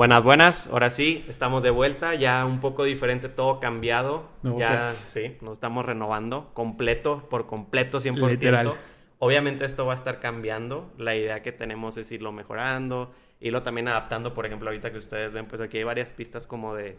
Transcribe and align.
Buenas, 0.00 0.22
buenas. 0.22 0.66
Ahora 0.68 0.88
sí, 0.88 1.26
estamos 1.28 1.62
de 1.62 1.68
vuelta. 1.68 2.14
Ya 2.14 2.46
un 2.46 2.60
poco 2.60 2.84
diferente, 2.84 3.28
todo 3.28 3.60
cambiado. 3.60 4.30
Nuevo 4.42 4.58
ya, 4.58 4.92
sí, 4.92 5.36
nos 5.42 5.52
estamos 5.58 5.84
renovando 5.84 6.54
completo, 6.54 7.28
por 7.28 7.46
completo, 7.46 8.00
100%. 8.00 8.30
Literal. 8.30 8.72
Obviamente 9.18 9.66
esto 9.66 9.84
va 9.84 9.92
a 9.92 9.96
estar 9.96 10.18
cambiando. 10.18 10.90
La 10.96 11.14
idea 11.14 11.42
que 11.42 11.52
tenemos 11.52 11.98
es 11.98 12.10
irlo 12.12 12.32
mejorando, 12.32 13.12
irlo 13.40 13.62
también 13.62 13.88
adaptando. 13.88 14.32
Por 14.32 14.46
ejemplo, 14.46 14.70
ahorita 14.70 14.90
que 14.90 14.96
ustedes 14.96 15.34
ven, 15.34 15.44
pues 15.44 15.60
aquí 15.60 15.76
hay 15.76 15.84
varias 15.84 16.14
pistas 16.14 16.46
como 16.46 16.74
de, 16.74 16.96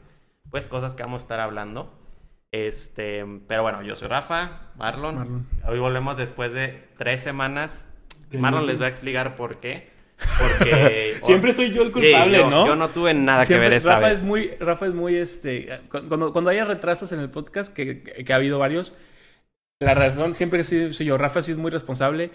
pues, 0.51 0.67
cosas 0.67 0.93
que 0.93 1.01
vamos 1.01 1.21
a 1.21 1.23
estar 1.23 1.39
hablando. 1.39 1.91
Este, 2.51 3.25
pero 3.47 3.63
bueno, 3.63 3.81
yo 3.81 3.95
soy 3.95 4.09
Rafa, 4.09 4.73
Marlon. 4.77 5.15
Marlon. 5.15 5.47
Hoy 5.67 5.79
volvemos 5.79 6.17
después 6.17 6.53
de 6.53 6.87
tres 6.99 7.23
semanas. 7.23 7.87
Marlon 8.31 8.67
les 8.67 8.79
va 8.79 8.85
a 8.85 8.89
explicar 8.89 9.35
por 9.35 9.57
qué. 9.57 9.89
Porque 10.39 11.15
Siempre 11.23 11.53
soy 11.53 11.71
yo 11.71 11.81
el 11.83 11.93
Sí, 11.93 11.99
culpable, 12.01 12.37
yo- 12.39 12.49
¿no? 12.49 12.67
Yo 12.67 12.75
no 12.75 12.89
tuve 12.89 13.13
nada 13.13 13.45
Siempre- 13.45 13.65
que 13.65 13.69
ver 13.69 13.77
esta 13.77 13.95
Rafa 13.95 14.07
vez. 14.09 14.17
es 14.19 14.23
muy, 14.25 14.51
Rafa 14.59 14.85
es 14.87 14.93
muy, 14.93 15.15
este, 15.15 15.79
cu- 15.89 16.07
cuando, 16.07 16.31
cuando 16.33 16.49
haya 16.49 16.65
retrasos 16.65 17.11
en 17.11 17.19
el 17.19 17.29
podcast, 17.29 17.73
que, 17.73 18.01
que- 18.03 18.33
ha 18.33 18.35
habido 18.35 18.59
varios, 18.59 18.93
la 19.81 19.93
razón 19.93 20.33
siempre 20.33 20.59
que 20.59 20.63
sí 20.63 20.93
soy 20.93 21.05
yo. 21.07 21.17
Rafa 21.17 21.41
sí 21.41 21.51
es 21.51 21.57
muy 21.57 21.71
responsable, 21.71 22.31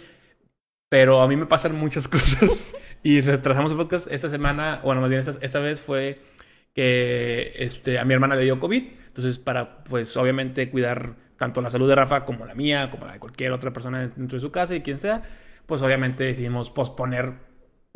pero 0.91 1.21
a 1.23 1.29
mí 1.29 1.37
me 1.37 1.47
pasan 1.47 1.75
muchas 1.77 2.09
cosas 2.09 2.67
y 3.03 3.21
retrasamos 3.21 3.71
el 3.73 3.77
podcast 3.79 4.11
esta 4.11 4.29
semana, 4.29 4.81
bueno, 4.85 5.01
más 5.01 5.11
bien 5.11 5.21
esta, 5.21 5.35
esta 5.45 5.59
vez 5.61 5.81
fue 5.81 6.19
que, 6.75 7.53
este, 7.57 7.99
a 7.99 8.05
mi 8.05 8.15
hermana 8.15 8.37
le 8.37 8.45
dio 8.45 8.61
COVID, 8.61 8.85
entonces 9.09 9.39
para, 9.39 9.83
pues, 9.85 10.17
obviamente 10.17 10.69
cuidar 10.71 11.15
tanto 11.39 11.61
la 11.61 11.71
salud 11.71 11.89
de 11.89 11.95
Rafa 11.95 12.25
como 12.25 12.45
la 12.47 12.55
mía, 12.55 12.91
como 12.91 13.07
la 13.07 13.13
de 13.15 13.19
cualquier 13.19 13.53
otra 13.53 13.73
persona 13.73 14.01
dentro 14.09 14.37
de 14.37 14.41
su 14.41 14.51
casa 14.51 14.75
y 14.75 14.83
quien 14.83 14.99
sea, 14.99 15.23
pues 15.67 15.83
obviamente 15.83 16.25
decidimos 16.25 16.71
posponer 16.71 17.35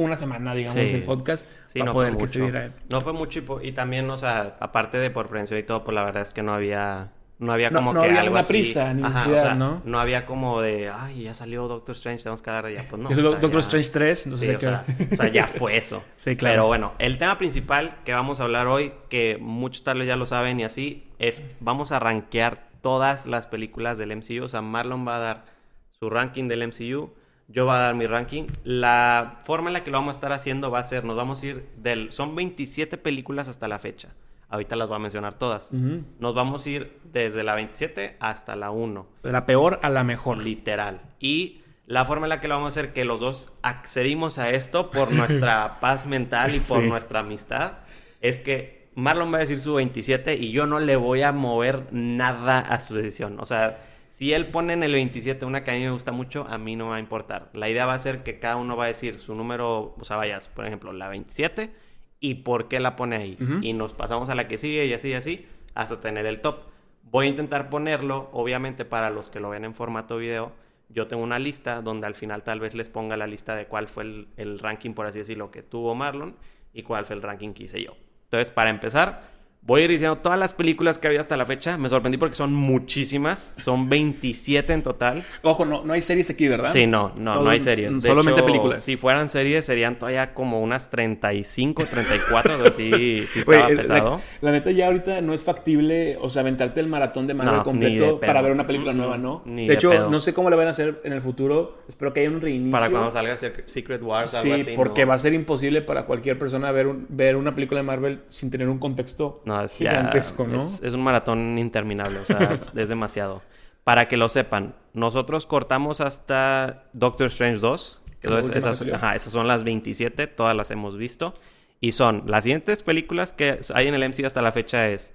una 0.04 0.16
semana, 0.16 0.54
digamos, 0.54 0.78
Sí. 0.88 0.94
el 0.96 1.02
podcast 1.02 1.46
Sí, 1.66 1.78
para 1.78 1.86
no 1.86 1.92
fue 1.92 2.06
que 2.06 2.12
mucho. 2.12 2.48
No 2.90 3.00
fue 3.00 3.12
mucho 3.12 3.60
y, 3.62 3.72
también, 3.72 4.08
o 4.10 4.16
sea, 4.16 4.56
aparte 4.60 4.98
de 4.98 5.10
por 5.10 5.28
prevención 5.28 5.58
y 5.60 5.62
todo, 5.62 5.84
pues 5.84 5.94
la 5.94 6.02
verdad 6.04 6.22
es 6.22 6.30
que 6.30 6.42
no 6.42 6.52
había, 6.54 7.12
no 7.38 7.52
había 7.52 7.70
No- 7.70 7.78
como 7.78 7.92
no 7.94 8.02
que 8.02 8.08
había 8.08 8.20
algo 8.20 8.32
una 8.32 8.40
así. 8.40 8.52
prisa 8.52 8.92
ni 8.92 9.02
Ajá, 9.02 9.22
o 9.24 9.28
necesidad, 9.28 9.42
sea, 9.42 9.54
¿no? 9.54 9.80
No 9.84 10.00
había 10.00 10.26
como 10.26 10.60
de, 10.60 10.90
ay, 10.90 11.22
ya 11.24 11.34
salió 11.34 11.68
Doctor 11.68 11.94
Strange, 11.94 12.22
tenemos 12.22 12.42
que 12.42 12.50
hablar 12.50 12.66
de 12.66 12.74
ya. 12.74 12.84
Pues 12.90 13.00
no. 13.00 13.08
O 13.10 13.14
Doctor 13.14 13.50
ya- 13.52 13.58
Strange 13.60 13.90
3, 13.92 14.26
entonces 14.26 14.46
Sí, 14.48 14.52
sé 14.52 14.56
o, 14.56 14.58
que- 14.58 14.66
sea, 14.66 14.84
o 15.12 15.16
sea, 15.16 15.28
ya 15.28 15.46
fue 15.46 15.76
eso. 15.76 16.02
Sí, 16.16 16.36
claro. 16.36 16.54
Pero 16.54 16.66
bueno, 16.66 16.92
el 16.98 17.18
tema 17.18 17.38
principal 17.38 17.96
que 18.04 18.12
vamos 18.12 18.40
a 18.40 18.44
hablar 18.44 18.66
hoy, 18.66 18.92
que 19.08 19.38
muchos 19.40 19.84
tal 19.84 19.98
vez 19.98 20.08
ya 20.08 20.16
lo 20.16 20.26
saben 20.26 20.60
y 20.60 20.64
así, 20.64 21.06
es 21.18 21.44
vamos 21.60 21.92
a 21.92 21.98
rankear 21.98 22.68
todas 22.82 23.26
las 23.26 23.46
películas 23.46 23.96
del 23.98 24.10
MCU. 24.16 24.44
O 24.44 24.48
sea, 24.48 24.60
Marlon 24.62 25.06
va 25.06 25.16
a 25.16 25.18
dar 25.20 25.44
su 25.90 26.08
ranking 26.10 26.48
del 26.48 26.62
MCU, 26.66 27.10
yo 27.52 27.64
voy 27.66 27.74
a 27.74 27.78
dar 27.78 27.94
mi 27.94 28.06
ranking. 28.06 28.44
La 28.64 29.40
forma 29.44 29.68
en 29.68 29.74
la 29.74 29.84
que 29.84 29.90
lo 29.90 29.98
vamos 29.98 30.16
a 30.16 30.18
estar 30.18 30.32
haciendo 30.32 30.70
va 30.70 30.78
a 30.80 30.82
ser, 30.84 31.04
nos 31.04 31.16
vamos 31.16 31.42
a 31.42 31.46
ir 31.46 31.68
del... 31.76 32.12
Son 32.12 32.34
27 32.34 32.96
películas 32.98 33.48
hasta 33.48 33.68
la 33.68 33.78
fecha. 33.78 34.10
Ahorita 34.48 34.74
las 34.76 34.88
voy 34.88 34.96
a 34.96 35.00
mencionar 35.00 35.34
todas. 35.34 35.70
Nos 35.72 36.34
vamos 36.34 36.66
a 36.66 36.70
ir 36.70 36.98
desde 37.12 37.44
la 37.44 37.54
27 37.54 38.16
hasta 38.20 38.56
la 38.56 38.70
1. 38.70 39.06
De 39.22 39.32
la 39.32 39.46
peor 39.46 39.78
a 39.82 39.90
la 39.90 40.02
mejor. 40.04 40.38
Literal. 40.38 41.00
Y 41.20 41.60
la 41.86 42.04
forma 42.04 42.26
en 42.26 42.30
la 42.30 42.40
que 42.40 42.48
lo 42.48 42.54
vamos 42.56 42.76
a 42.76 42.80
hacer, 42.80 42.92
que 42.92 43.04
los 43.04 43.20
dos 43.20 43.52
accedimos 43.62 44.38
a 44.38 44.50
esto 44.50 44.90
por 44.90 45.12
nuestra 45.12 45.78
paz 45.80 46.06
mental 46.06 46.54
y 46.54 46.60
por 46.60 46.82
Sí. 46.82 46.88
nuestra 46.88 47.20
amistad, 47.20 47.74
es 48.20 48.38
que 48.38 48.88
Marlon 48.96 49.32
va 49.32 49.36
a 49.36 49.40
decir 49.40 49.58
su 49.58 49.74
27 49.74 50.34
y 50.34 50.50
yo 50.50 50.66
no 50.66 50.80
le 50.80 50.96
voy 50.96 51.22
a 51.22 51.30
mover 51.32 51.86
nada 51.92 52.58
a 52.58 52.80
su 52.80 52.96
decisión. 52.96 53.38
O 53.40 53.46
sea, 53.46 53.78
si 54.20 54.34
él 54.34 54.48
pone 54.48 54.74
en 54.74 54.82
el 54.82 54.92
27 54.92 55.46
una 55.46 55.64
que 55.64 55.70
a 55.70 55.74
mí 55.74 55.80
me 55.80 55.90
gusta 55.92 56.12
mucho, 56.12 56.46
a 56.46 56.58
mí 56.58 56.76
no 56.76 56.84
me 56.84 56.90
va 56.90 56.96
a 56.96 57.00
importar. 57.00 57.48
La 57.54 57.70
idea 57.70 57.86
va 57.86 57.94
a 57.94 57.98
ser 57.98 58.22
que 58.22 58.38
cada 58.38 58.56
uno 58.56 58.76
va 58.76 58.84
a 58.84 58.88
decir 58.88 59.18
su 59.18 59.34
número, 59.34 59.94
o 59.98 60.04
sea, 60.04 60.18
vayas, 60.18 60.46
por 60.46 60.66
ejemplo, 60.66 60.92
la 60.92 61.08
27 61.08 61.72
y 62.20 62.34
por 62.34 62.68
qué 62.68 62.80
la 62.80 62.96
pone 62.96 63.16
ahí. 63.16 63.38
Y 63.62 63.72
nos 63.72 63.94
pasamos 63.94 64.28
a 64.28 64.34
la 64.34 64.46
que 64.46 64.58
sigue 64.58 64.84
y 64.84 64.92
así 64.92 65.08
y 65.08 65.14
así 65.14 65.46
hasta 65.72 66.02
tener 66.02 66.26
el 66.26 66.42
top. 66.42 66.64
Voy 67.04 67.28
a 67.28 67.30
intentar 67.30 67.70
ponerlo, 67.70 68.28
obviamente 68.34 68.84
para 68.84 69.08
los 69.08 69.28
que 69.28 69.40
lo 69.40 69.48
ven 69.48 69.64
en 69.64 69.74
formato 69.74 70.18
video, 70.18 70.52
yo 70.90 71.06
tengo 71.06 71.22
una 71.22 71.38
lista 71.38 71.80
donde 71.80 72.06
al 72.06 72.14
final 72.14 72.42
tal 72.42 72.60
vez 72.60 72.74
les 72.74 72.90
ponga 72.90 73.16
la 73.16 73.26
lista 73.26 73.56
de 73.56 73.68
cuál 73.68 73.88
fue 73.88 74.02
el, 74.02 74.28
el 74.36 74.58
ranking, 74.58 74.92
por 74.92 75.06
así 75.06 75.20
decirlo, 75.20 75.50
que 75.50 75.62
tuvo 75.62 75.94
Marlon 75.94 76.36
y 76.74 76.82
cuál 76.82 77.06
fue 77.06 77.16
el 77.16 77.22
ranking 77.22 77.54
que 77.54 77.62
hice 77.62 77.82
yo. 77.82 77.96
Entonces, 78.24 78.50
para 78.50 78.68
empezar, 78.68 79.39
voy 79.62 79.82
a 79.82 79.84
ir 79.84 79.90
diciendo 79.90 80.18
todas 80.18 80.38
las 80.38 80.54
películas 80.54 80.98
que 80.98 81.06
había 81.06 81.20
hasta 81.20 81.36
la 81.36 81.44
fecha. 81.46 81.76
Me 81.76 81.88
sorprendí 81.88 82.18
porque 82.18 82.34
son 82.34 82.52
muchísimas, 82.52 83.52
son 83.62 83.88
27 83.88 84.72
en 84.72 84.82
total. 84.82 85.22
Ojo, 85.42 85.64
no, 85.64 85.84
no 85.84 85.92
hay 85.92 86.02
series 86.02 86.28
aquí, 86.30 86.48
¿verdad? 86.48 86.70
Sí, 86.70 86.86
no, 86.86 87.12
no, 87.16 87.34
Todo- 87.34 87.44
no 87.44 87.50
hay 87.50 87.60
series. 87.60 87.92
De 87.94 88.00
solamente 88.00 88.40
hecho, 88.40 88.46
películas. 88.46 88.82
Si 88.82 88.96
fueran 88.96 89.28
series, 89.28 89.64
serían 89.64 89.96
todavía 89.98 90.34
como 90.34 90.60
unas 90.60 90.90
35, 90.90 91.84
34, 91.86 92.58
pero 92.58 92.72
sí, 92.72 93.24
estaba 93.36 93.68
el- 93.68 93.76
pesado. 93.76 94.20
La, 94.40 94.50
la 94.50 94.52
neta 94.52 94.70
ya 94.72 94.86
ahorita 94.86 95.20
no 95.20 95.34
es 95.34 95.44
factible, 95.44 96.16
o 96.20 96.30
sea, 96.30 96.40
aventarte 96.42 96.80
el 96.80 96.86
maratón 96.88 97.26
de 97.26 97.34
Marvel 97.34 97.54
No, 97.54 97.72
ni 97.72 97.80
de 97.80 97.98
completo 97.98 98.20
para 98.20 98.42
ver 98.42 98.52
una 98.52 98.66
película 98.66 98.92
nueva, 98.92 99.18
¿no? 99.18 99.42
ni 99.44 99.62
de 99.62 99.68
de 99.68 99.74
hecho, 99.74 99.90
pedo. 99.90 100.10
no 100.10 100.20
sé 100.20 100.34
cómo 100.34 100.50
le 100.50 100.56
van 100.56 100.66
a 100.68 100.70
hacer 100.70 101.00
en 101.04 101.12
el 101.12 101.20
futuro. 101.20 101.78
Espero 101.88 102.12
que 102.12 102.20
haya 102.20 102.30
un 102.30 102.40
reinicio. 102.40 102.72
Para 102.72 102.90
cuando 102.90 103.10
salga 103.10 103.34
Sec- 103.34 103.62
Secret 103.66 104.02
Wars, 104.02 104.34
algo 104.34 104.54
Sí, 104.56 104.60
así. 104.62 104.72
porque 104.74 105.02
¿no? 105.02 105.08
va 105.08 105.14
a 105.14 105.18
ser 105.18 105.34
imposible 105.34 105.82
para 105.82 106.06
cualquier 106.06 106.38
persona 106.38 106.72
ver, 106.72 106.86
un- 106.86 107.06
ver 107.08 107.36
una 107.36 107.54
película 107.54 107.80
de 107.80 107.86
Marvel 107.86 108.20
sin 108.26 108.50
tener 108.50 108.68
un 108.68 108.78
contexto 108.78 109.42
No, 109.50 109.62
es 109.64 109.78
ya- 109.78 109.90
gigantesco, 109.90 110.46
¿no? 110.46 110.62
Es, 110.62 110.82
es 110.82 110.94
un 110.94 111.02
maratón 111.02 111.58
interminable, 111.58 112.20
o 112.20 112.24
sea, 112.24 112.60
es 112.76 112.88
demasiado. 112.88 113.42
Para 113.82 114.06
que 114.06 114.16
lo 114.16 114.28
sepan, 114.28 114.76
nosotros 114.92 115.46
cortamos 115.46 116.00
hasta 116.00 116.84
Doctor 116.92 117.26
Strange 117.26 117.58
2. 117.58 118.02
Que 118.20 118.26
es 118.26 118.30
la 118.30 118.38
Entonces, 118.40 118.64
esas, 118.64 118.94
ajá, 118.94 119.16
esas 119.16 119.32
son 119.32 119.48
las 119.48 119.64
27, 119.64 120.26
todas 120.28 120.54
las 120.54 120.70
hemos 120.70 120.96
visto. 120.96 121.34
Y 121.80 121.92
son, 121.92 122.24
las 122.26 122.44
siguientes 122.44 122.82
películas 122.82 123.32
que 123.32 123.58
hay 123.74 123.88
en 123.88 123.94
el 123.94 124.08
MCU 124.08 124.26
hasta 124.26 124.42
la 124.42 124.52
fecha 124.52 124.88
es 124.88 125.12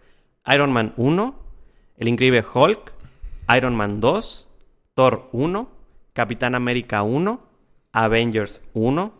Iron 0.47 0.74
Man 0.74 0.94
1, 0.97 1.35
El 1.97 2.07
Increíble 2.07 2.44
Hulk, 2.53 2.91
Iron 3.56 3.75
Man 3.75 4.01
2, 4.01 4.50
Thor 4.95 5.29
1, 5.31 5.69
Capitán 6.13 6.56
América 6.56 7.03
1, 7.03 7.40
Avengers 7.91 8.62
1, 8.74 9.13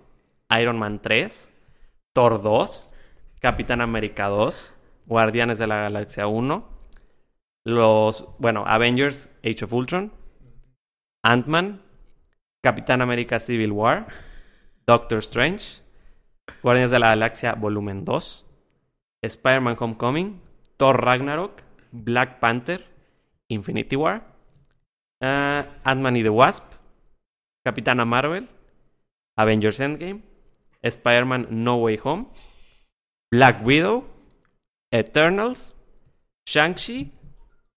Iron 0.60 0.80
Man 0.80 1.00
3, 1.02 1.52
Thor 2.14 2.42
2, 2.42 2.94
Capitán 3.40 3.82
América 3.82 4.28
2, 4.28 4.75
Guardianes 5.06 5.58
de 5.58 5.68
la 5.68 5.82
Galaxia 5.82 6.28
1, 6.28 6.68
los, 7.66 8.28
bueno, 8.40 8.64
Avengers 8.66 9.30
Age 9.44 9.66
of 9.66 9.74
Ultron, 9.74 10.12
Ant-Man, 11.24 11.82
Capitán 12.64 13.02
América 13.02 13.40
Civil 13.40 13.72
War, 13.72 14.08
Doctor 14.88 15.20
Strange, 15.20 15.82
Guardianes 16.64 16.92
de 16.92 17.00
la 17.00 17.10
Galaxia 17.10 17.54
Volumen 17.54 18.06
2, 18.06 18.46
Spider-Man 19.22 19.78
Homecoming, 19.80 20.42
Thor 20.78 21.04
Ragnarok, 21.04 21.62
Black 21.92 22.40
Panther, 22.40 22.86
Infinity 23.50 23.96
War, 23.96 24.24
ah, 25.22 25.66
Ant-Man 25.84 26.18
y 26.18 26.24
the 26.24 26.30
Wasp, 26.30 26.64
Capitana 27.64 28.06
Marvel, 28.06 28.50
Avengers 29.38 29.80
Endgame, 29.80 30.22
Spider-Man 30.84 31.48
No 31.50 31.78
Way 31.78 32.00
Home, 32.04 32.28
Black 33.32 33.66
Widow, 33.66 34.15
Eternals, 35.00 35.76
Shang-Chi 36.46 37.12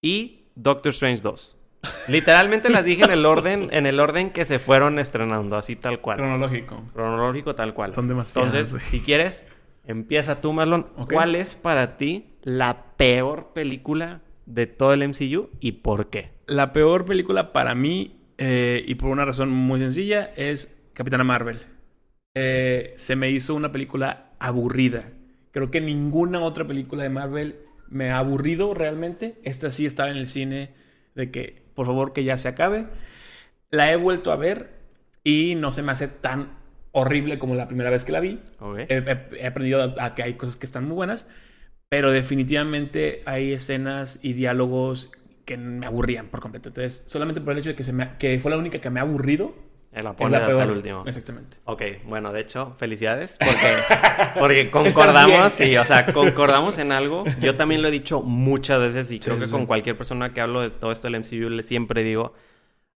y 0.02 0.44
Doctor 0.54 0.90
Strange 0.90 1.22
2. 1.22 1.56
Literalmente 2.08 2.70
las 2.70 2.84
dije 2.84 3.04
en 3.04 3.10
el 3.10 3.24
orden, 3.26 3.68
en 3.72 3.86
el 3.86 4.00
orden 4.00 4.30
que 4.30 4.44
se 4.44 4.58
fueron 4.58 4.98
estrenando, 4.98 5.56
así 5.56 5.76
tal 5.76 6.00
cual. 6.00 6.18
Cronológico. 6.18 6.82
Cronológico 6.92 7.54
tal 7.54 7.74
cual. 7.74 7.92
Son 7.92 8.08
demasiadas, 8.08 8.54
Entonces, 8.54 8.88
si 8.88 9.00
quieres, 9.00 9.47
empieza 9.86 10.41
tú, 10.41 10.53
Marlon. 10.53 10.86
¿Cuál 11.10 11.34
es 11.34 11.54
para 11.54 11.97
ti 11.97 12.26
la 12.42 12.97
peor 12.97 13.53
película 13.54 14.22
de 14.47 14.66
todo 14.66 14.92
el 14.92 15.06
MCU 15.09 15.50
y 15.60 15.72
por 15.72 16.10
qué? 16.10 16.30
La 16.47 16.72
peor 16.72 17.04
película 17.04 17.53
para 17.53 17.74
mí, 17.74 18.16
eh, 18.38 18.84
y 18.86 18.94
por 18.97 19.10
una 19.10 19.24
razón 19.24 19.50
muy 19.50 19.80
sencilla, 19.80 20.32
es 20.36 20.76
Capitana 20.94 21.24
Marvel. 21.24 21.60
Eh, 22.34 22.94
se 22.97 23.16
me 23.16 23.30
hizo 23.30 23.54
una 23.54 23.72
película 23.72 24.30
aburrida. 24.38 25.12
Creo 25.53 25.71
que 25.71 25.80
ninguna 25.80 26.41
otra 26.41 26.66
película 26.66 27.03
de 27.03 27.09
Marvel 27.10 27.56
me 27.89 28.10
ha 28.10 28.18
aburrido 28.18 28.74
realmente. 28.74 29.34
Esta 29.45 29.71
sí 29.71 29.86
estaba 29.86 30.10
en 30.10 30.16
el 30.16 30.27
cine 30.27 30.71
de 31.15 31.30
que, 31.30 31.62
por 31.74 31.86
favor, 31.86 32.12
que 32.12 32.24
ya 32.24 32.36
se 32.39 32.48
acabe. 32.48 32.86
La 33.71 33.91
he 33.92 33.97
vuelto 33.97 34.33
a 34.33 34.36
ver 34.36 34.71
y 35.24 35.54
no 35.54 35.72
se 35.72 35.83
me 35.83 35.92
hace 35.92 36.09
tan 36.09 36.56
horrible 36.92 37.39
como 37.39 37.54
la 37.54 37.68
primera 37.68 37.91
vez 37.91 38.04
que 38.04 38.12
la 38.12 38.21
vi. 38.21 38.41
Ok. 38.60 38.78
He, 38.89 38.97
he- 38.97 39.41
he 39.42 39.47
aprendido 39.47 39.83
a, 39.83 40.04
a 40.04 40.15
que 40.15 40.22
hay 40.22 40.34
cosas 40.34 40.56
que 40.56 40.66
están 40.66 40.84
muy 40.86 40.95
buenas, 40.95 41.27
pero 41.89 42.10
definitivamente 42.10 43.22
hay 43.27 43.53
escenas 43.53 44.21
y 44.22 44.33
diálogos 44.34 45.10
que 45.45 45.56
me 45.56 45.86
aburrían 45.86 46.28
por 46.28 46.41
completo. 46.41 46.68
Entonces, 46.68 47.04
solamente 47.09 47.41
por 47.41 47.53
el 47.53 47.59
hecho 47.60 47.71
de 47.71 47.74
que, 47.74 47.84
se 47.84 47.92
me, 47.92 48.16
que 48.18 48.39
fue 48.41 48.50
la 48.50 48.59
única 48.59 48.80
que 48.80 48.91
me 48.91 49.00
ha 49.00 49.03
aburrido, 49.03 49.54
Eh, 49.92 50.02
La 50.02 50.10
es 50.10 50.16
pones 50.16 50.40
hasta 50.40 50.62
el 50.62 50.70
último. 50.70 51.04
Exactamente. 51.06 51.56
Ok, 51.64 51.82
bueno, 52.04 52.32
de 52.32 52.40
hecho, 52.40 52.74
felicidades 52.78 53.38
porque, 53.38 53.76
porque 54.38 54.70
concordamos, 54.70 55.52
sí, 55.52 55.76
o 55.76 55.84
sea, 55.84 56.12
concordamos 56.12 56.78
en 56.78 56.92
algo. 56.92 57.24
Yo 57.40 57.54
también 57.54 57.80
lo 57.80 57.88
he 57.88 57.90
dicho 57.90 58.20
muchas 58.22 58.80
veces 58.80 59.10
y 59.10 59.18
creo 59.18 59.38
que 59.38 59.48
con 59.48 59.66
cualquier 59.66 59.96
persona 59.96 60.34
que 60.34 60.40
hablo 60.40 60.60
de 60.60 60.70
todo 60.70 60.92
esto 60.92 61.08
del 61.08 61.20
MCU 61.20 61.48
le 61.48 61.62
siempre 61.62 62.02
digo, 62.04 62.34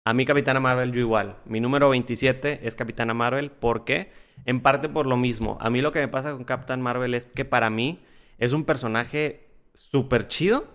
a 0.03 0.13
mí 0.13 0.25
Capitana 0.25 0.59
Marvel 0.59 0.91
yo 0.91 0.99
igual. 0.99 1.37
Mi 1.45 1.59
número 1.59 1.89
27 1.89 2.61
es 2.63 2.75
Capitana 2.75 3.13
Marvel, 3.13 3.51
¿por 3.51 3.85
qué? 3.85 4.11
En 4.45 4.59
parte 4.59 4.89
por 4.89 5.05
lo 5.05 5.15
mismo. 5.15 5.57
A 5.61 5.69
mí 5.69 5.81
lo 5.81 5.91
que 5.91 5.99
me 5.99 6.07
pasa 6.07 6.31
con 6.31 6.43
Captain 6.43 6.81
Marvel 6.81 7.13
es 7.13 7.25
que 7.25 7.45
para 7.45 7.69
mí 7.69 8.03
es 8.37 8.51
un 8.51 8.65
personaje 8.65 9.47
súper 9.73 10.27
chido, 10.27 10.67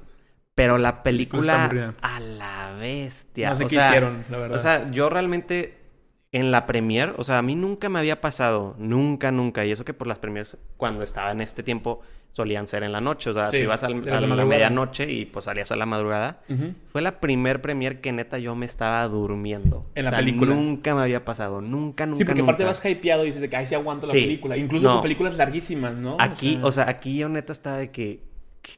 pero 0.55 0.79
la 0.79 1.03
película 1.03 1.95
a 2.01 2.21
la 2.21 2.75
bestia. 2.79 3.51
No 3.51 3.57
sé 3.57 3.67
qué 3.67 3.77
hicieron, 3.77 4.25
la 4.31 4.39
verdad. 4.39 4.57
O 4.57 4.61
sea, 4.61 4.91
yo 4.91 5.11
realmente 5.11 5.86
en 6.33 6.51
la 6.51 6.67
premier, 6.67 7.15
o 7.17 7.25
sea, 7.25 7.39
a 7.39 7.43
mí 7.43 7.55
nunca 7.55 7.89
me 7.89 7.99
había 7.99 8.21
pasado, 8.21 8.75
nunca, 8.79 9.31
nunca. 9.31 9.65
Y 9.65 9.71
eso 9.71 9.85
que 9.85 9.95
por 9.95 10.07
las 10.07 10.19
premiers, 10.19 10.57
cuando 10.77 11.03
estaba 11.03 11.31
en 11.31 11.41
este 11.41 11.63
tiempo, 11.63 12.01
solían 12.33 12.67
ser 12.67 12.83
en 12.83 12.93
la 12.93 13.01
noche. 13.01 13.31
O 13.31 13.35
sea, 13.35 13.47
te 13.47 13.61
ibas 13.61 13.83
a, 13.83 13.89
la, 13.89 14.45
medianoche 14.45 15.11
y 15.11 15.25
pues 15.25 15.47
salías 15.47 15.73
a 15.73 15.77
la 15.77 15.87
madrugada. 15.87 16.43
Fue 16.91 17.01
la 17.01 17.21
primer 17.21 17.63
premier 17.63 18.01
que 18.01 18.13
neta 18.13 18.39
yo 18.39 18.55
me 18.55 18.67
estaba 18.67 19.07
durmiendo. 19.09 19.87
En 19.95 20.05
la 20.05 20.11
película. 20.17 20.55
Nunca 20.55 20.95
me 20.95 21.03
había 21.03 21.25
pasado, 21.25 21.63
nunca, 21.63 22.05
nunca. 22.05 22.19
Sí, 22.19 22.25
porque 22.25 22.43
aparte 22.43 22.65
vas 22.65 22.85
hypeado 22.85 23.25
y 23.25 23.29
dices 23.29 23.49
que 23.49 23.57
ahí 23.57 23.67
se 23.67 23.77
aguanta 23.77 24.07
la 24.07 24.13
película. 24.13 24.57
Incluso 24.57 24.89
con 24.89 25.03
películas 25.03 25.37
larguísimas, 25.37 25.95
¿no? 25.95 26.17
Aquí, 26.21 26.59
o 26.63 26.71
sea... 26.73 26.89
aquí 26.89 27.17
yo 27.17 27.29
neta 27.29 27.53
estaba 27.53 27.79
de 27.79 27.91
que, 27.91 28.21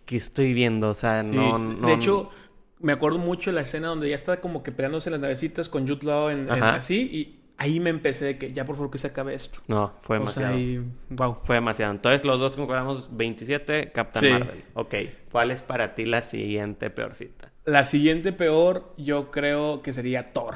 que, 0.05 0.17
estoy 0.17 0.53
viendo, 0.53 0.91
o 0.91 0.95
sea, 0.95 1.23
no, 1.23 1.59
no. 1.59 1.87
De 1.89 1.95
hecho 1.95 2.31
me 2.81 2.93
acuerdo 2.93 3.19
mucho 3.19 3.51
de 3.51 3.55
la 3.55 3.63
escena 3.63 3.89
donde 3.89 4.09
ya 4.09 4.15
está 4.15 4.41
como 4.41 4.63
que 4.63 4.73
peleándose 4.73 5.11
las 5.11 5.21
navecitas 5.21 5.69
con 5.69 5.89
Jude 5.89 6.07
Law 6.07 6.31
en, 6.31 6.51
así 6.51 6.97
y 7.13 7.38
ahí 7.59 7.81
me 7.81 7.91
empecé 7.91 8.25
de 8.25 8.39
que 8.39 8.53
ya 8.53 8.65
por 8.65 8.77
favor 8.77 8.91
que 8.91 8.99
se 8.99 9.09
acabe 9.09 9.35
esto. 9.35 9.61
No, 9.67 9.93
fue 10.01 10.19
demasiado. 10.19 10.57
wow. 11.11 11.39
Fue 11.45 11.57
demasiado. 11.57 11.93
Entonces 11.93 12.25
los 12.25 12.41
dos 12.41 12.57
concordamos 12.57 13.15
27, 13.17 13.91
Captain 13.93 14.33
Marvel. 14.33 14.65
Ok. 14.75 14.95
¿Cuál 15.31 15.51
es 15.51 15.63
para 15.63 15.95
ti 15.95 16.07
la 16.07 16.23
siguiente 16.23 16.89
peorcita? 16.89 17.53
La 17.65 17.85
siguiente 17.85 18.33
peor 18.33 18.95
yo 18.97 19.31
creo 19.31 19.83
que 19.83 19.93
sería 19.93 20.33
Thor. 20.33 20.55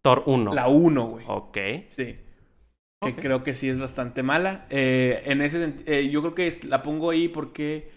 Thor 0.00 0.22
1. 0.26 0.54
La 0.54 0.68
1, 0.68 1.06
güey. 1.06 1.24
Ok. 1.28 1.58
Sí. 1.88 2.16
Que 3.00 3.14
creo 3.14 3.42
que 3.42 3.54
sí 3.54 3.68
es 3.68 3.78
bastante 3.78 4.22
mala. 4.22 4.66
Eh, 4.70 5.22
en 5.26 5.42
ese 5.42 5.74
eh, 5.86 6.08
yo 6.08 6.20
creo 6.20 6.34
que 6.34 6.66
la 6.66 6.82
pongo 6.82 7.10
ahí 7.10 7.28
porque 7.28 7.90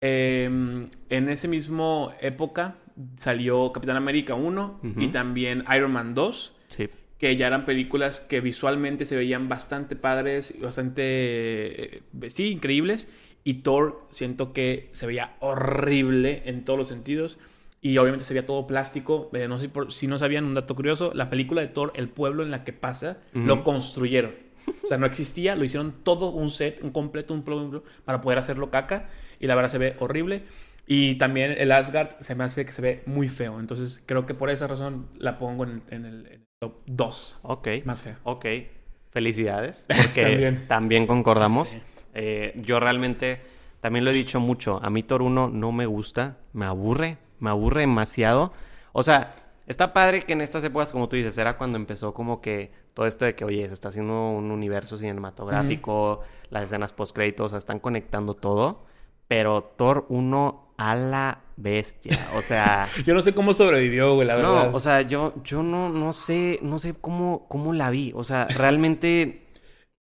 em, 0.00 0.88
en 1.08 1.28
ese 1.28 1.46
mismo 1.46 2.12
época 2.20 2.76
salió 3.16 3.72
Capitán 3.72 3.96
América 3.96 4.34
1 4.34 4.80
y 4.96 5.08
también 5.08 5.64
Iron 5.72 5.92
Man 5.92 6.14
2. 6.14 6.56
Sí 6.66 6.88
que 7.20 7.36
ya 7.36 7.46
eran 7.46 7.66
películas 7.66 8.18
que 8.18 8.40
visualmente 8.40 9.04
se 9.04 9.14
veían 9.14 9.50
bastante 9.50 9.94
padres, 9.94 10.54
bastante, 10.58 11.96
eh, 11.96 12.02
sí, 12.28 12.48
increíbles. 12.48 13.08
Y 13.44 13.54
Thor 13.62 14.06
siento 14.08 14.54
que 14.54 14.88
se 14.92 15.06
veía 15.06 15.36
horrible 15.40 16.42
en 16.46 16.64
todos 16.64 16.78
los 16.78 16.88
sentidos. 16.88 17.38
Y 17.82 17.98
obviamente 17.98 18.24
se 18.24 18.32
veía 18.32 18.46
todo 18.46 18.66
plástico. 18.66 19.30
Eh, 19.34 19.48
no 19.48 19.58
sé 19.58 19.68
por, 19.68 19.92
si 19.92 20.06
no 20.06 20.18
sabían 20.18 20.46
un 20.46 20.54
dato 20.54 20.74
curioso, 20.74 21.12
la 21.14 21.28
película 21.28 21.60
de 21.60 21.68
Thor, 21.68 21.92
el 21.94 22.08
pueblo 22.08 22.42
en 22.42 22.50
la 22.50 22.64
que 22.64 22.72
pasa, 22.72 23.18
lo 23.34 23.64
construyeron. 23.64 24.34
O 24.82 24.86
sea, 24.86 24.96
no 24.96 25.04
existía, 25.04 25.56
lo 25.56 25.64
hicieron 25.64 25.92
todo 26.02 26.30
un 26.30 26.48
set, 26.48 26.80
un 26.82 26.90
completo, 26.90 27.34
un 27.34 27.42
pueblo, 27.42 27.84
para 28.06 28.22
poder 28.22 28.38
hacerlo 28.38 28.70
caca. 28.70 29.10
Y 29.40 29.46
la 29.46 29.54
verdad 29.54 29.70
se 29.70 29.78
ve 29.78 29.96
horrible. 29.98 30.44
Y 30.86 31.16
también 31.16 31.54
el 31.58 31.70
Asgard 31.70 32.18
se 32.20 32.34
me 32.34 32.44
hace 32.44 32.64
que 32.64 32.72
se 32.72 32.80
ve 32.80 33.02
muy 33.04 33.28
feo. 33.28 33.60
Entonces 33.60 34.02
creo 34.06 34.24
que 34.24 34.32
por 34.32 34.48
esa 34.48 34.66
razón 34.66 35.08
la 35.18 35.36
pongo 35.36 35.64
en 35.64 36.04
el, 36.04 36.46
top 36.60 36.74
2. 36.86 37.40
Ok. 37.42 37.68
Más 37.86 38.02
feo. 38.02 38.16
Ok. 38.22 38.44
Felicidades. 39.10 39.86
Porque 39.96 40.58
también. 40.68 41.06
concordamos. 41.06 41.74
Eh, 42.12 42.52
yo 42.62 42.78
realmente 42.78 43.40
también 43.80 44.04
lo 44.04 44.10
he 44.10 44.14
dicho 44.14 44.40
mucho. 44.40 44.78
A 44.82 44.90
mí 44.90 45.02
Thor 45.02 45.22
1 45.22 45.48
no 45.48 45.72
me 45.72 45.86
gusta. 45.86 46.36
Me 46.52 46.66
aburre. 46.66 47.16
Me 47.38 47.48
aburre 47.48 47.80
demasiado. 47.80 48.52
O 48.92 49.02
sea, 49.02 49.34
está 49.66 49.94
padre 49.94 50.20
que 50.20 50.34
en 50.34 50.42
estas 50.42 50.62
épocas, 50.62 50.92
como 50.92 51.08
tú 51.08 51.16
dices, 51.16 51.38
era 51.38 51.56
cuando 51.56 51.78
empezó 51.78 52.12
como 52.12 52.42
que 52.42 52.70
todo 52.92 53.06
esto 53.06 53.24
de 53.24 53.34
que, 53.34 53.46
oye, 53.46 53.66
se 53.66 53.72
está 53.72 53.88
haciendo 53.88 54.30
un 54.30 54.50
universo 54.50 54.98
cinematográfico, 54.98 56.20
las 56.50 56.64
escenas 56.64 56.92
post-créditos, 56.92 57.46
o 57.46 57.48
sea, 57.48 57.58
están 57.58 57.78
conectando 57.78 58.34
todo. 58.34 58.84
Pero 59.28 59.62
Thor 59.62 60.04
1 60.10 60.74
a 60.76 60.94
la 60.94 61.40
bestia. 61.60 62.28
O 62.34 62.42
sea. 62.42 62.88
yo 63.04 63.14
no 63.14 63.22
sé 63.22 63.32
cómo 63.32 63.54
sobrevivió, 63.54 64.14
güey, 64.14 64.26
la 64.26 64.36
verdad. 64.36 64.70
No, 64.70 64.76
o 64.76 64.80
sea, 64.80 65.02
yo, 65.02 65.34
yo 65.44 65.62
no, 65.62 65.88
no 65.88 66.12
sé, 66.12 66.58
no 66.62 66.78
sé 66.78 66.94
cómo, 67.00 67.46
cómo 67.48 67.72
la 67.72 67.90
vi. 67.90 68.12
O 68.14 68.24
sea, 68.24 68.46
realmente. 68.46 69.46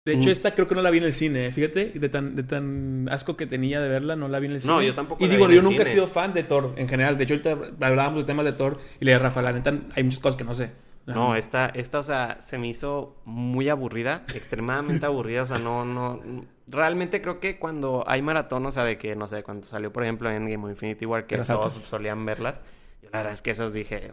De 0.05 0.15
hecho, 0.15 0.31
esta 0.31 0.53
creo 0.53 0.67
que 0.67 0.75
no 0.75 0.81
la 0.81 0.89
vi 0.89 0.97
en 0.97 1.05
el 1.05 1.13
cine, 1.13 1.49
fíjate, 1.53 1.93
de 1.95 2.09
tan, 2.09 2.35
de 2.35 2.43
tan 2.43 3.07
asco 3.09 3.37
que 3.37 3.45
tenía 3.45 3.79
de 3.79 3.87
verla, 3.87 4.17
no 4.17 4.27
la 4.27 4.39
vi 4.39 4.47
en 4.47 4.51
el 4.53 4.61
cine. 4.61 4.73
No, 4.73 4.81
yo 4.81 4.93
tampoco. 4.93 5.23
Y 5.23 5.29
digo, 5.29 5.49
yo 5.49 5.61
nunca 5.61 5.83
he 5.83 5.85
sido 5.85 6.07
fan 6.07 6.33
de 6.33 6.43
Thor 6.43 6.73
en 6.75 6.89
general. 6.89 7.17
De 7.17 7.23
hecho, 7.23 7.35
ahorita 7.35 7.85
hablábamos 7.85 8.23
de 8.23 8.25
temas 8.25 8.43
de 8.43 8.51
Thor 8.51 8.79
y 8.99 9.05
le 9.05 9.11
dije 9.11 9.23
Rafa, 9.23 9.41
la 9.41 9.53
neta, 9.53 9.73
hay 9.95 10.03
muchas 10.03 10.19
cosas 10.19 10.37
que 10.37 10.43
no 10.43 10.53
sé. 10.53 10.71
No, 11.05 11.35
esta, 11.35 11.67
esta, 11.67 11.99
o 11.99 12.03
sea, 12.03 12.37
se 12.39 12.57
me 12.57 12.67
hizo 12.67 13.21
muy 13.25 13.67
aburrida, 13.69 14.23
extremadamente 14.33 15.05
aburrida, 15.05 15.43
o 15.43 15.45
sea, 15.45 15.59
no, 15.59 15.83
no, 15.83 16.21
realmente 16.67 17.21
creo 17.21 17.39
que 17.39 17.59
cuando 17.59 18.05
hay 18.07 18.21
maratón, 18.21 18.65
o 18.65 18.71
sea, 18.71 18.85
de 18.85 18.97
que, 18.97 19.15
no 19.15 19.27
sé, 19.27 19.43
cuando 19.43 19.67
salió, 19.67 19.91
por 19.91 20.03
ejemplo, 20.03 20.31
en 20.31 20.49
Game 20.49 20.63
of 20.63 20.69
Infinity 20.69 21.05
War, 21.05 21.27
que 21.27 21.37
todos 21.39 21.73
solían 21.73 22.25
verlas, 22.25 22.61
yo 23.01 23.09
la 23.11 23.19
verdad 23.19 23.33
es 23.33 23.41
que 23.41 23.51
esas 23.51 23.73
dije, 23.73 24.11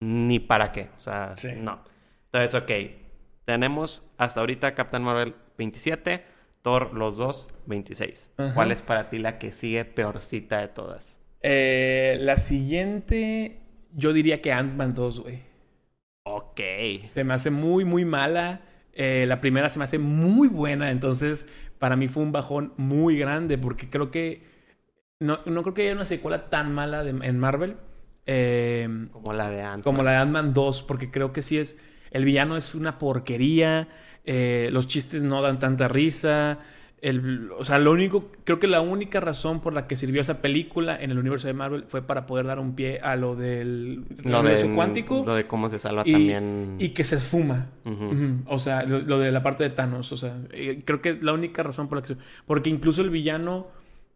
ni 0.00 0.40
para 0.40 0.72
qué, 0.72 0.90
o 0.96 0.98
sea, 0.98 1.34
no. 1.56 1.80
Entonces, 2.32 2.54
ok, 2.54 2.70
tenemos 3.44 4.02
hasta 4.16 4.40
ahorita 4.40 4.74
Captain 4.74 5.02
Marvel 5.02 5.34
27, 5.56 6.24
Thor 6.62 6.92
los 6.94 7.16
dos 7.16 7.50
26. 7.66 8.30
¿Cuál 8.54 8.72
es 8.72 8.82
para 8.82 9.08
ti 9.08 9.18
la 9.18 9.38
que 9.38 9.52
sigue 9.52 9.84
peorcita 9.84 10.60
de 10.60 10.68
todas? 10.68 11.18
Eh, 11.40 12.18
la 12.20 12.36
siguiente, 12.36 13.62
yo 13.94 14.12
diría 14.12 14.40
que 14.42 14.52
Ant-Man 14.52 14.94
2, 14.94 15.20
güey. 15.20 15.47
Ok. 16.34 16.60
Se 17.08 17.24
me 17.24 17.34
hace 17.34 17.50
muy, 17.50 17.84
muy 17.84 18.04
mala. 18.04 18.60
Eh, 18.92 19.24
la 19.26 19.40
primera 19.40 19.70
se 19.70 19.78
me 19.78 19.84
hace 19.84 19.98
muy 19.98 20.48
buena, 20.48 20.90
entonces 20.90 21.46
para 21.78 21.96
mí 21.96 22.08
fue 22.08 22.22
un 22.22 22.32
bajón 22.32 22.72
muy 22.76 23.16
grande 23.16 23.56
porque 23.56 23.88
creo 23.88 24.10
que 24.10 24.42
no, 25.20 25.38
no 25.46 25.62
creo 25.62 25.74
que 25.74 25.82
haya 25.82 25.94
una 25.94 26.04
secuela 26.04 26.50
tan 26.50 26.74
mala 26.74 27.08
en 27.08 27.38
Marvel. 27.38 27.76
Em, 28.30 29.08
como 29.08 29.32
la 29.32 29.48
de 29.48 29.62
Ant-Man. 29.62 29.82
Como 29.82 30.02
la 30.02 30.10
de 30.10 30.16
Ant-Man 30.18 30.52
2, 30.52 30.82
porque 30.82 31.10
creo 31.10 31.32
que 31.32 31.40
sí 31.40 31.58
es... 31.58 31.76
El 32.10 32.26
villano 32.26 32.56
es 32.56 32.74
una 32.74 32.98
porquería, 32.98 33.88
eh, 34.24 34.68
los 34.70 34.86
chistes 34.86 35.22
no 35.22 35.40
dan 35.40 35.58
tanta 35.58 35.88
risa, 35.88 36.58
el, 37.00 37.50
o 37.56 37.64
sea, 37.64 37.78
lo 37.78 37.92
único, 37.92 38.30
creo 38.44 38.58
que 38.58 38.66
la 38.66 38.80
única 38.80 39.20
razón 39.20 39.60
por 39.60 39.72
la 39.72 39.86
que 39.86 39.96
sirvió 39.96 40.20
esa 40.20 40.40
película 40.42 40.96
en 41.00 41.10
el 41.10 41.18
universo 41.18 41.46
de 41.46 41.54
Marvel 41.54 41.84
fue 41.86 42.02
para 42.02 42.26
poder 42.26 42.46
dar 42.46 42.58
un 42.58 42.74
pie 42.74 43.00
a 43.00 43.14
lo 43.14 43.36
del 43.36 44.04
lo 44.24 44.40
universo 44.40 44.74
cuántico. 44.74 45.22
Lo 45.24 45.34
de 45.34 45.46
cómo 45.46 45.70
se 45.70 45.78
salva 45.78 46.04
también. 46.04 46.76
Y 46.78 46.90
que 46.90 47.04
se 47.04 47.16
esfuma. 47.16 47.68
O 48.46 48.58
sea, 48.58 48.82
lo, 48.82 49.18
de 49.18 49.30
la 49.30 49.42
parte 49.42 49.62
de 49.62 49.70
Thanos. 49.70 50.10
O 50.12 50.16
sea, 50.16 50.36
eh, 50.52 50.82
creo 50.84 51.00
que 51.00 51.14
la 51.14 51.32
única 51.32 51.62
razón 51.62 51.88
por 51.88 51.98
la 51.98 52.02
que 52.02 52.16
Porque 52.46 52.70
incluso 52.70 53.02
el 53.02 53.10
villano 53.10 53.68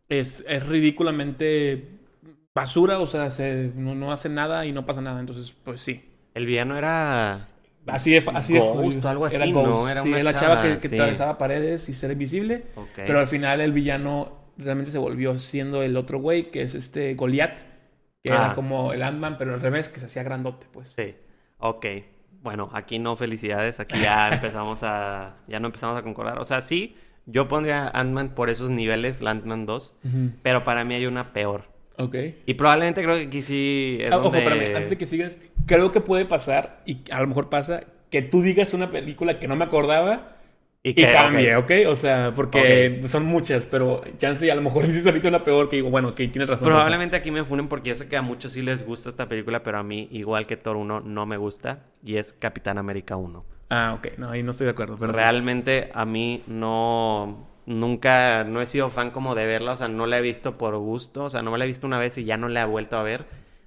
es, 0.09 0.45
es 0.49 0.67
ridículamente 0.67 1.99
basura. 2.55 2.99
O 2.99 3.07
sea, 3.07 3.31
se, 3.31 3.71
no, 3.77 3.95
no 3.95 4.13
hace 4.13 4.29
nada 4.29 4.67
y 4.67 4.73
no 4.73 4.85
pasa 4.87 5.01
nada. 5.01 5.21
Entonces, 5.21 5.55
pues 5.63 5.81
sí. 5.81 6.05
El 6.35 6.47
villano 6.47 6.77
era 6.77 7.49
Así 7.87 8.13
de, 8.13 8.23
así 8.35 8.59
Ghost, 8.59 9.05
algo 9.05 9.27
así, 9.27 9.37
era 9.37 9.47
¿no? 9.47 9.89
Era 9.89 10.03
una 10.03 10.23
la 10.23 10.35
chava, 10.35 10.63
que, 10.63 10.77
que 10.77 10.95
atravesaba 10.95 11.37
paredes 11.37 11.89
y 11.89 11.95
ser 11.95 12.13
invisible. 12.13 12.65
Pero 12.95 13.19
al 13.19 13.27
final 13.27 13.61
el 13.61 13.73
villano 13.73 14.43
realmente 14.57 14.91
se 14.91 14.99
volvió 14.99 15.39
siendo 15.39 15.83
el 15.83 15.97
otro 15.97 16.19
güey, 16.19 16.51
que 16.51 16.63
es 16.63 16.75
este 16.75 17.15
Goliath, 17.15 17.61
que 18.23 18.31
era 18.31 18.51
ah. 18.51 18.55
como 18.55 18.93
el 18.93 19.03
Ant-Man, 19.03 19.37
pero 19.39 19.55
al 19.55 19.61
revés, 19.61 19.89
que 19.89 20.01
se 20.01 20.07
hacía 20.07 20.23
grandote, 20.23 20.67
pues. 20.73 20.93
Sí. 20.97 21.15
Ok. 21.59 21.87
Bueno, 22.41 22.71
aquí 22.73 22.99
no 22.99 23.17
felicidades, 23.17 23.81
aquí 23.81 24.01
ya 24.01 24.29
empezamos 24.33 24.83
a... 24.83 25.37
Ya 25.49 25.61
no 25.61 25.67
empezamos 25.67 25.99
a 25.99 26.03
concordar. 26.03 26.39
O 26.39 26.45
sea, 26.45 26.61
sí, 26.61 26.97
yo 27.27 27.49
pondría 27.49 27.89
Ant-Man 27.89 28.35
por 28.35 28.51
esos 28.51 28.71
niveles, 28.71 29.23
Ant-Man 29.23 29.67
2, 29.67 29.97
pero 30.43 30.65
para 30.65 30.85
mí 30.85 30.95
hay 30.95 31.07
una 31.07 31.33
peor. 31.33 31.72
Ok. 31.99 32.17
Y 32.47 32.55
probablemente 32.55 33.03
creo 33.03 33.17
que 33.17 33.23
aquí 33.23 33.43
sí 33.43 33.99
es 34.01 34.13
ah, 34.13 34.19
Ojo, 34.19 34.31
para 34.31 34.55
mí, 34.55 34.65
antes 34.65 34.91
de 34.91 34.99
que 34.99 35.07
sigas, 35.07 35.39
creo 35.67 35.93
que 35.93 36.01
puede 36.01 36.25
pasar, 36.25 36.83
y 36.87 36.99
a 37.11 37.21
lo 37.21 37.27
mejor 37.27 37.49
pasa, 37.49 37.85
que 38.11 38.23
tú 38.23 38.43
digas 38.43 38.75
una 38.75 38.91
película 38.91 39.39
que 39.39 39.49
no 39.49 39.57
me 39.57 39.65
acordaba 39.65 40.37
y, 40.85 40.95
que, 40.95 41.13
cambie, 41.13 41.55
¿ok? 41.55 41.71
O 41.87 41.95
sea, 41.95 42.33
porque 42.35 43.01
son 43.07 43.25
muchas, 43.25 43.67
pero 43.67 44.03
chance 44.19 44.45
y 44.45 44.51
a 44.51 44.55
lo 44.55 44.63
mejor 44.63 44.85
dices 44.87 45.07
ahorita 45.07 45.29
una 45.29 45.45
peor 45.45 45.69
que 45.69 45.77
digo, 45.77 45.91
bueno, 45.91 46.09
ok, 46.09 46.17
tienes 46.17 46.49
razón. 46.49 46.67
Probablemente 46.67 47.17
aquí 47.17 47.31
me 47.31 47.45
funen 47.45 47.69
porque 47.69 47.91
yo 47.91 47.95
sé 47.95 48.09
que 48.09 48.17
a 48.17 48.23
muchos 48.23 48.53
sí 48.53 48.63
les 48.63 48.85
gusta 48.85 49.09
esta 49.09 49.29
película, 49.29 49.63
pero 49.63 49.79
a 49.79 49.83
mí, 49.83 50.09
igual 50.11 50.47
que 50.47 50.57
Thor 50.57 50.77
1, 50.77 51.01
no 51.01 51.27
me 51.27 51.37
gusta, 51.37 51.85
y 52.05 52.17
es 52.17 52.33
Capitán 52.33 52.79
América 52.79 53.17
1. 53.17 53.45
Ah, 53.71 53.95
ok, 53.97 54.19
no, 54.19 54.31
ahí 54.31 54.43
no 54.43 54.51
estoy 54.51 54.65
de 54.65 54.73
acuerdo. 54.73 54.97
Pero 54.99 55.13
Realmente 55.13 55.91
a 55.95 56.05
mí 56.05 56.43
no 56.47 57.52
nunca, 57.67 58.45
no 58.45 58.61
he 58.61 58.67
sido 58.67 58.91
fan 58.91 59.11
como 59.11 59.35
de 59.35 59.47
verla, 59.47 59.73
o 59.73 59.77
sea, 59.77 59.89
no 59.89 60.07
la 60.07 60.19
he 60.19 60.23
visto 60.23 60.59
por 60.59 60.77
gusto, 60.77 61.25
o 61.25 61.31
sea, 61.31 61.43
no 61.43 61.51
me 61.51 61.59
la 61.59 61.65
he 61.65 61.69
visto 61.69 61.87
una 61.87 61.99
vez 61.99 62.19
y 62.19 62.25
ya 62.25 62.37
no 62.37 62.49
la 62.49 62.63
he 62.63 62.67
vuelto 62.67 62.97
a 62.97 63.03
ver. 63.03 63.27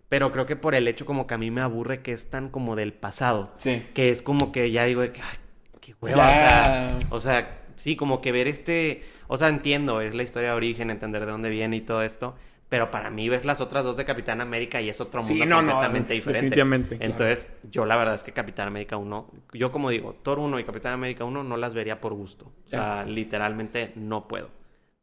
Pero 0.09 0.31
creo 0.31 0.45
que 0.45 0.55
por 0.55 0.75
el 0.75 0.87
hecho 0.87 1.05
como 1.05 1.25
que 1.27 1.33
a 1.33 1.37
mí 1.37 1.49
me 1.51 1.61
aburre 1.61 2.01
que 2.01 2.11
es 2.11 2.29
tan 2.29 2.49
como 2.49 2.75
del 2.75 2.93
pasado. 2.93 3.51
Sí. 3.57 3.83
Que 3.93 4.11
es 4.11 4.21
como 4.21 4.51
que 4.51 4.71
ya 4.71 4.85
digo, 4.85 5.01
que, 5.01 5.21
ay, 5.21 5.37
qué 5.81 5.95
hueva. 5.99 6.23
O, 6.23 6.29
sea, 6.29 6.99
o 7.09 7.19
sea, 7.19 7.61
sí, 7.75 7.95
como 7.95 8.21
que 8.21 8.31
ver 8.31 8.47
este... 8.47 9.03
O 9.27 9.37
sea, 9.37 9.47
entiendo, 9.47 10.01
es 10.01 10.13
la 10.13 10.21
historia 10.21 10.49
de 10.49 10.55
origen, 10.55 10.91
entender 10.91 11.25
de 11.25 11.31
dónde 11.31 11.49
viene 11.49 11.77
y 11.77 11.81
todo 11.81 12.03
esto. 12.03 12.35
Pero 12.69 12.89
para 12.91 13.09
mí 13.11 13.29
ves 13.29 13.45
las 13.45 13.61
otras 13.61 13.85
dos 13.85 13.95
de 13.97 14.05
Capitán 14.05 14.41
América 14.41 14.81
y 14.81 14.89
es 14.89 14.99
otro 14.99 15.21
mundo 15.23 15.45
no, 15.45 15.61
no, 15.61 15.67
completamente 15.67 16.13
diferente. 16.13 16.41
definitivamente, 16.41 16.97
claro. 16.97 17.11
Entonces, 17.11 17.53
yo 17.71 17.85
la 17.85 17.95
verdad 17.95 18.15
es 18.15 18.23
que 18.23 18.31
Capitán 18.33 18.67
América 18.67 18.97
1, 18.97 19.31
yo 19.53 19.71
como 19.71 19.89
digo, 19.89 20.15
Thor 20.23 20.39
1 20.39 20.59
y 20.59 20.63
Capitán 20.63 20.93
América 20.93 21.25
1 21.25 21.43
no 21.43 21.57
las 21.57 21.73
vería 21.75 22.01
por 22.01 22.13
gusto. 22.13 22.51
O 22.65 22.69
sea, 22.69 23.03
literalmente 23.05 23.91
no 23.95 24.27
puedo. 24.27 24.49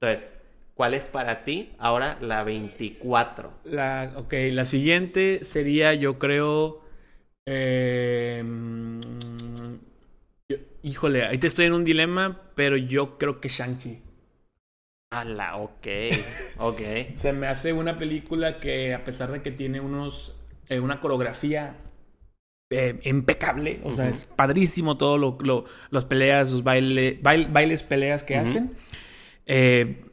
Entonces, 0.00 0.34
¿cuál 0.74 0.94
es 0.94 1.04
para 1.06 1.44
ti 1.44 1.70
ahora 1.78 2.18
la 2.20 2.42
24? 2.42 3.52
La, 3.64 4.12
ok, 4.16 4.34
la 4.50 4.64
siguiente 4.64 5.44
sería, 5.44 5.94
yo 5.94 6.18
creo. 6.18 6.80
eh, 7.46 8.42
yo- 10.48 10.56
híjole, 10.82 11.24
ahí 11.24 11.38
te 11.38 11.46
estoy 11.46 11.66
en 11.66 11.72
un 11.72 11.84
dilema, 11.84 12.50
pero 12.54 12.76
yo 12.76 13.18
creo 13.18 13.40
que 13.40 13.48
Shang-Chi. 13.48 14.02
Ala, 15.12 15.56
ok, 15.58 15.86
ok. 16.58 16.80
Se 17.14 17.32
me 17.32 17.46
hace 17.46 17.72
una 17.72 17.98
película 17.98 18.58
que, 18.60 18.94
a 18.94 19.04
pesar 19.04 19.30
de 19.30 19.42
que 19.42 19.50
tiene 19.50 19.78
unos. 19.80 20.34
eh, 20.68 20.80
una 20.80 21.00
coreografía 21.00 21.76
eh, 22.70 22.98
impecable, 23.04 23.80
o 23.84 23.92
sea, 23.92 24.08
es 24.08 24.24
padrísimo 24.24 24.96
todo 24.96 25.18
lo, 25.18 25.36
lo- 25.42 25.64
las 25.90 26.06
peleas, 26.06 26.50
los 26.52 26.64
baile, 26.64 27.20
bail- 27.22 27.52
bailes, 27.52 27.82
peleas 27.84 28.22
que 28.22 28.36
hacen. 28.36 28.70
Eh, 29.44 30.04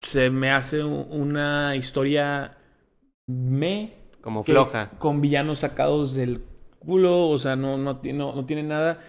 se 0.00 0.30
me 0.30 0.50
hace 0.50 0.84
una 0.84 1.74
historia 1.74 2.56
me 3.26 3.94
Como 4.20 4.44
que- 4.44 4.52
floja. 4.52 4.90
Con 4.98 5.20
villanos 5.20 5.58
sacados 5.60 6.14
del 6.14 6.44
culo, 6.78 7.28
o 7.28 7.38
sea, 7.38 7.56
no, 7.56 7.76
no, 7.78 8.00
no, 8.04 8.34
no 8.36 8.46
tiene 8.46 8.62
nada. 8.62 9.00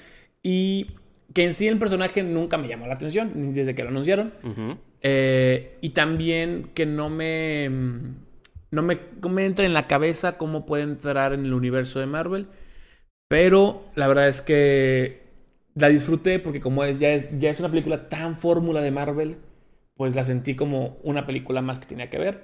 Y 0.41 0.88
que 1.36 1.44
en 1.44 1.53
sí 1.53 1.67
el 1.67 1.77
personaje 1.77 2.24
nunca 2.24 2.58
me 2.58 2.67
llamó 2.67 2.88
la 2.88 2.96
atención, 2.96 3.32
ni 3.36 3.53
desde 3.53 3.75
que 3.75 3.84
lo 3.84 3.89
anunciaron. 3.89 4.34
Ujú. 4.44 4.77
Eh, 5.01 5.77
y 5.82 5.89
también 5.92 6.72
que 6.74 6.86
no 6.86 7.10
me, 7.10 7.70
no 8.72 8.82
me, 8.82 9.00
no 9.22 9.30
me 9.30 9.46
entra 9.46 9.66
en 9.66 9.74
la 9.74 9.88
cabeza 9.88 10.38
cómo 10.38 10.66
puede 10.66 10.84
entrar 10.84 11.34
en 11.34 11.46
el 11.46 11.54
universo 11.54 12.00
de 12.00 12.06
Marvel. 12.08 12.48
Pero 13.27 13.84
la 13.96 14.08
verdad 14.08 14.30
es 14.30 14.42
que 14.42 15.22
la 15.75 15.89
disfruté 15.89 16.39
porque 16.39 16.62
como 16.62 16.84
es, 16.84 17.00
ya, 17.00 17.10
es, 17.13 17.30
ya 17.39 17.50
es 17.51 17.60
una 17.60 17.70
película 17.70 18.10
tan 18.10 18.38
fórmula 18.38 18.82
de 18.82 18.92
Marvel, 18.92 19.38
pues 19.96 20.16
la 20.16 20.25
sentí 20.25 20.56
como 20.56 20.98
una 21.04 21.25
película 21.25 21.62
más 21.62 21.80
que 21.80 21.88
tenía 21.88 22.10
que 22.10 22.20
ver. 22.20 22.44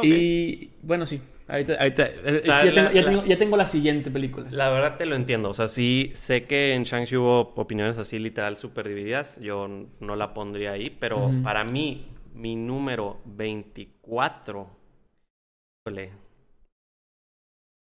Y 0.00 0.70
bueno, 0.82 1.06
sí. 1.06 1.20
Ahorita, 1.50 1.74
ahorita- 1.74 2.06
es 2.06 2.42
que 2.42 2.48
ya, 2.48 2.64
la- 2.64 2.72
tengo, 2.74 2.90
ya, 2.92 3.02
la- 3.02 3.08
tengo, 3.10 3.24
ya 3.24 3.38
tengo 3.38 3.56
la 3.56 3.66
siguiente 3.66 4.10
película. 4.10 4.48
La 4.50 4.70
verdad 4.70 4.96
te 4.96 5.06
lo 5.06 5.16
entiendo. 5.16 5.50
O 5.50 5.54
sea, 5.54 5.68
sí 5.68 6.10
sé 6.14 6.44
que 6.44 6.74
en 6.74 6.84
Shang-Chi 6.84 7.16
hubo 7.16 7.40
opiniones 7.56 7.98
así 7.98 8.18
literal 8.18 8.56
súper 8.56 8.88
divididas. 8.88 9.38
Yo 9.40 9.68
no 10.00 10.16
la 10.16 10.32
pondría 10.32 10.72
ahí. 10.72 10.90
Pero 10.90 11.30
para 11.42 11.64
mí, 11.64 12.06
mi 12.34 12.56
número 12.56 13.20
24. 13.24 14.70
híjole, 15.86 16.12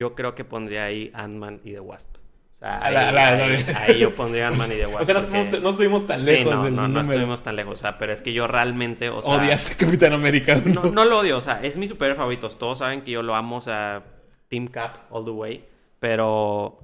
Yo 0.01 0.15
creo 0.15 0.35
que 0.35 0.45
pondría 0.45 0.85
ahí 0.85 1.11
Ant-Man 1.13 1.61
y 1.65 1.73
The 1.73 1.81
Wasp. 1.81 2.18
O 2.59 2.61
sea, 2.61 2.79
A 2.79 2.87
ahí, 2.87 2.95
la- 2.95 3.13
la- 3.13 3.37
la- 3.37 3.45
ahí- 3.45 3.65
ahí 3.77 3.99
yo 4.01 4.13
pondría 4.17 4.49
Ant-Man 4.49 4.73
y 4.73 4.75
The 4.75 4.87
Wasp. 4.87 5.01
o 5.01 5.05
sea, 5.05 5.15
no 5.15 5.21
porque- 5.21 5.39
estuvimos, 5.39 5.63
no 5.63 5.71
estuvimos 5.71 6.07
tan 6.09 6.21
Sí, 6.21 6.27
lejos 6.27 6.55
no, 6.55 6.65
del 6.65 6.75
no, 6.75 6.83
no 6.83 6.89
número. 6.89 7.11
estuvimos 7.13 7.43
tan 7.43 7.55
lejos. 7.55 7.75
O 7.75 7.77
sea, 7.77 7.99
pero 7.99 8.13
es 8.13 8.21
que 8.21 8.33
yo 8.33 8.49
realmente, 8.49 9.11
o 9.11 9.23
sea... 9.23 9.33
Odias 9.35 9.71
a 9.71 9.77
Capitán 9.77 10.13
América. 10.13 10.61
No, 10.65 10.83
no 10.85 11.05
lo 11.05 11.21
odio, 11.21 11.37
o 11.39 11.41
sea, 11.41 11.61
es 11.63 11.77
mi 11.79 11.87
super 11.87 12.17
favorito. 12.17 12.49
Todos 12.49 12.79
saben 12.79 13.03
que 13.03 13.13
yo 13.13 13.23
lo 13.23 13.37
amo, 13.37 13.59
o 13.59 13.61
sea, 13.61 14.03
Team 14.49 14.67
Cap 14.67 14.97
all 15.11 15.25
the 15.25 15.31
way. 15.31 15.65
Pero 16.01 16.81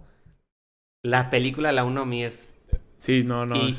la 1.03 1.29
película, 1.29 1.73
la 1.73 1.83
uno 1.85 2.03
a 2.03 2.07
mí 2.07 2.23
es 2.25 2.49
Sí, 2.97 3.25
no, 3.25 3.45
no. 3.45 3.57
y 3.57 3.77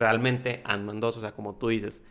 realmente 0.00 0.62
Ant-Man 0.64 0.98
2, 1.00 1.16
o 1.16 1.20
sea, 1.20 1.30
como 1.32 1.54
tú 1.54 1.68
dices. 1.68 2.04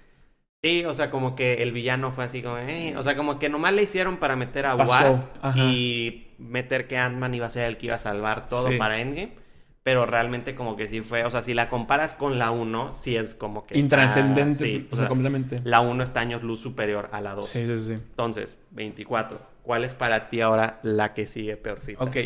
Sí, 0.64 0.84
o 0.86 0.94
sea, 0.94 1.10
como 1.12 1.36
que 1.36 1.62
el 1.62 1.72
villano 1.74 2.12
fue 2.12 2.24
así 2.24 2.42
como, 2.42 2.58
eh, 2.58 2.94
o 2.98 3.04
sea, 3.04 3.16
como 3.18 3.38
que 3.40 3.50
nomás 3.50 3.74
le 3.74 3.84
hicieron 3.84 4.18
para 4.18 4.36
meter 4.36 4.66
a 4.66 4.78
Pasó, 4.78 4.92
Wasp 4.92 5.30
ajá. 5.42 5.60
y 5.60 6.29
meter 6.40 6.88
que 6.88 6.98
Ant-Man 6.98 7.34
iba 7.36 7.46
a 7.46 7.50
ser 7.50 7.66
el 7.66 7.78
que 7.78 7.88
iba 7.88 7.96
a 7.96 8.00
salvar 8.00 8.48
todo 8.48 8.70
Sí. 8.70 8.78
para 8.78 9.00
Endgame. 9.00 9.34
Pero 9.82 10.06
realmente 10.06 10.56
como 10.56 10.76
que 10.76 10.88
sí 10.88 11.02
fue, 11.02 11.24
o 11.24 11.30
sea, 11.32 11.42
si 11.42 11.54
la 11.54 11.70
comparas 11.70 12.14
con 12.14 12.38
la 12.38 12.52
1, 12.52 12.94
sí 12.96 13.16
es 13.16 13.34
como 13.34 13.66
que... 13.66 13.74
está- 13.76 13.80
Intrascendente, 13.80 14.56
sí, 14.66 14.88
o 14.92 14.96
sea, 14.96 15.08
completamente. 15.08 15.62
la 15.64 15.80
1 15.80 16.04
está 16.04 16.20
años 16.20 16.44
luz 16.44 16.60
superior 16.60 17.10
a 17.14 17.22
la 17.22 17.34
2. 17.34 17.48
Sí, 17.48 17.66
sí, 17.66 17.78
sí. 17.80 17.94
Entonces, 17.94 18.60
24. 18.72 19.42
¿Cuál 19.64 19.84
es 19.86 19.96
para 19.96 20.30
ti 20.30 20.42
ahora 20.42 20.80
la 20.84 21.14
que 21.14 21.26
sigue 21.26 21.56
peorcita? 21.56 22.04
Ok, 22.04 22.18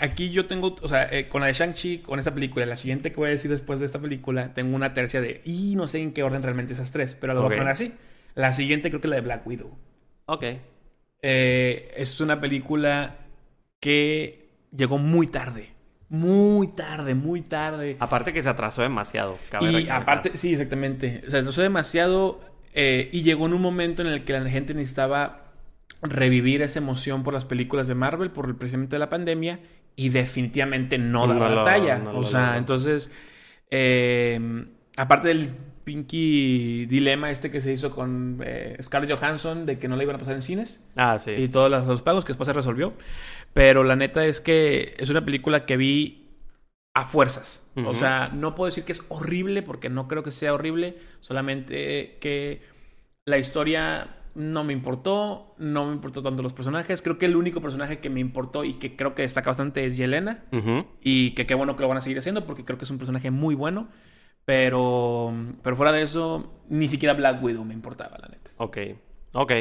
aquí 0.00 0.30
yo 0.30 0.46
tengo, 0.46 0.76
o 0.80 0.88
sea, 0.88 1.08
eh, 1.12 1.28
con 1.28 1.40
la 1.40 1.48
de 1.48 1.54
Shang-Chi, 1.54 1.98
con 1.98 2.18
esta 2.20 2.32
película, 2.32 2.64
la 2.66 2.76
siguiente 2.76 3.10
que 3.10 3.16
voy 3.16 3.28
a 3.28 3.30
decir 3.32 3.50
después 3.50 3.80
de 3.80 3.86
esta 3.86 3.98
película, 3.98 4.54
tengo 4.54 4.74
una 4.76 4.94
tercia 4.94 5.20
de, 5.20 5.42
y 5.44 5.74
no 5.76 5.88
sé 5.88 5.98
en 6.00 6.12
qué 6.12 6.22
orden 6.22 6.42
realmente 6.42 6.72
esas 6.72 6.92
tres, 6.92 7.16
pero 7.20 7.34
las 7.34 7.42
voy 7.42 7.52
a 7.52 7.58
poner 7.58 7.72
así. 7.72 7.92
La 8.34 8.52
siguiente 8.52 8.90
creo 8.90 9.00
que 9.00 9.08
es 9.08 9.10
la 9.10 9.16
de 9.16 9.22
Black 9.22 9.46
Widow. 9.46 9.76
Ok. 10.26 10.44
Eh, 11.24 11.92
es 11.96 12.20
una 12.20 12.40
película 12.40 13.16
que 13.82 14.48
llegó 14.70 14.96
muy 14.98 15.26
tarde. 15.26 15.70
Muy 16.08 16.68
tarde, 16.68 17.14
muy 17.16 17.42
tarde. 17.42 17.96
Aparte 17.98 18.32
que 18.32 18.40
se 18.42 18.48
atrasó 18.48 18.82
demasiado. 18.82 19.38
Y 19.60 19.88
aparte, 19.88 20.36
sí, 20.36 20.52
exactamente. 20.52 21.20
Lo 21.42 21.50
sé 21.52 21.62
demasiado. 21.62 22.38
eh, 22.74 23.10
y 23.12 23.22
llegó 23.22 23.46
en 23.46 23.54
un 23.54 23.60
momento 23.60 24.00
en 24.02 24.08
el 24.08 24.22
que 24.24 24.32
la 24.38 24.48
gente 24.48 24.72
necesitaba 24.72 25.52
revivir 26.00 26.62
esa 26.62 26.78
emoción 26.78 27.22
por 27.22 27.34
las 27.34 27.44
películas 27.44 27.86
de 27.88 27.94
Marvel, 27.94 28.30
por 28.30 28.56
precisamente 28.56 28.98
la 28.98 29.10
pandemia. 29.10 29.58
Y 29.96 30.08
definitivamente 30.10 30.96
no 30.96 31.26
da 31.26 31.34
No 31.34 31.40
la 31.48 31.54
lo- 31.56 31.62
talla. 31.64 31.98
no 31.98 32.16
o 32.18 32.24
sea, 32.24 32.56
entonces. 32.56 33.10
eh, 33.70 34.64
aparte 34.96 35.28
del 35.28 35.48
pinky 35.84 36.86
dilema 36.86 37.30
este 37.32 37.50
que 37.50 37.60
se 37.60 37.72
hizo 37.72 37.90
con 37.90 38.40
eh, 38.44 38.76
Scarlett 38.82 39.18
Johansson 39.18 39.66
de 39.66 39.78
que 39.80 39.88
no 39.88 39.96
la 39.96 40.04
iban 40.04 40.14
a 40.14 40.18
pasar 40.18 40.34
en 40.34 40.42
cines 40.42 40.80
Ah, 40.94 41.18
sí. 41.18 41.32
y 41.32 41.48
todos 41.48 41.68
los, 41.70 41.86
los 41.88 42.02
pagos 42.02 42.24
que 42.24 42.28
después 42.32 42.46
se 42.46 42.52
resolvió. 42.52 42.92
Pero 43.54 43.84
la 43.84 43.96
neta 43.96 44.24
es 44.24 44.40
que 44.40 44.94
es 44.98 45.10
una 45.10 45.24
película 45.24 45.66
que 45.66 45.76
vi 45.76 46.30
a 46.94 47.04
fuerzas. 47.04 47.70
O 47.86 47.94
sea, 47.94 48.30
no 48.32 48.54
puedo 48.54 48.66
decir 48.66 48.84
que 48.84 48.92
es 48.92 49.02
horrible 49.08 49.62
porque 49.62 49.88
no 49.90 50.08
creo 50.08 50.22
que 50.22 50.30
sea 50.30 50.54
horrible, 50.54 50.98
solamente 51.20 52.18
que 52.20 52.62
la 53.24 53.38
historia 53.38 54.16
no 54.34 54.64
me 54.64 54.72
importó, 54.72 55.54
no 55.58 55.86
me 55.86 55.92
importó 55.92 56.22
tanto 56.22 56.42
los 56.42 56.52
personajes. 56.52 57.02
Creo 57.02 57.18
que 57.18 57.26
el 57.26 57.36
único 57.36 57.60
personaje 57.60 57.98
que 58.00 58.10
me 58.10 58.20
importó 58.20 58.64
y 58.64 58.74
que 58.74 58.96
creo 58.96 59.14
que 59.14 59.22
destaca 59.22 59.50
bastante 59.50 59.84
es 59.84 59.96
Yelena. 59.96 60.44
Ujú. 60.52 60.86
Y 61.02 61.32
que 61.32 61.46
qué 61.46 61.54
bueno 61.54 61.76
que 61.76 61.82
lo 61.82 61.88
van 61.88 61.98
a 61.98 62.00
seguir 62.00 62.18
haciendo 62.18 62.46
porque 62.46 62.64
creo 62.64 62.78
que 62.78 62.84
es 62.84 62.90
un 62.90 62.98
personaje 62.98 63.30
muy 63.30 63.54
bueno. 63.54 63.88
Pero, 64.44 65.32
pero 65.62 65.76
fuera 65.76 65.92
de 65.92 66.02
eso, 66.02 66.62
ni 66.68 66.88
siquiera 66.88 67.14
Black 67.14 67.42
Widow 67.42 67.64
me 67.64 67.74
importaba, 67.74 68.18
la 68.18 68.28
neta. 68.28 68.50
Ok. 68.56 68.78
Ok. 69.34 69.52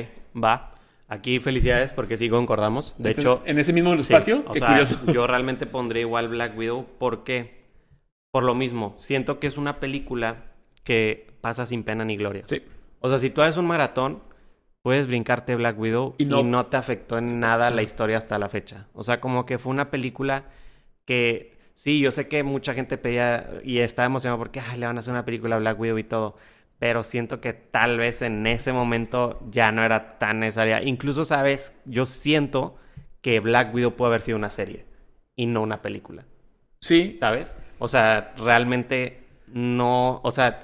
Va. 0.42 0.71
Aquí 1.14 1.40
felicidades 1.42 1.92
porque 1.94 2.16
sí 2.16 2.30
concordamos. 2.30 2.96
De 2.98 3.10
Este- 3.10 3.22
hecho, 3.22 3.42
en 3.46 3.60
ese 3.60 3.74
mismo 3.74 3.92
sí, 3.94 4.00
espacio, 4.00 4.44
o 4.48 4.54
qué 4.54 4.60
sea, 4.60 4.70
curioso. 4.70 5.00
yo 5.14 5.28
realmente 5.28 5.66
pondría 5.66 6.02
igual 6.02 6.30
Black 6.30 6.58
Widow. 6.58 6.86
¿Por 6.98 7.24
qué? 7.26 7.66
Por 8.32 8.44
lo 8.44 8.56
mismo. 8.56 8.96
Siento 8.98 9.38
que 9.40 9.48
es 9.48 9.58
una 9.58 9.82
película 9.82 10.46
que 10.86 11.28
pasa 11.42 11.66
sin 11.66 11.84
pena 11.84 12.06
ni 12.06 12.16
gloria. 12.16 12.44
Sí. 12.48 12.62
O 13.02 13.10
sea, 13.10 13.20
si 13.20 13.30
tú 13.30 13.42
haces 13.42 13.58
un 13.58 13.66
maratón, 13.66 14.22
puedes 14.84 15.08
brincarte 15.08 15.56
Black 15.58 15.78
Widow 15.78 16.16
Y 16.18 16.24
y 16.24 16.26
no- 16.28 16.44
no, 16.44 16.66
te 16.68 16.78
afectó 16.78 17.18
en 17.18 17.40
nada 17.42 17.70
la 17.72 17.82
historia 17.84 18.18
hasta 18.18 18.40
la 18.40 18.48
fecha. 18.48 18.88
O 18.94 19.04
sea, 19.04 19.20
como 19.20 19.46
que 19.46 19.60
fue 19.60 19.72
una 19.72 19.92
película 19.92 20.46
que 21.06 21.58
sí, 21.76 22.00
yo 22.00 22.12
sé 22.12 22.28
que 22.30 22.44
mucha 22.44 22.74
gente 22.74 22.98
pedía 22.98 23.50
y 23.66 23.80
estaba 23.80 24.06
emocionado 24.06 24.38
porque 24.40 24.62
"Ay, 24.62 24.80
le 24.80 24.86
van 24.86 24.96
a 24.96 25.00
hacer 25.00 25.12
una 25.12 25.26
película 25.26 25.58
a 25.58 25.60
Black 25.60 25.78
Widow 25.80 25.98
y 25.98 26.04
todo. 26.06 26.38
Pero 26.82 27.04
siento 27.04 27.42
que 27.42 27.54
tal 27.54 28.00
vez 28.00 28.24
en 28.24 28.48
ese 28.48 28.74
momento 28.74 29.40
ya 29.52 29.72
no 29.72 29.84
era 29.84 30.18
tan 30.18 30.40
necesaria. 30.40 30.82
Incluso, 30.82 31.26
sabes, 31.26 31.80
yo 31.86 32.08
siento 32.08 32.76
que 33.22 33.40
Black 33.40 33.72
Widow 33.72 33.96
puede 33.96 34.10
haber 34.10 34.22
sido 34.22 34.38
una 34.40 34.50
serie 34.50 34.88
y 35.36 35.46
no 35.46 35.62
una 35.62 35.84
película. 35.84 36.26
Sí, 36.80 37.18
¿sabes? 37.20 37.56
O 37.78 37.88
sea, 37.88 38.34
realmente 38.36 39.28
no, 39.46 40.22
o 40.24 40.32
sea, 40.32 40.64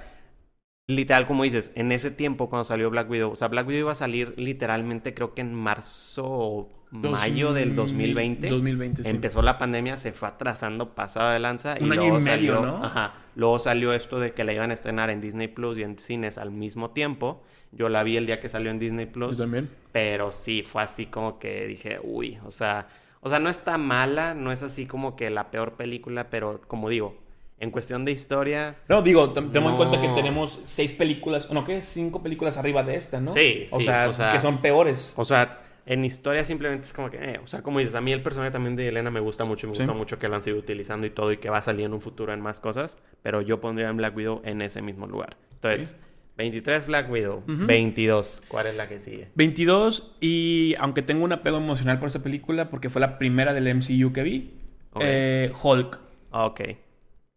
literal 0.88 1.28
como 1.28 1.44
dices, 1.44 1.72
en 1.76 1.92
ese 1.92 2.10
tiempo 2.10 2.50
cuando 2.50 2.64
salió 2.64 2.90
Black 2.90 3.12
Widow, 3.12 3.34
o 3.34 3.36
sea, 3.36 3.50
Black 3.50 3.68
Widow 3.68 3.82
iba 3.82 3.92
a 3.92 3.96
salir 3.96 4.34
literalmente 4.38 5.14
creo 5.14 5.36
que 5.36 5.42
en 5.42 5.54
marzo 5.54 6.26
o 6.26 6.70
mayo 6.91 7.53
del 7.53 7.75
2020. 7.75 8.50
2020, 8.50 9.03
sí. 9.03 9.10
Empezó 9.10 9.41
la 9.41 9.58
pandemia, 9.58 9.98
se 9.98 10.12
fue 10.13 10.27
atrasando 10.29 10.94
pasada 10.96 11.34
de 11.34 11.39
lanza 11.39 11.77
y 11.79 11.84
Un 11.84 11.91
año 11.91 12.01
luego 12.01 12.20
y 12.20 12.24
medio, 12.24 12.56
salió, 12.56 12.65
¿no? 12.65 12.84
ajá, 12.86 13.13
luego 13.36 13.60
salió 13.60 13.94
esto 13.94 14.20
de 14.20 14.32
que 14.34 14.44
la 14.44 14.53
iban 14.53 14.72
a 14.72 14.74
estrenar 14.74 15.10
en 15.10 15.20
Disney 15.22 15.48
Plus 15.48 15.77
y 15.77 15.84
en 15.84 15.98
cines 16.00 16.38
al 16.38 16.51
mismo 16.51 16.91
tiempo. 16.91 17.44
Yo 17.72 17.89
la 17.89 18.03
vi 18.03 18.15
el 18.17 18.25
día 18.25 18.39
que 18.39 18.48
salió 18.50 18.72
en 18.72 18.79
Disney 18.79 19.06
Yo 19.08 19.12
Plus. 19.12 19.38
también. 19.38 19.70
Pero 19.91 20.32
sí, 20.32 20.63
fue 20.63 20.82
así 20.84 21.08
como 21.08 21.39
que 21.39 21.67
dije, 21.67 22.00
uy, 22.01 22.38
o 22.46 22.51
sea, 22.51 22.88
o 23.22 23.29
sea, 23.29 23.39
no 23.39 23.50
está 23.50 23.77
mala, 23.77 24.34
no 24.34 24.51
es 24.51 24.63
así 24.63 24.86
como 24.86 25.15
que 25.15 25.29
la 25.29 25.51
peor 25.51 25.74
película, 25.74 26.29
pero 26.29 26.62
como 26.67 26.88
digo, 26.88 27.17
en 27.60 27.72
cuestión 27.72 28.06
de 28.06 28.12
historia, 28.12 28.75
No, 28.88 29.01
digo, 29.01 29.32
ten- 29.32 29.50
tenemos 29.51 29.72
en 29.72 29.77
cuenta 29.77 30.00
que 30.00 30.08
tenemos 30.10 30.60
seis 30.63 30.91
películas, 30.91 31.50
no, 31.51 31.65
¿qué? 31.65 31.82
Cinco 31.82 32.22
películas 32.22 32.56
arriba 32.58 32.84
de 32.84 32.96
esta, 32.96 33.20
¿no? 33.20 33.32
Sí, 33.32 33.65
o 33.72 33.79
sí, 33.79 33.86
sea, 33.88 34.08
o 34.08 34.13
sea- 34.13 34.32
que 34.32 34.39
son 34.39 34.60
peores. 34.60 35.13
o 35.17 35.25
sea, 35.25 35.60
en 35.88 36.06
historia 36.06 36.44
simplemente 36.44 36.86
es 36.86 36.94
como 36.94 37.10
que, 37.10 37.17
eh, 37.17 37.39
o 37.44 37.48
sea, 37.48 37.62
como 37.63 37.79
dices, 37.79 37.96
a 37.96 38.01
mí 38.01 38.12
el 38.12 38.22
personaje 38.22 38.51
también 38.51 38.75
de 38.75 38.88
Elena 38.89 39.10
me 39.10 39.20
gusta 39.20 39.46
mucho, 39.46 39.65
y 39.65 39.70
me 39.70 39.75
Sí. 39.75 39.82
gusta 39.82 39.94
mucho 39.94 40.20
que 40.20 40.27
lo 40.27 40.36
han 40.36 40.44
sido 40.44 40.58
utilizando 40.58 41.08
y 41.08 41.10
todo 41.10 41.32
y 41.32 41.38
que 41.38 41.50
va 41.50 41.58
a 41.58 41.62
salir 41.62 41.86
en 41.86 41.94
un 41.94 42.01
futuro 42.01 42.34
en 42.34 42.41
más 42.41 42.60
cosas, 42.60 42.98
pero 43.24 43.41
yo 43.41 43.60
pondría 43.62 43.89
en 43.89 43.98
Black 43.98 44.15
Widow 44.15 44.41
en 44.44 44.62
ese 44.62 44.82
mismo 44.82 45.08
lugar. 45.08 45.38
Entonces, 45.56 45.98
23 46.38 46.86
Black 46.86 47.10
Widow. 47.10 47.38
Ujú. 47.48 47.65
22. 47.65 48.44
¿Cuál 48.48 48.67
es 48.67 48.75
la 48.75 48.88
que 48.88 49.00
sigue? 49.00 49.29
22 49.34 50.15
y 50.20 50.75
aunque 50.77 51.01
tengo 51.01 51.24
un 51.25 51.32
apego 51.34 51.58
emocional 51.58 51.98
por 52.00 52.08
esta 52.08 52.22
película 52.22 52.70
porque 52.70 52.89
fue 52.89 53.01
la 53.01 53.17
primera 53.17 53.53
del 53.53 53.67
MCU 53.67 54.13
que 54.13 54.22
vi, 54.24 54.53
eh, 55.00 55.51
Hulk. 55.63 56.00
Ok. 56.32 56.62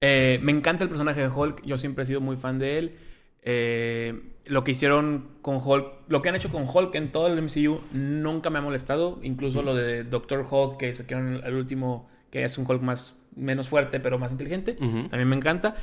Eh, 0.02 0.38
me 0.42 0.52
encanta 0.52 0.83
el 0.85 0.88
personaje 0.90 1.21
de 1.21 1.28
Hulk, 1.28 1.62
yo 1.64 1.78
siempre 1.78 2.04
he 2.04 2.07
sido 2.07 2.21
muy 2.21 2.37
fan 2.37 2.59
de 2.59 2.78
él. 2.78 2.95
Eh, 3.42 4.20
lo 4.47 4.64
que 4.64 4.73
hicieron 4.73 5.28
con 5.42 5.56
Hulk, 5.64 5.87
lo 6.09 6.23
que 6.23 6.28
han 6.28 6.37
hecho 6.37 6.50
con 6.50 6.64
Hulk 6.68 6.94
en 6.94 7.12
todo 7.12 7.26
el 7.28 7.38
MCU 7.40 7.80
nunca 7.92 8.50
me 8.50 8.59
ha 8.59 8.62
molestado, 8.62 9.18
incluso 9.23 9.62
lo 9.62 9.75
de 9.75 10.04
Doctor 10.04 10.47
Hulk 10.50 10.76
que 10.78 10.94
sacaron 10.94 11.40
al 11.44 11.54
último, 11.54 12.09
que 12.30 12.44
es 12.44 12.59
un 12.59 12.66
Hulk 12.68 12.82
más 12.82 13.16
menos 13.37 13.68
fuerte 13.68 14.00
pero 14.00 14.18
más 14.18 14.32
inteligente, 14.32 14.76
también 15.09 15.28
me 15.28 15.37
encanta. 15.37 15.76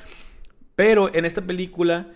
Pero 0.76 1.14
en 1.14 1.26
esta 1.26 1.42
película 1.42 2.08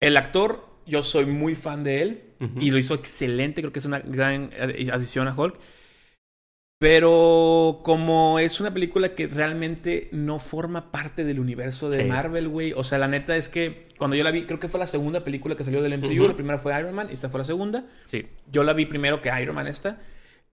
el 0.00 0.16
actor 0.16 0.64
yo 0.86 1.02
soy 1.02 1.24
muy 1.26 1.54
fan 1.54 1.82
de 1.84 2.02
él 2.02 2.22
y 2.60 2.70
lo 2.70 2.78
hizo 2.78 2.94
excelente, 2.94 3.62
creo 3.62 3.72
que 3.72 3.78
es 3.78 3.86
una 3.86 4.00
gran 4.00 4.50
adi- 4.50 4.90
adición 4.92 5.28
a 5.28 5.34
Hulk. 5.34 5.56
Pero 6.78 7.80
como 7.84 8.38
es 8.38 8.60
una 8.60 8.72
película 8.74 9.14
que 9.14 9.26
realmente 9.26 10.08
no 10.12 10.38
forma 10.38 10.90
parte 10.90 11.24
del 11.24 11.38
universo 11.40 11.88
de 11.88 12.02
Sí. 12.02 12.08
Marvel, 12.08 12.48
güey. 12.48 12.72
O 12.72 12.84
sea, 12.84 12.98
la 12.98 13.08
neta 13.08 13.36
es 13.36 13.48
que 13.48 13.86
cuando 13.96 14.16
yo 14.16 14.24
la 14.24 14.30
vi, 14.32 14.44
creo 14.44 14.58
que 14.58 14.68
fue 14.68 14.80
la 14.80 14.86
segunda 14.86 15.24
película 15.24 15.54
que 15.56 15.64
salió 15.64 15.80
del 15.82 15.98
MCU. 15.98 16.26
La 16.28 16.34
primera 16.34 16.58
fue 16.58 16.78
Iron 16.78 16.94
Man 16.94 17.06
y 17.10 17.14
esta 17.14 17.28
fue 17.28 17.38
la 17.38 17.44
segunda. 17.44 17.84
Sí. 18.06 18.26
Yo 18.50 18.64
la 18.64 18.72
vi 18.72 18.86
primero 18.86 19.22
que 19.22 19.30
Iron 19.40 19.54
Man 19.54 19.66
esta. 19.68 20.00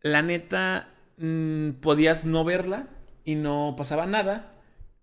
La 0.02 0.22
neta, 0.22 0.90
mm, 1.18 1.72
podías 1.82 2.24
no 2.24 2.44
verla 2.44 2.88
y 3.26 3.36
no 3.36 3.74
pasaba 3.78 4.06
nada. 4.06 4.54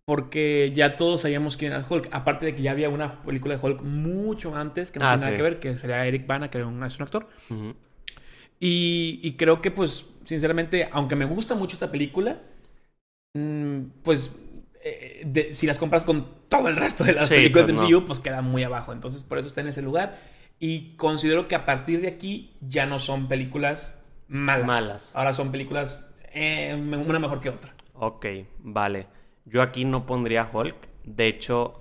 Porque 0.05 0.73
ya 0.75 0.97
todos 0.97 1.21
sabíamos 1.21 1.59
quién 1.59 1.73
era 1.73 1.85
Hulk. 1.87 2.09
Aparte 2.13 2.47
de 2.47 2.55
que 2.55 2.63
ya 2.63 2.71
había 2.71 2.89
una 2.89 3.21
película 3.23 3.59
de 3.59 3.63
Hulk 3.63 3.83
mucho 3.83 4.57
antes 4.57 4.91
que 4.91 4.99
no 5.01 5.07
Ah, 5.07 5.17
tiene 5.17 5.25
nada 5.27 5.37
que 5.37 5.43
ver, 5.43 5.61
que 5.61 5.77
sería 5.77 6.07
Eric 6.07 6.27
Bana, 6.27 6.49
que 6.49 6.57
era 6.57 6.67
un, 6.67 6.83
es 6.83 6.97
un 6.97 7.03
actor. 7.03 7.29
Y 8.61 9.33
creo 9.37 9.61
que, 9.61 9.71
pues, 9.71 10.07
sinceramente, 10.29 10.89
aunque 10.93 11.17
me 11.17 11.25
gusta 11.25 11.55
mucho 11.55 11.77
esta 11.77 11.91
película, 11.91 12.39
mm, 13.35 13.81
pues, 14.03 14.31
eh, 14.85 15.23
de- 15.27 15.55
si 15.55 15.67
las 15.67 15.79
compras 15.79 16.05
con 16.05 16.49
todo 16.49 16.69
el 16.69 16.77
resto 16.77 17.05
de 17.05 17.13
las 17.15 17.29
Sí, 17.29 17.35
películas 17.35 17.67
pues, 17.67 17.67
de 17.67 17.73
no. 17.73 17.83
MCU, 17.89 18.07
pues 18.07 18.21
queda 18.21 18.43
muy 18.43 18.63
abajo. 18.63 18.93
Entonces, 18.93 19.23
por 19.23 19.39
eso 19.39 19.49
está 19.49 19.61
en 19.61 19.69
ese 19.69 19.83
lugar. 19.83 20.19
Y 20.59 20.97
considero 20.97 21.49
que 21.49 21.55
a 21.55 21.65
partir 21.65 22.01
de 22.01 22.09
aquí 22.09 22.57
ya 22.61 22.87
no 22.87 22.99
son 22.99 23.29
películas 23.29 23.99
malas. 24.29 24.67
Malas. 24.67 25.17
Ahora 25.17 25.33
son 25.35 25.51
películas, 25.53 26.01
eh, 26.35 26.75
una 26.75 27.19
mejor 27.19 27.41
que 27.41 27.51
otra. 27.51 27.75
Ok, 27.95 28.27
vale. 28.59 29.07
Yo 29.45 29.63
aquí 29.63 29.85
no 29.85 30.07
pondría 30.07 30.49
Hulk. 30.53 30.77
De 31.05 31.27
hecho, 31.27 31.81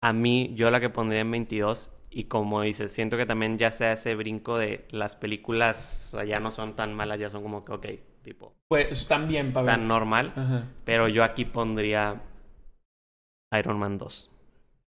a 0.00 0.12
mí, 0.12 0.52
yo 0.54 0.70
la 0.70 0.80
que 0.80 0.90
pondría 0.90 1.20
en 1.20 1.30
22. 1.30 1.90
Y 2.10 2.24
como 2.24 2.62
dices, 2.62 2.92
siento 2.92 3.16
que 3.16 3.26
también 3.26 3.56
ya 3.58 3.70
se 3.70 3.86
hace 3.86 4.14
brinco 4.16 4.58
de 4.58 4.86
las 4.90 5.14
películas, 5.16 6.10
o 6.12 6.16
sea, 6.16 6.24
ya 6.24 6.40
no 6.40 6.50
son 6.50 6.74
tan 6.76 6.92
malas, 6.94 7.20
ya 7.20 7.30
son 7.30 7.42
como 7.42 7.64
que, 7.64 7.72
ok, 7.72 7.86
tipo, 8.22 8.52
Pues 8.68 9.06
también, 9.06 9.52
Pablo. 9.52 9.70
están 9.72 9.86
normal. 9.88 10.32
Ajá. 10.36 10.64
Pero 10.84 11.08
yo 11.08 11.22
aquí 11.24 11.44
pondría 11.44 12.20
Iron 13.52 13.78
Man 13.78 13.98
2. 13.98 14.28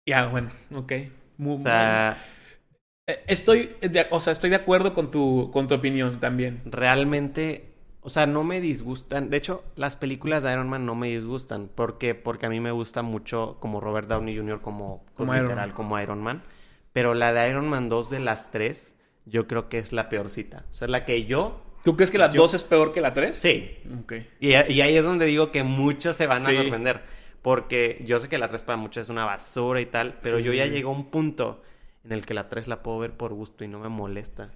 Ya, 0.06 0.26
bueno, 0.26 0.50
ok. 0.74 0.92
Muy, 1.38 1.54
O 1.54 1.58
sea, 1.58 2.16
Eh, 3.06 3.24
Estoy 3.26 3.76
de, 3.80 4.06
o 4.10 4.20
sea, 4.20 4.32
estoy 4.32 4.50
de 4.50 4.56
acuerdo 4.56 4.92
con 4.94 5.10
tu, 5.10 5.50
con 5.52 5.68
tu 5.68 5.74
opinión 5.74 6.20
también. 6.20 6.62
realmente, 6.64 7.74
o 8.02 8.08
sea, 8.08 8.26
no 8.26 8.44
me 8.44 8.60
disgustan. 8.60 9.30
De 9.30 9.36
hecho, 9.36 9.64
las 9.76 9.96
películas 9.96 10.42
de 10.42 10.52
Iron 10.52 10.68
Man 10.68 10.86
no 10.86 10.94
me 10.94 11.08
disgustan. 11.08 11.68
¿Por 11.68 11.98
qué? 11.98 12.14
Porque 12.14 12.46
a 12.46 12.50
mí 12.50 12.60
me 12.60 12.70
gusta 12.72 13.02
mucho 13.02 13.56
como 13.60 13.80
Robert 13.80 14.08
Downey 14.08 14.36
Jr. 14.36 14.60
como, 14.60 15.04
pues, 15.16 15.26
Como 15.26 15.34
Iron 15.36 15.42
literal, 15.42 15.68
Man. 15.68 15.76
como 15.76 16.00
Iron 16.00 16.22
Man. 16.22 16.42
Pero 16.92 17.14
la 17.14 17.32
de 17.32 17.48
Iron 17.50 17.68
Man 17.68 17.88
2 17.88 18.10
de 18.10 18.20
las 18.20 18.50
tres, 18.50 18.96
yo 19.26 19.46
creo 19.46 19.68
que 19.68 19.78
es 19.78 19.92
la 19.92 20.08
peorcita. 20.08 20.64
O 20.70 20.74
sea, 20.74 20.88
la 20.88 21.04
que 21.04 21.24
yo... 21.24 21.62
¿Tú 21.84 21.96
crees 21.96 22.10
que 22.10 22.18
la 22.18 22.30
Yo- 22.30 22.42
2 22.42 22.54
es 22.54 22.62
peor 22.62 22.92
que 22.92 23.00
la 23.00 23.14
3? 23.14 23.34
Sí. 23.36 23.78
Ok. 24.02 24.12
Y, 24.40 24.48
y 24.50 24.80
ahí 24.82 24.96
es 24.96 25.04
donde 25.04 25.24
digo 25.26 25.50
que 25.50 25.62
muchos 25.62 26.16
se 26.16 26.26
van 26.26 26.42
Sí. 26.44 26.54
a 26.56 26.60
sorprender. 26.62 27.00
Porque 27.42 28.02
yo 28.04 28.18
sé 28.20 28.28
que 28.28 28.36
la 28.36 28.48
3 28.48 28.62
para 28.64 28.76
muchos 28.76 29.02
es 29.02 29.08
una 29.08 29.24
basura 29.24 29.80
y 29.80 29.86
tal, 29.86 30.18
pero 30.22 30.38
Sí, 30.38 30.44
yo 30.44 30.52
ya 30.52 30.64
sí. 30.66 30.72
llego 30.72 30.90
a 30.90 30.94
un 30.94 31.10
punto 31.10 31.62
en 32.04 32.12
el 32.12 32.26
que 32.26 32.34
la 32.34 32.48
3 32.50 32.68
la 32.68 32.82
puedo 32.82 32.98
ver 32.98 33.12
por 33.16 33.32
gusto 33.32 33.64
y 33.64 33.68
no 33.68 33.78
me 33.78 33.88
molesta. 33.88 34.50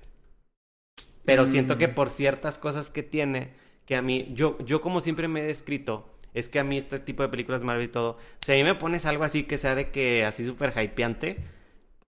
Pero 1.24 1.46
siento 1.46 1.78
que 1.78 1.88
Mm. 1.88 1.94
por 1.94 2.10
ciertas 2.10 2.58
cosas 2.58 2.90
que 2.90 3.02
tiene, 3.02 3.54
que 3.86 3.96
a 3.96 4.02
mí, 4.02 4.28
yo, 4.34 4.58
yo 4.64 4.80
como 4.82 5.00
siempre 5.00 5.28
me 5.28 5.40
he 5.40 5.44
descrito, 5.44 6.14
es 6.34 6.48
que 6.50 6.58
a 6.58 6.64
mí 6.64 6.76
este 6.76 6.98
tipo 6.98 7.22
de 7.22 7.30
películas 7.30 7.64
Marvel 7.64 7.86
y 7.86 7.88
todo, 7.88 8.18
si 8.42 8.52
a 8.52 8.56
mí 8.56 8.64
me 8.64 8.74
pones 8.74 9.06
algo 9.06 9.24
así 9.24 9.44
que 9.44 9.56
sea 9.56 9.74
de 9.74 9.90
que 9.90 10.24
así 10.26 10.44
súper 10.44 10.74
hypeante, 10.78 11.38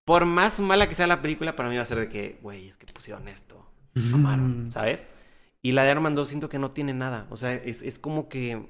por 0.06 0.24
más 0.24 0.58
mala 0.60 0.88
que 0.88 0.94
sea 0.94 1.06
la 1.06 1.20
película, 1.20 1.54
para 1.56 1.68
mí 1.68 1.76
va 1.76 1.82
a 1.82 1.86
ser 1.86 1.98
de 1.98 2.08
que, 2.08 2.38
güey, 2.42 2.66
es 2.68 2.78
que 2.78 2.86
pusieron 2.86 3.28
esto, 3.28 3.66
mamaron, 3.92 4.68
Mm. 4.68 4.70
¿sabes? 4.70 5.04
Y 5.62 5.72
la 5.72 5.84
de 5.84 5.90
Iron 5.90 6.02
Man 6.02 6.14
2 6.14 6.26
siento 6.28 6.48
que 6.48 6.58
no 6.58 6.70
tiene 6.70 6.94
nada, 6.94 7.26
o 7.28 7.36
sea, 7.36 7.52
es, 7.52 7.82
es 7.82 7.98
como 7.98 8.28
que... 8.30 8.68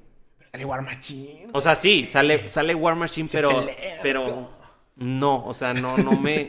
Sale 0.51 0.65
War 0.65 0.81
Machine. 0.81 1.49
O 1.53 1.61
sea, 1.61 1.75
sí, 1.75 2.05
sale, 2.05 2.45
sale 2.47 2.73
War 2.75 2.95
Machine, 2.95 3.27
Se 3.27 3.37
pero, 3.37 3.65
pero 4.01 4.23
todo. 4.23 4.51
no, 4.95 5.45
o 5.45 5.53
sea, 5.53 5.73
no, 5.75 5.95
no 5.97 6.11
me, 6.19 6.47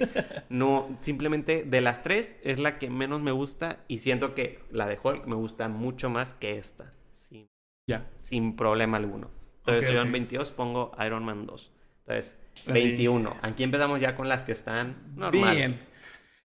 no, 0.49 0.97
simplemente 1.01 1.65
de 1.65 1.81
las 1.83 2.03
tres 2.03 2.39
es 2.43 2.59
la 2.59 2.79
que 2.79 2.89
menos 2.89 3.21
me 3.21 3.31
gusta 3.33 3.85
y 3.89 3.99
siento 3.99 4.35
que 4.35 4.61
la 4.71 4.87
de 4.87 4.99
Hulk 5.03 5.27
me 5.27 5.35
gusta 5.37 5.69
mucho 5.69 6.09
más 6.09 6.33
que 6.33 6.57
esta, 6.57 6.95
sin, 7.13 7.47
Ya. 7.87 8.09
sin 8.23 8.57
problema 8.57 8.97
alguno. 8.97 9.31
Entonces 9.67 9.93
yo 9.93 10.01
en 10.01 10.13
22 10.13 10.51
pongo 10.53 10.93
Iron 11.05 11.25
Man 11.25 11.45
2. 11.45 11.73
Entonces, 12.09 12.39
Así. 12.63 12.73
21. 12.73 13.37
Aquí 13.43 13.63
empezamos 13.63 14.01
ya 14.01 14.15
con 14.15 14.29
las 14.29 14.45
que 14.45 14.53
están 14.53 14.97
normal. 15.15 15.57
Bien. 15.57 15.81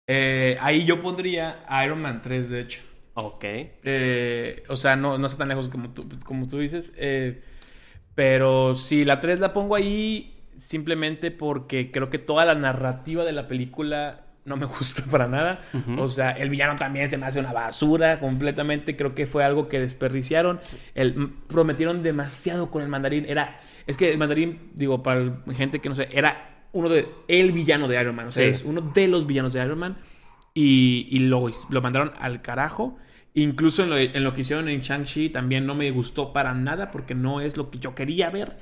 Eh, 0.07 0.57
ahí 0.61 0.85
yo 0.85 1.01
pondría 1.01 1.65
Iron 1.85 2.01
Man 2.01 2.23
3, 2.23 2.49
de 2.49 2.61
hecho. 2.61 2.81
Ok. 3.15 3.45
Eh, 3.45 4.63
o 4.69 4.77
sea, 4.77 4.97
no, 4.97 5.19
no 5.19 5.27
está 5.27 5.39
tan 5.39 5.49
lejos 5.49 5.69
como 5.69 5.91
tú, 5.91 6.03
como 6.25 6.49
tú 6.49 6.59
dices. 6.59 6.93
Eh, 6.97 7.43
pero 8.15 8.75
si 8.75 9.05
la 9.05 9.21
3 9.21 9.41
la 9.41 9.53
pongo 9.53 9.77
ahí 9.77 10.37
simplemente 10.57 11.31
porque 11.31 11.91
creo 11.91 12.11
que 12.11 12.19
toda 12.19 12.45
la 12.45 12.55
narrativa 12.55 13.25
de 13.25 13.33
la 13.33 13.47
película 13.47 14.27
no 14.45 14.57
me 14.57 14.67
gusta 14.79 15.05
para 15.11 15.29
nada. 15.29 15.61
O 15.99 16.09
sea, 16.09 16.31
el 16.31 16.51
villano 16.51 16.77
también 16.77 17.09
se 17.09 17.19
me 17.19 17.27
hace 17.27 17.39
una 17.39 17.53
basura 17.53 18.19
completamente. 18.19 18.97
Creo 18.97 19.15
que 19.15 19.27
fue 19.27 19.45
algo 19.45 19.69
que 19.69 19.81
desperdiciaron. 19.81 20.61
El, 20.95 21.31
prometieron 21.49 22.03
demasiado 22.03 22.71
con 22.71 22.83
el 22.83 22.89
mandarín. 22.89 23.27
Era, 23.29 23.61
es 23.91 23.97
que 23.97 24.11
el 24.13 24.19
mandarín, 24.19 24.71
digo, 24.75 25.03
para 25.03 25.43
gente 25.55 25.81
que 25.81 25.89
no 25.89 25.95
sé, 25.95 26.09
era 26.13 26.67
uno 26.73 26.89
de 26.89 27.09
el 27.29 27.53
villano 27.53 27.89
de 27.89 28.01
Iron 28.01 28.15
Man. 28.15 28.29
O 28.29 28.33
sea, 28.33 28.45
Sí. 28.45 28.51
es 28.51 28.65
uno 28.65 28.81
de 28.81 29.09
los 29.09 29.27
villanos 29.27 29.53
de 29.53 29.65
Iron 29.65 29.79
Man. 29.79 29.99
Y, 30.55 31.07
y 31.11 31.21
lo, 31.21 31.49
lo 31.69 31.81
mandaron 31.83 32.13
al 32.19 32.43
carajo. 32.43 32.97
Incluso 33.35 33.85
en 33.85 33.91
lo, 33.91 33.97
en 33.99 34.25
lo 34.25 34.35
que 34.35 34.41
hicieron 34.41 34.69
en 34.69 34.81
Shang-Chi 34.81 35.31
también 35.31 35.65
no 35.67 35.75
me 35.77 35.91
gustó 35.93 36.33
para 36.33 36.53
nada 36.55 36.91
porque 36.91 37.15
no 37.15 37.41
es 37.41 37.57
lo 37.57 37.71
que 37.71 37.79
yo 37.79 37.95
quería 37.95 38.31
ver. 38.31 38.57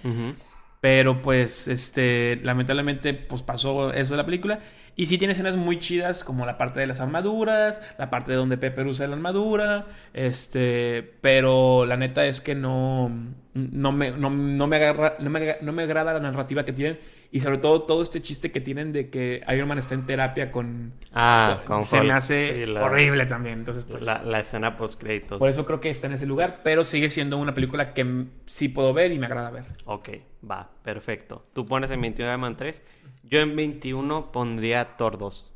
Pero 0.81 1.23
pues, 1.23 1.67
este, 1.69 2.39
lamentablemente, 2.43 3.13
pues 3.15 3.43
pasó 3.43 3.93
eso 3.93 4.15
de 4.15 4.17
la 4.19 4.27
película. 4.27 4.61
Y 4.99 5.07
sí 5.07 5.17
tiene 5.17 5.33
escenas 5.33 5.55
muy 5.55 5.79
chidas, 5.79 6.25
como 6.25 6.45
la 6.45 6.59
parte 6.59 6.81
de 6.81 6.87
las 6.89 7.01
armaduras, 7.01 7.81
la 7.99 8.11
parte 8.11 8.33
de 8.33 8.37
donde 8.37 8.59
Pepper 8.59 8.85
usa 8.89 9.07
la 9.07 9.15
armadura. 9.15 9.87
Este, 10.13 11.15
pero 11.21 11.87
la 11.87 11.97
neta 11.97 12.27
es 12.27 12.41
que 12.41 12.57
no, 12.57 13.09
no 13.55 13.93
me, 13.93 14.11
no, 14.11 14.29
no 14.29 14.67
me 14.67 14.77
agarra, 14.77 15.15
no 15.21 15.31
me, 15.31 15.57
no 15.63 15.73
me 15.73 15.85
agrada 15.85 16.13
la 16.15 16.21
narrativa 16.21 16.65
que 16.65 16.73
tienen. 16.73 16.99
Y 17.31 17.41
sobre 17.43 17.59
todo 17.59 17.83
todo 17.83 18.03
este 18.03 18.23
chiste 18.23 18.51
que 18.51 18.61
tienen 18.61 18.93
de 18.93 19.11
que 19.11 19.45
Iron 19.55 19.69
Man 19.69 19.79
está 19.79 19.95
en 19.95 20.05
terapia 20.07 20.51
con... 20.51 20.95
Ah, 21.13 21.61
con 21.67 21.83
se 21.85 22.01
me 22.03 22.13
hace 22.15 22.55
Sí, 22.55 22.67
la- 22.67 22.83
horrible 22.85 23.27
también. 23.27 23.59
Entonces, 23.61 23.85
pues... 23.85 24.03
La, 24.03 24.23
la 24.25 24.41
escena 24.41 24.77
post 24.79 24.99
créditos. 25.01 25.39
Por 25.39 25.51
eso 25.51 25.65
creo 25.67 25.79
que 25.81 25.91
está 25.91 26.07
en 26.07 26.15
ese 26.15 26.25
lugar, 26.27 26.61
pero 26.65 26.85
sigue 26.85 27.11
siendo 27.11 27.37
una 27.37 27.55
película 27.55 27.93
que 27.93 28.25
sí 28.47 28.69
puedo 28.69 28.95
ver 28.95 29.13
y 29.13 29.19
me 29.19 29.27
agrada 29.27 29.51
ver. 29.51 29.65
Ok, 29.85 30.09
va, 30.51 30.71
perfecto. 30.83 31.45
Tú 31.53 31.67
pones 31.67 31.91
en 31.91 32.01
21 32.01 32.31
Iron 32.31 32.41
Man 32.41 32.57
3. 32.57 32.83
Yo 33.29 33.41
en 33.41 33.55
21 33.57 34.33
pondría 34.33 34.97
Thor 34.97 35.19
2. 35.19 35.53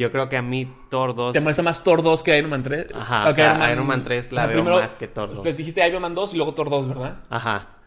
Yo 0.00 0.12
creo 0.12 0.28
que 0.28 0.36
a 0.36 0.42
mí 0.42 0.72
Thor 0.90 1.14
2... 1.16 1.32
¿Te 1.32 1.40
molesta 1.40 1.62
más 1.62 1.82
Thor 1.82 2.02
2 2.02 2.22
que 2.22 2.38
Iron 2.38 2.50
Man 2.50 2.62
3? 2.62 2.86
Ajá, 2.94 3.22
Ok, 3.24 3.28
o 3.30 3.32
sea, 3.32 3.72
Iron 3.72 3.86
Man 3.86 4.04
3 4.04 4.32
la 4.32 4.42
Ajá, 4.42 4.48
veo 4.48 4.56
primero, 4.62 4.80
más 4.80 4.94
que 4.94 5.08
Thor 5.08 5.30
2. 5.30 5.40
Pues 5.40 5.56
dijiste 5.56 5.86
Iron 5.88 6.02
Man 6.02 6.14
2 6.14 6.34
y 6.34 6.36
luego 6.36 6.54
Thor 6.54 6.70
2, 6.70 6.88
¿verdad? 6.88 7.24
Ajá. 7.30 7.78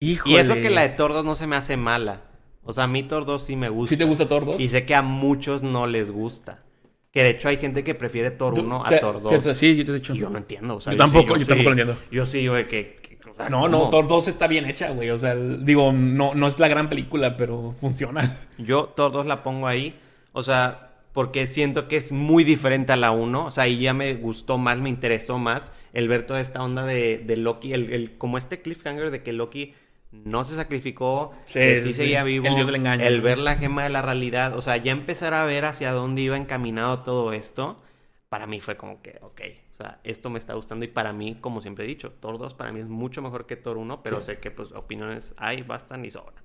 Híjole. 0.00 0.34
Y 0.34 0.38
eso 0.38 0.54
que 0.54 0.70
la 0.70 0.82
de 0.82 0.90
Thor 0.90 1.12
2 1.12 1.24
no 1.24 1.34
se 1.34 1.46
me 1.46 1.56
hace 1.56 1.76
mala. 1.76 2.22
O 2.62 2.72
sea, 2.72 2.84
a 2.84 2.86
mí 2.86 3.02
Thor 3.02 3.24
2 3.26 3.42
sí 3.42 3.56
me 3.56 3.68
gusta. 3.68 3.90
¿Sí 3.94 3.96
te 3.96 4.04
gusta 4.04 4.28
Thor 4.28 4.44
2? 4.46 4.60
Y 4.60 4.68
sé 4.68 4.84
que 4.86 4.94
a 4.94 5.02
muchos 5.02 5.62
no 5.64 5.86
les 5.88 6.10
gusta. 6.12 6.62
Que 7.10 7.22
de 7.24 7.30
hecho 7.30 7.48
hay 7.48 7.56
gente 7.56 7.82
que 7.82 7.94
prefiere 7.96 8.30
Thor 8.30 8.58
1 8.58 8.86
a 8.86 8.88
Te- 8.88 8.98
Thor 9.00 9.20
te- 9.22 9.38
2. 9.40 9.56
sí, 9.56 9.74
yo 9.76 9.84
te 9.84 9.90
he 9.90 9.94
dicho. 9.96 10.14
Y 10.14 10.18
yo 10.18 10.30
no 10.30 10.38
entiendo. 10.38 10.76
O 10.76 10.80
sea, 10.80 10.92
Yo 10.92 10.96
sí, 10.96 10.98
tampoco, 11.12 11.34
yo 11.36 11.40
sí. 11.42 11.48
tampoco 11.48 11.70
lo 11.70 11.80
entiendo. 11.80 11.96
Yo 12.12 12.26
sí, 12.26 12.46
güey, 12.46 12.68
que... 12.68 13.00
que- 13.01 13.01
o 13.32 13.36
sea, 13.36 13.48
No, 13.48 13.68
no. 13.68 13.88
Thor 13.90 14.06
2 14.08 14.28
está 14.28 14.46
bien 14.46 14.64
hecha, 14.64 14.90
güey. 14.90 15.10
O 15.10 15.18
sea, 15.18 15.32
el- 15.32 15.64
digo, 15.64 15.92
no, 15.92 16.34
no 16.34 16.46
es 16.46 16.58
la 16.58 16.68
gran 16.68 16.88
película, 16.88 17.36
pero 17.36 17.74
funciona. 17.80 18.36
Yo 18.58 18.86
Thor 18.96 19.12
2 19.12 19.26
la 19.26 19.42
pongo 19.42 19.66
ahí. 19.66 19.98
O 20.32 20.42
sea, 20.42 20.88
porque 21.12 21.46
siento 21.46 21.88
que 21.88 21.96
es 21.96 22.10
muy 22.12 22.42
diferente 22.44 22.92
a 22.92 22.96
la 22.96 23.10
1. 23.10 23.44
O 23.46 23.50
sea, 23.50 23.64
ahí 23.64 23.78
ya 23.78 23.92
me 23.94 24.14
gustó 24.14 24.56
más, 24.58 24.78
me 24.78 24.88
interesó 24.88 25.38
más 25.38 25.72
el 25.92 26.08
ver 26.08 26.22
toda 26.22 26.40
esta 26.40 26.62
onda 26.62 26.84
de, 26.84 27.18
de 27.18 27.36
Loki. 27.36 27.72
El, 27.72 27.92
el- 27.92 28.16
como 28.18 28.38
este 28.38 28.62
cliffhanger 28.62 29.10
de 29.10 29.22
que 29.22 29.32
Loki 29.32 29.74
no 30.12 30.44
se 30.44 30.56
sacrificó, 30.56 31.32
Sí, 31.46 31.58
que 31.58 31.76
sí, 31.76 31.82
sí, 31.82 31.88
sí. 31.88 31.98
seguía 32.00 32.22
vivo, 32.22 32.46
El 32.46 32.54
dios 32.54 32.66
del 32.66 32.76
engaño, 32.76 33.02
el 33.04 33.22
ver 33.22 33.38
la 33.38 33.56
gema 33.56 33.82
de 33.82 33.88
la 33.88 34.02
realidad, 34.02 34.54
o 34.56 34.60
sea, 34.60 34.76
ya 34.76 34.92
empezar 34.92 35.32
a 35.32 35.44
ver 35.44 35.64
hacia 35.64 35.92
dónde 35.92 36.20
iba 36.20 36.36
encaminado 36.36 36.98
todo 36.98 37.32
esto, 37.32 37.80
para 38.28 38.46
mí 38.46 38.60
fue 38.60 38.76
como 38.76 39.00
que, 39.00 39.18
ok, 39.22 39.40
o 39.72 39.74
sea, 39.74 40.00
esto 40.04 40.28
me 40.30 40.38
está 40.38 40.52
gustando 40.54 40.84
y 40.84 40.88
para 40.88 41.12
mí, 41.14 41.36
como 41.40 41.60
siempre 41.62 41.84
he 41.84 41.88
dicho, 41.88 42.12
Thor 42.20 42.38
2 42.38 42.54
para 42.54 42.72
mí 42.72 42.80
es 42.80 42.88
mucho 42.88 43.22
mejor 43.22 43.46
que 43.46 43.56
Thor 43.56 43.78
1, 43.78 44.02
pero 44.02 44.20
Sí. 44.20 44.26
sé 44.26 44.38
que 44.38 44.50
pues 44.50 44.70
opiniones 44.72 45.34
hay, 45.38 45.62
bastan 45.62 46.04
y 46.04 46.10
sobran. 46.10 46.44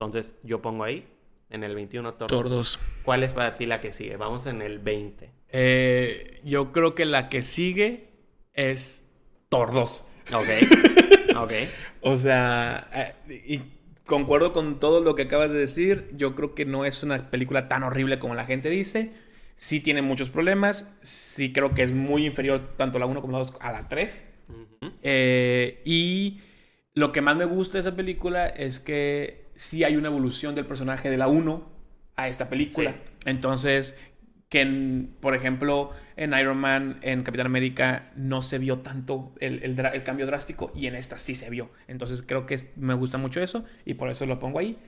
Entonces, 0.00 0.36
yo 0.44 0.62
pongo 0.62 0.84
ahí, 0.84 1.08
en 1.50 1.64
el 1.64 1.74
21 1.74 2.14
Thor, 2.14 2.28
Thor 2.28 2.44
2. 2.44 2.52
2. 2.52 2.78
¿Cuál 3.04 3.24
es 3.24 3.32
para 3.32 3.54
ti 3.56 3.66
la 3.66 3.80
que 3.80 3.92
sigue? 3.92 4.16
Vamos 4.16 4.46
en 4.46 4.62
el 4.62 4.78
20. 4.78 5.32
Eh, 5.48 6.40
yo 6.44 6.72
creo 6.72 6.94
que 6.94 7.04
la 7.04 7.28
que 7.28 7.42
sigue 7.42 8.10
es 8.54 9.06
Thor 9.48 9.72
2. 9.72 10.08
Ok. 10.34 10.46
ok. 11.36 11.52
O 12.02 12.16
sea, 12.16 12.88
eh, 12.94 13.14
y 13.46 13.62
concuerdo 14.06 14.52
con 14.52 14.78
todo 14.78 15.00
lo 15.00 15.14
que 15.14 15.22
acabas 15.22 15.50
de 15.50 15.58
decir. 15.58 16.10
Yo 16.14 16.34
creo 16.34 16.54
que 16.54 16.64
no 16.64 16.84
es 16.84 17.02
una 17.02 17.30
película 17.30 17.68
tan 17.68 17.82
horrible 17.82 18.18
como 18.18 18.34
la 18.34 18.44
gente 18.46 18.70
dice. 18.70 19.12
Sí 19.60 19.80
tiene 19.80 20.02
muchos 20.02 20.28
problemas. 20.30 20.96
Sí 21.02 21.52
creo 21.52 21.74
que 21.74 21.82
es 21.82 21.92
muy 21.92 22.24
inferior 22.26 22.76
tanto 22.76 23.00
la 23.00 23.06
1 23.06 23.20
como 23.20 23.32
la 23.32 23.38
2 23.40 23.52
a 23.60 23.72
la 23.72 23.88
3. 23.88 24.32
Ujú. 24.48 24.92
Eh, 25.02 25.82
y 25.84 26.40
lo 26.94 27.10
que 27.10 27.20
más 27.22 27.36
me 27.36 27.44
gusta 27.44 27.78
de 27.78 27.80
esa 27.80 27.96
película 27.96 28.46
es 28.46 28.78
que 28.78 29.46
sí 29.56 29.82
hay 29.82 29.96
una 29.96 30.06
evolución 30.08 30.54
del 30.54 30.64
personaje 30.64 31.10
de 31.10 31.16
la 31.18 31.26
1 31.26 31.68
a 32.14 32.28
esta 32.28 32.48
película. 32.48 32.92
Sí. 32.92 33.10
Entonces, 33.26 33.98
que 34.48 34.60
en- 34.60 35.16
por 35.20 35.34
ejemplo 35.34 35.90
en 36.16 36.32
Iron 36.38 36.56
Man, 36.58 37.00
en 37.02 37.24
Capitán 37.24 37.46
América, 37.46 38.12
no 38.14 38.42
se 38.42 38.58
vio 38.58 38.78
tanto 38.78 39.34
el, 39.40 39.62
el 39.64 39.74
dra- 39.76 39.92
el 39.92 40.04
cambio 40.04 40.26
drástico 40.26 40.70
y 40.74 40.86
en 40.86 40.94
esta 40.94 41.18
sí 41.18 41.34
se 41.34 41.50
vio. 41.50 41.70
Entonces 41.88 42.22
creo 42.22 42.46
que 42.46 42.54
es- 42.54 42.68
me 42.76 42.94
gusta 42.94 43.18
mucho 43.18 43.42
eso 43.42 43.64
y 43.84 43.94
por 43.94 44.08
eso 44.08 44.24
lo 44.24 44.38
pongo 44.38 44.60
ahí. 44.60 44.78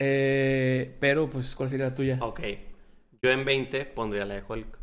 Eh, 0.00 0.96
pero, 0.98 1.30
pues, 1.30 1.54
¿cuál 1.54 1.70
sería 1.70 1.86
la 1.86 1.94
tuya? 1.94 2.18
Ok. 2.20 2.40
Yo 3.22 3.30
en 3.30 3.44
20 3.44 3.84
pondría 3.86 4.24
la 4.24 4.34
de 4.34 4.44
Hulk. 4.46 4.78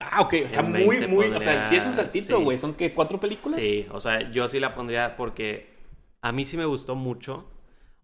Ah, 0.00 0.20
ok, 0.20 0.32
está 0.34 0.60
En 0.60 0.70
muy, 0.72 0.98
20 0.98 1.06
muy. 1.06 1.26
O 1.28 1.40
sea, 1.40 1.66
sí 1.66 1.76
es 1.76 1.86
un 1.86 1.92
saltito, 1.92 2.36
sí. 2.38 2.44
güey. 2.44 2.58
¿Son 2.58 2.74
qué? 2.74 2.92
¿Cuatro 2.92 3.18
películas? 3.18 3.58
Sí, 3.60 3.86
o 3.90 4.00
sea, 4.00 4.30
yo 4.30 4.46
sí 4.48 4.60
la 4.60 4.74
pondría 4.74 5.16
porque 5.16 5.70
a 6.20 6.32
mí 6.32 6.44
sí 6.44 6.56
me 6.56 6.66
gustó 6.66 6.94
mucho. 6.94 7.50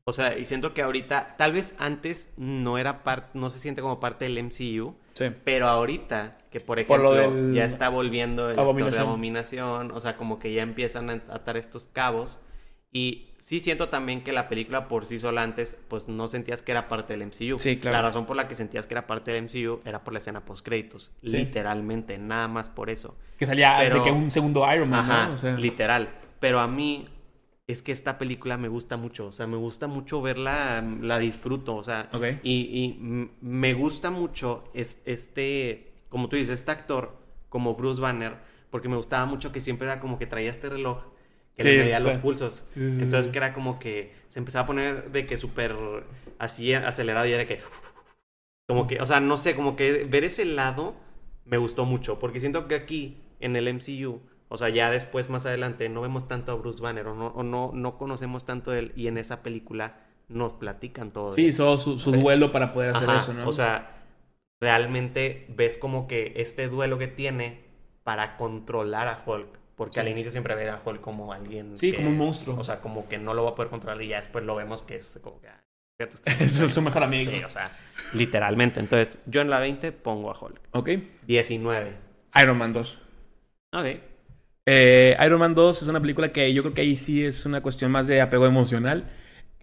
O 0.05 0.13
sea, 0.13 0.37
y 0.37 0.47
siento 0.47 0.75
que 0.75 0.83
ahorita, 0.83 1.37
tal 1.37 1.53
vez 1.53 1.77
antes 1.79 2.33
no 2.37 2.77
era 2.79 3.05
parte, 3.05 3.39
no 3.39 3.51
se 3.51 3.61
siente 3.61 3.83
como 3.83 4.01
parte 4.01 4.25
del 4.25 4.37
MCU, 4.39 4.97
Sí. 5.13 5.27
pero 5.45 5.69
ahorita, 5.69 6.39
que 6.51 6.59
por 6.59 6.81
ejemplo, 6.81 7.13
del- 7.13 7.55
ya 7.55 7.65
está 7.65 7.89
volviendo 7.89 8.51
el 8.51 8.57
de 8.57 8.63
Abominación. 8.63 9.03
abominación, 9.07 9.91
o 9.93 10.01
sea, 10.01 10.17
como 10.17 10.41
que 10.41 10.53
ya 10.53 10.63
empiezan 10.63 11.09
a 11.11 11.23
atar 11.33 11.57
estos 11.57 11.87
cabos. 11.87 12.41
Y 12.95 13.29
sí 13.39 13.59
siento 13.59 13.89
también 13.89 14.23
que 14.23 14.33
la 14.33 14.49
película 14.51 14.87
por 14.87 15.07
sí 15.07 15.19
sola 15.19 15.43
antes, 15.43 15.79
pues 15.89 16.09
no 16.09 16.29
sentías 16.29 16.63
que 16.63 16.73
era 16.73 16.89
parte 16.89 17.17
del 17.17 17.27
MCU. 17.27 17.59
Sí, 17.59 17.79
claro. 17.79 17.97
La 17.97 18.03
razón 18.03 18.27
por 18.27 18.37
la 18.37 18.47
que 18.49 18.55
sentías 18.55 18.87
que 18.87 18.93
era 18.95 19.07
parte 19.07 19.33
del 19.33 19.45
MCU 19.45 19.81
era 19.87 20.05
por 20.05 20.13
la 20.13 20.19
escena 20.19 20.45
post 20.45 20.65
créditos. 20.65 21.11
Sí. 21.23 21.31
Literalmente, 21.31 22.19
nada 22.19 22.49
más 22.49 22.69
por 22.69 22.91
eso. 22.91 23.17
Que 23.39 23.47
salía 23.47 23.77
Pero- 23.79 23.97
de 23.97 24.03
que 24.03 24.11
un 24.13 24.31
segundo 24.31 24.71
Iron 24.75 24.91
Man, 24.91 25.01
Ajá, 25.11 25.27
¿no? 25.29 25.35
O 25.35 25.37
sea, 25.39 25.57
literal. 25.57 26.11
Pero 26.39 26.61
a 26.61 26.69
mí 26.69 27.09
es 27.67 27.81
que 27.83 27.93
esta 27.93 28.19
película 28.19 28.59
me 28.59 28.69
gusta 28.69 28.99
mucho. 28.99 29.29
O 29.29 29.33
sea, 29.33 29.47
me 29.47 29.57
gusta 29.57 29.87
mucho 29.87 30.21
verla, 30.21 30.85
la 31.01 31.19
disfruto. 31.19 31.75
O 31.77 31.83
sea, 31.83 32.11
Ok. 32.13 32.25
y, 32.43 32.53
y 32.53 33.31
me 33.41 33.73
gusta 33.73 34.11
mucho 34.11 34.65
es- 34.75 35.01
este, 35.07 35.93
como 36.11 36.29
tú 36.29 36.37
dices, 36.37 36.61
este 36.61 36.73
actor 36.73 37.17
como 37.49 37.75
Bruce 37.75 38.03
Banner, 38.03 38.37
porque 38.69 38.89
me 38.91 38.97
gustaba 38.97 39.25
mucho 39.25 39.51
que 39.53 39.61
siempre 39.63 39.87
era 39.87 39.99
como 40.01 40.19
que 40.19 40.27
traía 40.27 40.51
este 40.51 40.69
reloj 40.69 41.05
que 41.57 41.65
Sí, 41.65 41.69
le 41.69 41.75
medía 41.75 42.01
los 42.01 42.17
pulsos. 42.19 42.65
Sí, 42.69 42.81
sí, 42.91 42.91
sí, 42.91 43.03
Entonces 43.03 43.31
que 43.33 43.39
era 43.39 43.53
como 43.53 43.79
que 43.79 44.13
se 44.29 44.39
empezaba 44.39 44.65
a 44.65 44.67
poner 44.67 45.11
de 45.13 45.27
que 45.27 45.37
súper 45.37 45.77
así 46.39 46.75
acelerado 46.75 47.27
y 47.27 47.33
era 47.33 47.47
que... 47.47 47.61
Como 48.67 48.87
que, 48.87 49.01
o 49.01 49.07
sea, 49.07 49.21
no 49.21 49.37
sé, 49.37 49.55
como 49.57 49.77
que 49.77 50.05
ver 50.05 50.25
ese 50.25 50.45
lado 50.45 50.95
me 51.45 51.57
gustó 51.59 51.85
mucho, 51.85 52.19
porque 52.19 52.41
siento 52.41 52.69
que 52.69 52.75
aquí 52.77 53.19
en 53.41 53.57
el 53.57 53.69
MCU, 53.69 54.23
o 54.49 54.57
sea, 54.57 54.69
ya 54.69 54.91
después 54.91 55.29
más 55.29 55.45
adelante 55.47 55.89
no 55.89 56.01
vemos 56.03 56.29
tanto 56.29 56.53
a 56.53 56.55
Bruce 56.55 56.81
Banner 56.81 57.07
o 57.09 57.15
no, 57.15 57.29
o 57.29 57.43
no, 57.43 57.73
no 57.75 57.99
conocemos 57.99 58.45
tanto 58.45 58.71
de 58.71 58.79
él 58.79 58.93
y 58.97 59.09
en 59.09 59.19
esa 59.19 59.43
película 59.43 60.07
nos 60.29 60.55
platican 60.55 61.13
todo. 61.13 61.33
Sí, 61.33 61.47
hizo 61.47 61.79
su, 61.79 61.99
su 61.99 62.13
duelo 62.13 62.53
para 62.53 62.73
poder 62.73 62.91
hacer 62.91 63.09
Ajá, 63.09 63.17
eso, 63.17 63.33
¿no? 63.33 63.49
O 63.49 63.53
sea, 63.53 64.05
realmente 64.61 65.47
ves 65.51 65.79
como 65.79 66.07
que 66.07 66.35
este 66.37 66.69
duelo 66.69 66.99
que 66.99 67.09
tiene 67.09 67.65
para 68.05 68.37
controlar 68.37 69.09
a 69.09 69.23
Hulk, 69.27 69.59
porque 69.77 69.95
Sí. 69.95 70.01
al 70.01 70.09
inicio 70.09 70.31
siempre 70.31 70.55
ve 70.55 70.69
a 70.69 70.81
Hulk 70.85 71.01
como 71.01 71.33
alguien 71.33 71.79
Sí, 71.79 71.91
que- 71.91 71.97
como 71.99 72.11
un 72.11 72.17
monstruo. 72.19 72.57
O 72.59 72.65
sea, 72.65 72.81
como 72.81 73.09
que 73.09 73.19
no 73.19 73.35
lo 73.35 73.45
va 73.45 73.51
a 73.51 73.55
poder 73.55 73.71
controlar 73.71 74.03
y 74.03 74.09
ya 74.09 74.17
después 74.17 74.45
lo 74.45 74.55
vemos 74.57 74.83
que 74.83 74.97
es 74.97 75.19
como 75.23 75.41
que... 75.41 75.49
ah, 75.49 75.63
fíjate, 75.99 76.17
es 76.45 76.53
su 76.73 76.83
mejor 76.83 77.03
amigo. 77.03 77.31
Sí, 77.31 77.43
o 77.45 77.51
sea, 77.51 77.77
literalmente. 78.13 78.81
Entonces, 78.81 79.19
yo 79.27 79.41
en 79.41 79.51
la 79.51 79.61
20 79.61 79.93
pongo 79.93 80.31
a 80.31 80.39
Hulk. 80.39 80.61
Ok. 80.73 80.91
19. 81.27 81.97
Iron 82.43 82.59
Man 82.59 82.73
2. 82.73 83.03
Ok. 83.75 83.87
Eh, 84.67 85.17
Iron 85.25 85.41
Man 85.41 85.55
2 85.55 85.83
es 85.83 85.89
una 85.89 86.01
película 86.01 86.29
que 86.29 86.53
yo 86.55 86.63
creo 86.63 86.75
que 86.75 86.83
ahí 86.83 86.95
sí 86.97 87.25
es 87.25 87.47
una 87.47 87.63
cuestión 87.63 87.91
más 87.91 88.07
de 88.07 88.21
apego 88.21 88.47
emocional. 88.47 89.11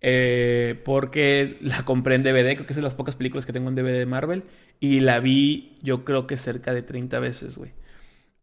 eh, 0.02 0.80
porque 0.86 1.58
la 1.60 1.84
compré 1.84 2.16
en 2.16 2.24
DVD, 2.24 2.56
creo 2.56 2.66
que 2.66 2.72
es 2.72 2.78
de 2.78 2.82
las 2.82 2.96
pocas 2.96 3.18
películas 3.18 3.46
que 3.46 3.52
tengo 3.52 3.68
en 3.68 3.76
DVD 3.76 3.98
de 4.00 4.06
Marvel. 4.06 4.44
Y 4.80 5.02
la 5.02 5.20
vi, 5.20 5.78
yo 5.82 6.06
creo 6.06 6.26
que 6.26 6.38
cerca 6.38 6.74
de 6.74 6.82
30 6.84 7.20
veces, 7.20 7.58
güey. 7.58 7.72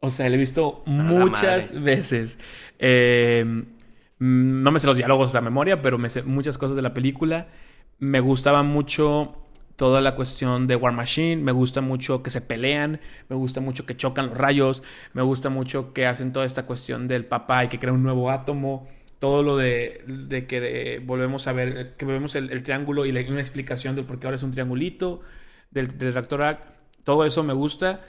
O 0.07 0.11
sea, 0.11 0.29
la 0.29 0.37
he 0.37 0.38
visto 0.38 0.83
muchas 0.87 1.73
veces. 1.83 2.38
Eh, 2.79 3.45
mm, 4.19 4.62
no 4.62 4.71
me 4.71 4.79
sé 4.81 4.87
los 4.87 4.97
diálogos 4.97 5.33
de 5.33 5.38
la 5.38 5.42
memoria, 5.42 5.83
pero 5.83 5.99
me 5.99 6.09
sé 6.11 6.23
muchas 6.23 6.59
cosas 6.59 6.77
de 6.77 6.83
la 6.83 6.95
película. 6.95 7.49
Me 7.99 8.21
gustaba 8.21 8.62
mucho 8.62 9.37
toda 9.77 10.01
la 10.01 10.14
cuestión 10.14 10.66
de 10.66 10.77
War 10.77 10.92
Machine. 10.92 11.37
Me 11.42 11.53
gusta 11.53 11.81
mucho 11.81 12.23
que 12.23 12.31
se 12.31 12.40
pelean. 12.40 13.01
Me 13.29 13.37
gusta 13.37 13.61
mucho 13.61 13.87
que 13.87 13.97
chocan 13.97 14.29
los 14.29 14.38
rayos. 14.38 14.83
Me 15.12 15.23
gusta 15.23 15.49
mucho 15.51 15.92
que 15.92 16.07
hacen 16.07 16.33
toda 16.33 16.47
esta 16.47 16.66
cuestión 16.66 17.09
del 17.09 17.25
papá 17.25 17.64
y 17.64 17.69
que 17.69 17.79
crea 17.79 17.92
un 17.92 18.03
nuevo 18.03 18.31
átomo. 18.31 18.88
Todo 19.19 19.42
lo 19.42 19.57
de, 19.57 20.05
de 20.07 20.47
que 20.47 21.03
volvemos 21.05 21.47
a 21.47 21.53
ver, 21.53 21.97
que 21.97 22.05
vemos 22.05 22.35
el, 22.35 22.51
el 22.53 22.62
triángulo 22.62 23.07
y 23.07 23.12
la- 23.12 23.23
una 23.31 23.40
explicación 23.40 23.97
del 23.97 24.05
por 24.05 24.19
qué 24.21 24.27
ahora 24.27 24.37
es 24.37 24.42
un 24.42 24.51
triangulito, 24.51 25.23
del, 25.71 25.97
del 25.99 26.12
reactor 26.12 26.42
ARC. 26.42 26.61
Todo 27.05 27.25
eso 27.25 27.42
me 27.42 27.55
gusta. 27.55 28.03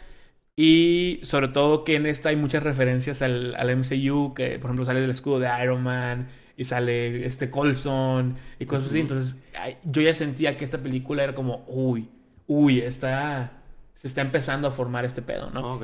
Y 0.59 1.19
sobre 1.21 1.49
todo 1.49 1.83
que 1.83 1.95
en 1.95 2.07
esta 2.07 2.29
hay 2.29 2.35
muchas 2.35 2.63
referencias 2.63 3.21
al, 3.21 3.53
al 3.55 3.77
MCU, 3.77 4.33
que 4.33 4.57
por 4.57 4.69
ejemplo 4.71 4.85
sale 4.85 5.03
el 5.03 5.09
escudo 5.11 5.39
de 5.39 5.47
Iron 5.63 5.83
Man 5.83 6.29
y 6.57 6.63
sale 6.63 7.27
este 7.27 7.51
Colson 7.51 8.35
y 8.57 8.65
cosas 8.65 8.89
así. 8.89 8.99
Entonces 9.01 9.37
yo 9.83 10.01
ya 10.01 10.15
sentía 10.15 10.57
que 10.57 10.65
esta 10.65 10.79
película 10.79 11.23
era 11.23 11.35
como, 11.35 11.63
uy, 11.67 12.09
uy, 12.47 12.81
está, 12.81 13.61
se 13.93 14.07
está 14.07 14.21
empezando 14.21 14.67
a 14.67 14.71
formar 14.71 15.05
este 15.05 15.21
pedo, 15.21 15.51
¿no? 15.51 15.75
Ok. 15.75 15.83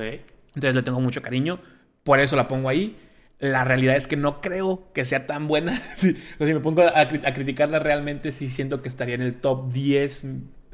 Entonces 0.55 0.73
le 0.73 0.81
tengo 0.81 0.99
mucho 0.99 1.21
cariño, 1.21 1.59
por 2.03 2.19
eso 2.19 2.35
la 2.35 2.47
pongo 2.47 2.67
ahí. 2.67 2.97
La 3.37 3.65
realidad 3.65 3.95
es 3.95 4.07
que 4.07 4.15
no 4.15 4.41
creo 4.41 4.91
que 4.93 5.05
sea 5.05 5.27
tan 5.27 5.47
buena. 5.47 5.79
Sí, 5.95 6.15
o 6.35 6.37
sea, 6.39 6.47
si 6.47 6.53
me 6.55 6.61
pongo 6.61 6.81
a, 6.81 6.99
a 6.99 7.33
criticarla 7.33 7.77
realmente, 7.77 8.31
sí 8.31 8.49
siento 8.49 8.81
que 8.81 8.87
estaría 8.87 9.13
en 9.13 9.21
el 9.21 9.35
top 9.35 9.71
10 9.71 10.25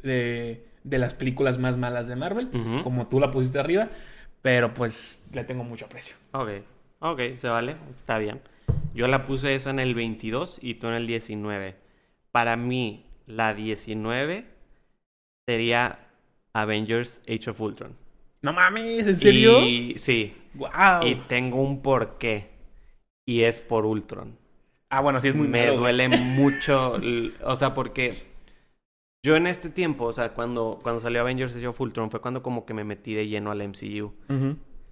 de, 0.02 0.69
de 0.84 0.98
las 0.98 1.14
películas 1.14 1.58
más 1.58 1.76
malas 1.76 2.06
de 2.06 2.16
Marvel, 2.16 2.48
como 2.82 3.08
tú 3.08 3.20
la 3.20 3.30
pusiste 3.30 3.58
arriba, 3.58 3.88
pero 4.42 4.72
pues 4.74 5.26
le 5.32 5.44
tengo 5.44 5.64
mucho 5.64 5.86
aprecio. 5.86 6.16
Ok. 6.32 6.50
Ok, 7.00 7.20
se 7.36 7.48
vale. 7.48 7.76
Está 7.98 8.18
bien. 8.18 8.40
Yo 8.94 9.08
la 9.08 9.26
puse 9.26 9.54
esa 9.54 9.70
en 9.70 9.78
el 9.78 9.94
22 9.94 10.58
y 10.62 10.74
tú 10.74 10.88
en 10.88 10.94
el 10.94 11.06
19. 11.06 11.76
Para 12.30 12.56
mí, 12.56 13.06
la 13.26 13.54
19 13.54 14.44
sería 15.46 15.98
Avengers 16.52 17.22
Age 17.28 17.50
of 17.50 17.60
Ultron. 17.60 17.96
No 18.42 18.52
mames, 18.52 19.06
¿en 19.06 19.16
serio? 19.16 19.60
Y, 19.60 19.94
sí. 19.98 20.34
Wow. 20.54 21.06
Y 21.06 21.14
tengo 21.26 21.62
un 21.62 21.82
porqué. 21.82 22.50
Y 23.26 23.42
es 23.42 23.60
por 23.60 23.86
Ultron. 23.86 24.36
Ah, 24.88 25.00
bueno, 25.00 25.20
sí 25.20 25.28
es 25.28 25.36
muy 25.36 25.46
me 25.46 25.66
malo, 25.66 25.78
duele 25.78 26.08
mucho, 26.08 26.98
o 27.44 27.56
sea, 27.56 27.74
porque 27.74 28.29
yo 29.22 29.36
en 29.36 29.46
este 29.46 29.68
tiempo, 29.68 30.04
o 30.06 30.12
sea, 30.12 30.30
cuando, 30.32 30.78
cuando 30.82 31.00
salió 31.00 31.20
Avengers 31.20 31.54
Age 31.54 31.66
of 31.66 31.80
Ultron 31.80 32.10
fue 32.10 32.20
cuando 32.20 32.42
como 32.42 32.64
que 32.64 32.72
me 32.72 32.84
metí 32.84 33.14
de 33.14 33.28
lleno 33.28 33.50
al 33.50 33.60
MCU. 33.62 34.12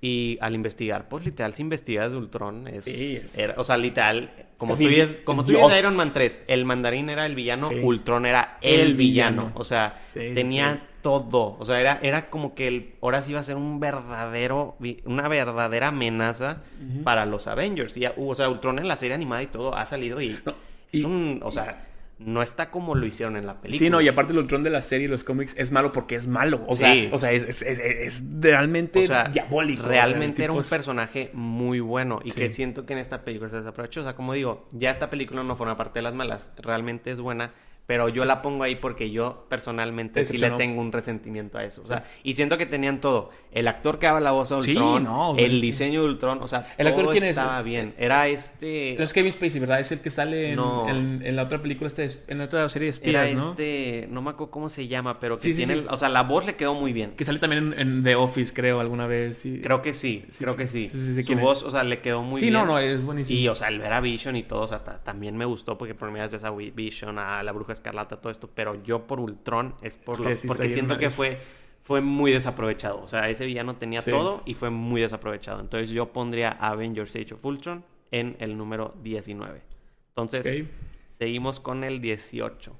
Y 0.01 0.39
al 0.41 0.55
investigar, 0.55 1.09
pues 1.09 1.25
literal, 1.25 1.55
si 1.55 1.63
investigas 1.63 2.13
de 2.13 2.19
Ultron, 2.19 2.69
es, 2.69 2.85
Sí, 2.85 3.17
es- 3.17 3.37
era- 3.37 3.55
o 3.57 3.65
sea, 3.65 3.77
literal, 3.77 4.31
como 4.57 4.75
tú 4.75 4.75
como 4.75 4.75
es 4.75 4.79
tú 4.79 4.89
dices 4.89 5.25
de 5.25 5.53
Dios. 5.55 5.79
Iron 5.81 5.97
Man 5.97 6.13
3, 6.15 6.45
el 6.47 6.65
mandarín 6.65 7.09
era 7.11 7.27
el 7.27 7.35
villano, 7.35 7.69
Sí. 7.69 7.81
Ultron 7.83 8.25
era 8.27 8.59
el, 8.61 8.81
El 8.81 8.95
villano. 8.95 9.43
villano. 9.47 9.59
O 9.61 9.65
sea, 9.65 10.01
Sí, 10.07 10.21
sí, 10.29 10.35
tenía 10.37 10.75
sí. 10.75 10.81
todo. 11.03 11.57
O 11.59 11.65
sea, 11.65 11.81
era, 11.81 11.99
era 12.01 12.31
como 12.31 12.55
que 12.55 12.69
el, 12.69 12.93
ahora 13.03 13.23
sí 13.23 13.33
iba 13.33 13.41
a 13.41 13.43
ser 13.45 13.57
un 13.57 13.81
verdadero, 13.81 14.77
una 15.05 15.27
verdadera 15.27 15.89
amenaza 15.89 16.63
para 17.03 17.27
los 17.27 17.49
Avengers. 17.49 17.97
Y, 17.97 18.01
ya- 18.01 18.15
o 18.17 18.35
sea, 18.37 18.49
Ultron 18.51 18.79
en 18.79 18.87
la 18.87 18.97
serie 18.97 19.15
animada 19.17 19.43
y 19.43 19.47
todo 19.49 19.75
ha 19.75 19.85
salido 19.85 20.21
y 20.21 20.39
No, 20.47 20.55
es 20.93 21.01
y- 21.01 21.05
un, 21.05 21.41
o 21.43 21.51
sea, 21.51 21.75
no 22.19 22.43
está 22.43 22.71
como 22.71 22.95
lo 22.95 23.07
hicieron 23.07 23.37
en 23.37 23.47
la 23.47 23.61
película. 23.61 23.79
Sí, 23.79 23.91
no, 23.91 24.01
y 24.01 24.09
aparte 24.09 24.33
el 24.33 24.39
Ultron 24.39 24.63
de 24.63 24.71
la 24.71 24.83
serie 24.83 25.07
y 25.07 25.09
los 25.09 25.23
cómics 25.25 25.55
es 25.57 25.71
malo 25.73 25.93
porque 25.93 26.17
es 26.17 26.27
malo. 26.27 26.65
O 26.67 26.75
sea, 26.77 26.93
Sí. 26.93 27.09
o 27.13 27.19
sea 27.19 27.31
es, 27.33 27.45
es- 27.45 27.63
es- 27.63 27.79
es 27.79 28.23
realmente 28.41 28.99
O 29.01 29.07
sea, 29.07 29.25
diabólico. 29.25 29.87
Realmente 29.87 30.35
O 30.35 30.37
sea, 30.37 30.45
era 30.47 30.53
un 30.55 30.65
personaje 30.65 31.31
muy 31.33 31.81
bueno 31.81 32.21
y 32.25 32.31
Sí. 32.33 32.41
que 32.41 32.49
siento 32.49 32.85
que 32.87 32.93
en 32.95 32.99
esta 32.99 33.25
película 33.25 33.49
se 33.49 33.57
desaprovechó. 33.57 34.01
O 34.01 34.05
sea, 34.05 34.15
como 34.17 34.33
digo, 34.35 34.69
ya 34.73 34.91
esta 34.91 35.11
película 35.11 35.43
no 35.45 35.55
forma 35.57 35.77
parte 35.77 36.01
de 36.01 36.03
las 36.03 36.15
malas, 36.15 36.51
realmente 36.57 37.11
es 37.11 37.21
buena, 37.21 37.53
pero 37.89 38.11
yo 38.11 38.27
la 38.27 38.43
pongo 38.43 38.65
ahí 38.65 38.75
porque 38.75 39.11
yo 39.11 39.47
personalmente 39.49 40.23
sí 40.23 40.37
le 40.37 40.51
tengo 40.51 40.79
un 40.83 40.93
resentimiento 40.93 41.57
a 41.57 41.65
eso. 41.65 41.81
O 41.83 41.87
sea, 41.87 42.05
y 42.23 42.35
siento 42.35 42.59
que 42.59 42.67
tenían 42.67 43.01
todo. 43.01 43.31
El 43.51 43.67
actor 43.67 43.99
que 43.99 44.05
daba 44.05 44.21
la 44.21 44.31
voz 44.33 44.53
a 44.53 44.63
Sí, 44.63 44.73
Ultron, 44.73 45.05
no, 45.05 45.33
güey, 45.33 45.47
el 45.47 45.53
sí. 45.53 45.61
diseño 45.63 46.03
de 46.03 46.07
Ultron, 46.09 46.43
o 46.43 46.49
sea, 46.49 46.67
¿El 46.77 46.87
actor 46.87 47.11
quién 47.13 47.25
es? 47.25 47.31
estaba 47.31 47.63
bien. 47.63 47.95
Era 47.97 48.29
este... 48.29 48.95
No 48.99 49.05
es 49.05 49.13
Kevin 49.15 49.33
Spacey, 49.33 49.59
¿verdad? 49.59 49.81
Es 49.81 49.91
el 49.91 50.01
que 50.01 50.11
sale 50.11 50.51
en, 50.51 50.57
No. 50.57 50.87
en- 50.87 51.23
en 51.25 51.35
la 51.35 51.45
otra 51.45 51.63
película, 51.63 51.89
este, 51.89 52.11
en 52.29 52.37
la 52.37 52.45
otra 52.45 52.69
serie 52.69 52.93
de 52.93 52.99
Era 53.11 53.25
espías, 53.25 53.43
¿no? 53.43 53.51
este, 53.53 54.07
no 54.11 54.21
me 54.21 54.31
acuerdo 54.33 54.51
cómo 54.51 54.69
se 54.69 54.87
llama, 54.87 55.19
pero 55.19 55.37
que 55.37 55.43
Sí, 55.45 55.53
sí, 55.53 55.57
tiene, 55.65 55.81
sí. 55.81 55.87
el- 55.89 55.89
o 55.95 55.97
sea, 55.97 56.11
la 56.11 56.25
voz 56.25 56.45
le 56.45 56.57
quedó 56.57 56.75
muy 56.75 56.93
bien. 56.93 57.13
Que 57.17 57.25
sale 57.25 57.39
también 57.39 57.73
en, 57.73 57.81
en 57.81 58.03
The 58.03 58.17
Office, 58.17 58.53
creo, 58.53 58.81
alguna 58.81 59.07
vez. 59.07 59.47
y- 59.47 59.63
Creo 59.63 59.81
que 59.81 59.95
sí, 59.95 60.27
Sí, 60.29 60.45
creo 60.45 60.57
que 60.57 60.67
sí. 60.67 60.89
sí, 60.89 61.01
sí, 61.01 61.15
sí, 61.15 61.23
Su 61.23 61.33
es. 61.33 61.41
voz, 61.41 61.63
o 61.63 61.71
sea, 61.71 61.85
le 61.85 62.01
quedó 62.03 62.23
muy 62.23 62.39
sí, 62.39 62.47
bien. 62.51 62.53
no, 62.53 62.67
no, 62.67 62.79
es 62.79 63.03
buenísimo. 63.03 63.39
Y, 63.41 63.49
o 63.49 63.55
sea, 63.55 63.69
el 63.69 63.79
ver 63.79 63.95
a 63.95 64.01
Vision 64.03 64.37
y 64.37 64.43
todo, 64.43 64.61
o 64.61 64.67
sea, 64.67 64.85
ta- 64.85 64.99
también 65.03 65.39
me 65.39 65.47
gustó 65.47 65.79
porque 65.79 65.95
por 65.95 66.09
primera 66.09 66.25
vez 66.25 66.33
ves 66.33 66.45
a 66.45 66.51
Vision, 66.51 67.19
a 67.19 67.43
la 67.43 67.53
Bruja 67.53 67.73
Escarlata, 67.79 68.21
todo 68.21 68.31
esto, 68.31 68.49
pero 68.55 68.83
yo 68.83 69.07
por 69.07 69.21
Ultron 69.21 69.75
es 69.83 69.97
por 69.97 70.15
Es 70.15 70.21
lo- 70.21 70.25
que 70.27 70.37
sí 70.37 70.47
está 70.47 70.55
porque 70.57 70.69
siento 70.69 70.99
que 70.99 71.11
fue, 71.11 71.41
fue 71.83 72.01
muy 72.01 72.31
desaprovechado. 72.33 73.01
O 73.03 73.09
sea, 73.09 73.29
ese 73.31 73.47
villano 73.47 73.77
tenía 73.77 74.01
Sí. 74.01 74.11
todo 74.11 74.43
y 74.47 74.55
fue 74.55 74.71
muy 74.71 75.01
desaprovechado. 75.01 75.61
Entonces 75.61 75.91
yo 75.91 76.13
pondría 76.13 76.51
Avengers 76.51 77.15
Age 77.17 77.35
of 77.35 77.45
Ultron 77.45 77.85
en 78.11 78.37
el 78.41 78.57
número 78.57 78.95
19. 79.03 79.63
Entonces, 80.11 80.65
seguimos 81.09 81.61
con 81.61 81.85
el 81.85 82.01
18. 82.01 82.77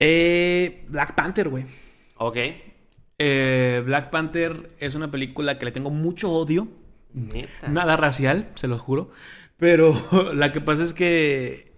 Eh, 0.00 0.84
Black 0.88 1.14
Panther, 1.14 1.48
güey. 1.48 1.66
Ok. 2.16 2.36
Eh, 3.18 3.82
Black 3.86 4.10
Panther 4.10 4.70
es 4.78 4.94
una 4.94 5.10
película 5.10 5.58
que 5.58 5.64
le 5.66 5.72
tengo 5.72 5.90
mucho 5.90 6.30
odio. 6.32 6.68
Neta. 7.12 7.68
Nada 7.68 7.96
racial, 7.96 8.50
se 8.56 8.66
lo 8.66 8.78
juro. 8.78 9.10
Pero 9.56 9.92
la 10.34 10.52
que 10.52 10.60
pasa 10.60 10.82
es 10.82 10.94
que 10.94 11.72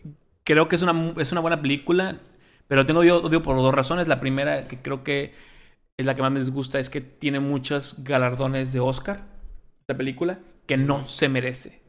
creo 0.44 0.68
que 0.68 0.76
es 0.76 0.82
una, 0.82 1.12
es 1.20 1.32
una 1.32 1.40
buena 1.40 1.60
película. 1.60 2.20
Pero 2.68 2.84
tengo 2.86 3.00
odio, 3.00 3.22
odio 3.22 3.42
por 3.42 3.56
dos 3.56 3.74
razones. 3.74 4.08
La 4.08 4.20
primera, 4.20 4.66
que 4.68 4.78
creo 4.78 5.04
que 5.04 5.32
es 5.96 6.06
la 6.06 6.14
que 6.14 6.22
más 6.22 6.32
me 6.32 6.40
disgusta, 6.40 6.78
es 6.78 6.90
que 6.90 7.00
tiene 7.00 7.40
muchos 7.40 7.96
galardones 8.02 8.72
de 8.72 8.80
Oscar. 8.80 9.24
La 9.86 9.96
película, 9.96 10.40
que 10.66 10.76
no 10.76 11.08
se 11.08 11.28
merece. 11.28 11.80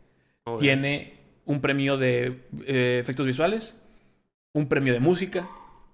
Tiene 0.60 1.18
un 1.46 1.62
premio 1.62 1.98
de 1.98 2.44
eh, 2.66 3.00
efectos 3.02 3.26
visuales, 3.26 3.82
un 4.54 4.68
premio 4.68 4.94
de 4.94 5.00
música 5.00 5.50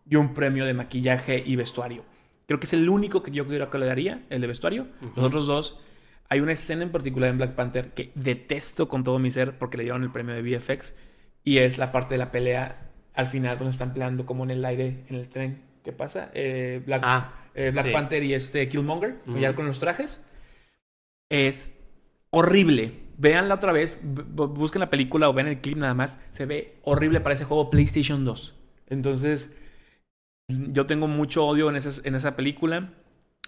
y 0.07 0.15
un 0.15 0.33
premio 0.33 0.65
de 0.65 0.73
maquillaje 0.73 1.41
y 1.45 1.55
vestuario. 1.55 2.03
Creo 2.45 2.59
que 2.59 2.65
es 2.65 2.73
el 2.73 2.89
único 2.89 3.23
que 3.23 3.31
yo 3.31 3.47
creo 3.47 3.69
que 3.69 3.77
le 3.77 3.85
daría, 3.85 4.25
el 4.29 4.41
de 4.41 4.47
vestuario. 4.47 4.87
Los 5.15 5.25
otros 5.25 5.47
dos, 5.47 5.81
hay 6.29 6.39
una 6.39 6.51
escena 6.51 6.83
en 6.83 6.91
particular 6.91 7.29
en 7.29 7.37
Black 7.37 7.55
Panther 7.55 7.93
que 7.93 8.11
detesto 8.15 8.87
con 8.87 9.03
todo 9.03 9.17
mi 9.19 9.31
ser 9.31 9.57
porque 9.57 9.77
le 9.77 9.83
dieron 9.83 10.03
el 10.03 10.11
premio 10.11 10.35
de 10.35 10.41
VFX 10.41 10.95
y 11.43 11.59
es 11.59 11.77
la 11.77 11.91
parte 11.91 12.15
de 12.15 12.17
la 12.17 12.31
pelea 12.31 12.91
al 13.13 13.25
final 13.27 13.57
donde 13.57 13.71
están 13.71 13.93
peleando 13.93 14.25
como 14.25 14.43
en 14.43 14.51
el 14.51 14.65
aire, 14.65 15.03
en 15.09 15.15
el 15.15 15.29
tren. 15.29 15.61
¿Qué 15.83 15.91
pasa? 15.91 16.31
Eh, 16.33 16.81
Black, 16.85 17.01
Ah, 17.05 17.33
eh, 17.53 17.71
Black 17.71 17.87
sí. 17.87 17.91
Panther 17.93 18.23
y 18.23 18.33
este 18.33 18.67
Killmonger, 18.69 19.17
Ujú. 19.27 19.37
ya 19.39 19.53
con 19.55 19.65
los 19.67 19.79
trajes. 19.79 20.25
Es 21.29 21.75
horrible. 22.29 22.91
Veanla 23.17 23.55
otra 23.55 23.71
vez, 23.73 24.01
bu- 24.03 24.25
bu- 24.25 24.53
busquen 24.53 24.79
la 24.79 24.89
película 24.89 25.29
o 25.29 25.33
ven 25.33 25.47
el 25.47 25.59
clip 25.61 25.77
nada 25.77 25.93
más. 25.93 26.19
Se 26.31 26.45
ve 26.45 26.77
horrible 26.83 27.19
para 27.21 27.35
ese 27.35 27.45
juego 27.45 27.69
PlayStation 27.69 28.25
2. 28.25 28.55
Entonces, 28.87 29.57
yo 30.49 30.85
tengo 30.85 31.07
mucho 31.07 31.45
odio 31.45 31.69
en, 31.69 31.75
esas- 31.75 32.05
en 32.05 32.15
esa 32.15 32.35
película. 32.35 32.93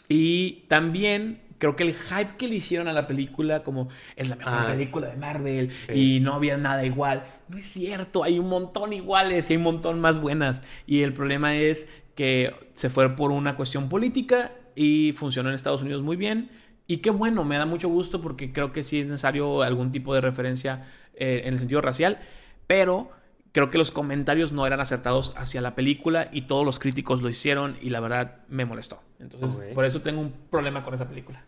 Y 0.07 0.65
también 0.67 1.41
creo 1.57 1.75
que 1.75 1.83
el 1.83 1.93
hype 1.93 2.37
que 2.37 2.47
le 2.47 2.55
hicieron 2.55 2.87
a 2.87 2.93
la 2.93 3.07
película, 3.07 3.63
como 3.63 3.89
es 4.15 4.29
la 4.29 4.35
mejor 4.35 4.53
Ah. 4.53 4.67
película 4.67 5.07
de 5.07 5.15
Marvel 5.15 5.71
Sí. 5.71 6.17
y 6.17 6.19
no 6.19 6.33
había 6.33 6.57
nada 6.57 6.85
igual, 6.85 7.25
no 7.47 7.57
es 7.57 7.65
cierto. 7.65 8.23
Hay 8.23 8.39
un 8.39 8.49
montón 8.49 8.93
iguales 8.93 9.49
y 9.49 9.53
hay 9.53 9.57
un 9.57 9.63
montón 9.63 9.99
más 10.01 10.19
buenas. 10.19 10.61
Y 10.85 11.01
el 11.01 11.13
problema 11.13 11.55
es 11.55 11.87
que 12.15 12.53
se 12.73 12.89
fue 12.89 13.15
por 13.15 13.31
una 13.31 13.55
cuestión 13.55 13.89
política 13.89 14.51
y 14.75 15.13
funcionó 15.13 15.49
en 15.49 15.55
Estados 15.55 15.81
Unidos 15.81 16.01
muy 16.01 16.15
bien. 16.17 16.49
Y 16.87 16.97
qué 16.97 17.09
bueno, 17.09 17.43
me 17.43 17.57
da 17.57 17.65
mucho 17.65 17.89
gusto 17.89 18.21
porque 18.21 18.51
creo 18.53 18.71
que 18.71 18.83
sí 18.83 18.99
es 18.99 19.07
necesario 19.07 19.63
algún 19.63 19.91
tipo 19.91 20.13
de 20.13 20.21
referencia 20.21 20.85
eh, 21.15 21.43
en 21.45 21.53
el 21.53 21.59
sentido 21.59 21.81
racial, 21.81 22.19
pero 22.67 23.09
creo 23.55 23.69
que 23.69 23.77
los 23.77 23.89
comentarios 23.89 24.51
no 24.51 24.67
eran 24.67 24.81
acertados 24.81 25.33
hacia 25.37 25.61
la 25.61 25.75
película 25.75 26.27
y 26.33 26.41
todos 26.41 26.65
los 26.65 26.77
críticos 26.77 27.21
lo 27.21 27.29
hicieron 27.29 27.77
y 27.81 27.89
la 27.89 28.01
verdad 28.01 28.39
me 28.49 28.65
molestó. 28.65 29.01
Entonces, 29.17 29.61
por 29.73 29.85
eso 29.85 30.01
tengo 30.01 30.19
un 30.19 30.33
problema 30.51 30.83
con 30.83 30.93
esa 30.93 31.07
película. 31.07 31.41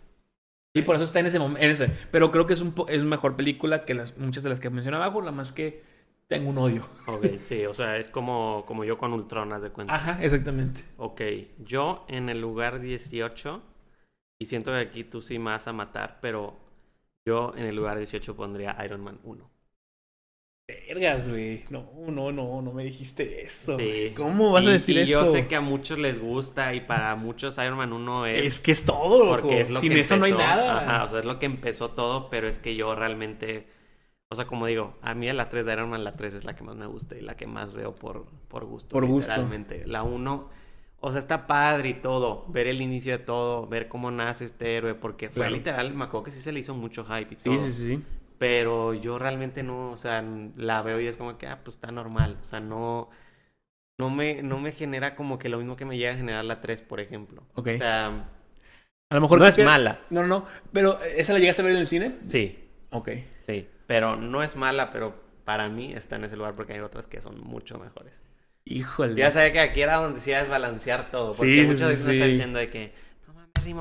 Y 0.74 0.84
por 0.84 0.96
eso 0.96 1.04
está 1.04 1.20
en 1.20 1.26
ese 1.26 1.38
momento. 1.38 1.86
Pero 2.12 2.32
creo 2.32 2.48
que 2.48 2.54
es, 2.54 2.62
un 2.62 2.72
po- 2.72 2.88
es 2.88 3.04
mejor 3.04 3.36
película 3.36 3.84
que 3.84 3.94
las, 3.94 4.18
muchas 4.18 4.44
de 4.44 4.50
las 4.50 4.62
que 4.62 4.70
mencioné 4.70 4.96
abajo, 4.96 5.20
nada 5.20 5.34
más 5.34 5.52
que 5.52 5.84
tengo 6.30 6.50
un 6.50 6.58
odio. 6.58 6.88
Ok, 7.06 7.26
sí, 7.44 7.66
o 7.66 7.74
sea, 7.74 7.98
es 7.98 8.08
como, 8.10 8.64
como 8.68 8.84
yo 8.84 8.98
con 8.98 9.14
Ultron, 9.14 9.52
haz 9.54 9.64
de 9.64 9.72
cuenta. 9.72 9.96
Ajá, 9.96 10.24
exactamente. 10.24 10.84
Ok, 10.98 11.22
yo 11.60 12.06
en 12.08 12.30
el 12.30 12.42
lugar 12.42 12.80
18, 12.80 13.62
y 14.40 14.46
siento 14.48 14.72
que 14.72 14.78
aquí 14.80 15.04
tú 15.04 15.22
sí 15.22 15.40
me 15.40 15.52
vas 15.52 15.68
a 15.68 15.74
matar, 15.74 16.20
pero 16.22 16.58
yo 17.26 17.54
en 17.58 17.66
el 17.66 17.76
lugar 17.76 17.98
18 17.98 18.36
pondría 18.36 18.78
Iron 18.86 19.02
Man 19.02 19.20
1. 19.24 19.50
Vergas, 20.68 21.30
güey. 21.30 21.64
No, 21.70 21.90
no, 22.10 22.34
no, 22.34 22.62
no 22.62 22.74
me 22.74 22.84
dijiste 22.84 23.42
eso. 23.46 23.78
Sí. 23.78 24.12
¿Cómo 24.18 24.52
vas 24.52 24.64
y, 24.66 24.68
a 24.68 24.72
decir 24.72 24.98
y 24.98 25.00
eso? 25.02 25.12
yo 25.12 25.26
sé 25.26 25.48
que 25.48 25.56
a 25.56 25.62
muchos 25.62 25.98
les 25.98 26.20
gusta 26.20 26.74
y 26.74 26.82
para 26.82 27.16
muchos 27.16 27.58
Iron 27.58 27.78
Man 27.78 27.94
1 27.94 28.26
es... 28.26 28.44
Es 28.56 28.60
que 28.60 28.74
es 28.74 28.84
todo, 28.84 29.20
loco. 29.24 29.44
porque 29.44 29.62
es 29.62 29.70
lo 29.70 29.80
Sin 29.80 29.94
que 29.94 30.02
eso 30.02 30.18
no 30.18 30.26
hay 30.26 30.32
empezó. 30.32 30.48
nada. 30.50 30.78
Ajá, 30.82 31.06
o 31.06 31.10
sea, 31.10 31.20
es 31.20 31.26
lo 31.26 31.40
que 31.40 31.46
empezó 31.46 31.92
todo, 31.92 32.30
pero 32.30 32.50
es 32.50 32.60
que 32.60 32.76
yo 32.76 32.94
realmente... 32.96 33.68
O 34.30 34.36
sea, 34.36 34.46
como 34.46 34.66
digo, 34.66 34.98
a 35.02 35.14
mí 35.14 35.26
de 35.28 35.32
las 35.34 35.48
tres 35.48 35.66
de 35.66 35.72
Iron 35.72 35.90
Man, 35.90 36.04
la 36.04 36.12
3 36.12 36.34
es 36.34 36.44
la 36.44 36.54
que 36.54 36.66
más 36.66 36.76
me 36.76 36.86
gusta 36.86 37.16
y 37.18 37.22
la 37.22 37.38
que 37.38 37.48
más 37.48 37.72
veo 37.72 37.96
por, 37.96 38.26
por 38.50 38.66
gusto. 38.66 38.90
Por 38.90 39.06
gusto. 39.06 39.32
literalmente. 39.32 39.88
La 39.88 40.04
1, 40.04 40.50
o 41.00 41.12
sea, 41.12 41.20
está 41.20 41.48
padre 41.48 41.88
y 41.90 41.94
todo. 41.94 42.44
Ver 42.50 42.68
el 42.68 42.82
inicio 42.82 43.14
de 43.14 43.20
todo, 43.24 43.68
ver 43.68 43.88
cómo 43.88 44.12
nace 44.12 44.44
este 44.44 44.76
héroe, 44.76 44.96
porque 44.96 45.30
fue 45.30 45.44
Claro. 45.44 45.56
literal, 45.56 45.94
me 45.94 46.04
acuerdo 46.04 46.26
que 46.26 46.32
sí 46.32 46.42
se 46.42 46.52
le 46.52 46.60
hizo 46.60 46.74
mucho 46.76 47.06
hype 47.06 47.36
y 47.36 47.38
todo. 47.38 47.58
Sí, 47.58 47.72
sí, 47.72 47.86
sí. 47.96 48.04
Pero 48.40 48.94
yo 48.94 49.20
realmente 49.20 49.64
no, 49.64 49.92
o 49.92 49.98
sea, 49.98 50.24
la 50.56 50.82
veo 50.84 51.00
y 51.02 51.08
es 51.08 51.18
como 51.18 51.38
que, 51.38 51.48
ah, 51.48 51.62
pues 51.64 51.76
está 51.78 51.92
normal. 51.92 52.38
O 52.42 52.44
sea, 52.44 52.60
no, 52.60 53.10
no, 54.00 54.10
me, 54.12 54.44
no 54.44 54.60
me 54.60 54.72
genera 54.74 55.16
como 55.16 55.40
que 55.40 55.50
lo 55.50 55.60
mismo 55.60 55.76
que 55.78 55.86
me 55.86 55.98
llega 55.98 56.14
a 56.14 56.18
generar 56.18 56.46
la 56.46 56.62
3, 56.62 56.82
por 56.84 57.00
ejemplo. 57.02 57.44
Ok. 57.56 57.68
O 57.74 57.78
sea, 57.78 58.30
A 59.10 59.16
lo 59.16 59.22
mejor 59.22 59.40
no 59.40 59.48
es 59.48 59.60
mala. 59.60 60.00
No, 60.10 60.22
no, 60.22 60.28
no. 60.28 60.46
Pero, 60.74 61.00
¿esa 61.02 61.34
la 61.34 61.40
llegaste 61.40 61.62
a 61.62 61.66
ver 61.66 61.74
en 61.76 61.80
el 61.82 61.88
cine? 61.88 62.16
Sí, 62.22 62.44
Ok. 62.92 63.10
sí. 63.42 63.68
Pero 63.88 64.16
no 64.16 64.44
es 64.44 64.56
mala, 64.56 64.92
pero 64.92 65.16
para 65.46 65.70
mí 65.70 65.94
está 65.94 66.18
en 66.18 66.26
ese 66.26 66.38
lugar 66.38 66.56
porque 66.56 66.74
hay 66.74 66.80
otras 66.80 67.08
que 67.08 67.22
son 67.22 67.40
mucho 67.40 67.80
mejores. 67.80 68.22
Híjole. 68.66 69.16
Ya 69.16 69.32
sabía 69.32 69.52
que 69.54 69.60
aquí 69.60 69.82
era 69.82 69.98
donde 69.98 70.20
se 70.22 70.32
iba 70.32 70.40
a 70.40 70.42
desbalancear 70.44 71.12
todo. 71.12 71.36
Porque 71.36 71.62
Sí, 71.62 71.66
sí, 71.68 71.74
muchos 71.74 71.88
sí, 71.88 71.88
veces 71.90 72.06
me 72.06 72.12
están 72.14 72.30
sí. 72.30 72.32
diciendo 72.32 72.60
de 72.60 72.70
que, 72.70 72.94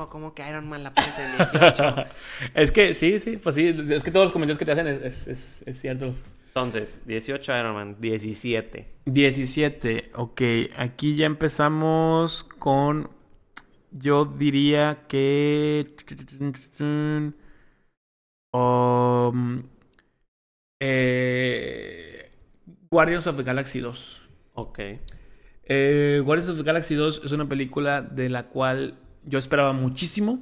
¿cómo 0.09 0.33
que 0.33 0.47
Iron 0.47 0.67
Man 0.67 0.83
la 0.83 0.93
pones 0.93 1.17
en 1.19 1.37
18? 1.37 2.03
es 2.53 2.71
que 2.71 2.93
sí, 2.93 3.19
sí, 3.19 3.37
pues 3.37 3.55
sí. 3.55 3.67
Es 3.89 4.03
que 4.03 4.11
todos 4.11 4.25
los 4.25 4.33
comentarios 4.33 4.57
que 4.57 4.65
te 4.65 4.71
hacen 4.71 4.87
es, 4.87 5.01
es, 5.01 5.27
es, 5.27 5.63
es 5.65 5.81
cierto. 5.81 6.13
Entonces, 6.47 7.01
18 7.05 7.59
Iron 7.59 7.75
Man, 7.75 7.97
17. 7.99 8.87
17, 9.05 10.11
ok. 10.15 10.41
Aquí 10.77 11.15
ya 11.15 11.27
empezamos 11.27 12.43
con. 12.43 13.09
Yo 13.91 14.25
diría 14.25 15.05
que. 15.07 15.95
Um, 18.53 19.63
eh, 20.79 22.31
Guardians 22.89 23.27
of 23.27 23.37
the 23.37 23.43
Galaxy 23.43 23.79
2. 23.79 24.21
Ok. 24.55 24.79
Eh, 25.69 26.21
Guardians 26.23 26.49
of 26.49 26.57
the 26.57 26.63
Galaxy 26.63 26.95
2 26.95 27.21
es 27.25 27.31
una 27.31 27.47
película 27.47 28.01
de 28.01 28.29
la 28.29 28.47
cual 28.47 28.97
yo 29.27 29.39
esperaba 29.39 29.73
muchísimo. 29.73 30.39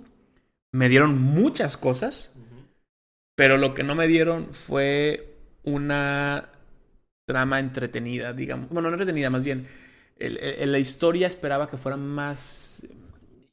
Me 0.72 0.90
dieron 0.90 1.20
muchas 1.20 1.78
cosas. 1.78 2.32
Pero 3.36 3.58
lo 3.58 3.74
que 3.74 3.84
no 3.84 3.96
me 3.96 4.08
dieron 4.08 4.48
fue 4.52 5.36
una 5.64 6.50
trama 7.28 7.60
entretenida, 7.60 8.34
digamos. 8.34 8.70
Bueno, 8.70 8.90
no 8.90 8.96
entretenida, 8.96 9.30
más 9.30 9.44
bien. 9.44 9.68
El- 10.18 10.38
el- 10.38 10.72
la 10.72 10.80
historia 10.80 11.28
esperaba 11.28 11.70
que 11.70 11.76
fuera 11.78 11.98
más 11.98 12.88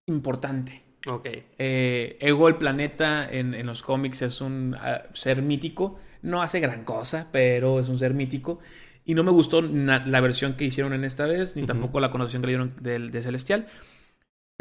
importante. 0.06 0.82
Ok. 1.06 1.26
Eh, 1.58 2.16
Ego 2.20 2.48
el 2.48 2.56
planeta 2.56 3.28
en, 3.28 3.54
en 3.54 3.66
los 3.66 3.82
cómics 3.82 4.22
es 4.22 4.40
un 4.40 4.76
ah, 4.78 5.02
ser 5.14 5.42
mítico. 5.42 5.98
No 6.22 6.42
hace 6.42 6.60
gran 6.60 6.84
cosa, 6.84 7.28
pero 7.32 7.80
es 7.80 7.88
un 7.88 7.98
ser 7.98 8.14
mítico. 8.14 8.60
Y 9.04 9.14
no 9.14 9.24
me 9.24 9.32
gustó 9.32 9.60
la 9.62 10.20
versión 10.20 10.54
que 10.54 10.64
hicieron 10.64 10.92
en 10.92 11.02
esta 11.02 11.26
vez, 11.26 11.56
ni 11.56 11.64
tampoco 11.66 11.98
la 11.98 12.12
connotación 12.12 12.40
que 12.42 12.46
le 12.46 12.50
dieron 12.52 12.74
del- 12.80 13.10
de, 13.10 13.20
Celestial. 13.22 13.66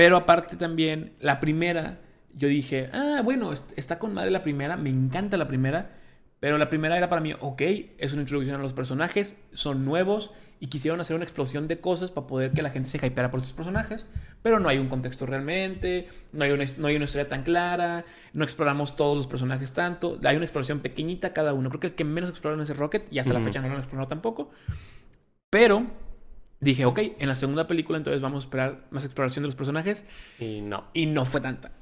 Pero 0.02 0.18
aparte 0.18 0.56
también, 0.56 1.14
la 1.20 1.40
primera, 1.40 2.00
yo 2.34 2.48
dije, 2.48 2.90
ah, 2.92 3.22
bueno, 3.24 3.54
est- 3.54 3.72
está 3.78 4.00
con 4.00 4.16
madre 4.16 4.32
la 4.32 4.42
primera, 4.42 4.76
me 4.76 4.90
encanta 4.90 5.38
la 5.38 5.48
primera. 5.48 5.92
Pero 6.40 6.58
la 6.58 6.70
primera 6.70 6.98
era 6.98 7.08
para 7.08 7.22
mí, 7.22 7.36
ok, 7.40 7.62
es 8.00 8.12
una 8.14 8.24
introducción 8.24 8.56
a 8.60 8.64
los 8.64 8.74
personajes, 8.74 9.40
son 9.54 9.86
nuevos 9.86 10.34
y 10.60 10.70
quisieron 10.70 11.00
hacer 11.00 11.16
una 11.16 11.24
explosión 11.24 11.68
de 11.68 11.80
cosas 11.80 12.10
para 12.10 12.26
poder 12.26 12.50
que 12.52 12.64
la 12.64 12.72
gente 12.72 12.90
se 12.90 12.98
hypeara 12.98 13.30
por 13.30 13.42
sus 13.42 13.54
personajes, 13.54 14.12
pero 14.42 14.60
no 14.60 14.68
hay 14.68 14.80
un 14.80 14.90
contexto 14.90 15.28
realmente, 15.28 16.08
no 16.34 16.44
hay, 16.44 16.50
una, 16.50 16.66
no 16.80 16.88
hay 16.88 16.96
una 16.96 17.06
historia 17.06 17.30
tan 17.30 17.44
clara, 17.44 18.06
no 18.34 18.44
exploramos 18.44 18.96
todos 18.96 19.16
los 19.16 19.28
personajes 19.28 19.72
tanto, 19.74 20.20
hay 20.24 20.36
una 20.36 20.46
exploración 20.46 20.80
pequeñita 20.80 21.32
cada 21.32 21.54
uno. 21.54 21.70
Creo 21.70 21.80
que 21.80 21.88
el 21.88 21.94
que 21.94 22.06
menos 22.06 22.32
exploraron 22.32 22.64
es 22.64 22.72
el 22.72 22.78
Rocket 22.78 23.08
y 23.14 23.20
hasta 23.20 23.34
la 23.34 23.40
fecha 23.46 23.62
no 23.62 23.68
lo 23.68 23.74
han 23.76 23.80
explorado 23.82 24.08
tampoco. 24.08 24.50
Pero 25.52 25.86
dije, 26.62 26.86
ok, 26.86 27.00
en 27.20 27.28
la 27.28 27.36
segunda 27.36 27.68
película 27.68 27.98
entonces 27.98 28.22
vamos 28.22 28.44
a 28.44 28.48
esperar 28.48 28.88
más 28.92 29.04
exploración 29.04 29.44
de 29.44 29.48
los 29.48 29.56
personajes 29.56 30.06
Y 30.40 30.62
no. 30.62 30.86
y 30.94 31.08
no 31.08 31.26
fue 31.26 31.42
tanta. 31.42 31.74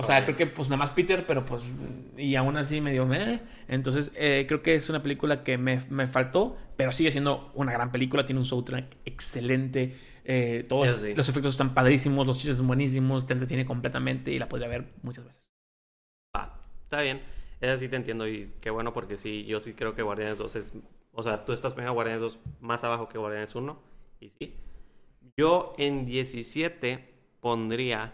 O 0.00 0.04
sea, 0.04 0.24
creo 0.24 0.36
que 0.36 0.46
pues 0.46 0.68
nada 0.68 0.78
más 0.78 0.92
Peter, 0.92 1.26
pero 1.26 1.44
pues... 1.44 1.72
Y 2.16 2.36
aún 2.36 2.56
así 2.56 2.80
me 2.80 2.92
dio... 2.92 3.04
meh. 3.04 3.40
Entonces 3.66 4.12
eh, 4.14 4.44
creo 4.46 4.62
que 4.62 4.76
es 4.76 4.88
una 4.88 5.02
película 5.02 5.42
que 5.42 5.58
me, 5.58 5.82
me 5.90 6.06
faltó, 6.06 6.56
pero 6.76 6.92
sigue 6.92 7.10
siendo 7.10 7.50
una 7.54 7.72
gran 7.72 7.90
película. 7.90 8.24
Tiene 8.24 8.38
un 8.38 8.46
soundtrack 8.46 8.96
excelente. 9.04 9.96
eh, 10.24 10.64
todos 10.68 11.00
sí. 11.00 11.14
los 11.14 11.28
efectos 11.28 11.54
están 11.54 11.74
padrísimos, 11.74 12.28
los 12.28 12.38
chistes 12.38 12.58
son 12.58 12.68
buenísimos, 12.68 13.26
te 13.26 13.32
entretiene 13.32 13.66
completamente 13.66 14.30
y 14.30 14.38
la 14.38 14.48
podría 14.48 14.68
ver 14.68 14.86
muchas 15.02 15.24
veces. 15.24 15.42
Está 16.84 17.02
bien. 17.02 17.20
Esa 17.60 17.76
sí 17.76 17.88
te 17.88 17.96
entiendo 17.96 18.28
y 18.28 18.52
qué 18.60 18.70
bueno 18.70 18.92
porque 18.92 19.16
sí, 19.16 19.46
yo 19.46 19.58
sí 19.58 19.72
creo 19.74 19.96
que 19.96 20.02
Guardianes 20.02 20.38
2 20.38 20.54
es... 20.54 20.72
O 21.10 21.24
sea, 21.24 21.44
tú 21.44 21.52
estás 21.52 21.74
poniendo 21.74 21.94
Guardianes 21.94 22.20
2 22.22 22.38
más 22.60 22.84
abajo 22.84 23.08
que 23.08 23.18
Guardianes 23.18 23.52
1 23.56 23.82
y 24.20 24.30
sí. 24.30 24.54
Yo 25.36 25.74
en 25.78 26.04
17 26.04 27.04
pondría 27.40 28.12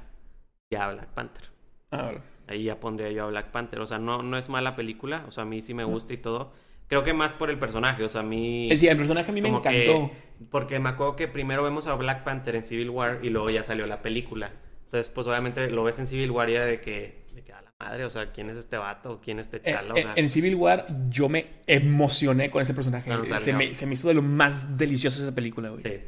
ya 0.70 0.86
a 0.86 0.92
Black 0.92 1.08
Panther. 1.08 1.44
Ah, 1.90 2.04
bueno. 2.06 2.20
Ahí 2.46 2.64
ya 2.64 2.78
pondría 2.80 3.10
yo 3.10 3.24
a 3.24 3.28
Black 3.28 3.50
Panther. 3.50 3.80
O 3.80 3.86
sea, 3.86 3.98
no, 3.98 4.22
no 4.22 4.36
es 4.36 4.48
mala 4.48 4.76
película. 4.76 5.24
O 5.26 5.30
sea, 5.30 5.44
a 5.44 5.46
mí 5.46 5.62
sí 5.62 5.72
me 5.74 5.84
gusta 5.84 6.12
y 6.12 6.18
todo. 6.18 6.52
Creo 6.88 7.02
que 7.02 7.14
más 7.14 7.32
por 7.32 7.48
el 7.48 7.58
personaje. 7.58 8.04
O 8.04 8.08
sea, 8.10 8.20
a 8.20 8.24
mí... 8.24 8.70
Eh, 8.70 8.76
Sí, 8.76 8.86
el 8.88 8.96
personaje 8.98 9.30
a 9.30 9.34
mí 9.34 9.40
me 9.40 9.50
que- 9.62 9.84
encantó. 9.86 10.10
porque 10.50 10.78
me 10.78 10.90
acuerdo 10.90 11.16
que 11.16 11.28
primero 11.28 11.62
vemos 11.62 11.86
a 11.86 11.94
Black 11.94 12.22
Panther 12.24 12.56
en 12.56 12.64
Civil 12.64 12.90
War 12.90 13.20
y 13.22 13.30
luego 13.30 13.48
ya 13.48 13.62
salió 13.62 13.86
la 13.86 14.02
película. 14.02 14.52
Entonces, 14.84 15.08
pues 15.08 15.26
obviamente 15.26 15.70
lo 15.70 15.82
ves 15.84 15.98
en 15.98 16.06
Civil 16.06 16.30
War 16.30 16.50
y 16.50 16.54
era 16.54 16.66
de 16.66 16.80
que, 16.82 17.24
de 17.34 17.42
que 17.42 17.52
a 17.54 17.62
la 17.62 17.63
madre, 17.84 18.04
o 18.04 18.10
sea, 18.10 18.32
¿quién 18.32 18.50
es 18.50 18.56
este 18.56 18.76
vato? 18.76 19.20
¿Quién 19.22 19.38
es 19.38 19.46
este 19.46 19.58
Eh, 19.58 19.72
chala? 19.74 19.94
O 19.94 19.96
eh, 19.96 20.02
sea, 20.02 20.12
en 20.16 20.28
Civil 20.28 20.54
War 20.56 20.86
yo 21.08 21.28
me 21.28 21.46
emocioné 21.66 22.50
con 22.50 22.62
ese 22.62 22.74
personaje. 22.74 23.08
Cuando 23.10 23.24
Se 23.38 23.52
me, 23.52 23.74
se 23.74 23.86
me 23.86 23.94
hizo 23.94 24.08
de 24.08 24.14
lo 24.14 24.22
más 24.22 24.76
delicioso 24.76 25.22
esa 25.22 25.34
película, 25.34 25.68
güey. 25.70 25.82
sí. 25.82 26.00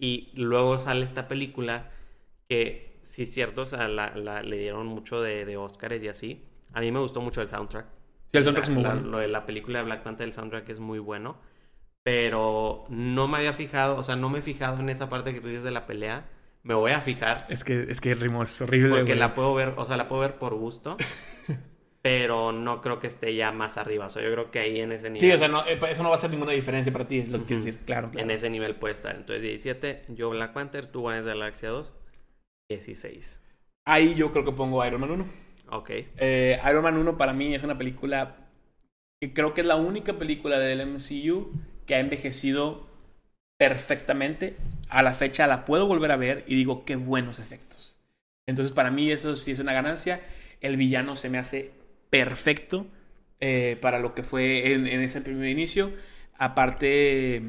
Y 0.00 0.30
luego 0.34 0.78
sale 0.78 1.04
esta 1.04 1.28
película 1.28 1.90
que, 2.48 2.98
sí 3.02 3.26
cierto, 3.26 3.62
o 3.62 3.66
sea, 3.66 3.88
la, 3.88 4.14
la- 4.16 4.42
le 4.42 4.58
dieron 4.58 4.86
mucho 4.86 5.20
de, 5.20 5.44
de 5.44 5.56
Oscars 5.56 6.02
y 6.02 6.08
así. 6.08 6.44
A 6.72 6.80
mí 6.80 6.90
me 6.90 7.00
gustó 7.00 7.20
mucho 7.20 7.42
el 7.42 7.48
soundtrack. 7.48 7.86
Sí, 8.28 8.38
el 8.38 8.44
soundtrack 8.44 8.66
La- 8.68 8.72
es 8.72 8.74
muy 8.76 8.84
bueno. 8.84 9.08
Lo 9.10 9.18
de 9.18 9.28
la 9.28 9.44
película 9.46 9.78
de 9.80 9.84
Black 9.84 10.02
Panther, 10.02 10.26
el 10.26 10.32
soundtrack 10.32 10.68
es 10.70 10.80
muy 10.80 10.98
bueno. 11.00 11.36
Pero 12.02 12.84
no 12.90 13.28
me 13.28 13.38
había 13.38 13.52
fijado, 13.54 13.96
o 13.96 14.04
sea, 14.04 14.14
no 14.16 14.28
me 14.28 14.40
he 14.40 14.42
fijado 14.42 14.78
en 14.80 14.88
esa 14.90 15.08
parte 15.08 15.32
que 15.32 15.40
tú 15.40 15.48
dices 15.48 15.64
de 15.64 15.70
la 15.70 15.86
pelea. 15.86 16.26
Me 16.64 16.74
voy 16.74 16.92
a 16.92 17.00
fijar. 17.00 17.46
Es 17.48 17.62
que, 17.62 17.82
es 17.88 18.00
que 18.00 18.12
el 18.12 18.20
ritmo 18.20 18.42
es 18.42 18.60
horrible, 18.60 18.88
Porque 18.88 19.02
güey. 19.12 19.18
la 19.18 19.34
puedo 19.34 19.54
ver, 19.54 19.74
o 19.76 19.84
sea, 19.84 19.96
la 19.96 20.08
puedo 20.08 20.22
ver 20.22 20.38
por 20.38 20.54
gusto. 20.54 20.96
pero 22.04 22.52
no 22.52 22.82
creo 22.82 23.00
que 23.00 23.06
esté 23.06 23.34
ya 23.34 23.50
más 23.50 23.78
arriba. 23.78 24.06
O 24.06 24.08
sea, 24.10 24.22
yo 24.22 24.30
creo 24.32 24.50
que 24.50 24.58
ahí 24.58 24.80
en 24.80 24.92
ese 24.92 25.08
nivel. 25.08 25.20
Sí, 25.20 25.30
o 25.30 25.38
sea, 25.38 25.48
no, 25.48 25.64
eh, 25.66 25.78
eso 25.88 26.02
no 26.02 26.10
va 26.10 26.16
a 26.16 26.18
hacer 26.18 26.30
ninguna 26.30 26.52
diferencia 26.52 26.92
para 26.92 27.06
ti, 27.06 27.20
es 27.20 27.30
lo 27.30 27.38
que 27.38 27.44
quiero 27.46 27.64
decir. 27.64 27.80
Claro, 27.86 28.10
claro. 28.10 28.24
En 28.24 28.30
ese 28.30 28.50
nivel 28.50 28.76
puede 28.76 28.92
estar. 28.92 29.14
Entonces, 29.14 29.42
17, 29.42 30.04
yo 30.08 30.30
Black 30.30 30.52
Panther, 30.52 30.86
tú 30.86 31.00
Guardianes 31.00 31.26
de 31.26 31.34
la 31.34 31.44
Galaxia 31.44 31.70
2, 31.70 31.94
16. 32.70 33.42
Ahí 33.86 34.14
yo 34.14 34.32
creo 34.32 34.44
que 34.44 34.52
pongo 34.52 34.84
Iron 34.84 35.00
Man 35.00 35.12
1. 35.12 35.26
Ok. 35.70 35.90
Eh, 35.90 36.60
Iron 36.68 36.82
Man 36.82 36.98
1 36.98 37.16
para 37.16 37.32
mí 37.32 37.54
es 37.54 37.62
una 37.62 37.78
película 37.78 38.36
que 39.20 39.32
creo 39.32 39.54
que 39.54 39.62
es 39.62 39.66
la 39.66 39.76
única 39.76 40.18
película 40.18 40.58
del 40.58 40.86
MCU 40.86 41.52
que 41.86 41.94
ha 41.94 42.00
envejecido 42.00 42.86
perfectamente. 43.68 44.56
A 44.90 45.02
la 45.02 45.14
fecha 45.14 45.46
la 45.46 45.64
puedo 45.64 45.86
volver 45.86 46.10
a 46.12 46.16
ver 46.16 46.44
y 46.46 46.54
digo, 46.54 46.84
qué 46.84 46.96
buenos 46.96 47.38
efectos. 47.38 47.96
Entonces 48.46 48.74
para 48.74 48.90
mí 48.90 49.10
eso 49.10 49.34
sí 49.36 49.52
es 49.52 49.58
una 49.58 49.72
ganancia. 49.72 50.20
El 50.60 50.76
villano 50.76 51.16
se 51.16 51.30
me 51.30 51.38
hace 51.38 51.72
perfecto 52.10 52.86
eh, 53.40 53.78
para 53.80 54.00
lo 54.00 54.14
que 54.14 54.22
fue 54.22 54.74
en, 54.74 54.86
en 54.86 55.00
ese 55.00 55.22
primer 55.22 55.48
inicio. 55.48 55.92
Aparte, 56.36 57.42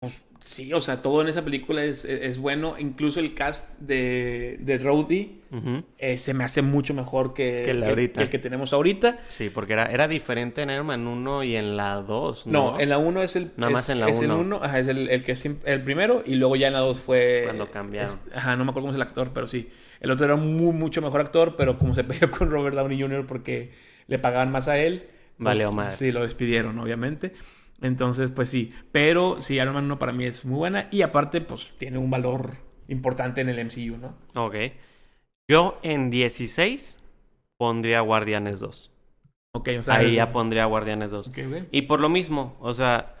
pues, 0.00 0.26
sí, 0.40 0.72
o 0.72 0.80
sea, 0.80 1.02
todo 1.02 1.20
en 1.22 1.28
esa 1.28 1.44
película 1.44 1.84
es, 1.84 2.04
es- 2.04 2.22
es 2.22 2.38
bueno. 2.38 2.74
Incluso 2.78 3.20
el 3.20 3.34
cast 3.34 3.78
de, 3.80 4.56
de 4.60 4.78
Rhodey 4.78 5.40
eh, 5.98 6.16
se 6.16 6.32
me 6.34 6.44
hace 6.44 6.62
mucho 6.62 6.94
mejor 6.94 7.34
que, 7.34 7.62
Que 7.64 7.70
el 7.72 7.80
que- 7.80 7.86
ahorita. 7.88 8.18
que 8.18 8.24
el 8.24 8.30
que 8.30 8.38
tenemos 8.38 8.72
ahorita. 8.72 9.18
Sí, 9.28 9.50
porque 9.50 9.72
era, 9.74 9.86
era 9.86 10.08
diferente 10.08 10.62
en 10.62 10.70
Iron 10.70 10.86
Man 10.86 11.06
1 11.06 11.44
y 11.44 11.56
en 11.56 11.76
la 11.76 11.96
2. 11.96 12.46
No, 12.46 12.72
No, 12.72 12.80
en 12.80 12.88
la 12.88 12.98
1 12.98 13.22
es 13.22 13.36
el. 13.36 13.50
Nada 13.56 13.70
es- 13.70 13.74
más 13.74 13.90
en 13.90 14.00
la 14.00 14.08
es 14.08 14.20
el 14.20 14.30
uno. 14.30 14.38
1, 14.40 14.60
ajá, 14.64 14.78
es 14.78 14.86
el, 14.88 15.08
el 15.10 15.24
que 15.24 15.34
siem- 15.34 15.58
el 15.64 15.82
primero, 15.82 16.22
y 16.24 16.36
luego 16.36 16.56
ya 16.56 16.68
en 16.68 16.72
la 16.74 16.80
2 16.80 17.00
fue. 17.00 17.42
Cuando 17.44 17.70
cambiaron. 17.70 18.08
es- 18.10 18.36
ajá, 18.36 18.56
no 18.56 18.64
me 18.64 18.70
acuerdo 18.70 18.86
cómo 18.88 18.92
es 18.92 18.96
el 18.96 19.02
actor, 19.02 19.30
pero 19.34 19.46
sí. 19.46 19.68
El 20.00 20.10
otro 20.10 20.24
era 20.24 20.36
muy, 20.36 20.72
mucho 20.72 21.02
mejor 21.02 21.20
actor, 21.20 21.56
pero 21.56 21.76
como 21.78 21.94
se 21.94 22.04
peleó 22.04 22.30
con 22.30 22.50
Robert 22.50 22.74
Downey 22.76 23.00
Jr. 23.00 23.26
porque 23.26 23.72
le 24.06 24.18
pagaban 24.18 24.50
más 24.50 24.68
a 24.68 24.78
él. 24.78 25.02
pues, 25.36 25.44
Valió 25.44 25.72
madre. 25.72 25.90
Sí, 25.94 26.12
lo 26.12 26.22
despidieron, 26.22 26.78
obviamente. 26.78 27.32
Entonces, 27.82 28.30
pues 28.32 28.48
sí. 28.48 28.72
Pero 28.92 29.40
sí, 29.40 29.56
Iron 29.56 29.74
Man 29.74 29.84
1 29.86 29.98
para 29.98 30.12
mí 30.12 30.24
es 30.26 30.44
muy 30.44 30.58
buena. 30.58 30.88
Y 30.90 31.02
aparte, 31.02 31.40
pues 31.40 31.74
tiene 31.78 31.98
un 31.98 32.10
valor 32.10 32.56
importante 32.88 33.40
en 33.40 33.48
el 33.48 33.58
MCU, 33.58 33.96
¿no? 33.96 34.16
Ok. 34.34 34.54
Yo 35.50 35.78
en 35.82 36.10
16 36.10 36.98
pondría 37.58 38.00
Guardianes 38.00 38.60
2. 38.60 38.90
Ok, 39.52 39.68
o 39.78 39.82
sea. 39.82 39.94
Ahí 39.96 40.06
el- 40.10 40.14
ya 40.14 40.30
pondría 40.32 40.64
Guardianes 40.66 41.10
2. 41.10 41.28
Ok, 41.28 41.38
güey. 41.48 41.66
Y 41.70 41.82
por 41.82 42.00
lo 42.00 42.08
mismo, 42.08 42.56
o 42.60 42.72
sea, 42.74 43.16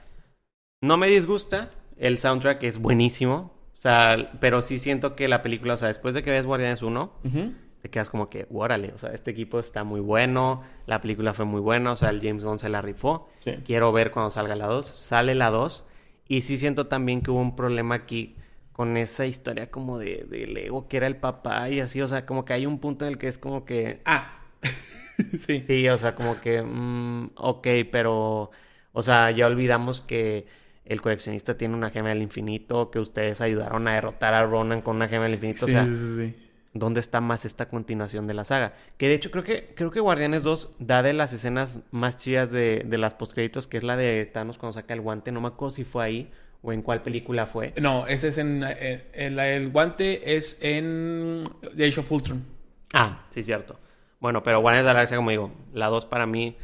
no 0.82 0.96
me 0.96 1.08
disgusta. 1.08 1.70
El 1.96 2.18
soundtrack 2.18 2.62
es 2.62 2.78
buenísimo. 2.78 3.52
O 3.72 3.76
sea, 3.76 4.32
pero 4.40 4.60
sí 4.62 4.78
siento 4.78 5.16
que 5.16 5.26
la 5.28 5.42
película, 5.42 5.74
o 5.74 5.76
sea, 5.76 5.88
después 5.88 6.14
de 6.14 6.22
que 6.22 6.30
ves 6.30 6.44
Guardianes 6.46 6.82
1, 6.82 7.12
Ujú. 7.24 7.52
Te 7.80 7.88
quedas 7.88 8.10
como 8.10 8.28
que, 8.28 8.46
órale, 8.52 8.92
o 8.94 8.98
sea, 8.98 9.10
este 9.10 9.30
equipo 9.30 9.58
está 9.58 9.84
muy 9.84 10.00
bueno, 10.00 10.62
la 10.86 11.00
película 11.00 11.32
fue 11.32 11.46
muy 11.46 11.60
buena, 11.60 11.92
o 11.92 11.96
sea, 11.96 12.10
el 12.10 12.20
James 12.20 12.44
Gunn 12.44 12.58
se 12.58 12.68
la 12.68 12.82
rifó. 12.82 13.28
Sí. 13.38 13.56
Quiero 13.64 13.90
ver 13.92 14.10
cuando 14.10 14.30
salga 14.30 14.54
la 14.54 14.66
2. 14.66 14.86
Sale 14.86 15.34
la 15.34 15.50
2. 15.50 15.86
Y 16.28 16.42
sí 16.42 16.58
siento 16.58 16.86
también 16.86 17.22
que 17.22 17.30
hubo 17.30 17.40
un 17.40 17.56
problema 17.56 17.94
aquí 17.94 18.36
con 18.72 18.96
esa 18.96 19.26
historia 19.26 19.70
como 19.70 19.98
de, 19.98 20.26
de 20.28 20.46
Lego, 20.46 20.88
que 20.88 20.98
era 20.98 21.06
el 21.06 21.16
papá 21.16 21.68
y 21.70 21.80
así, 21.80 22.00
o 22.02 22.08
sea, 22.08 22.26
como 22.26 22.44
que 22.44 22.52
hay 22.52 22.66
un 22.66 22.78
punto 22.78 23.04
en 23.04 23.12
el 23.12 23.18
que 23.18 23.28
es 23.28 23.38
como 23.38 23.64
que... 23.64 24.00
Ah. 24.04 24.42
sí. 25.38 25.58
Sí, 25.58 25.88
o 25.88 25.98
sea, 25.98 26.14
como 26.14 26.40
que... 26.40 26.62
mm, 26.62 27.30
ok, 27.36 27.66
pero... 27.90 28.50
O 28.92 29.02
sea, 29.02 29.30
ya 29.30 29.46
olvidamos 29.46 30.00
que 30.00 30.46
el 30.84 31.00
coleccionista 31.00 31.56
tiene 31.56 31.74
una 31.76 31.90
gema 31.90 32.10
del 32.10 32.22
infinito, 32.22 32.90
que 32.90 32.98
ustedes 32.98 33.40
ayudaron 33.40 33.86
a 33.88 33.94
derrotar 33.94 34.34
a 34.34 34.44
Ronan 34.44 34.82
con 34.82 34.96
una 34.96 35.08
gema 35.08 35.24
del 35.24 35.34
infinito, 35.34 35.66
Sí, 35.66 35.72
o 35.72 35.74
sea... 35.74 35.84
sí, 35.84 35.94
sí, 35.94 36.16
sí. 36.16 36.49
¿Dónde 36.72 37.00
está 37.00 37.20
más 37.20 37.44
esta 37.44 37.68
continuación 37.68 38.26
de 38.28 38.34
la 38.34 38.44
saga? 38.44 38.74
Que 38.96 39.08
de 39.08 39.14
hecho 39.14 39.30
creo 39.32 39.42
que, 39.42 39.72
creo 39.74 39.90
que 39.90 39.98
Guardianes 39.98 40.44
2 40.44 40.76
da 40.78 41.02
de 41.02 41.12
las 41.12 41.32
escenas 41.32 41.80
más 41.90 42.16
chidas 42.16 42.52
de, 42.52 42.84
de 42.86 42.98
las 42.98 43.14
postcréditos, 43.14 43.66
que 43.66 43.76
es 43.78 43.82
la 43.82 43.96
de 43.96 44.24
Thanos 44.26 44.56
cuando 44.56 44.74
saca 44.74 44.94
el 44.94 45.00
guante. 45.00 45.32
No 45.32 45.40
me 45.40 45.48
acuerdo 45.48 45.74
si 45.74 45.82
fue 45.84 46.04
ahí 46.04 46.30
o 46.62 46.72
en 46.72 46.82
cuál 46.82 47.02
película 47.02 47.46
fue. 47.46 47.74
No, 47.80 48.06
ese 48.06 48.28
es 48.28 48.38
en. 48.38 48.62
eh, 48.64 49.08
el, 49.14 49.38
el 49.40 49.70
guante 49.70 50.36
es 50.36 50.58
en. 50.60 51.42
The 51.76 51.86
Age 51.86 52.00
of 52.00 52.12
Ultron. 52.12 52.44
Ah, 52.92 53.26
sí, 53.30 53.42
cierto. 53.42 53.78
Bueno, 54.20 54.42
pero 54.44 54.60
Guardianes 54.60 54.84
de 54.84 54.88
la 54.90 54.94
Galaxia, 54.94 55.16
como 55.16 55.30
digo, 55.30 55.52
la 55.72 55.88
2 55.88 56.06
para 56.06 56.26
mí 56.26 56.56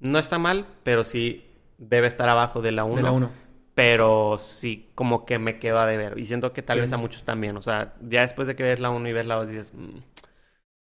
no 0.00 0.18
está 0.18 0.38
mal, 0.38 0.66
pero 0.82 1.04
sí 1.04 1.46
debe 1.78 2.06
estar 2.08 2.28
abajo 2.28 2.60
de 2.60 2.72
la 2.72 2.84
1. 2.84 2.96
De 2.96 3.02
la 3.02 3.12
1. 3.12 3.30
Pero 3.74 4.36
sí, 4.38 4.88
como 4.94 5.26
que 5.26 5.38
me 5.38 5.58
quedo 5.58 5.78
a 5.80 5.86
deber. 5.86 6.18
Y 6.18 6.26
siento 6.26 6.52
que 6.52 6.62
tal 6.62 6.76
Sí. 6.76 6.80
vez 6.82 6.92
a 6.92 6.96
muchos 6.96 7.24
también. 7.24 7.56
O 7.56 7.62
sea, 7.62 7.94
ya 8.02 8.20
después 8.22 8.46
de 8.48 8.54
que 8.54 8.62
ves 8.62 8.78
la 8.80 8.90
1 8.90 9.08
y 9.08 9.12
ves 9.12 9.26
la 9.26 9.34
2, 9.36 9.48
dices, 9.48 9.72
"Mm, 9.74 9.98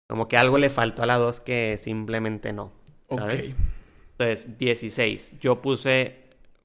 como 0.08 0.28
que 0.28 0.36
algo 0.36 0.58
le 0.58 0.70
faltó 0.70 1.02
a 1.02 1.06
la 1.06 1.16
2 1.16 1.40
que 1.40 1.78
simplemente 1.78 2.52
no. 2.52 2.72
Ok. 3.08 3.20
¿Sabes? 3.20 3.54
Entonces, 4.12 4.58
16. 4.58 5.36
Yo 5.40 5.60
puse 5.62 6.16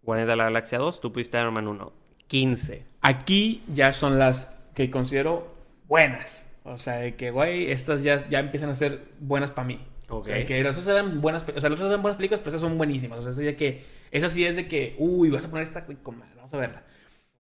Guardianes 0.03 0.29
de 0.29 0.35
la 0.35 0.43
Galaxia 0.45 0.77
2, 0.79 0.99
tú 0.99 1.11
pusiste 1.13 1.37
Iron 1.39 1.53
Man 1.53 1.67
1. 1.67 1.93
15. 2.27 2.85
Aquí 3.01 3.63
ya 3.73 3.91
son 3.93 4.19
las 4.19 4.55
que 4.75 4.91
considero 4.91 5.47
buenas. 5.87 6.45
O 6.63 6.77
sea, 6.77 6.97
de 6.97 7.15
que, 7.15 7.31
güey, 7.31 7.71
estas 7.71 8.03
ya, 8.03 8.27
ya 8.29 8.39
empiezan 8.39 8.69
a 8.69 8.75
ser 8.75 9.03
buenas 9.19 9.51
para 9.51 9.67
mí. 9.67 9.79
Ok. 10.09 10.21
O 10.21 10.25
sea, 10.25 10.45
que 10.45 10.63
las 10.63 10.77
otras 10.77 10.95
eran 10.95 11.21
buenas, 11.21 11.43
o 11.43 11.59
sea, 11.59 11.69
las 11.69 11.79
otras 11.79 11.89
eran 11.89 12.01
buenas 12.01 12.17
películas, 12.17 12.39
pero 12.41 12.49
esas 12.49 12.61
son 12.61 12.77
buenísimas. 12.77 13.19
O 13.19 13.21
sea, 13.21 13.31
esa 13.31 13.43
ya 13.43 13.55
que, 13.55 13.85
esa 14.11 14.29
sí 14.29 14.45
es 14.45 14.55
de 14.55 14.67
que, 14.67 14.95
uy, 14.97 15.29
vas 15.29 15.45
a 15.45 15.49
poner 15.49 15.63
esta, 15.63 15.85
vamos 15.87 16.53
a 16.53 16.57
verla. 16.57 16.83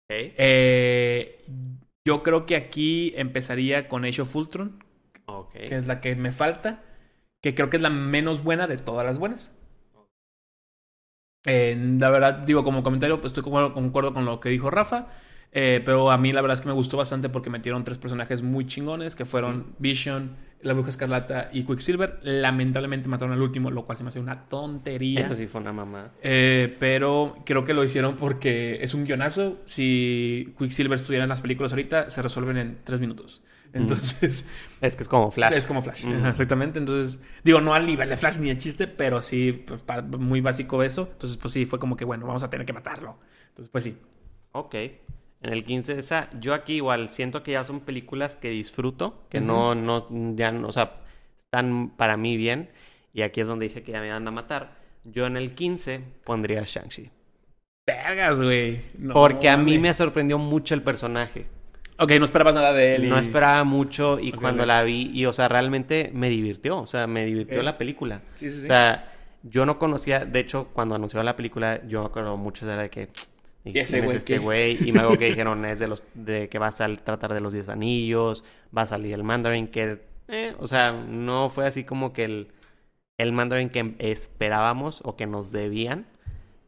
Eh, 0.08 1.44
yo 2.04 2.22
creo 2.22 2.46
que 2.46 2.56
aquí 2.56 3.12
empezaría 3.16 3.88
con 3.88 4.04
Age 4.04 4.22
of 4.22 4.34
Ultron, 4.34 4.84
que 5.52 5.74
es 5.76 5.86
la 5.86 6.00
que 6.00 6.14
me 6.16 6.32
falta, 6.32 6.82
que 7.40 7.54
creo 7.54 7.70
que 7.70 7.76
es 7.76 7.82
la 7.82 7.90
menos 7.90 8.42
buena 8.42 8.66
de 8.66 8.76
todas 8.76 9.04
las 9.06 9.18
buenas. 9.18 9.56
Eh, 11.44 11.76
la 11.98 12.10
verdad, 12.10 12.34
digo, 12.34 12.62
como 12.62 12.82
comentario, 12.82 13.20
pues 13.20 13.32
estoy 13.32 13.42
concuerdo, 13.42 14.14
con 14.14 14.24
lo 14.24 14.38
que 14.40 14.48
dijo 14.48 14.70
Rafa, 14.70 15.08
eh, 15.50 15.82
pero 15.84 16.10
a 16.10 16.18
mí 16.18 16.32
la 16.32 16.40
verdad 16.40 16.54
es 16.54 16.60
que 16.60 16.68
me 16.68 16.74
gustó 16.74 16.96
bastante 16.96 17.28
porque 17.28 17.50
metieron 17.50 17.84
tres 17.84 17.98
personajes 17.98 18.42
muy 18.42 18.66
chingones, 18.66 19.16
que 19.16 19.24
furon 19.24 19.74
Vision, 19.78 20.36
la 20.62 20.72
Bruja 20.72 20.90
Escarlata 20.90 21.50
y 21.52 21.64
Quicksilver. 21.64 22.20
Lamentablemente 22.22 23.08
mataron 23.08 23.34
al 23.34 23.42
último, 23.42 23.70
lo 23.70 23.84
cual 23.84 23.98
se 23.98 24.04
me 24.04 24.08
hace 24.08 24.20
una 24.20 24.44
tontería. 24.48 25.26
Eso 25.26 25.36
sí 25.36 25.46
fue 25.46 25.60
una 25.60 25.72
mamá. 25.72 26.12
Eh, 26.22 26.76
pero 26.78 27.34
creo 27.44 27.64
que 27.64 27.74
lo 27.74 27.84
hicieron 27.84 28.16
porque 28.16 28.78
es 28.82 28.94
un 28.94 29.04
guionazo. 29.04 29.58
Si 29.64 30.54
Quicksilver 30.58 30.96
estuviera 30.96 31.24
en 31.24 31.28
las 31.28 31.40
películas 31.40 31.72
ahorita, 31.72 32.10
se 32.10 32.22
resuelven 32.22 32.56
en 32.56 32.78
tres 32.84 33.00
minutos. 33.00 33.42
Entonces, 33.72 34.46
Es 34.80 34.96
que 34.96 35.02
es 35.02 35.08
como 35.08 35.30
Flash. 35.30 35.54
es 35.54 35.66
como 35.66 35.82
Flash. 35.82 36.06
Ajá, 36.06 36.30
exactamente. 36.30 36.78
Entonces, 36.78 37.20
digo, 37.42 37.60
no 37.60 37.74
al 37.74 37.86
nivel 37.86 38.08
de 38.08 38.16
Flash 38.16 38.38
ni 38.38 38.48
de 38.48 38.58
chiste, 38.58 38.86
pero 38.86 39.22
sí, 39.22 39.52
pues, 39.52 39.82
muy 40.18 40.40
básico 40.40 40.82
eso. 40.82 41.08
Entonces, 41.12 41.38
pues 41.38 41.52
sí, 41.54 41.64
fue 41.66 41.78
como 41.78 41.96
que, 41.96 42.04
bueno, 42.04 42.26
vamos 42.26 42.42
a 42.42 42.50
tener 42.50 42.66
que 42.66 42.72
matarlo. 42.72 43.18
Entonces, 43.48 43.70
pues 43.70 43.84
sí. 43.84 43.96
Ok. 44.52 44.74
En 45.42 45.52
el 45.52 45.64
15 45.64 45.98
esa, 45.98 46.28
yo 46.38 46.54
aquí 46.54 46.74
igual 46.74 47.08
siento 47.08 47.42
que 47.42 47.52
ya 47.52 47.64
son 47.64 47.80
películas 47.80 48.36
que 48.36 48.50
disfruto, 48.50 49.24
que 49.28 49.40
no, 49.40 49.74
no, 49.74 50.06
ya, 50.36 50.52
no, 50.52 50.68
o 50.68 50.72
sea, 50.72 51.00
están 51.36 51.90
para 51.96 52.16
mí 52.16 52.36
bien. 52.36 52.70
Y 53.12 53.22
aquí 53.22 53.40
es 53.40 53.46
donde 53.48 53.66
dije 53.68 53.82
que 53.82 53.92
ya 53.92 54.00
me 54.00 54.10
van 54.10 54.26
a 54.26 54.30
matar. 54.30 54.76
Yo 55.04 55.26
en 55.26 55.36
el 55.36 55.54
15 55.54 56.00
pondría 56.24 56.60
a 56.60 56.64
Shang-Chi. 56.64 57.10
Vergas, 57.86 58.40
güey. 58.40 58.82
No, 58.96 59.14
Porque 59.14 59.48
a 59.48 59.56
mí 59.56 59.78
me 59.78 59.92
sorprendió 59.92 60.38
mucho 60.38 60.74
el 60.74 60.82
personaje. 60.82 61.46
Ok, 61.98 62.12
no 62.18 62.24
esperabas 62.24 62.54
nada 62.54 62.72
de 62.72 62.94
él. 62.94 63.04
y- 63.04 63.08
No 63.10 63.18
esperaba 63.18 63.64
mucho 63.64 64.18
y 64.20 64.32
cuando 64.32 64.64
la 64.64 64.82
vi, 64.84 65.10
y 65.12 65.26
o 65.26 65.32
sea, 65.32 65.48
realmente 65.48 66.10
me 66.14 66.30
divirtió, 66.30 66.78
o 66.78 66.86
sea, 66.86 67.06
me 67.06 67.24
divirtió 67.24 67.62
la 67.62 67.76
película. 67.76 68.22
Sí, 68.34 68.48
sí, 68.48 68.58
sí. 68.60 68.64
O 68.64 68.68
sea, 68.68 69.12
yo 69.42 69.66
no 69.66 69.78
conocía, 69.78 70.24
de 70.24 70.38
hecho, 70.40 70.68
cuando 70.72 70.94
anunció 70.94 71.22
la 71.22 71.34
película, 71.36 71.84
yo 71.86 72.00
me 72.00 72.06
acuerdo 72.06 72.36
mucho 72.36 72.64
era 72.70 72.82
de 72.82 72.90
que... 72.90 73.08
¿Y 73.64 73.78
ese 73.78 74.00
¿quién 74.00 74.04
es 74.04 74.04
güey 74.06 74.16
este 74.18 74.38
güey? 74.38 74.88
Y 74.88 74.92
me 74.92 75.00
acuerdo 75.00 75.18
que 75.18 75.26
dijeron, 75.30 75.64
es 75.64 75.78
de 75.78 75.88
los, 75.88 76.02
de 76.14 76.48
que 76.48 76.58
va 76.58 76.68
a 76.68 76.72
sal- 76.72 77.02
tratar 77.04 77.32
de 77.34 77.40
los 77.40 77.52
10 77.52 77.68
anillos, 77.68 78.44
va 78.76 78.82
a 78.82 78.86
salir 78.86 79.14
el 79.14 79.22
Mandarin, 79.24 79.68
que, 79.68 80.00
eh, 80.28 80.54
o 80.58 80.66
sea, 80.66 80.92
no 80.92 81.48
fue 81.50 81.66
así 81.66 81.84
como 81.84 82.12
que 82.12 82.24
el, 82.24 82.48
el 83.18 83.32
Mandarin 83.32 83.70
que 83.70 83.94
esperábamos 83.98 85.02
o 85.04 85.16
que 85.16 85.26
nos 85.26 85.52
debían. 85.52 86.06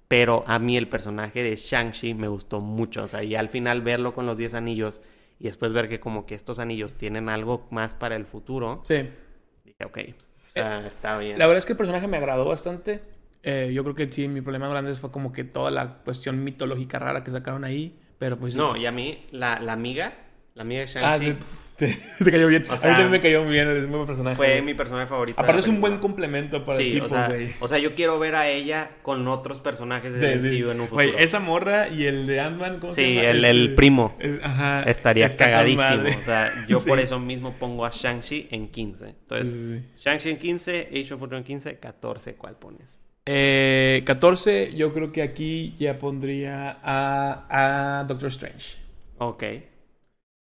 Pero 0.09 0.45
a 0.47 0.59
mí 0.59 0.76
el 0.76 0.88
personaje 0.88 1.42
de 1.42 1.57
Shang-Chi 1.57 2.14
me 2.14 2.28
gustó 2.28 2.61
mucho. 2.61 3.05
O 3.05 3.09
sea, 3.09 3.24
y 3.24 3.34
al 3.34 3.49
final 3.49 3.82
verlo 3.82 4.14
con 4.14 4.26
los 4.26 4.36
10 4.38 4.55
anillos 4.55 5.01
y 5.40 5.45
después 5.45 5.72
ver 5.72 5.88
que 5.88 5.99
como 5.99 6.26
que 6.26 6.34
estos 6.34 6.59
anillos 6.59 6.95
tienen 6.95 7.28
algo 7.28 7.66
más 7.70 7.95
para 7.95 8.14
el 8.14 8.26
futuro, 8.26 8.82
Sí. 8.84 9.09
dije, 9.64 9.84
ok, 9.84 9.99
o 10.47 10.51
sea, 10.51 10.86
está 10.86 11.18
bien. 11.18 11.38
La 11.38 11.47
verdad 11.47 11.59
es 11.59 11.66
que 11.66 11.72
el 11.72 11.78
personaje 11.78 12.07
me 12.07 12.18
agradó 12.18 12.45
bastante. 12.45 13.01
Eh, 13.45 13.70
yo 13.74 13.82
creo 13.82 13.95
que 13.95 14.11
sí, 14.11 14.26
mi 14.26 14.40
problema 14.40 14.68
grande 14.68 14.95
fue 14.95 15.11
como 15.11 15.30
que 15.32 15.45
toda 15.45 15.70
la 15.70 15.99
cuestión 16.05 16.42
mitológica 16.42 16.99
rara 16.99 17.22
que 17.22 17.30
sacaron 17.30 17.64
ahí. 17.64 17.99
Pero 18.18 18.38
pues. 18.38 18.57
No, 18.57 18.76
y 18.76 18.86
a 18.86 18.92
mí, 18.92 19.26
la, 19.32 19.61
la 19.61 19.72
amiga, 19.74 20.14
la 20.55 20.62
amiga 20.62 20.84
de 20.86 20.99
Ah, 21.01 21.18
Shang-Chi, 21.18 21.36
sí, 21.76 21.86
se 22.24 22.30
cayó 22.30 22.47
bien. 22.47 22.64
O 22.70 22.72
a 22.72 22.78
sea, 22.78 22.90
mí 22.90 22.95
también 22.95 23.11
me 23.11 23.20
cayó 23.20 23.42
muy 23.42 23.53
bien, 23.53 23.68
es 23.68 23.84
un 23.84 23.90
buen 23.90 24.07
personaje. 24.07 24.36
fue 24.36 24.47
güey. 24.53 24.62
mi 24.62 24.72
personaje 24.74 25.07
favorito. 25.09 25.36
de 25.36 25.42
Aparte 25.42 25.61
es 25.61 25.68
un 25.68 25.80
buen 25.80 25.99
complemento 25.99 26.64
para 26.64 26.78
Sí, 26.78 26.84
el 26.86 26.92
tipo, 26.95 27.07
o 27.07 27.09
sea, 27.11 27.28
güey. 27.28 27.51
o 27.61 27.68
sea, 27.68 27.78
yo 27.78 27.95
quiero 27.95 28.18
ver 28.18 28.36
a 28.36 28.49
ella 28.49 28.92
con 29.03 29.26
otros 29.28 29.61
personajes 29.61 30.14
Sí, 30.14 30.20
del 30.20 30.42
sí. 30.45 30.62
MCU 30.62 30.70
en 30.70 30.80
un 30.80 30.88
futuro. 30.88 31.07
Güey, 31.11 31.22
esa 31.22 31.40
morra 31.40 31.88
y 31.88 32.07
el 32.07 32.26
de 32.28 32.40
Ant-Man, 32.40 32.78
¿cómo 32.78 32.92
se 32.92 33.05
Sí, 33.05 33.14
llama? 33.16 33.28
el, 33.28 33.36
Este, 33.38 33.51
el 33.51 33.74
primo. 33.74 34.16
el- 34.20 34.40
ajá. 34.42 34.84
Estaría 34.84 35.26
está 35.26 35.47
cagadísimo. 35.47 36.05
O 36.09 36.22
sea, 36.24 36.51
yo 36.68 36.78
Sí. 36.80 36.88
por 36.88 36.99
eso 37.01 37.18
mismo 37.18 37.53
pongo 37.59 37.84
a 37.84 37.90
Shang-Chi 37.90 38.47
en 38.53 38.68
15. 38.68 39.09
Entonces, 39.09 39.49
Sí, 39.51 39.68
sí, 39.68 39.78
sí. 39.80 40.01
Shang-Chi 40.01 40.30
en 40.30 40.38
15, 40.38 40.88
Age 40.92 41.12
of 41.14 41.20
Ultron 41.20 41.40
en 41.40 41.45
15, 41.45 41.78
14, 41.78 42.36
¿cuál 42.36 42.57
pones? 42.57 42.97
Eh, 43.27 44.03
14, 44.07 44.75
yo 44.75 44.93
creo 44.93 45.12
que 45.12 45.22
aquí 45.22 45.75
ya 45.79 45.99
pondría 45.99 46.79
a, 46.83 48.01
a 48.01 48.05
Doctor 48.05 48.29
Strange. 48.29 48.79
Ok. 49.18 49.43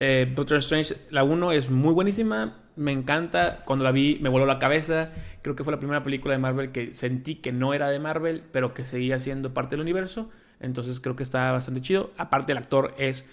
Eh, 0.01 0.31
Doctor 0.33 0.57
Strange, 0.59 0.95
la 1.09 1.23
1 1.23 1.51
es 1.51 1.69
muy 1.69 1.93
buenísima, 1.93 2.63
me 2.75 2.91
encanta. 2.91 3.63
Cuando 3.65 3.83
la 3.83 3.91
vi 3.91 4.17
me 4.21 4.29
voló 4.29 4.45
la 4.45 4.59
cabeza. 4.59 5.11
Creo 5.41 5.55
que 5.55 5.63
fue 5.63 5.73
la 5.73 5.79
primera 5.79 6.03
película 6.03 6.33
de 6.33 6.39
Marvel 6.39 6.71
que 6.71 6.93
sentí 6.93 7.35
que 7.35 7.51
no 7.51 7.73
era 7.73 7.89
de 7.89 7.99
Marvel, 7.99 8.43
pero 8.51 8.73
que 8.73 8.85
seguía 8.85 9.19
siendo 9.19 9.53
parte 9.53 9.75
del 9.75 9.81
universo. 9.81 10.29
Entonces 10.59 10.99
creo 10.99 11.15
que 11.15 11.23
está 11.23 11.51
bastante 11.51 11.81
chido. 11.81 12.11
Aparte 12.17 12.51
el 12.53 12.57
actor 12.57 12.93
es 12.97 13.29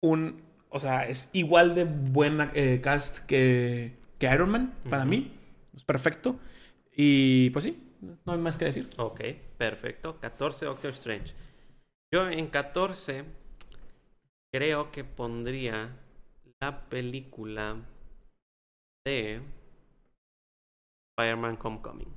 un, 0.00 0.42
o 0.70 0.78
sea, 0.78 1.06
es 1.08 1.30
igual 1.32 1.74
de 1.74 1.84
buen 1.84 2.38
eh, 2.54 2.80
cast 2.82 3.26
que, 3.26 3.96
que 4.18 4.26
Iron 4.32 4.50
Man 4.50 4.74
para 4.88 5.04
mí. 5.04 5.32
Es 5.76 5.84
perfecto. 5.84 6.38
Y 6.96 7.50
pues 7.50 7.64
sí, 7.66 7.78
no 8.00 8.32
hay 8.32 8.38
más 8.38 8.56
que 8.56 8.66
decir. 8.66 8.88
Ok, 8.96 9.20
perfecto. 9.56 10.18
14, 10.20 10.66
Doctor 10.66 10.92
Strange. 10.92 11.34
Yo 12.12 12.28
en 12.28 12.46
14 12.48 13.24
creo 14.52 14.90
que 14.90 15.04
pondría 15.04 15.96
la 16.60 16.88
película 16.88 17.76
de 19.04 19.42
Spider-Man 21.16 21.58
Homecoming. 21.62 22.14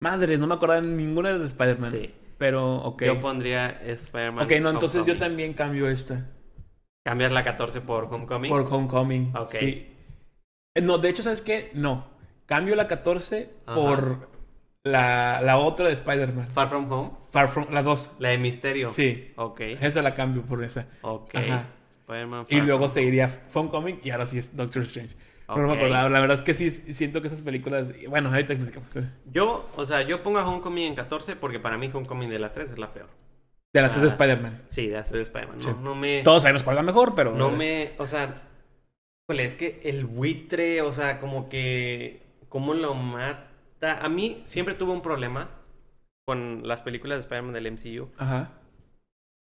Madre, 0.00 0.36
no 0.36 0.46
me 0.46 0.54
acordaba 0.54 0.80
de 0.80 0.88
ninguna 0.88 1.28
de 1.28 1.34
las 1.34 1.42
de 1.42 1.48
Spider-Man. 1.48 1.92
Sí. 1.92 2.14
Pero, 2.38 2.76
ok. 2.76 3.04
Yo 3.04 3.20
pondría 3.20 3.70
Spider-Man 3.70 4.44
Ok, 4.44 4.52
no, 4.60 4.70
entonces 4.70 5.06
yo 5.06 5.16
también 5.16 5.54
cambio 5.54 5.88
esta. 5.88 6.28
Cambiar 7.04 7.30
la 7.30 7.44
14 7.44 7.80
por 7.80 8.04
Homecoming. 8.04 8.48
Por 8.50 8.62
Homecoming. 8.62 9.36
Ok. 9.36 9.46
Sí. 9.46 9.88
Eh, 10.74 10.80
No, 10.80 10.98
de 10.98 11.08
hecho, 11.08 11.22
¿sabes 11.22 11.42
qué? 11.42 11.70
No. 11.74 12.11
Cambio 12.46 12.74
la 12.76 12.88
14 12.88 13.50
Ajá. 13.66 13.74
por 13.74 14.28
la, 14.84 15.40
la 15.42 15.58
otra 15.58 15.86
de 15.88 15.92
Spider-Man. 15.94 16.48
Far 16.50 16.68
From 16.68 16.90
Home. 16.90 17.10
Far 17.30 17.48
From... 17.48 17.66
La 17.70 17.82
2. 17.82 18.16
La 18.18 18.30
de 18.30 18.38
Misterio. 18.38 18.90
Sí. 18.90 19.32
Ok. 19.36 19.60
Esa 19.80 20.02
la 20.02 20.14
cambio 20.14 20.42
por 20.42 20.62
esa. 20.64 20.86
Ok. 21.02 21.34
Ajá. 21.34 21.66
Spider-Man 21.90 22.46
Y 22.48 22.60
luego 22.60 22.88
seguiría 22.88 23.30
Homecoming 23.54 24.00
y 24.02 24.10
ahora 24.10 24.26
sí 24.26 24.38
es 24.38 24.56
Doctor 24.56 24.82
Strange. 24.82 25.14
No 25.48 25.56
me 25.68 25.74
acordaba. 25.74 26.08
La 26.08 26.20
verdad 26.20 26.36
es 26.38 26.42
que 26.42 26.54
sí 26.54 26.70
siento 26.70 27.20
que 27.20 27.28
esas 27.28 27.42
películas... 27.42 27.92
Bueno, 28.08 28.30
ahorita 28.30 28.54
explicamos. 28.54 28.92
Yo, 29.30 29.68
o 29.76 29.86
sea, 29.86 30.02
yo 30.02 30.22
pongo 30.22 30.38
a 30.38 30.48
Homecoming 30.48 30.88
en 30.88 30.94
14 30.94 31.36
porque 31.36 31.58
para 31.60 31.76
mí 31.78 31.90
Homecoming 31.92 32.30
de 32.30 32.38
las 32.38 32.52
tres 32.52 32.70
es 32.70 32.78
la 32.78 32.92
peor. 32.92 33.08
De 33.74 33.80
las 33.80 33.90
tres 33.92 34.02
de. 34.02 34.08
Spider-Man. 34.08 34.62
Sí, 34.68 34.88
de 34.88 34.94
las 34.94 35.08
tres 35.08 35.18
de 35.18 35.22
Spider-Man. 35.24 35.58
No, 35.58 35.62
Sí. 35.62 35.70
no 35.82 35.94
me... 35.94 36.22
Todos 36.22 36.42
sabemos 36.42 36.62
cuál 36.62 36.76
es 36.76 36.78
la 36.78 36.86
mejor, 36.86 37.14
pero... 37.14 37.34
No 37.34 37.50
me... 37.50 37.92
O 37.98 38.06
sea... 38.06 38.42
híjole, 39.28 39.44
es 39.44 39.54
que 39.54 39.80
el 39.84 40.04
buitre, 40.06 40.82
o 40.82 40.90
sea, 40.92 41.20
como 41.20 41.48
que... 41.48 42.21
¿Cómo 42.52 42.74
lo 42.74 42.94
mata? 42.94 43.98
A 44.04 44.08
mí 44.08 44.42
siempre 44.44 44.74
tuve 44.74 44.92
un 44.92 45.02
problema 45.02 45.50
con 46.26 46.68
las 46.68 46.82
películas 46.82 47.18
de 47.18 47.22
Spider-Man 47.22 47.54
del 47.54 47.66
MCU. 47.68 48.10
Ajá. 48.18 48.50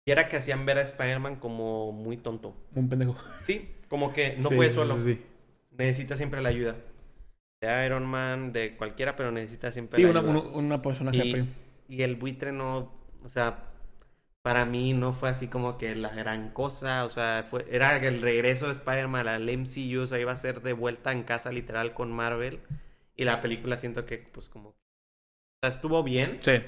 Y 0.05 0.11
era 0.11 0.29
que 0.29 0.37
hacían 0.37 0.65
ver 0.65 0.77
a 0.77 0.81
Spider-Man 0.83 1.37
como 1.37 1.91
muy 1.91 2.17
tonto. 2.17 2.55
Un 2.75 2.89
pendejo. 2.89 3.15
Sí, 3.39 3.75
como 3.89 4.13
que 4.13 4.37
no 4.39 4.49
Sí, 4.49 4.55
puede 4.55 4.71
sí, 4.71 4.75
solo. 4.75 4.95
sí, 5.03 5.03
sí. 5.15 5.25
Necesita 5.71 6.17
siempre 6.17 6.41
la 6.41 6.49
ayuda. 6.49 6.77
De 7.61 7.85
Iron 7.87 8.05
Man, 8.05 8.53
de 8.53 8.77
cualquiera, 8.77 9.15
pero 9.17 9.31
necesita 9.31 9.71
siempre 9.71 9.99
Sí, 9.99 10.01
la 10.01 10.09
una, 10.09 10.19
ayuda. 10.19 10.21
una, 10.21 10.41
una 10.41 10.81
personaje 10.81 11.47
y 11.87 12.01
el 12.01 12.15
buitre 12.15 12.51
no, 12.51 12.91
o 13.23 13.29
sea, 13.29 13.71
para 14.43 14.65
mí 14.65 14.93
no 14.93 15.13
fue 15.13 15.29
así 15.29 15.47
como 15.49 15.77
que 15.77 15.95
la 15.95 16.09
gran 16.15 16.51
cosa, 16.51 17.05
o 17.05 17.09
sea, 17.09 17.45
fue, 17.49 17.65
era 17.71 17.97
el 17.97 18.21
regreso 18.21 18.67
de 18.67 18.73
Spider-Man 18.73 19.27
al 19.27 19.49
MCU, 19.49 20.03
o 20.03 20.07
sea, 20.07 20.19
iba 20.19 20.31
a 20.33 20.37
ser 20.37 20.61
de 20.61 20.73
vuelta 20.73 21.11
en 21.13 21.23
casa 21.23 21.51
literal 21.51 21.93
con 21.95 22.11
Marvel. 22.11 22.61
Y 23.15 23.23
la 23.23 23.41
película 23.41 23.77
siento 23.77 24.05
que, 24.05 24.17
pues, 24.17 24.49
como, 24.49 24.69
o 24.69 24.75
sea, 25.61 25.69
estuvo 25.69 26.03
bien, 26.03 26.39
Sí. 26.41 26.61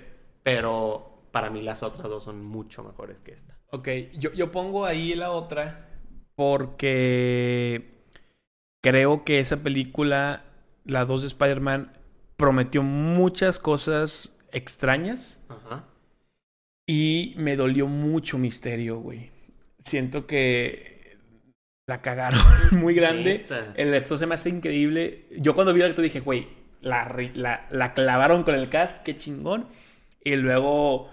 pero 0.43 1.23
para 1.31 1.49
mí 1.49 1.61
las 1.61 1.83
otras 1.83 2.07
dos 2.09 2.23
son 2.23 2.43
mucho 2.43 2.83
mejores 2.83 3.19
que 3.19 3.31
esta. 3.33 3.59
Ok, 3.71 3.89
yo, 4.17 4.31
yo 4.33 4.51
pongo 4.51 4.85
ahí 4.85 5.13
la 5.13 5.31
otra 5.31 5.89
porque 6.35 7.83
creo 8.81 9.25
que 9.25 9.39
esa 9.39 9.57
película, 9.57 10.45
la 10.85 11.05
2 11.05 11.21
de 11.21 11.27
Spider-Man, 11.27 11.91
prometió 12.37 12.83
muchas 12.83 13.59
cosas 13.59 14.37
extrañas 14.51 15.43
Ajá. 15.49 15.85
y 16.87 17.33
me 17.37 17.55
dolió 17.55 17.87
mucho 17.87 18.37
misterio, 18.37 18.99
güey. 18.99 19.31
Siento 19.79 20.27
que 20.27 20.96
la 21.87 22.01
cagaron 22.01 22.39
muy 22.73 22.93
grande. 22.93 23.39
Neta. 23.39 23.73
El 23.75 23.93
actor 23.95 24.17
se 24.19 24.27
me 24.27 24.35
hace 24.35 24.49
increíble. 24.49 25.25
Yo 25.37 25.55
cuando 25.55 25.73
vi 25.73 25.81
el 25.81 25.87
actor 25.87 26.03
dije, 26.03 26.19
güey, 26.19 26.47
la, 26.81 27.15
la, 27.33 27.65
la 27.71 27.93
clavaron 27.93 28.43
con 28.43 28.55
el 28.55 28.69
cast, 28.69 29.01
qué 29.03 29.15
chingón. 29.15 29.67
Y 30.23 30.35
luego 30.35 31.09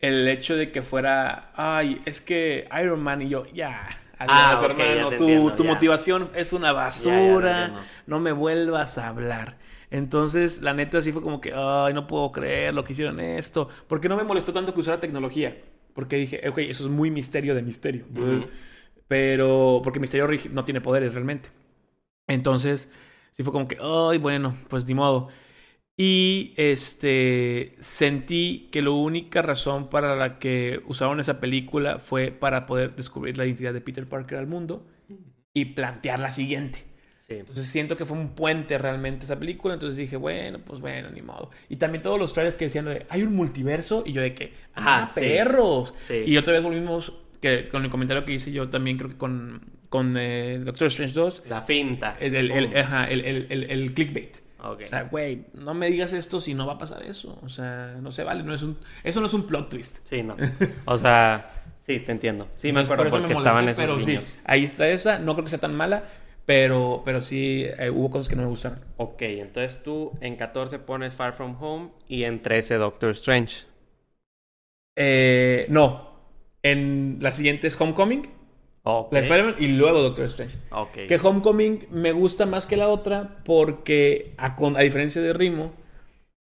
el 0.00 0.26
hecho 0.26 0.56
de 0.56 0.72
que 0.72 0.82
fuera, 0.82 1.52
ay, 1.54 2.00
es 2.06 2.22
que 2.22 2.66
Iron 2.82 3.02
Man 3.02 3.20
y 3.20 3.28
yo, 3.28 3.44
ya, 3.52 3.86
adiós, 4.18 4.60
Ah, 4.60 4.60
hermano, 4.64 5.10
ya 5.10 5.16
tu, 5.18 5.24
entiendo, 5.24 5.54
tu 5.56 5.62
ya. 5.64 5.68
motivación 5.70 6.30
es 6.34 6.54
una 6.54 6.72
basura, 6.72 7.68
ya 7.68 7.84
no 8.06 8.18
me 8.18 8.32
vuelvas 8.32 8.96
a 8.96 9.08
hablar. 9.08 9.58
Entonces, 9.90 10.62
la 10.62 10.72
neta 10.72 11.02
sí 11.02 11.12
fue 11.12 11.20
como 11.22 11.40
que, 11.40 11.52
ay, 11.54 11.92
no 11.92 12.06
puedo 12.06 12.32
creer 12.32 12.72
lo 12.74 12.82
que 12.82 12.94
hicieron 12.94 13.20
esto. 13.20 13.68
Porque 13.86 14.08
no 14.08 14.16
me 14.16 14.24
molestó 14.24 14.54
tanto 14.54 14.72
que 14.72 14.80
usara 14.80 14.98
tecnología. 15.00 15.54
Porque 15.92 16.16
dije, 16.16 16.48
ok, 16.48 16.58
eso 16.58 16.84
es 16.84 16.90
muy 16.90 17.10
misterio 17.10 17.54
de 17.54 17.62
misterio. 17.62 18.06
Pero, 19.08 19.80
porque 19.84 20.00
Misterio 20.00 20.28
no 20.52 20.64
tiene 20.64 20.80
poderes 20.80 21.12
realmente. 21.14 21.50
Entonces, 22.26 22.88
sí 23.32 23.42
fue 23.42 23.52
como 23.52 23.68
que, 23.68 23.78
ay, 23.80 24.18
bueno, 24.18 24.56
pues 24.68 24.86
ni 24.86 24.94
modo. 24.94 25.28
Y 25.96 26.54
este, 26.56 27.76
sentí 27.78 28.68
que 28.72 28.82
la 28.82 28.90
única 28.90 29.42
razón 29.42 29.90
para 29.90 30.16
la 30.16 30.38
que 30.40 30.82
usaron 30.86 31.20
esa 31.20 31.40
película 31.40 31.98
fue 32.00 32.32
para 32.32 32.66
poder 32.66 32.96
descubrir 32.96 33.38
la 33.38 33.46
identidad 33.46 33.72
de 33.72 33.80
Peter 33.80 34.08
Parker 34.08 34.38
al 34.38 34.46
mundo 34.48 34.86
y 35.52 35.66
plantear 35.66 36.18
la 36.20 36.32
siguiente. 36.32 36.84
Sí. 37.28 37.34
Entonces 37.34 37.66
siento 37.66 37.96
que 37.96 38.04
fue 38.04 38.18
un 38.18 38.30
puente 38.34 38.76
realmente 38.76 39.24
esa 39.24 39.38
película. 39.38 39.74
Entonces 39.74 39.96
dije, 39.96 40.16
bueno, 40.16 40.58
pues 40.64 40.80
bueno, 40.80 41.10
ni 41.10 41.22
modo. 41.22 41.50
Y 41.68 41.76
también 41.76 42.02
todos 42.02 42.18
los 42.18 42.32
trailers 42.34 42.56
que 42.56 42.66
decían, 42.66 42.86
de, 42.86 43.06
hay 43.08 43.22
un 43.22 43.34
multiverso. 43.34 44.02
Y 44.04 44.12
yo 44.12 44.20
de 44.20 44.34
que, 44.34 44.52
ah, 44.74 45.04
Ah, 45.04 45.08
sí. 45.08 45.20
perros. 45.20 45.94
Sí. 46.00 46.22
Y 46.26 46.36
otra 46.36 46.52
vez 46.54 46.62
volvimos 46.62 47.12
que, 47.44 47.68
con 47.68 47.84
el 47.84 47.90
comentario 47.90 48.24
que 48.24 48.32
hice 48.32 48.50
yo 48.52 48.68
también, 48.68 48.96
creo 48.96 49.10
que 49.10 49.16
con, 49.16 49.60
con 49.88 50.16
eh, 50.16 50.58
Doctor 50.64 50.88
Strange 50.88 51.14
2. 51.14 51.42
La 51.48 51.62
finta. 51.62 52.16
El, 52.20 52.34
el, 52.34 52.50
el- 52.50 52.76
ajá, 52.76 53.04
el- 53.10 53.92
clickbait. 53.94 54.36
O 54.58 54.78
sea, 54.88 55.02
güey, 55.02 55.44
no 55.52 55.74
me 55.74 55.90
digas 55.90 56.14
esto 56.14 56.40
si 56.40 56.54
no 56.54 56.66
va 56.66 56.74
a 56.74 56.78
pasar 56.78 57.02
eso. 57.02 57.38
O 57.42 57.50
sea, 57.50 57.96
no 58.00 58.10
se 58.10 58.24
vale. 58.24 58.42
No 58.42 58.54
es 58.54 58.62
un, 58.62 58.78
eso 59.02 59.20
no 59.20 59.26
es 59.26 59.34
un 59.34 59.46
plot 59.46 59.68
twist. 59.68 59.98
Sí, 60.04 60.22
no. 60.22 60.36
O 60.86 60.96
sea, 60.96 61.52
sí, 61.80 62.00
te 62.00 62.12
entiendo. 62.12 62.48
Sí, 62.56 62.72
me 62.72 62.80
acuerdo 62.80 63.02
por 63.02 63.06
eso 63.08 63.18
porque 63.18 63.34
me 63.34 63.34
estaban 63.40 63.64
molesté, 63.64 63.84
esos 63.84 63.96
pero 63.96 64.06
niños. 64.06 64.24
sí, 64.26 64.36
ahí 64.44 64.64
está 64.64 64.88
esa. 64.88 65.18
No 65.18 65.34
creo 65.34 65.44
que 65.44 65.50
sea 65.50 65.60
tan 65.60 65.76
mala, 65.76 66.04
pero, 66.46 67.02
pero 67.04 67.20
sí 67.20 67.66
eh, 67.78 67.90
hubo 67.90 68.10
cosas 68.10 68.28
que 68.30 68.36
no 68.36 68.42
me 68.42 68.48
gustaron. 68.48 68.80
Ok, 68.96 69.20
entonces 69.22 69.82
tú 69.82 70.12
en 70.22 70.36
14 70.36 70.78
pones 70.78 71.12
Far 71.14 71.34
From 71.34 71.56
Home 71.62 71.90
y 72.08 72.24
en 72.24 72.40
13 72.40 72.76
Doctor 72.76 73.10
Strange. 73.10 73.66
Eh, 74.96 75.66
no. 75.68 76.13
En 76.64 77.18
la 77.20 77.30
siguiente 77.30 77.68
es 77.68 77.80
Homecoming, 77.80 78.26
Ok. 78.82 79.12
la 79.12 79.20
de 79.20 79.26
Spider-Man 79.26 79.54
y 79.60 79.68
luego 79.68 80.02
Doctor 80.02 80.24
Strange. 80.24 80.56
Ok. 80.72 81.06
Que 81.08 81.16
Homecoming 81.22 81.86
me 81.92 82.10
gusta 82.12 82.46
más 82.46 82.66
que 82.66 82.76
la 82.76 82.88
otra 82.88 83.42
porque, 83.44 84.34
a, 84.38 84.56
a 84.56 84.80
diferencia 84.82 85.22
de 85.22 85.32
Rimo, 85.32 85.72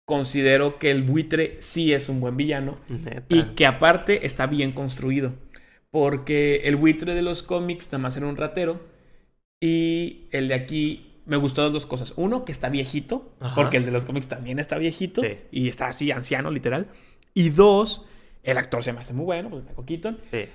considero 0.08 0.80
que 0.80 0.90
el 0.92 1.04
buitre 1.04 1.58
sí 1.60 1.94
es 1.94 2.10
un 2.10 2.20
buen 2.22 2.38
villano 2.38 2.78
Neta. 2.90 3.24
y 3.30 3.44
que 3.56 3.66
aparte 3.66 4.26
está 4.26 4.48
bien 4.48 4.72
construido. 4.72 5.34
Porque 5.92 6.62
el 6.66 6.76
buitre 6.76 7.14
de 7.14 7.22
los 7.22 7.42
cómics 7.44 7.88
nada 7.88 8.00
más 8.00 8.18
era 8.18 8.28
un 8.28 8.36
ratero 8.38 8.82
y 9.62 10.28
el 10.32 10.48
de 10.50 10.54
aquí 10.54 11.12
me 11.26 11.38
gustó 11.38 11.68
dos 11.70 11.86
cosas. 11.86 12.14
Uno, 12.18 12.46
que 12.46 12.52
está 12.52 12.70
viejito, 12.70 13.34
Ajá. 13.40 13.56
porque 13.56 13.78
el 13.78 13.86
de 13.86 13.92
los 13.92 14.06
cómics 14.06 14.28
también 14.28 14.60
está 14.60 14.78
viejito 14.78 15.22
Sí. 15.24 15.38
y 15.52 15.70
está 15.70 15.88
así 15.88 16.12
anciano 16.12 16.52
literal. 16.52 16.88
Y 17.34 17.50
dos, 17.50 18.06
el 18.46 18.58
actor 18.58 18.84
se 18.84 18.94
me 18.94 19.00
hace 19.00 19.14
muy 19.14 19.26
bueno, 19.26 19.50
pues 19.50 19.64
Michael 19.64 19.86
Keaton. 19.86 20.20
Sí. 20.32 20.46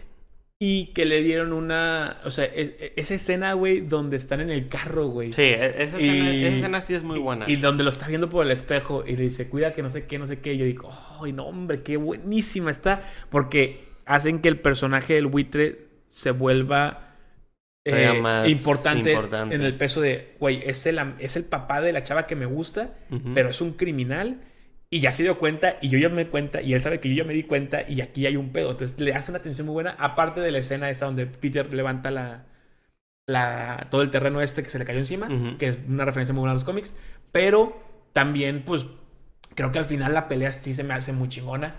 Y 0.63 0.87
que 0.93 1.07
le 1.07 1.23
dieron 1.23 1.53
una. 1.55 2.19
O 2.25 2.31
sea, 2.31 2.45
es- 2.45 2.75
es- 2.79 2.93
esa 2.97 3.15
escena, 3.15 3.55
güey, 3.55 3.81
donde 3.81 4.19
están 4.19 4.41
en 4.41 4.51
el 4.51 4.69
carro, 4.69 5.07
güey. 5.09 5.33
Sí, 5.33 5.41
e- 5.43 5.83
esa, 5.85 5.99
Y- 6.01 6.09
escena, 6.09 6.35
esa 6.35 6.57
escena 6.57 6.81
sí 6.83 6.95
es 6.95 7.03
muy 7.03 7.19
buena. 7.19 7.47
Y 7.49 7.57
donde 7.57 7.83
lo 7.83 7.89
está 7.91 8.09
viendo 8.09 8.29
por 8.29 8.45
el 8.45 8.53
espejo 8.53 9.03
y 9.07 9.17
le 9.17 9.23
dice, 9.25 9.49
cuida 9.49 9.73
que 9.73 9.83
no 9.83 9.89
sé 9.89 10.05
qué, 10.07 10.19
no 10.19 10.27
sé 10.27 10.41
qué. 10.41 10.53
Y 10.53 10.59
yo 10.59 10.67
digo, 10.67 10.91
¡ay, 11.23 11.33
no, 11.33 11.47
hombre, 11.47 11.83
qué 11.83 11.97
buenísima 11.97 12.71
está! 12.71 13.01
Porque 13.31 13.89
hacen 14.05 14.41
que 14.41 14.49
el 14.49 14.59
personaje 14.59 15.15
del 15.15 15.27
buitre 15.29 15.79
se 16.09 16.31
vuelva 16.33 17.07
eh, 17.87 18.21
más 18.21 18.47
importante, 18.47 19.13
importante. 19.13 19.55
en 19.55 19.63
el 19.63 19.75
peso 19.79 20.03
de, 20.03 20.35
güey, 20.39 20.61
es 20.67 20.85
el, 20.85 21.01
es 21.21 21.37
el 21.37 21.45
papá 21.45 21.81
de 21.81 21.93
la 21.95 22.03
chava 22.03 22.27
que 22.27 22.37
me 22.37 22.45
gusta, 22.45 22.99
pero 23.35 23.49
es 23.49 23.61
un 23.63 23.73
criminal. 23.73 24.43
Y 24.93 25.01
ya 25.01 25.13
se 25.13 25.23
dio 25.23 25.39
cuenta, 25.39 25.77
y 25.81 25.89
yo 25.89 25.99
ya 25.99 26.09
me 26.09 26.25
di 26.25 26.31
cuenta, 26.31 26.61
y 26.63 26.75
él 26.75 26.81
sabe 26.81 26.99
que 27.01 27.09
yo 27.09 27.15
ya 27.23 27.25
me 27.25 27.33
di 27.35 27.45
cuenta, 27.45 27.89
y 27.89 28.01
aquí 28.01 28.27
hay 28.27 28.37
un 28.37 28.51
pedo. 28.51 28.73
Entonces 28.73 28.99
le 29.01 29.15
hace 29.15 29.31
una 29.31 29.39
atención 29.39 29.67
muy 29.67 29.75
buena, 29.75 29.93
aparte 29.99 30.41
de 30.41 30.51
la 30.51 30.59
escena 30.59 30.91
esta 30.91 31.07
donde 31.07 31.27
Peter 31.27 31.73
levanta 31.73 32.11
la, 32.11 32.47
la, 33.27 33.87
todo 33.91 34.03
el 34.03 34.11
terreno 34.11 34.41
este 34.43 34.63
que 34.63 34.69
se 34.71 34.79
le 34.79 34.85
cayó 34.85 34.99
encima, 34.99 35.29
que 35.59 35.69
es 35.69 35.79
una 35.89 36.05
referencia 36.05 36.33
muy 36.35 36.41
buena 36.41 36.53
a 36.53 36.55
los 36.55 36.65
cómics. 36.65 36.97
Pero 37.33 37.81
también, 38.13 38.65
pues, 38.65 38.87
creo 39.55 39.71
que 39.71 39.79
al 39.79 39.85
final 39.85 40.13
la 40.13 40.27
pelea 40.27 40.51
sí 40.51 40.73
se 40.75 40.83
me 40.85 40.95
hace 40.95 41.13
muy 41.13 41.29
chingona. 41.29 41.75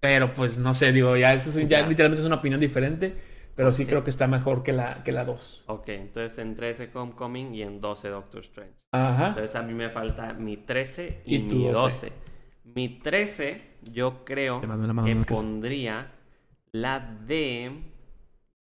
Pero 0.00 0.32
pues 0.32 0.58
no 0.58 0.74
sé, 0.74 0.92
digo, 0.92 1.16
ya 1.16 1.34
eso 1.34 1.50
es- 1.50 1.68
ya 1.68 1.84
literalmente 1.86 2.20
es 2.20 2.26
una 2.26 2.36
opinión 2.36 2.60
diferente. 2.60 3.14
Pero 3.56 3.72
sí 3.72 3.82
Ok. 3.82 3.88
creo 3.88 4.04
que 4.04 4.10
está 4.10 4.28
mejor 4.28 4.62
que 4.62 4.72
la, 4.72 5.02
que 5.02 5.10
la 5.10 5.24
2. 5.24 5.64
Ok, 5.66 5.88
entonces 5.88 6.38
en 6.38 6.54
13 6.54 6.88
Homecoming 6.94 7.56
y 7.56 7.62
en 7.62 7.80
12 7.80 8.08
Doctor 8.08 8.42
Strange. 8.42 8.74
Ajá. 8.92 9.28
Entonces 9.28 9.56
a 9.56 9.62
mí 9.62 9.74
me 9.74 9.90
falta 9.90 10.32
mi 10.34 10.56
13 10.58 11.22
y, 11.24 11.36
Y 11.36 11.38
mi 11.42 11.66
12. 11.66 11.72
12. 11.72 12.12
Mi 12.74 12.88
13 12.88 13.62
yo 13.92 14.24
creo 14.24 14.60
que 14.60 15.16
pondría 15.34 16.12
la 16.72 17.00
de... 17.26 17.72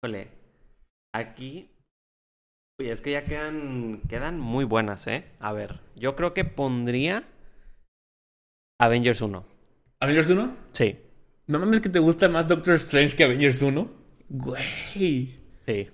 Híjole, 0.04 0.28
aquí... 1.14 1.70
Uy, 2.80 2.90
es 2.90 3.02
que 3.02 3.12
ya 3.12 3.24
quedan, 3.24 4.02
quedan 4.10 4.40
muy 4.40 4.66
buenas, 4.66 5.06
¿eh? 5.08 5.26
A 5.40 5.54
ver, 5.54 5.80
yo 5.96 6.16
creo 6.16 6.34
que 6.34 6.44
pondría 6.44 7.24
Avengers 8.80 9.22
1. 9.22 9.46
¿Avengers 10.00 10.30
1? 10.30 10.56
Sí, 10.74 10.98
No 11.48 11.60
mames 11.60 11.82
que 11.82 11.90
te 11.90 12.00
gusta 12.00 12.28
más 12.30 12.48
Doctor 12.48 12.76
Strange 12.76 13.16
que 13.16 13.24
Avengers 13.24 13.62
1. 13.62 13.90
Güey. 14.30 15.40
sí. 15.66 15.90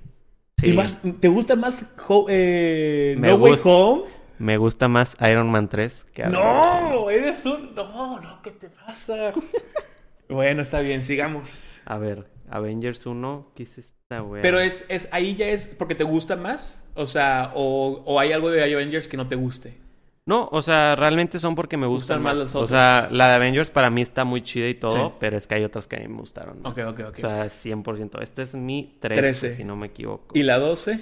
¿Y 0.62 0.72
sí. 0.72 0.74
más, 0.74 1.02
te 1.22 1.28
gusta 1.30 1.56
más 1.56 1.96
Ho- 2.08 2.26
eh, 2.30 3.16
No 3.18 3.36
Way. 3.36 3.56
Home? 3.64 4.04
Me 4.40 4.58
gusta 4.58 4.88
más 4.88 5.18
Iron 5.30 5.50
Man 5.52 5.68
3 5.70 6.06
que 6.14 6.24
Avengers 6.24 6.46
1. 6.82 6.90
No, 6.92 7.10
eres 7.10 7.46
un... 7.46 7.76
No, 7.76 8.20
no, 8.22 8.42
¿qué 8.42 8.52
te 8.52 8.70
pasa? 8.70 9.34
bueno, 10.30 10.62
está 10.62 10.80
bien, 10.80 11.04
sigamos. 11.04 11.82
A 11.86 11.98
ver, 11.98 12.26
Avengers 12.50 13.06
1, 13.06 13.52
¿qué 13.56 13.64
es 13.64 13.78
esta 13.78 14.24
wea? 14.24 14.42
Pero 14.42 14.60
es, 14.60 14.86
es, 14.90 15.10
ahí 15.12 15.36
ya 15.36 15.48
es 15.48 15.76
porque 15.78 15.94
te 15.96 16.04
gusta 16.06 16.36
más. 16.36 16.90
O 16.96 17.06
sea, 17.06 17.52
o, 17.54 18.02
o 18.06 18.20
hay 18.20 18.32
algo 18.32 18.50
de 18.50 18.64
Avengers 18.64 19.08
que 19.08 19.18
no 19.18 19.28
te 19.28 19.36
guste. 19.36 19.78
No, 20.26 20.48
o 20.52 20.62
sea, 20.62 20.96
realmente 20.96 21.40
son 21.40 21.56
porque 21.56 21.76
me 21.76 21.88
gustan, 21.88 22.20
Gustan 22.20 22.24
más 22.24 22.36
los 22.36 22.54
O 22.56 22.60
otros. 22.60 22.70
sea, 22.70 23.10
la 23.12 23.30
de 23.30 23.34
Avengers 23.36 23.72
para 23.72 23.90
mí 23.90 24.02
está 24.04 24.26
muy 24.26 24.44
chida 24.44 24.68
y 24.70 24.76
todo, 24.76 25.08
Sí. 25.10 25.14
pero 25.20 25.38
es 25.38 25.48
que 25.48 25.56
hay 25.56 25.64
otras 25.64 25.88
que 25.88 25.96
a 25.96 26.00
mí 26.00 26.08
me 26.08 26.20
gustaron 26.20 26.62
más. 26.62 26.72
Ok, 26.78 26.86
ok, 26.88 27.00
ok. 27.10 27.16
O 27.18 27.20
sea, 27.20 27.46
100%. 27.50 28.22
Este 28.22 28.44
es 28.44 28.54
mi 28.54 28.96
13, 29.00 29.22
13. 29.22 29.52
si 29.54 29.64
no 29.64 29.76
me 29.76 29.88
equivoco. 29.88 30.28
¿Y 30.38 30.44
la 30.44 30.60
12? 30.60 31.00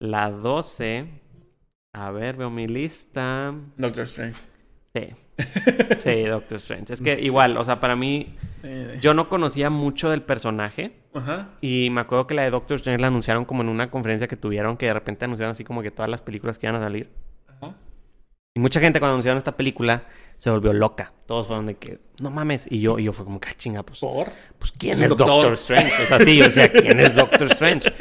La 0.00 0.30
12... 0.30 1.22
A 1.98 2.10
ver, 2.10 2.36
veo 2.36 2.50
mi 2.50 2.66
lista. 2.66 3.54
Doctor 3.76 4.04
Strange. 4.04 4.40
Sí. 4.94 5.08
Sí, 6.02 6.22
Doctor 6.24 6.56
Strange. 6.58 6.92
Es 6.94 7.00
que 7.02 7.20
igual, 7.20 7.56
o 7.56 7.64
sea, 7.64 7.80
para 7.80 7.96
mí... 7.96 8.34
Eh, 8.62 8.98
Yo 9.00 9.12
no 9.14 9.28
conocía 9.28 9.70
mucho 9.70 10.08
del 10.10 10.22
personaje. 10.22 10.92
Ajá. 11.14 11.50
Y 11.60 11.88
me 11.90 12.00
acuerdo 12.02 12.26
que 12.26 12.34
la 12.34 12.42
de 12.42 12.50
Doctor 12.50 12.76
Strange 12.76 13.00
la 13.00 13.08
anunciaron 13.08 13.44
como 13.44 13.62
en 13.62 13.68
una 13.68 13.90
conferencia 13.90 14.28
que 14.28 14.36
tuvieron, 14.36 14.76
que 14.76 14.86
de 14.86 14.94
repente 14.94 15.24
anunciaron 15.24 15.52
así 15.52 15.64
como 15.64 15.82
que 15.82 15.90
todas 15.90 16.10
las 16.10 16.22
películas 16.22 16.58
que 16.58 16.66
iban 16.66 16.76
a 16.76 16.80
salir. 16.84 17.10
Ajá. 17.48 17.74
Y 18.54 18.60
mucha 18.60 18.80
gente 18.80 18.98
cuando 18.98 19.12
anunciaron 19.14 19.36
esta 19.38 19.56
película 19.56 20.04
se 20.38 20.50
volvió 20.50 20.72
loca. 20.72 21.12
Todos 21.26 21.46
fueron 21.46 21.66
de 21.66 21.76
que, 21.76 21.98
no 22.20 22.30
mames. 22.30 22.66
Y 22.70 22.80
yo, 22.80 22.98
y 22.98 23.04
yo 23.04 23.12
fue 23.12 23.24
como, 23.26 23.38
que 23.40 23.48
"Ah, 23.50 23.54
chinga, 23.56 23.82
pues, 23.82 24.00
¿Por? 24.00 24.30
pues 24.58 24.72
¿quién 24.72 24.94
Es 24.94 24.98
un 25.00 25.04
es 25.04 25.08
doctor. 25.10 25.28
Doctor 25.28 25.52
Strange? 25.54 26.02
O 26.02 26.06
sea, 26.06 26.20
sí, 26.20 26.36
yo 26.38 26.44
decía, 26.44 26.70
¿quién 26.72 26.98
es 27.00 27.14
Doctor 27.14 27.46
Strange? 27.52 27.92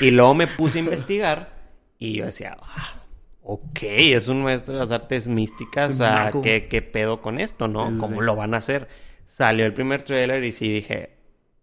Y 0.00 0.10
luego 0.12 0.34
me 0.34 0.46
puse 0.46 0.78
a 0.78 0.82
investigar 0.82 1.52
y 1.98 2.14
yo 2.14 2.26
decía, 2.26 2.56
ah, 2.62 3.02
ok, 3.44 3.78
es 3.82 4.28
un 4.28 4.42
maestro 4.42 4.74
de 4.74 4.80
las 4.80 4.90
artes 4.90 5.28
místicas. 5.28 5.92
O 5.92 5.96
sea. 5.96 6.30
¿qué, 6.42 6.66
qué 6.68 6.82
pedo 6.82 7.20
con 7.20 7.38
esto, 7.38 7.68
no? 7.68 7.90
Sí. 7.90 7.98
¿Cómo 7.98 8.20
lo 8.22 8.34
van 8.34 8.54
a 8.54 8.56
hacer? 8.56 8.88
Salió 9.26 9.64
el 9.66 9.72
primer 9.74 10.02
trailer 10.02 10.42
y 10.44 10.52
sí 10.52 10.72
dije, 10.72 11.14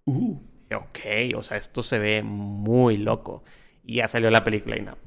Uh. 0.05 0.35
ok, 0.73 1.35
o 1.35 1.43
sea, 1.43 1.57
esto 1.57 1.83
se 1.83 1.99
ve 1.99 2.23
muy 2.23 2.97
loco. 2.97 3.43
Y 3.83 3.95
ya 3.95 4.07
salió 4.07 4.29
la 4.31 4.43
película 4.43 4.77
y 4.77 4.81
no. 4.81 4.97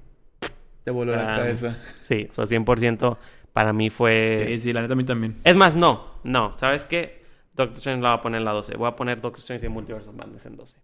Te 0.85 0.91
voló 0.91 1.17
la 1.17 1.25
cabeza. 1.37 1.79
Sí, 2.01 2.29
o 2.37 2.47
sea, 2.47 2.59
100% 2.59 3.17
para 3.53 3.73
mí 3.73 3.89
fue... 3.89 4.45
Sí, 4.49 4.59
sí, 4.59 4.73
la 4.73 4.83
neta 4.83 4.93
a 4.93 4.97
mí 4.97 5.05
también. 5.05 5.41
Es 5.45 5.57
más, 5.57 5.75
no, 5.77 6.19
no, 6.25 6.53
¿sabes 6.59 6.85
qué? 6.85 7.23
Doctor 7.55 7.77
Strange 7.79 8.03
la 8.03 8.11
voy 8.11 8.19
a 8.19 8.23
poner 8.23 8.39
en 8.39 8.45
la 8.45 8.53
12. 8.53 8.77
Voy 8.77 8.89
a 8.89 8.97
poner 8.97 9.21
Doctor 9.21 9.39
Strange 9.39 9.67
y 9.67 9.69
Multiverse 9.69 10.09
of 10.09 10.17
Madness 10.17 10.45
en 10.47 10.57
12. 10.57 10.79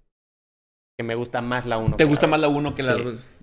Que 0.96 1.04
me 1.04 1.14
gusta 1.16 1.40
más 1.40 1.66
la 1.66 1.78
1. 1.78 1.96
¿Te 1.96 2.04
gusta 2.04 2.26
más 2.26 2.40
la 2.40 2.48
1 2.48 2.74
que 2.74 2.82
la 2.82 2.96
Sí. 2.96 3.02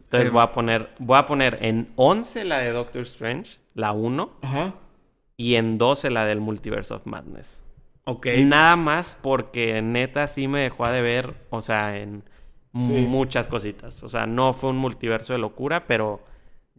2? 0.09 0.21
Entonces 0.21 0.27
Eh, 0.27 0.31
voy 0.31 0.41
a 0.43 0.51
poner 0.51 0.89
voy 0.99 1.17
a 1.17 1.25
poner 1.25 1.57
en 1.61 1.91
11 1.95 2.43
la 2.45 2.59
de 2.59 2.71
Doctor 2.71 3.01
Strange, 3.03 3.57
la 3.73 3.91
1, 3.91 4.31
Ajá. 4.41 4.73
y 5.35 5.55
en 5.55 5.77
12 5.77 6.09
la 6.09 6.25
del 6.25 6.39
Multiverse 6.41 6.93
of 6.93 7.05
Madness. 7.05 7.63
Ok. 8.05 8.27
Nada 8.39 8.75
más 8.77 9.17
porque 9.21 9.81
neta 9.81 10.27
sí 10.27 10.47
me 10.47 10.61
dejó 10.61 10.87
de 10.89 11.01
ver, 11.01 11.33
o 11.49 11.61
sea, 11.61 11.97
en 11.97 12.23
Sí. 12.75 13.05
muchas 13.09 13.47
cositas. 13.47 14.03
O 14.03 14.09
sea, 14.09 14.27
no 14.27 14.53
fue 14.53 14.69
un 14.69 14.77
multiverso 14.77 15.33
de 15.33 15.39
locura, 15.39 15.87
pero 15.87 16.21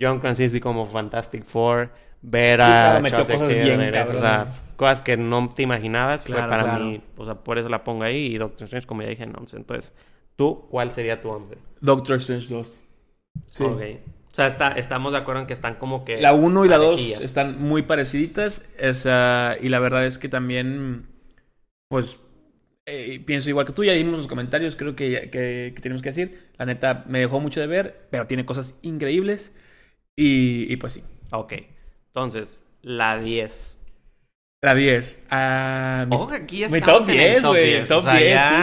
John 0.01 0.20
Krasinski 0.20 0.61
como 0.61 0.87
Fantastic 0.87 1.45
Four, 1.45 1.91
ver 2.22 2.61
Sí, 2.61 2.64
a 2.64 2.68
claro, 2.68 3.01
metió 3.03 3.18
Charles 3.18 3.37
cosas 3.39 3.49
bien 3.55 3.81
o 3.81 4.18
sea, 4.20 4.49
cosas 4.76 5.01
que 5.01 5.16
no 5.16 5.49
te 5.55 5.62
imaginabas, 5.62 6.24
fue 6.24 6.37
Claro, 6.37 6.51
para 6.51 6.62
claro. 6.64 6.85
mí, 6.85 7.01
o 7.16 7.24
sea, 7.24 7.35
por 7.35 7.59
eso 7.59 7.68
la 7.68 7.83
pongo 7.85 8.05
ahí 8.05 8.26
y 8.26 8.39
Doctor 8.39 8.64
Strange 8.64 8.87
como 8.87 9.03
ya 9.03 9.09
dije 9.09 9.24
en 9.24 9.37
11. 9.37 9.57
Entonces, 9.57 9.93
¿tú 10.37 10.66
cuál 10.70 10.93
sería 10.93 11.20
tu 11.20 11.31
11? 11.31 11.59
Doctor 11.81 12.16
Strange 12.16 12.47
2. 12.49 12.72
Sí. 13.51 13.64
Ok. 13.64 13.80
O 14.30 14.34
sea, 14.39 14.47
está, 14.47 14.68
estamos 14.72 15.12
de 15.12 15.18
acuerdo 15.18 15.41
en 15.43 15.47
que 15.49 15.53
están 15.55 15.74
como 15.76 16.05
que... 16.05 16.20
La 16.20 16.32
1 16.32 16.64
y 16.64 16.68
la 16.68 16.76
2 16.76 16.91
parejillas. 16.91 17.20
están 17.22 17.61
muy 17.61 17.82
pareciditas. 17.82 18.62
esa- 18.78 19.57
y 19.61 19.68
la 19.68 19.80
verdad 19.80 20.07
es 20.07 20.18
que 20.18 20.28
también, 20.28 21.09
pues, 21.89 22.18
eh, 22.86 23.20
pienso 23.24 23.49
igual 23.49 23.66
que 23.66 23.72
tú. 23.72 23.82
Ya 23.84 23.93
dimos 23.93 24.16
los 24.16 24.28
comentarios, 24.28 24.76
creo 24.76 24.95
que, 24.95 25.28
que, 25.30 25.72
que 25.74 25.80
tenemos 25.82 26.03
que 26.03 26.11
decir. 26.11 26.51
La 26.59 26.66
neta, 26.66 27.05
me 27.09 27.18
dejó 27.20 27.41
mucho 27.41 27.61
de 27.61 27.66
ver, 27.66 28.07
pero 28.11 28.26
tiene 28.26 28.45
cosas 28.47 28.76
increíbles. 28.82 29.51
Y, 30.16 30.72
y 30.72 30.76
pues 30.76 30.93
sí. 30.95 31.03
Ok. 31.32 31.55
Entonces, 32.09 32.62
la 32.82 33.18
10. 33.18 33.80
La 34.62 34.74
10. 34.74 35.26
Ah, 35.30 36.07
mi, 36.09 36.16
Ojo, 36.16 36.32
aquí 36.32 36.59
mi 36.70 36.78
estamos 36.78 37.07
top 37.07 37.14
en 37.14 37.20
el 37.20 37.26
10, 37.30 37.43
top 37.43 37.51
güey. 37.51 37.66
10. 37.70 37.89
Top 37.89 37.99
o 37.99 38.03
sea, 38.03 38.14
10, 38.16 38.41
sí, 38.41 38.55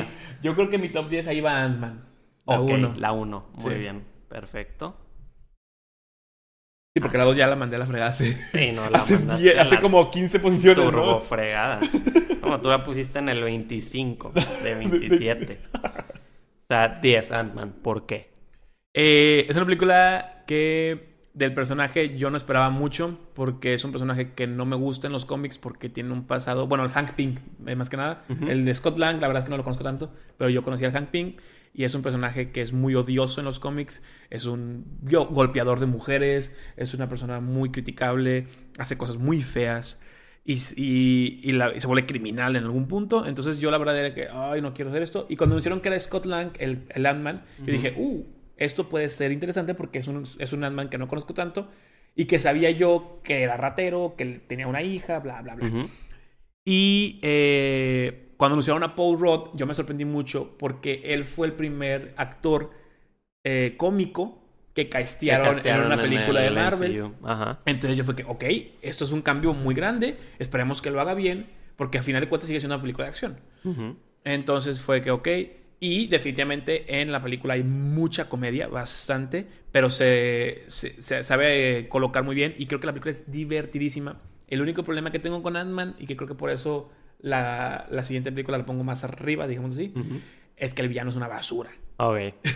sí. 0.00 0.36
Yo 0.42 0.54
creo 0.54 0.70
que 0.70 0.78
mi 0.78 0.88
top 0.88 1.08
10 1.08 1.26
ahí 1.28 1.40
va 1.40 1.62
Ant-Man. 1.62 2.04
La 2.46 2.60
Ok, 2.60 2.70
1. 2.70 2.94
la 2.98 3.12
1. 3.12 3.46
Muy 3.54 3.72
Sí. 3.74 3.78
bien. 3.78 4.09
Perfecto. 4.30 4.96
Sí, 6.94 7.00
porque 7.00 7.18
la 7.18 7.24
2 7.24 7.36
ya 7.36 7.46
la 7.46 7.56
mandé 7.56 7.76
a 7.76 7.78
la 7.80 7.86
fregada 7.86 8.10
hace, 8.10 8.36
Sí, 8.52 8.72
no, 8.72 8.88
la 8.90 8.98
hace, 9.00 9.18
mandaste 9.18 9.58
hace 9.58 9.74
la 9.76 9.80
como 9.80 10.10
15 10.10 10.40
posiciones, 10.40 10.84
turbo 10.84 11.04
¿no? 11.04 11.20
fregada. 11.20 11.80
Como 12.40 12.60
tú 12.60 12.68
la 12.68 12.82
pusiste 12.82 13.18
en 13.18 13.28
el 13.28 13.42
25 13.42 14.32
de 14.64 14.74
27. 14.74 15.60
O 15.74 16.66
sea, 16.68 17.00
10 17.00 17.32
Ant-Man. 17.32 17.74
¿Por 17.82 18.06
qué? 18.06 18.30
Eh, 18.94 19.46
es 19.48 19.56
una 19.56 19.66
película 19.66 20.44
que 20.46 21.10
del 21.34 21.54
personaje 21.54 22.16
yo 22.16 22.30
no 22.30 22.36
esperaba 22.36 22.70
mucho 22.70 23.18
porque 23.34 23.74
es 23.74 23.84
un 23.84 23.92
personaje 23.92 24.32
que 24.34 24.48
no 24.48 24.66
me 24.66 24.74
gusta 24.76 25.06
en 25.06 25.12
los 25.12 25.24
cómics 25.24 25.58
porque 25.58 25.88
tiene 25.88 26.12
un 26.12 26.24
pasado, 26.26 26.66
bueno, 26.66 26.84
el 26.84 26.90
Hank 26.90 27.12
Pym, 27.12 27.36
eh, 27.66 27.76
más 27.76 27.88
que 27.88 27.96
nada, 27.96 28.24
el 28.48 28.64
de 28.64 28.74
Scott 28.74 28.98
Lang, 28.98 29.20
la 29.20 29.28
verdad 29.28 29.40
es 29.40 29.44
que 29.44 29.50
no 29.50 29.56
lo 29.56 29.62
conozco 29.62 29.84
tanto, 29.84 30.10
pero 30.36 30.50
yo 30.50 30.64
conocí 30.64 30.84
al 30.84 30.92
Hank 30.92 31.10
Pym 31.10 31.36
y 31.72 31.84
es 31.84 31.94
un 31.94 32.02
personaje 32.02 32.50
que 32.50 32.62
es 32.62 32.72
muy 32.72 32.94
odioso 32.94 33.40
en 33.40 33.44
los 33.44 33.58
cómics, 33.60 34.02
es 34.30 34.44
un 34.46 34.84
golpeador 35.30 35.78
de 35.80 35.86
mujeres, 35.86 36.56
es 36.76 36.94
una 36.94 37.08
persona 37.08 37.40
muy 37.40 37.70
criticable, 37.70 38.46
hace 38.78 38.96
cosas 38.98 39.18
muy 39.18 39.42
feas. 39.42 40.00
Y, 40.44 40.54
y- 40.76 41.40
y 41.42 41.52
la- 41.52 41.74
y 41.76 41.80
se 41.80 41.86
vuelve 41.86 42.06
criminal 42.06 42.56
en 42.56 42.64
algún 42.64 42.88
punto. 42.88 43.26
Entonces 43.26 43.60
yo 43.60 43.70
la 43.70 43.78
verdad 43.78 43.96
era 43.98 44.14
que, 44.14 44.26
ay, 44.32 44.62
no 44.62 44.72
quiero 44.72 44.90
hacer 44.90 45.02
esto. 45.02 45.26
Y 45.28 45.36
cuando 45.36 45.54
me 45.54 45.60
dijeron 45.60 45.80
que 45.80 45.88
era 45.88 46.00
Scott 46.00 46.24
Lang, 46.26 46.52
el, 46.58 46.84
el 46.88 47.06
Ant-Man, 47.06 47.42
yo 47.66 47.72
dije, 47.72 47.94
uh, 47.96 48.24
esto 48.56 48.88
puede 48.88 49.08
ser 49.10 49.32
interesante 49.32 49.74
porque 49.74 49.98
es 49.98 50.08
un, 50.08 50.24
es 50.38 50.52
un 50.52 50.64
Ant-Man 50.64 50.88
que 50.88 50.98
no 50.98 51.08
conozco 51.08 51.34
tanto 51.34 51.68
y 52.16 52.24
que 52.24 52.38
sabía 52.40 52.70
yo 52.70 53.20
que 53.22 53.42
era 53.42 53.56
ratero, 53.58 54.14
que 54.16 54.24
tenía 54.46 54.66
una 54.66 54.82
hija, 54.82 55.18
bla, 55.20 55.40
bla, 55.42 55.54
bla. 55.54 55.66
Y 56.64 57.18
eh, 57.22 58.28
cuando 58.36 58.54
anunciaron 58.54 58.82
a 58.82 58.94
Paul 58.94 59.18
Rudd, 59.18 59.48
yo 59.54 59.66
me 59.66 59.74
sorprendí 59.74 60.04
mucho 60.04 60.56
porque 60.58 61.02
él 61.04 61.24
fue 61.24 61.46
el 61.46 61.54
primer 61.54 62.14
actor 62.16 62.70
eh, 63.44 63.74
cómico 63.76 64.42
que 64.74 64.88
castearon, 64.88 65.48
en 65.48 65.54
castearon 65.54 65.86
una 65.86 65.94
en 65.96 66.00
película 66.02 66.40
el 66.46 66.54
de 66.54 66.60
Marvel. 66.60 67.02
Ajá. 67.24 67.60
Entonces 67.66 67.98
yo 67.98 68.04
fue 68.04 68.14
que, 68.14 68.24
ok, 68.24 68.44
esto 68.82 69.04
es 69.04 69.10
un 69.12 69.22
cambio 69.22 69.52
muy 69.52 69.74
grande, 69.74 70.16
esperemos 70.38 70.80
que 70.80 70.90
lo 70.90 71.00
haga 71.00 71.14
bien, 71.14 71.48
porque 71.76 71.98
al 71.98 72.04
final 72.04 72.20
de 72.22 72.28
cuentas 72.28 72.46
sigue 72.46 72.60
siendo 72.60 72.74
una 72.76 72.82
película 72.82 73.06
de 73.06 73.10
acción. 73.10 73.38
Entonces 74.24 74.80
fue 74.80 75.02
que, 75.02 75.10
ok, 75.10 75.28
y 75.80 76.06
definitivamente 76.08 77.00
en 77.00 77.10
la 77.10 77.22
película 77.22 77.54
hay 77.54 77.64
mucha 77.64 78.28
comedia, 78.28 78.68
bastante, 78.68 79.46
pero 79.72 79.88
se, 79.88 80.64
se- 80.66 81.00
se 81.00 81.22
sabe 81.22 81.88
colocar 81.88 82.22
muy 82.22 82.34
bien 82.34 82.54
y 82.58 82.66
creo 82.66 82.80
que 82.80 82.86
la 82.86 82.92
película 82.92 83.12
es 83.12 83.30
divertidísima. 83.30 84.20
El 84.50 84.60
único 84.60 84.82
problema 84.82 85.10
que 85.10 85.18
tengo 85.18 85.42
con 85.42 85.56
Ant-Man, 85.56 85.96
y 85.98 86.06
que 86.06 86.16
creo 86.16 86.28
que 86.28 86.34
por 86.34 86.50
eso 86.50 86.90
la, 87.20 87.86
la 87.90 88.02
siguiente 88.02 88.30
película 88.32 88.58
la 88.58 88.64
pongo 88.64 88.84
más 88.84 89.04
arriba, 89.04 89.46
digamos 89.46 89.76
así, 89.76 89.92
Ujú. 89.96 90.20
es 90.56 90.74
que 90.74 90.82
el 90.82 90.88
villano 90.88 91.10
es 91.10 91.16
una 91.16 91.28
basura. 91.28 91.70
Ok. 91.96 92.18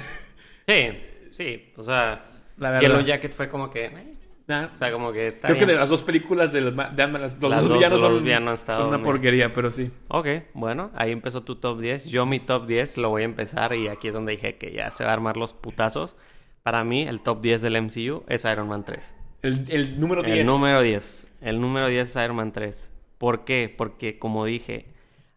Sí, 0.66 0.88
sí. 1.30 1.72
O 1.76 1.82
sea, 1.82 2.24
La 2.56 2.70
verdad. 2.70 2.80
Yellow 2.88 3.00
Jacket 3.02 3.32
fue 3.32 3.48
como 3.48 3.70
que... 3.70 3.86
eh, 3.86 4.12
Nah, 4.46 4.66
O 4.74 4.78
sea, 4.78 4.92
como 4.92 5.10
que 5.10 5.26
está 5.28 5.48
creo 5.48 5.58
que 5.58 5.64
de 5.64 5.74
las 5.74 5.88
dos 5.88 6.02
películas 6.02 6.52
de, 6.52 6.60
los 6.60 6.74
de 6.76 7.02
Ant-Man, 7.02 7.22
los 7.22 7.32
Las 7.32 7.40
dos 7.40 7.68
dos- 7.68 7.72
villanos 7.78 8.00
son, 8.00 8.22
villanos 8.22 8.60
son 8.60 8.88
una 8.88 9.02
porquería, 9.02 9.52
pero 9.54 9.70
sí. 9.70 9.90
Ok, 10.08 10.26
bueno, 10.52 10.90
ahí 10.94 11.12
empezó 11.12 11.42
tu 11.42 11.56
top 11.56 11.80
10. 11.80 12.06
Yo 12.06 12.26
mi 12.26 12.40
top 12.40 12.66
10 12.66 12.98
lo 12.98 13.08
voy 13.08 13.22
a 13.22 13.24
empezar 13.24 13.74
y 13.74 13.88
aquí 13.88 14.08
es 14.08 14.12
donde 14.14 14.32
dije 14.32 14.56
que 14.56 14.72
ya 14.72 14.90
se 14.90 15.02
va 15.04 15.10
a 15.10 15.12
armar 15.14 15.38
los 15.38 15.54
putazos. 15.54 16.14
Para 16.62 16.84
mí, 16.84 17.02
el 17.08 17.22
top 17.22 17.40
10 17.40 17.62
del 17.62 17.80
MCU 17.82 18.24
es 18.28 18.44
Iron 18.44 18.68
Man 18.68 18.84
3. 18.84 19.14
El, 19.42 19.64
el 19.70 19.98
número 19.98 20.22
10. 20.22 20.38
El 20.40 20.44
número 20.46 20.82
10. 20.82 21.26
El 21.44 21.60
número 21.60 21.88
10 21.88 22.08
es 22.08 22.16
Iron 22.16 22.36
Man 22.36 22.52
3. 22.52 22.90
¿Por 23.18 23.44
qué? 23.44 23.72
Porque, 23.76 24.18
como 24.18 24.44
dije, 24.44 24.86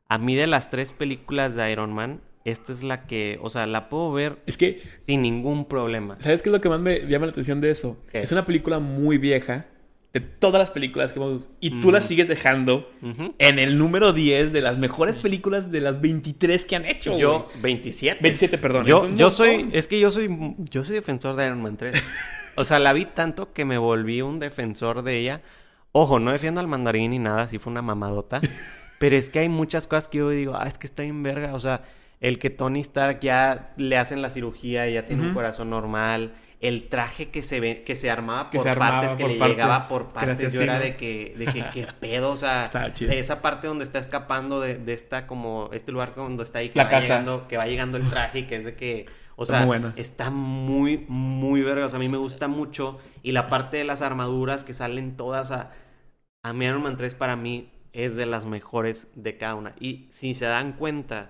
a 0.08 0.18
mí 0.18 0.36
de 0.36 0.48
las 0.48 0.70
tres 0.70 0.94
películas 0.94 1.56
de 1.56 1.72
Iron 1.72 1.94
Man, 1.94 2.22
esta 2.46 2.72
es 2.72 2.82
la 2.82 3.06
que, 3.06 3.38
o 3.42 3.50
sea, 3.50 3.68
la 3.68 3.90
puedo 3.90 4.14
ver 4.14 4.38
Es 4.46 4.58
que 4.58 4.82
sin 5.06 5.22
ningún 5.22 5.66
problema. 5.66 6.18
¿Sabes 6.20 6.42
qué 6.42 6.50
es 6.50 6.54
lo 6.54 6.62
que 6.62 6.70
más 6.70 6.80
me 6.80 7.02
llama 7.08 7.26
la 7.26 7.34
atención 7.34 7.60
de 7.60 7.72
eso? 7.72 7.98
¿Qué? 8.12 8.22
Es 8.22 8.32
una 8.32 8.46
película 8.46 8.80
muy 8.80 9.18
vieja, 9.18 9.68
de 10.14 10.22
todas 10.22 10.60
las 10.60 10.72
películas 10.72 11.12
que 11.12 11.20
hemos 11.20 11.50
y 11.60 11.82
tú 11.82 11.92
la 11.92 12.02
sigues 12.02 12.28
dejando 12.28 12.90
en 13.38 13.60
el 13.60 13.78
número 13.78 14.14
10 14.14 14.54
de 14.54 14.62
las 14.62 14.80
mejores 14.80 15.18
películas 15.18 15.70
de 15.72 15.82
las 15.82 16.02
23 16.02 16.66
que 16.66 16.76
han 16.76 16.86
hecho. 16.86 17.18
Yo, 17.18 17.50
güey. 17.52 17.62
27. 17.62 18.20
27, 18.22 18.58
perdón. 18.58 18.86
Yo, 18.86 19.14
yo 19.16 19.30
soy, 19.30 19.70
es 19.74 19.88
que 19.88 20.00
yo 20.00 20.10
soy, 20.10 20.30
yo 20.72 20.84
soy 20.84 20.96
defensor 20.96 21.36
de 21.36 21.46
Iron 21.46 21.62
Man 21.62 21.78
3. 21.78 22.02
O 22.60 22.66
sea, 22.66 22.80
la 22.80 22.92
vi 22.92 23.06
tanto 23.06 23.54
que 23.54 23.66
me 23.66 23.78
volví 23.78 24.24
un 24.24 24.40
defensor 24.40 25.04
de 25.04 25.20
ella. 25.20 25.42
Ojo, 25.92 26.20
no 26.20 26.32
defiendo 26.32 26.62
al 26.62 26.68
mandarín 26.68 27.12
ni 27.12 27.20
nada, 27.20 27.48
sí 27.48 27.60
fue 27.60 27.72
una 27.72 27.82
mamadota. 27.82 28.40
pero 29.00 29.16
es 29.16 29.30
que 29.30 29.40
hay 29.40 29.50
muchas 29.50 29.88
cosas 29.88 30.08
que 30.08 30.20
yo 30.20 30.30
digo, 30.30 30.56
ah, 30.56 30.68
es 30.68 30.78
que 30.78 30.88
está 30.88 31.04
bien 31.04 31.24
verga. 31.24 31.54
O 31.54 31.60
sea, 31.60 31.84
el 32.20 32.40
que 32.40 32.50
Tony 32.50 32.80
Stark 32.82 33.20
ya 33.20 33.74
le 33.78 33.98
hacen 33.98 34.22
la 34.22 34.30
cirugía 34.30 34.88
y 34.90 34.94
ya 34.94 35.06
tiene 35.06 35.24
un 35.24 35.34
corazón 35.34 35.70
normal. 35.70 36.34
El 36.60 36.88
traje 36.90 37.30
que 37.30 37.44
se 37.44 37.60
ve, 37.60 37.84
que 37.84 37.96
se 37.96 38.10
armaba 38.10 38.50
por 38.50 38.62
se 38.64 38.70
armaba 38.70 39.02
partes, 39.02 39.12
que 39.12 39.24
por 39.24 39.32
le 39.32 39.38
partes, 39.38 39.56
llegaba 39.56 39.88
por 39.88 40.08
partes. 40.08 40.54
Yo 40.54 40.62
era 40.62 40.80
de 40.80 40.96
que, 40.96 41.36
de 41.38 41.46
que, 41.46 41.64
qué 41.72 41.88
pedo, 42.00 42.32
o 42.32 42.36
sea, 42.36 42.64
esa 43.00 43.42
parte 43.44 43.68
donde 43.68 43.84
está 43.84 44.00
escapando 44.00 44.60
de, 44.60 44.76
de 44.76 44.94
esta, 44.94 45.28
como, 45.28 45.70
este 45.72 45.92
lugar 45.92 46.16
donde 46.16 46.42
está 46.42 46.60
ahí, 46.60 46.70
que 46.70 46.80
La 46.80 46.86
va 46.86 46.90
casa. 46.90 47.20
llegando, 47.20 47.48
que 47.48 47.58
va 47.58 47.68
llegando 47.68 47.98
el 47.98 48.10
traje 48.10 48.40
y 48.40 48.44
que 48.44 48.56
es 48.56 48.66
de 48.66 48.76
que, 48.76 49.06
o 49.38 49.46
sea, 49.46 49.60
muy 49.60 49.68
buena. 49.68 49.94
está 49.96 50.30
muy, 50.30 51.06
muy 51.08 51.62
verga. 51.62 51.86
O 51.86 51.90
sea, 51.90 51.98
a 51.98 52.00
mí 52.00 52.10
me 52.10 52.18
gusta 52.18 52.48
mucho. 52.48 52.98
Y 53.24 53.32
la 53.32 53.48
parte 53.48 53.78
de 53.78 53.84
las 53.86 54.02
armaduras 54.02 54.64
que 54.64 54.74
salen 54.74 55.16
todas 55.16 55.52
a. 55.52 55.72
A 56.44 56.54
mí 56.54 56.66
Iron 56.66 56.82
Man 56.84 56.98
3 56.98 57.16
para 57.16 57.36
mí 57.36 57.72
es 57.94 58.16
de 58.16 58.26
las 58.26 58.46
mejores 58.46 59.10
de 59.16 59.38
cada 59.38 59.56
una. 59.56 59.74
Y 59.80 60.08
si 60.12 60.34
se 60.34 60.46
dan 60.46 60.74
cuenta, 60.74 61.30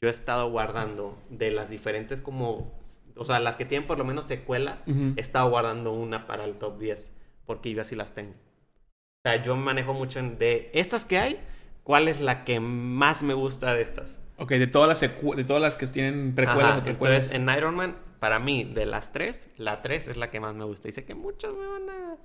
yo 0.00 0.08
he 0.08 0.10
estado 0.10 0.50
guardando 0.50 1.18
de 1.30 1.50
las 1.50 1.70
diferentes 1.70 2.20
como... 2.20 2.78
O 3.16 3.24
sea, 3.24 3.40
las 3.40 3.56
que 3.56 3.64
tienen 3.64 3.86
por 3.86 3.98
lo 3.98 4.04
menos 4.04 4.26
secuelas, 4.26 4.84
he 5.16 5.20
estado 5.20 5.50
guardando 5.50 5.92
una 5.92 6.26
para 6.26 6.44
el 6.44 6.54
top 6.54 6.78
10. 6.78 7.12
Porque 7.46 7.72
yo 7.72 7.82
así 7.82 7.94
las 7.96 8.14
tengo. 8.14 8.32
O 8.32 9.28
sea, 9.28 9.42
yo 9.42 9.56
manejo 9.56 9.92
mucho 9.94 10.18
en- 10.18 10.38
de 10.38 10.70
estas 10.74 11.04
que 11.04 11.18
hay. 11.18 11.40
¿Cuál 11.82 12.08
es 12.08 12.20
la 12.20 12.44
que 12.44 12.60
más 12.60 13.22
me 13.22 13.34
gusta 13.34 13.72
de 13.74 13.82
estas? 13.82 14.20
Ok, 14.38 14.50
de 14.52 14.66
todas 14.68 14.88
las, 14.88 15.02
secu- 15.02 15.34
de 15.34 15.44
todas 15.44 15.60
las 15.62 15.76
que 15.76 15.86
tienen 15.88 16.34
precuelas 16.34 16.72
Ajá, 16.72 16.80
o 16.80 16.84
precuelas. 16.84 17.32
Entonces, 17.32 17.50
en 17.50 17.58
Iron 17.58 17.74
Man, 17.74 17.96
para 18.20 18.38
mí, 18.38 18.64
de 18.64 18.86
las 18.86 19.12
tres, 19.12 19.50
la 19.56 19.82
tres 19.82 20.06
es 20.08 20.16
la 20.16 20.30
que 20.30 20.40
más 20.40 20.54
me 20.54 20.64
gusta. 20.64 20.88
Y 20.88 20.92
sé 20.92 21.04
que 21.04 21.14
muchos 21.14 21.56
me 21.56 21.66
van 21.66 21.90
a... 21.90 22.16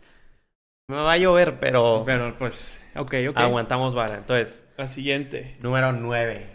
Me 0.89 0.97
va 0.97 1.13
a 1.13 1.17
llover, 1.17 1.59
pero 1.59 2.03
Pero 2.05 2.37
pues, 2.37 2.83
ok, 2.95 3.13
ok. 3.29 3.37
aguantamos 3.39 3.95
vara. 3.95 4.17
Entonces, 4.17 4.65
La 4.77 4.87
siguiente. 4.87 5.57
número 5.63 5.91
nueve. 5.93 6.45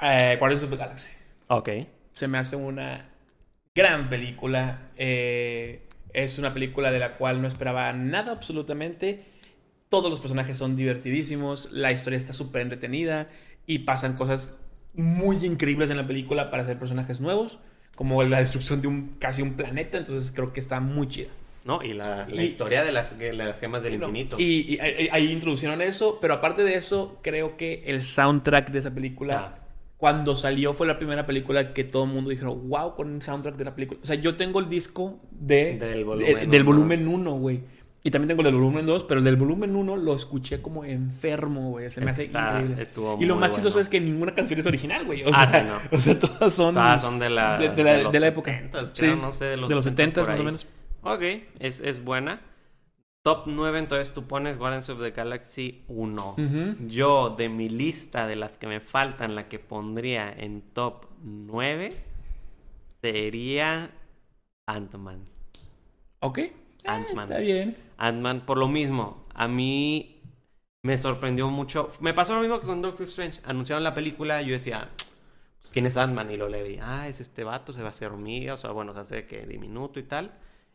Eh, 0.00 0.36
Guardians 0.38 0.64
of 0.64 0.70
the 0.70 0.76
Galaxy. 0.76 1.10
Ok. 1.48 1.68
se 2.12 2.28
me 2.28 2.38
hace 2.38 2.56
una 2.56 3.08
gran 3.74 4.08
película. 4.08 4.90
Eh, 4.96 5.86
es 6.12 6.38
una 6.38 6.52
película 6.54 6.90
de 6.90 7.00
la 7.00 7.16
cual 7.16 7.40
no 7.40 7.48
esperaba 7.48 7.92
nada 7.92 8.32
absolutamente. 8.32 9.24
Todos 9.88 10.10
los 10.10 10.20
personajes 10.20 10.56
son 10.56 10.76
divertidísimos, 10.76 11.70
la 11.72 11.92
historia 11.92 12.16
está 12.16 12.32
súper 12.32 12.62
entretenida 12.62 13.28
y 13.66 13.80
pasan 13.80 14.16
cosas 14.16 14.58
muy 14.94 15.36
increíbles 15.44 15.90
en 15.90 15.96
la 15.96 16.06
película 16.06 16.50
para 16.50 16.62
hacer 16.62 16.78
personajes 16.78 17.20
nuevos, 17.20 17.58
como 17.96 18.22
la 18.24 18.38
destrucción 18.40 18.80
de 18.80 18.88
un 18.88 19.16
casi 19.18 19.42
un 19.42 19.54
planeta, 19.54 19.98
entonces 19.98 20.32
creo 20.32 20.52
que 20.52 20.60
está 20.60 20.80
muy 20.80 21.08
chida. 21.08 21.28
¿No? 21.64 21.80
Y 21.80 21.92
la, 21.92 22.26
historia 22.42 22.82
de 22.82 22.90
las, 22.90 23.16
de 23.20 23.32
las 23.32 23.60
gemas 23.60 23.84
del 23.84 24.00
No, 24.00 24.08
infinito. 24.08 24.36
Y, 24.36 24.74
y 24.74 24.78
ahí 25.12 25.30
introducieron 25.30 25.80
eso, 25.80 26.18
pero 26.20 26.34
aparte 26.34 26.64
de 26.64 26.74
eso, 26.74 27.20
creo 27.22 27.56
que 27.56 27.84
el 27.86 28.02
soundtrack 28.02 28.70
de 28.72 28.80
esa 28.80 28.92
película, 28.92 29.54
Ah. 29.54 29.58
cuando 29.96 30.34
salió, 30.34 30.74
fue 30.74 30.88
la 30.88 30.98
primera 30.98 31.24
película 31.24 31.72
que 31.72 31.84
todo 31.84 32.02
el 32.04 32.10
mundo 32.10 32.30
dijo, 32.30 32.52
wow, 32.52 32.96
con 32.96 33.08
un 33.12 33.22
soundtrack 33.22 33.56
de 33.56 33.64
la 33.64 33.74
película. 33.76 34.00
O 34.02 34.06
sea, 34.06 34.16
yo 34.16 34.34
tengo 34.34 34.58
el 34.58 34.68
disco 34.68 35.20
de, 35.30 35.78
Del 36.50 36.64
volumen 36.64 37.06
1, 37.06 37.32
güey. 37.34 37.60
Y 38.04 38.10
también 38.10 38.28
tengo 38.28 38.40
el 38.40 38.46
del 38.46 38.54
volumen 38.54 38.84
2, 38.84 39.04
pero 39.04 39.18
el 39.18 39.24
del 39.24 39.36
volumen 39.36 39.76
1 39.76 39.96
lo 39.96 40.14
escuché 40.14 40.60
como 40.60 40.84
enfermo, 40.84 41.70
güey. 41.70 41.88
Se 41.90 42.00
me 42.00 42.10
hace 42.10 42.24
Está- 42.24 42.60
increíble. 42.60 42.88
y 43.20 43.26
lo 43.26 43.36
más 43.36 43.52
chistoso 43.52 43.74
bueno. 43.74 43.82
es 43.82 43.88
que 43.88 44.00
ninguna 44.00 44.34
canción 44.34 44.58
es 44.58 44.66
original, 44.66 45.04
güey. 45.04 45.22
O, 45.22 45.30
Ah, 45.32 45.46
sea, 45.46 45.60
sí, 45.62 45.68
no. 45.68 45.96
o 45.96 46.00
sea, 46.00 46.18
todas 46.18 46.52
son... 46.52 46.74
Todas 46.74 47.00
son 47.00 47.20
de 47.20 47.30
la, 47.30 47.58
de, 47.58 47.68
de 47.68 47.84
la, 47.84 47.98
los 48.02 48.12
de 48.12 48.18
la 48.20 48.26
época. 48.26 48.50
70s, 48.50 48.84
Sí, 48.86 48.92
creo, 49.02 49.16
no 49.16 49.32
sé, 49.32 49.44
de 49.44 49.56
los, 49.56 49.68
de 49.68 49.74
los 49.76 49.84
70 49.84 50.20
por 50.20 50.30
más 50.30 50.40
o 50.40 50.44
menos. 50.44 50.66
Ok, 51.02 51.22
es, 51.60 51.80
es 51.80 52.02
buena. 52.02 52.40
Top 53.24 53.44
9, 53.46 53.78
entonces 53.78 54.12
tú 54.12 54.24
pones 54.26 54.58
Guardians 54.58 54.88
of 54.88 55.00
the 55.00 55.12
Galaxy 55.12 55.84
1. 55.86 56.34
Ujú. 56.38 56.86
Yo, 56.88 57.30
de 57.38 57.48
mi 57.48 57.68
lista 57.68 58.26
de 58.26 58.34
las 58.34 58.56
que 58.56 58.66
me 58.66 58.80
faltan, 58.80 59.36
la 59.36 59.46
que 59.48 59.60
pondría 59.60 60.28
en 60.36 60.62
top 60.72 61.06
9 61.22 61.90
sería 63.00 63.90
Ant-Man. 64.66 65.20
Ok. 66.20 66.38
Ah, 66.84 66.96
Ant-Man. 66.96 67.24
está 67.30 67.38
bien. 67.40 67.76
Ant-Man, 68.08 68.46
por 68.46 68.58
lo 68.58 68.68
mismo, 68.68 69.26
a 69.34 69.48
mí 69.48 70.22
me 70.82 70.98
sorprendió 70.98 71.48
mucho. 71.48 71.90
Me 72.00 72.14
pasó 72.14 72.34
lo 72.34 72.40
mismo 72.40 72.60
que 72.60 72.66
con 72.66 72.82
Doctor 72.82 73.06
Strange. 73.08 73.40
Anunciaron 73.44 73.84
la 73.84 73.94
película 73.94 74.42
yo 74.42 74.52
decía, 74.54 74.90
¿quién 75.72 75.86
es 75.86 75.96
Ant-Man? 75.96 76.30
Y 76.30 76.36
lo 76.36 76.48
leí. 76.48 76.78
Ah, 76.82 77.08
es 77.08 77.20
este 77.20 77.44
vato, 77.44 77.72
se 77.72 77.80
va 77.82 77.88
a 77.88 77.90
hacer 77.90 78.08
hormiga, 78.10 78.54
o 78.54 78.56
sea, 78.56 78.70
bueno, 78.72 78.94
se 78.94 79.00
hace 79.00 79.26
que 79.26 79.46
diminuto 79.46 80.00
y 80.00 80.04
tal. 80.04 80.32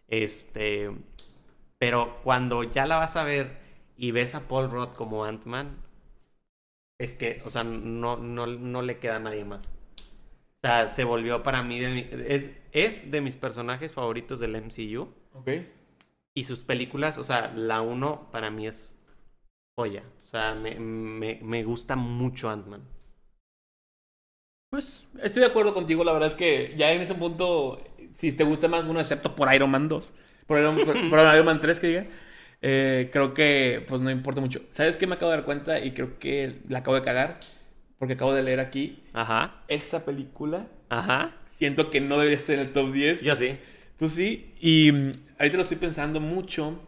Este. 0.08 0.92
Pero 1.80 2.20
cuando 2.24 2.64
ya 2.64 2.86
la 2.86 2.98
vas 2.98 3.16
a 3.18 3.24
ver 3.24 3.58
y 3.98 4.12
ves 4.12 4.36
a 4.36 4.48
Paul 4.48 4.70
Rudd 4.72 4.90
como 4.90 5.26
Ant-Man, 5.26 5.78
es 7.00 7.16
que, 7.16 7.42
o 7.46 7.50
sea, 7.50 7.64
no, 7.64 8.18
no, 8.18 8.48
no 8.48 8.82
le 8.82 8.98
queda 9.00 9.18
a 9.18 9.20
nadie 9.20 9.46
más. 9.46 9.66
O 9.68 10.68
sea, 10.68 10.92
se 10.94 11.04
volvió 11.04 11.44
para 11.44 11.64
mí 11.64 11.80
de 11.80 11.90
mi- 11.90 12.08
es, 12.28 12.52
es 12.72 13.12
de 13.12 13.22
mis 13.22 13.38
personajes 13.38 13.94
favoritos 13.94 14.40
del 14.40 14.56
MCU. 14.56 15.10
Ok. 15.34 15.50
Y 16.38 16.44
sus 16.46 16.64
películas, 16.64 17.18
o 17.18 17.24
sea, 17.24 17.52
la 17.56 17.82
uno 17.82 18.30
para 18.32 18.50
mí 18.52 18.68
es 18.68 18.96
joya. 19.78 20.04
O 20.22 20.26
sea, 20.26 20.56
me, 20.56 20.76
me, 20.80 21.40
me 21.44 21.64
gusta 21.64 21.96
mucho 21.96 22.50
Ant-Man. 22.50 22.84
Pues 24.70 25.06
estoy 25.24 25.42
de 25.42 25.48
acuerdo 25.48 25.74
contigo, 25.74 26.04
la 26.04 26.12
verdad 26.12 26.28
es 26.30 26.36
que 26.36 26.74
ya 26.78 26.92
en 26.92 27.02
ese 27.02 27.16
punto, 27.16 27.82
si 28.14 28.34
te 28.34 28.44
gusta 28.44 28.68
más 28.68 28.86
uno, 28.86 29.00
excepto 29.00 29.34
por 29.36 29.54
Iron 29.54 29.72
Man 29.72 29.88
2, 29.88 30.14
por 30.46 30.60
Iron, 30.60 30.84
por, 30.84 31.08
por 31.10 31.20
Iron 31.34 31.46
Man 31.46 31.62
3 31.62 31.80
que 31.80 31.88
diga, 31.88 32.08
eh, 32.62 33.10
creo 33.12 33.34
que 33.34 33.86
pues 33.88 34.02
no 34.02 34.12
importa 34.12 34.42
mucho. 34.42 34.62
¿Sabes 34.72 34.98
qué 34.98 35.08
me 35.08 35.16
acabo 35.16 35.32
de 35.32 35.38
dar 35.38 35.46
cuenta? 35.46 35.80
Y 35.80 35.94
creo 35.94 36.20
que 36.20 36.62
la 36.68 36.80
acabo 36.80 36.96
de 36.96 37.02
cagar, 37.04 37.40
porque 37.98 38.16
acabo 38.16 38.34
de 38.34 38.44
leer 38.44 38.60
aquí. 38.60 39.04
Ajá, 39.14 39.64
Esta 39.68 40.06
película, 40.06 40.68
ajá. 40.90 41.34
siento 41.46 41.90
que 41.90 42.02
no 42.02 42.18
debería 42.18 42.38
estar 42.38 42.56
en 42.56 42.62
el 42.62 42.74
top 42.74 42.92
10. 42.92 43.22
Yo 43.22 43.36
sí. 43.36 43.58
Tú 43.98 44.08
sí. 44.10 44.54
Y 44.60 44.92
mm, 44.92 45.12
ahorita 45.40 45.58
lo 45.58 45.64
estoy 45.64 45.78
pensando 45.78 46.20
mucho. 46.20 46.80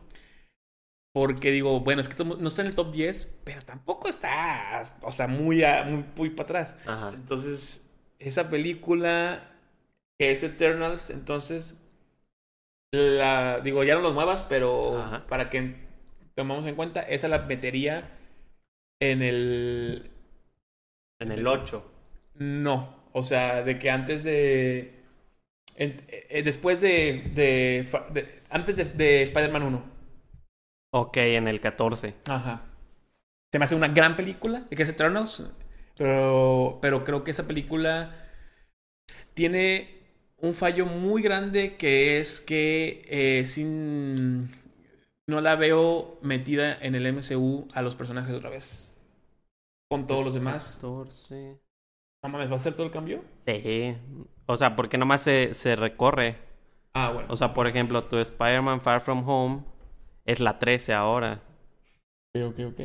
Porque 1.12 1.51
digo, 1.51 1.80
bueno, 1.80 2.01
es 2.01 2.07
que 2.07 2.24
no 2.24 2.47
está 2.47 2.62
en 2.62 2.68
el 2.68 2.76
top 2.76 2.91
10, 2.91 3.39
pero 3.43 3.62
tampoco 3.64 4.07
está, 4.07 4.82
o 5.01 5.12
sea, 5.12 5.28
muy, 5.28 5.64
a- 5.64 5.84
muy, 5.84 6.05
muy 6.16 6.30
para 6.30 6.43
atrás. 6.43 6.76
Ajá. 6.86 7.10
Entonces, 7.14 7.89
esa 8.20 8.49
película 8.49 9.51
que 10.20 10.32
es 10.32 10.43
Eternals, 10.43 11.10
entonces, 11.10 11.78
la, 12.91 13.60
digo, 13.62 13.84
ya 13.84 13.95
no 13.95 14.01
los 14.01 14.14
muevas, 14.14 14.43
pero 14.43 14.97
Ajá. 14.99 15.26
para 15.28 15.49
que 15.49 15.76
tomamos 16.36 16.66
en 16.66 16.76
cuenta, 16.76 17.01
esa 17.01 17.28
la 17.28 17.39
metería 17.39 18.18
en 19.01 19.22
el... 19.22 20.12
En 21.20 21.32
el 21.32 21.45
8. 21.47 21.86
No, 22.36 22.95
o 23.14 23.24
sea, 23.24 23.64
de 23.64 23.78
que 23.80 23.91
antes 23.91 24.24
de... 24.24 24.98
en- 25.80 26.01
eh, 26.07 26.43
después 26.43 26.80
de, 26.82 27.32
de- 27.34 28.41
Antes 28.49 28.75
de, 28.75 28.86
de 28.86 29.23
Spider-Man 29.23 29.63
1. 29.63 29.84
Ok, 30.91 31.17
en 31.17 31.47
el 31.47 31.59
14. 31.59 32.15
Ajá. 32.30 32.65
Se 33.51 33.59
me 33.59 33.65
hace 33.65 33.75
una 33.75 33.88
gran 33.88 34.15
película, 34.15 34.67
que 34.69 34.84
es 34.84 34.89
Eternals, 34.89 35.43
pero, 35.97 36.77
pero 36.82 37.03
creo 37.03 37.23
que 37.23 37.32
esa 37.32 37.47
película 37.47 38.15
tiene 39.34 39.97
un 40.38 40.53
fallo 40.53 40.86
muy 40.86 41.21
grande 41.21 41.75
que 41.77 42.19
es 42.19 42.39
que 42.39 43.01
eh, 43.09 43.47
sin, 43.47 44.49
no 45.27 45.41
la 45.41 45.55
veo 45.55 46.17
metida 46.21 46.77
en 46.80 46.95
el 46.95 47.05
MCU 47.13 47.67
a 47.73 47.82
los 47.82 47.95
personajes 47.95 48.36
otra 48.36 48.49
vez. 48.49 48.95
Con 49.89 50.05
todos 50.07 50.23
los 50.25 50.34
demás. 50.34 50.75
14. 50.82 51.59
No 52.24 52.30
mames, 52.30 52.51
¿va 52.51 52.55
a 52.55 52.59
ser 52.59 52.74
todo 52.74 52.86
el 52.86 52.91
cambio? 52.91 53.22
Sí. 53.45 53.95
O 54.45 54.57
sea, 54.57 54.76
porque 54.76 54.97
nomás 54.97 55.22
se, 55.22 55.53
se 55.53 55.76
recorre. 55.76 56.36
Ah, 56.93 57.11
bueno. 57.13 57.28
O 57.32 57.36
sea, 57.38 57.53
por 57.53 57.67
ejemplo, 57.67 58.03
tu 58.03 58.17
Spider-Man 58.17 58.82
Far 58.82 59.01
From 59.01 59.28
Home 59.28 59.63
es 60.26 60.39
la 60.39 60.59
13 60.59 60.93
ahora. 60.93 61.41
ok, 62.36 62.41
ok, 62.47 62.59
ok. 62.74 62.82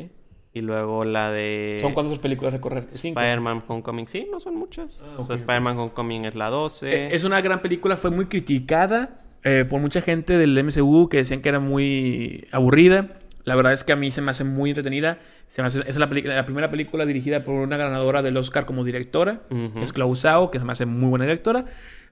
Y 0.53 0.61
luego 0.61 1.03
la 1.03 1.31
de 1.31 1.79
¿Son 1.81 1.93
cuántas 1.93 2.17
películas 2.17 2.53
recorrer? 2.53 2.87
Spider-Man 2.93 3.65
Homecoming. 3.67 4.07
Sí, 4.07 4.25
no 4.31 4.39
son 4.39 4.55
muchas. 4.55 5.01
Ah, 5.05 5.15
o 5.17 5.25
sea. 5.25 5.35
Spider-Man 5.35 5.77
Homecoming 5.77 6.23
es 6.25 6.35
la 6.35 6.49
12. 6.49 6.95
Eh, 7.07 7.09
Es 7.13 7.25
una 7.25 7.41
gran 7.41 7.61
película, 7.61 7.97
fue 7.97 8.09
muy 8.09 8.27
criticada 8.27 9.21
eh, 9.43 9.65
por 9.69 9.81
mucha 9.81 9.99
gente 10.01 10.37
del 10.37 10.57
MCU 10.63 11.09
que 11.09 11.17
decían 11.17 11.41
que 11.41 11.49
era 11.49 11.59
muy 11.59 12.47
aburrida. 12.53 13.19
La 13.45 13.55
verdad 13.55 13.73
es 13.73 13.83
que 13.83 13.93
a 13.93 13.95
mí 13.95 14.11
se 14.11 14.21
me 14.21 14.31
hace 14.31 14.43
muy 14.43 14.71
entretenida. 14.71 15.19
Se 15.47 15.61
me 15.61 15.67
hace- 15.67 15.83
es 15.87 15.95
la, 15.97 16.07
la 16.07 16.45
primera 16.45 16.69
película 16.69 17.05
dirigida 17.05 17.43
por 17.43 17.55
una 17.55 17.77
ganadora 17.77 18.21
del 18.21 18.35
Oscar 18.37 18.65
como 18.65 18.83
directora, 18.83 19.41
Ujú. 19.49 19.73
que 19.73 19.83
es 19.83 19.93
Zhao, 20.21 20.51
que 20.51 20.59
se 20.59 20.65
me 20.65 20.71
hace 20.71 20.85
muy 20.85 21.09
buena 21.09 21.25
directora. 21.25 21.65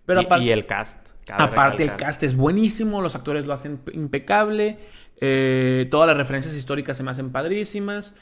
Pero 0.06 0.22
y, 0.22 0.26
aparte, 0.26 0.46
y 0.46 0.52
el 0.52 0.66
cast. 0.66 1.08
aparte 1.32 1.84
el 1.84 1.96
cast 1.96 2.22
es 2.24 2.36
buenísimo, 2.36 3.02
los 3.02 3.16
actores 3.16 3.46
lo 3.46 3.54
hacen 3.54 3.80
impecable, 3.94 4.78
eh, 5.22 5.88
todas 5.90 6.08
las 6.08 6.18
referencias 6.18 6.56
históricas 6.56 6.98
se 6.98 7.04
me 7.04 7.12
hacen 7.12 7.32
padrísimas, 7.32 8.14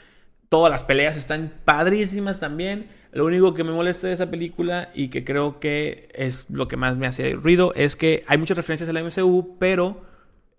todas 0.50 0.72
las 0.72 0.84
peleas 0.84 1.18
están 1.18 1.52
padrísimas 1.66 2.40
también. 2.40 2.88
Lo 3.12 3.26
único 3.26 3.54
que 3.54 3.64
me 3.66 3.72
molesta 3.72 4.08
de 4.08 4.14
esa 4.14 4.30
película 4.30 4.90
y 4.94 5.10
que 5.10 5.26
creo 5.26 5.60
que 5.60 6.10
es 6.14 6.50
lo 6.50 6.68
que 6.68 6.78
más 6.78 6.96
me 6.96 7.08
hace 7.08 7.34
ruido 7.34 7.74
es 7.76 7.96
que 7.96 8.24
hay 8.28 8.38
muchas 8.38 8.56
referencias 8.56 8.90
al 8.90 8.98
MCU, 9.04 9.58
pero 9.60 10.02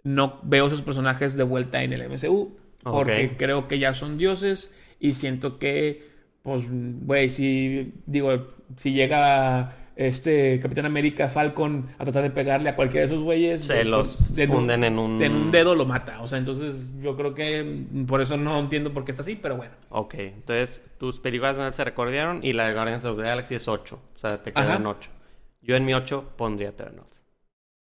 no 0.04 0.40
veo 0.42 0.66
esos 0.66 0.82
personajes 0.82 1.36
de 1.36 1.42
vuelta 1.44 1.82
en 1.82 1.92
el 1.92 2.08
MCU. 2.08 2.56
Porque 2.82 3.36
creo 3.36 3.68
que 3.68 3.78
ya 3.78 3.94
son 3.94 4.18
dioses 4.18 4.74
y 4.98 5.14
siento 5.14 5.58
que, 5.60 6.08
pues, 6.42 6.64
güey, 6.68 7.30
si, 7.30 7.92
digo, 8.06 8.48
si 8.76 8.92
llega 8.92 9.76
este 9.94 10.58
Capitán 10.58 10.86
América 10.86 11.28
Falcon 11.28 11.90
a 11.98 12.02
tratar 12.04 12.22
de 12.24 12.30
pegarle 12.30 12.70
a 12.70 12.74
cualquiera 12.74 13.06
de 13.06 13.12
esos 13.14 13.22
güeyes, 13.22 13.66
Se 13.66 13.74
de- 13.74 13.84
los 13.84 14.34
de- 14.34 14.48
funden 14.48 14.82
en 14.82 14.98
un... 14.98 15.22
en 15.22 15.32
un 15.32 15.50
dedo 15.52 15.76
lo 15.76 15.84
mata. 15.84 16.20
O 16.22 16.26
sea, 16.26 16.38
entonces 16.38 16.90
yo 17.00 17.14
creo 17.14 17.34
que 17.34 17.84
por 18.08 18.20
eso 18.20 18.36
no 18.36 18.58
entiendo 18.58 18.92
por 18.92 19.04
qué 19.04 19.12
está 19.12 19.22
así, 19.22 19.36
pero 19.36 19.56
bueno. 19.56 19.74
Ok, 19.90 20.14
entonces 20.14 20.82
tus 20.98 21.20
películas 21.20 21.56
no 21.56 21.70
se 21.70 21.84
recordaron 21.84 22.40
y 22.42 22.52
la 22.54 22.66
de 22.66 22.74
Guardians 22.74 23.04
of 23.04 23.16
the 23.18 23.22
Galaxy 23.24 23.54
es 23.54 23.68
8. 23.68 24.00
O 24.14 24.18
sea, 24.18 24.42
te 24.42 24.52
quedan 24.52 24.84
8. 24.86 25.10
Yo 25.60 25.76
en 25.76 25.84
mi 25.84 25.94
8 25.94 26.32
pondría 26.36 26.70
Eternals. 26.70 27.22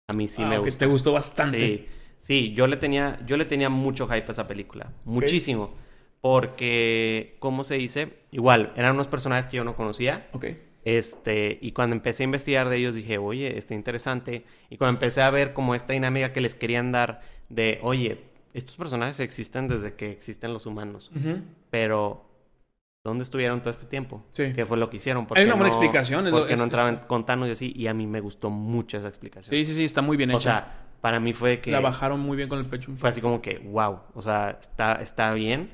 A 0.09 0.13
mí 0.13 0.27
sí 0.27 0.41
Ah, 0.43 0.49
me 0.49 0.57
gusta. 0.57 0.79
te 0.79 0.85
gustó 0.87 1.13
bastante. 1.13 1.59
Sí, 1.59 1.85
sí, 2.31 2.53
yo 2.53 2.67
le 2.67 2.77
tenía, 2.77 3.19
yo 3.25 3.35
le 3.37 3.45
tenía 3.45 3.69
mucho 3.69 4.07
hype 4.07 4.25
a 4.27 4.31
esa 4.31 4.47
película. 4.47 4.91
Muchísimo. 5.05 5.73
Porque, 6.21 7.35
¿cómo 7.39 7.63
se 7.63 7.75
dice? 7.75 8.13
Igual, 8.31 8.71
eran 8.75 8.93
unos 8.95 9.07
personajes 9.07 9.47
que 9.47 9.57
yo 9.57 9.63
no 9.63 9.75
conocía. 9.75 10.27
Ok. 10.33 10.45
Este, 10.85 11.59
y 11.61 11.73
cuando 11.73 11.95
empecé 11.95 12.23
a 12.23 12.25
investigar 12.25 12.69
de 12.69 12.77
ellos 12.77 12.95
dije, 12.95 13.17
oye, 13.17 13.57
está 13.57 13.73
interesante. 13.73 14.45
Y 14.69 14.77
cuando 14.77 14.95
empecé 14.95 15.21
a 15.21 15.29
ver 15.29 15.53
como 15.53 15.75
esta 15.75 15.93
dinámica 15.93 16.31
que 16.33 16.41
les 16.41 16.55
querían 16.55 16.91
dar 16.91 17.21
de, 17.49 17.79
oye, 17.83 18.19
estos 18.53 18.77
personajes 18.77 19.19
existen 19.19 19.67
desde 19.67 19.93
que 19.93 20.11
existen 20.11 20.53
los 20.53 20.65
humanos. 20.65 21.11
Pero, 21.69 22.25
¿dónde 23.03 23.23
estuvieron 23.23 23.59
todo 23.61 23.71
este 23.71 23.85
tiempo? 23.85 24.23
Sí. 24.31 24.53
¿Qué 24.55 24.65
fue 24.65 24.77
lo 24.77 24.89
que 24.89 24.97
hicieron? 24.97 25.27
¿Por 25.27 25.37
Hay 25.37 25.43
una 25.45 25.53
buena 25.55 25.69
no- 25.69 25.75
explicación, 25.75 26.25
es 26.27 26.31
lo- 26.33 26.39
¿Por 26.39 26.47
qué 26.47 26.55
no 26.55 26.63
entraban 26.63 26.95
es- 26.95 27.05
con 27.05 27.25
Thanos 27.25 27.49
y 27.49 27.51
así? 27.51 27.73
Y 27.75 27.87
a 27.87 27.93
mí 27.93 28.07
me 28.07 28.19
gustó 28.21 28.49
mucho 28.49 28.97
esa 28.97 29.07
explicación. 29.07 29.51
Sí, 29.53 29.65
sí, 29.65 29.73
sí, 29.73 29.83
está 29.85 30.01
muy 30.01 30.17
bien 30.17 30.31
o 30.31 30.33
hecha. 30.33 30.39
sea, 30.41 30.77
para 31.01 31.19
mí 31.19 31.33
fue 31.33 31.59
que... 31.59 31.71
La 31.71 31.79
bajaron 31.79 32.19
muy 32.19 32.37
bien 32.37 32.47
con 32.47 32.59
el 32.59 32.65
pecho. 32.65 32.91
Fue 32.95 33.09
así 33.09 33.21
como 33.21 33.41
que, 33.41 33.57
wow, 33.59 33.99
o 34.13 34.21
sea, 34.21 34.57
está, 34.59 34.93
está 35.01 35.33
bien. 35.33 35.69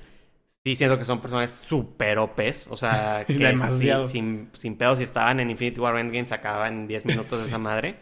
Sí 0.65 0.75
siento 0.75 0.97
que 0.97 1.05
son 1.05 1.21
personajes 1.21 1.51
súper 1.51 2.17
OPs, 2.17 2.67
o 2.69 2.77
sea, 2.77 3.23
que 3.27 3.57
sí, 3.77 3.89
sin, 4.07 4.49
sin 4.53 4.75
pedos, 4.77 4.97
si 4.97 5.03
estaban 5.03 5.39
en 5.39 5.49
Infinity 5.49 5.79
War 5.79 5.97
Endgame 5.97 6.27
se 6.27 6.33
acababan 6.33 6.73
en 6.73 6.87
10 6.87 7.05
minutos 7.05 7.39
de 7.41 7.45
esa 7.47 7.57
madre. 7.57 7.95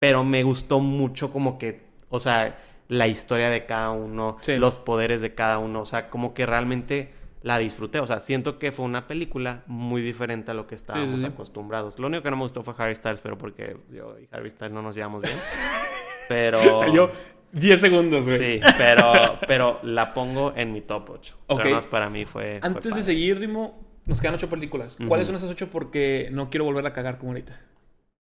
Pero 0.00 0.24
me 0.24 0.42
gustó 0.44 0.80
mucho 0.80 1.32
como 1.32 1.58
que, 1.58 1.82
o 2.08 2.20
sea, 2.20 2.58
la 2.88 3.06
historia 3.08 3.50
de 3.50 3.66
cada 3.66 3.90
uno, 3.90 4.38
Sí. 4.40 4.56
los 4.56 4.78
poderes 4.78 5.20
de 5.20 5.34
cada 5.34 5.58
uno, 5.58 5.82
o 5.82 5.86
sea, 5.86 6.08
como 6.08 6.34
que 6.34 6.46
realmente 6.46 7.12
la 7.42 7.58
disfruté. 7.58 8.00
O 8.00 8.06
sea, 8.06 8.20
siento 8.20 8.58
que 8.58 8.72
fue 8.72 8.84
una 8.84 9.06
película 9.06 9.62
muy 9.66 10.02
diferente 10.02 10.50
a 10.50 10.54
lo 10.54 10.66
que 10.66 10.74
estábamos 10.74 11.10
sí, 11.10 11.20
sí. 11.20 11.26
acostumbrados. 11.26 11.98
Lo 11.98 12.06
único 12.06 12.22
que 12.22 12.30
no 12.30 12.36
me 12.36 12.42
gustó 12.42 12.62
fue 12.62 12.74
Harry 12.78 12.94
Styles, 12.96 13.20
pero 13.20 13.38
porque 13.38 13.76
yo 13.90 14.18
y 14.18 14.28
Harry 14.32 14.50
Styles 14.50 14.72
no 14.72 14.82
nos 14.82 14.94
llevamos 14.94 15.22
bien. 15.22 15.36
Pero... 16.28 16.60
Salió 16.78 17.10
10 17.52 17.80
segundos, 17.80 18.26
güey. 18.26 18.38
Sí, 18.38 18.60
pero, 18.76 19.12
pero 19.46 19.80
la 19.82 20.12
pongo 20.12 20.52
en 20.54 20.72
mi 20.72 20.82
top 20.82 21.08
8. 21.08 21.36
Ok. 21.46 21.60
Además, 21.60 21.86
para 21.86 22.10
mí 22.10 22.26
fue. 22.26 22.58
fue 22.60 22.68
Antes 22.68 22.94
de 22.94 23.02
seguir, 23.02 23.38
Rimo, 23.38 23.82
nos 24.04 24.20
quedan 24.20 24.34
ocho 24.34 24.50
películas. 24.50 24.96
Ujú. 24.96 25.08
¿Cuáles 25.08 25.26
son 25.26 25.36
esas 25.36 25.48
ocho? 25.48 25.70
Porque 25.70 26.28
no 26.30 26.50
quiero 26.50 26.64
volver 26.64 26.84
a 26.86 26.92
cagar 26.92 27.16
como 27.16 27.32
ahorita. 27.32 27.58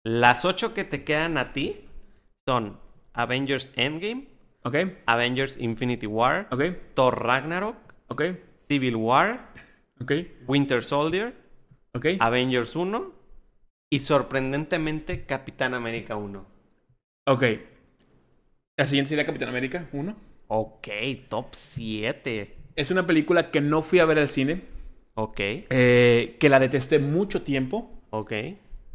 Las 0.05 0.45
8 0.45 0.73
que 0.73 0.85
te 0.85 1.03
quedan 1.03 1.37
a 1.37 1.51
ti 1.51 1.85
son 2.47 2.79
Avengers 3.13 3.73
Endgame, 3.75 4.29
¿Ok? 4.63 4.75
Avengers 5.05 5.57
Infinity 5.57 6.07
War, 6.07 6.47
¿Ok? 6.51 6.63
Thor 6.93 7.21
Ragnarok, 7.21 7.75
¿Ok? 8.07 8.23
Civil 8.69 8.95
War, 8.95 9.49
¿Ok? 10.01 10.11
Winter 10.47 10.83
Soldier, 10.83 11.33
¿Ok? 11.93 12.05
Avengers 12.19 12.75
1 12.75 13.11
y 13.91 13.99
sorprendentemente 13.99 15.25
Capitán 15.25 15.73
América 15.73 16.15
1. 16.15 16.45
Ok. 17.25 17.43
La 18.77 18.85
siguiente 18.85 19.09
sería 19.09 19.25
Capitán 19.25 19.49
América 19.49 19.89
1. 19.91 20.15
Ok, 20.47 20.87
top 21.27 21.47
7. 21.51 22.55
Es 22.75 22.91
una 22.91 23.05
película 23.05 23.51
que 23.51 23.61
no 23.61 23.81
fui 23.81 23.99
a 23.99 24.05
ver 24.05 24.19
al 24.19 24.29
cine, 24.29 24.61
Ok, 25.15 25.39
eh, 25.41 26.37
que 26.39 26.49
la 26.49 26.59
detesté 26.59 26.97
mucho 26.99 27.41
tiempo. 27.41 28.03
ok. 28.11 28.31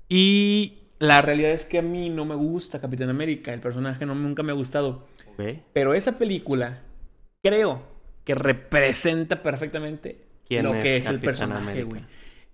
Y 0.08 0.76
la 0.98 1.20
realidad 1.20 1.50
es 1.50 1.64
que 1.66 1.78
a 1.78 1.82
mí 1.82 2.08
no 2.08 2.24
me 2.24 2.34
gusta 2.34 2.80
Capitán 2.80 3.10
América. 3.10 3.52
El 3.52 3.60
personaje 3.60 4.06
no, 4.06 4.14
nunca 4.14 4.42
me 4.42 4.52
ha 4.52 4.54
gustado. 4.54 5.06
ok. 5.32 5.42
Pero 5.72 5.92
esa 5.94 6.16
película 6.16 6.82
creo 7.42 7.82
que 8.24 8.34
representa 8.34 9.42
perfectamente 9.42 10.18
¿Quién 10.46 10.64
lo 10.64 10.72
que 10.72 10.96
es 10.96 11.06
el 11.06 11.20
personaje, 11.20 11.84
güey. 11.84 12.02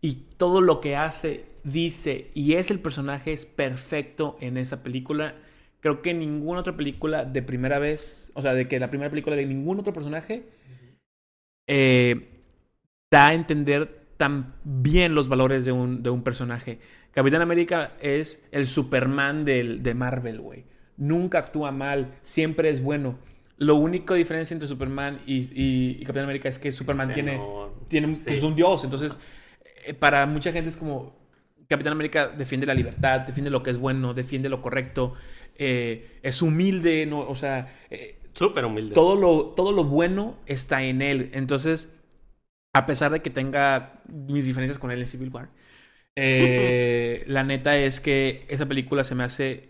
Y 0.00 0.14
todo 0.36 0.60
lo 0.60 0.80
que 0.80 0.96
hace, 0.96 1.44
dice 1.64 2.30
y 2.34 2.54
es 2.54 2.70
el 2.70 2.80
personaje 2.80 3.32
es 3.32 3.46
perfecto 3.46 4.36
en 4.40 4.56
esa 4.56 4.82
película. 4.82 5.34
Creo 5.80 6.02
que 6.02 6.14
ninguna 6.14 6.60
otra 6.60 6.76
película 6.76 7.24
de 7.24 7.42
primera 7.42 7.78
vez, 7.78 8.30
o 8.34 8.42
sea, 8.42 8.54
de 8.54 8.68
que 8.68 8.78
la 8.78 8.90
primera 8.90 9.10
película 9.10 9.36
de 9.36 9.46
ningún 9.46 9.78
otro 9.80 9.92
personaje 9.92 10.44
eh, 11.66 12.28
da 13.10 13.28
a 13.28 13.34
entender 13.34 14.00
tan 14.16 14.54
bien 14.64 15.14
los 15.14 15.28
valores 15.28 15.64
de 15.64 15.72
un, 15.72 16.02
de 16.02 16.10
un 16.10 16.22
personaje. 16.22 16.78
Capitán 17.12 17.42
América 17.42 17.94
es 18.00 18.46
el 18.52 18.66
Superman 18.66 19.44
del, 19.44 19.82
de 19.82 19.94
Marvel, 19.94 20.40
güey. 20.40 20.64
nunca 20.96 21.38
actúa 21.38 21.72
mal, 21.72 22.18
siempre 22.22 22.68
es 22.68 22.82
bueno. 22.82 23.18
Lo 23.60 23.76
único 23.76 24.14
diferencia 24.14 24.54
entre 24.54 24.68
Superman 24.68 25.20
y, 25.26 25.36
y- 25.54 25.98
y 26.00 26.04
Capitán 26.04 26.24
América 26.24 26.48
es 26.48 26.58
que 26.58 26.72
Superman 26.72 27.10
Este 27.10 27.22
tiene, 27.22 27.36
no- 27.36 27.70
tiene 27.88 28.16
sí. 28.16 28.22
es 28.26 28.42
un 28.42 28.56
dios. 28.56 28.84
Entonces, 28.84 29.18
eh, 29.86 29.94
para 29.94 30.26
mucha 30.26 30.52
gente 30.52 30.70
es 30.70 30.76
como 30.76 31.14
Capitán 31.68 31.92
América 31.92 32.28
defiende 32.28 32.66
la 32.66 32.74
libertad, 32.74 33.20
defiende 33.20 33.50
lo 33.50 33.62
que 33.62 33.70
es 33.70 33.78
bueno, 33.78 34.14
defiende 34.14 34.48
lo 34.48 34.62
correcto, 34.62 35.14
eh, 35.56 36.18
es 36.22 36.42
humilde, 36.42 37.06
no, 37.06 37.20
o 37.20 37.36
sea, 37.36 37.68
eh, 37.90 38.18
Súper 38.32 38.64
humilde. 38.64 38.94
todo 38.94 39.14
lo, 39.16 39.54
todo 39.56 39.72
lo 39.72 39.84
bueno 39.84 40.38
está 40.46 40.82
en 40.82 41.02
él. 41.02 41.30
Entonces, 41.34 41.90
a 42.72 42.86
pesar 42.86 43.10
de 43.12 43.20
que 43.22 43.30
tenga 43.30 44.02
mis 44.08 44.46
diferencias 44.46 44.78
con 44.78 44.90
él 44.90 45.00
en 45.00 45.06
Civil 45.06 45.30
War, 45.30 45.50
eh, 46.16 47.24
la 47.28 47.44
neta 47.44 47.76
es 47.78 48.00
que 48.00 48.46
esa 48.50 48.66
película 48.68 49.04
se 49.04 49.16
me 49.16 49.24
hace 49.24 49.69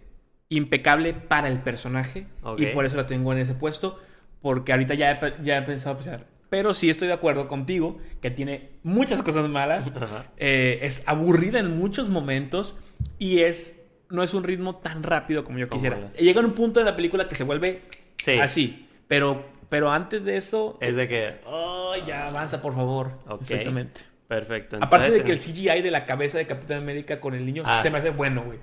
impecable 0.51 1.15
para 1.15 1.49
el 1.49 1.61
personaje 1.61 2.27
Ok. 2.43 2.61
y 2.61 2.67
por 2.67 2.85
eso 2.85 2.97
la 2.97 3.07
tengo 3.07 3.33
en 3.33 3.39
ese 3.39 3.55
puesto, 3.55 3.99
porque 4.43 4.73
ahorita 4.73 4.95
ya 4.95 5.13
he, 5.13 5.43
ya 5.43 5.59
he 5.59 5.63
pensado 5.63 5.97
pensar. 5.97 6.27
Pero 6.51 6.75
sí 6.75 6.91
estoy 6.91 7.07
de 7.07 7.15
acuerdo 7.15 7.47
contigo 7.47 7.99
que 8.21 8.31
tiene 8.33 8.71
muchas 8.83 9.23
cosas 9.23 9.49
malas, 9.49 9.91
eh, 10.37 10.81
es 10.83 11.05
aburrida 11.07 11.61
en 11.61 11.79
muchos 11.79 12.09
momentos 12.11 12.77
y 13.19 13.41
es 13.41 13.77
no 14.11 14.25
es 14.25 14.35
un 14.35 14.43
ritmo 14.43 14.75
tan 14.77 15.05
rápido 15.05 15.45
como 15.45 15.59
yo 15.59 15.69
Como 15.69 15.79
quisiera. 15.81 15.99
las- 16.01 16.17
Llega 16.17 16.41
un 16.41 16.53
punto 16.55 16.81
de 16.81 16.87
la 16.87 16.97
película 16.97 17.29
que 17.29 17.37
se 17.37 17.45
vuelve 17.45 17.83
Sí. 18.19 18.33
Así. 18.39 18.89
Pero, 19.07 19.47
pero 19.71 19.91
antes 19.93 20.25
de 20.27 20.37
eso. 20.37 20.77
Es 20.83 20.95
de 20.97 21.09
que. 21.09 21.37
Oh, 21.47 21.95
ya 22.07 22.27
avanza, 22.29 22.61
por 22.61 22.75
favor. 22.75 23.13
Ok. 23.29 23.43
Exactamente. 23.43 24.03
Perfecto. 24.29 24.77
Aparte 24.79 25.11
de 25.11 25.19
Entonces, 25.21 25.45
que 25.45 25.51
el 25.51 25.55
CGI 25.79 25.81
de 25.83 25.91
la 25.91 26.05
cabeza 26.05 26.37
de 26.37 26.47
Capitán 26.47 26.79
América 26.83 27.19
con 27.21 27.35
el 27.35 27.47
niño 27.47 27.63
Ah. 27.65 27.81
se 27.83 27.89
me 27.89 27.97
hace 27.99 28.11
bueno, 28.11 28.43
güey. 28.45 28.59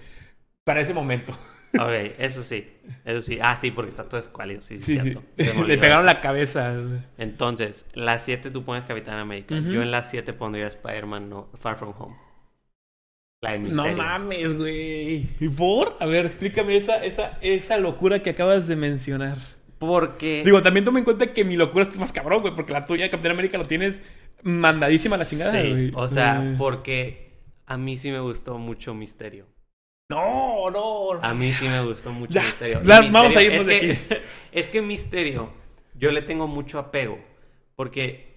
Para 0.64 0.82
ese 0.82 0.94
momento. 0.94 1.34
Ok, 1.74 2.16
eso 2.20 2.44
sí. 2.44 2.68
Eso 3.06 3.22
sí. 3.22 3.40
Ah, 3.42 3.56
sí, 3.60 3.72
porque 3.72 3.90
está 3.90 4.04
todo 4.08 4.20
escuálido. 4.20 4.62
Sí, 4.62 4.78
Sí, 4.78 5.00
sí. 5.00 5.16
me 5.38 5.68
Le 5.68 5.78
pegaron 5.78 6.06
eso. 6.06 6.14
la 6.16 6.22
cabeza. 6.22 6.74
Entonces, 7.18 7.86
la 7.94 8.20
7 8.20 8.52
tú 8.52 8.64
pones 8.64 8.86
Capitán 8.86 9.20
América. 9.20 9.60
Yo 9.60 9.82
en 9.82 9.92
la 9.92 10.04
7 10.04 10.34
pondría 10.34 10.68
Spider-Man 10.68 11.30
no, 11.30 11.50
Far 11.60 11.78
From 11.78 11.94
Home. 11.98 12.16
La 13.42 13.52
de 13.52 13.60
No 13.60 13.88
mames, 13.94 14.58
güey. 14.58 15.28
¿Y 15.40 15.50
por? 15.50 15.96
A 16.00 16.06
ver, 16.08 16.26
explícame 16.26 16.76
esa, 16.76 17.04
esa, 17.04 17.38
esa 17.42 17.78
locura 17.78 18.24
que 18.24 18.32
acabas 18.32 18.68
de 18.68 18.76
mencionar. 18.76 19.38
Porque. 19.78 20.42
Digo, 20.44 20.62
también 20.64 20.86
toma 20.86 20.98
en 21.00 21.06
cuenta 21.06 21.34
que 21.34 21.44
mi 21.44 21.56
locura 21.56 21.84
está 21.84 22.00
más 22.00 22.12
cabrón, 22.12 22.42
güey, 22.42 22.56
porque 22.56 22.74
la 22.74 22.88
tuya 22.88 23.10
Capitán 23.12 23.34
América 23.34 23.60
lo 23.60 23.66
tienes 23.66 24.02
mandadísima 24.42 25.16
a 25.18 25.20
la 25.20 25.26
chingada, 25.26 25.52
Sí, 25.52 25.70
güey. 25.70 25.92
o 25.94 26.08
sea, 26.08 26.44
Eh. 26.44 26.56
porque 26.58 27.42
a 27.68 27.78
mí 27.78 27.98
sí 27.98 28.10
me 28.10 28.20
gustó 28.20 28.58
mucho 28.58 28.96
Misterio. 28.96 29.46
No, 30.10 30.70
no. 30.70 31.14
A 31.22 31.34
mí 31.34 31.52
sí 31.52 31.68
me 31.68 31.84
gustó 31.84 32.12
mucho 32.12 32.34
Ya, 32.34 32.44
Misterio. 32.44 32.82
Vamos 33.12 33.36
a 33.36 33.44
irnos 33.44 33.62
es 33.62 33.66
de 33.68 33.80
que, 33.80 33.92
aquí. 33.92 34.24
Es 34.52 34.70
que 34.70 34.82
Misterio, 34.82 35.50
yo 35.96 36.12
le 36.12 36.22
tengo 36.22 36.48
mucho 36.48 36.80
apego. 36.80 37.20
Porque 37.76 38.36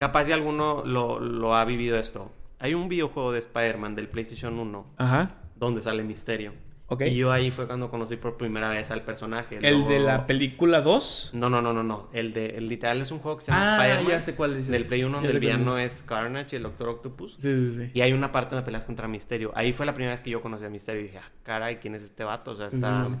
capaz 0.00 0.26
si 0.26 0.32
alguno 0.32 0.82
lo, 0.84 1.18
lo 1.18 1.56
ha 1.56 1.64
vivido 1.64 1.98
esto. 1.98 2.30
Hay 2.60 2.74
un 2.74 2.88
videojuego 2.88 3.32
de 3.32 3.40
Spider-Man 3.40 3.94
del 3.94 4.08
PlayStation 4.08 4.58
1 4.58 4.94
Ajá. 4.98 5.36
donde 5.56 5.82
sale 5.82 6.04
Misterio. 6.04 6.52
Y 6.98 7.16
yo 7.16 7.30
ahí 7.32 7.50
fue 7.50 7.66
cuando 7.66 7.88
conocí 7.90 8.16
por 8.16 8.36
primera 8.36 8.68
vez 8.68 8.90
al 8.90 9.02
personaje. 9.02 9.56
¿El 9.62 9.62
Luego- 9.78 9.88
de 9.90 10.00
la 10.00 10.26
película 10.26 10.80
2? 10.80 11.30
No, 11.34 11.48
no, 11.48 11.62
no, 11.62 11.72
no, 11.72 11.82
no. 11.84 12.08
El 12.12 12.32
de 12.32 12.56
el 12.56 12.66
literal 12.68 13.00
es 13.00 13.10
un 13.12 13.20
juego 13.20 13.38
que 13.38 13.44
se 13.44 13.52
llama 13.52 13.76
Ah, 13.78 13.82
Spider-Man. 13.86 14.10
ya 14.12 14.22
sé 14.22 14.34
cuál 14.34 14.50
dices. 14.56 14.68
Del 14.68 14.84
Play 14.84 15.04
1 15.04 15.10
Ya 15.18 15.20
donde 15.20 15.32
el 15.32 15.40
villano 15.40 15.78
es 15.78 16.02
Carnage 16.02 16.48
y 16.52 16.56
el 16.56 16.62
Doctor 16.64 16.88
Octopus. 16.88 17.36
Sí, 17.38 17.70
sí, 17.70 17.76
sí. 17.86 17.90
Y 17.94 18.00
hay 18.00 18.12
una 18.12 18.32
parte 18.32 18.54
donde 18.54 18.64
peleas 18.66 18.84
contra 18.84 19.06
Misterio. 19.06 19.52
Ahí 19.54 19.72
fue 19.72 19.86
la 19.86 19.94
primera 19.94 20.12
vez 20.14 20.20
que 20.20 20.30
yo 20.30 20.42
conocí 20.42 20.64
a 20.64 20.68
Misterio 20.70 21.00
y 21.02 21.04
dije, 21.04 21.18
ah, 21.18 21.30
caray, 21.42 21.76
¿quién 21.76 21.94
es 21.94 22.02
este 22.02 22.24
vato? 22.24 22.50
O 22.52 22.56
sea, 22.56 22.66
está, 22.68 23.06
Sí. 23.08 23.14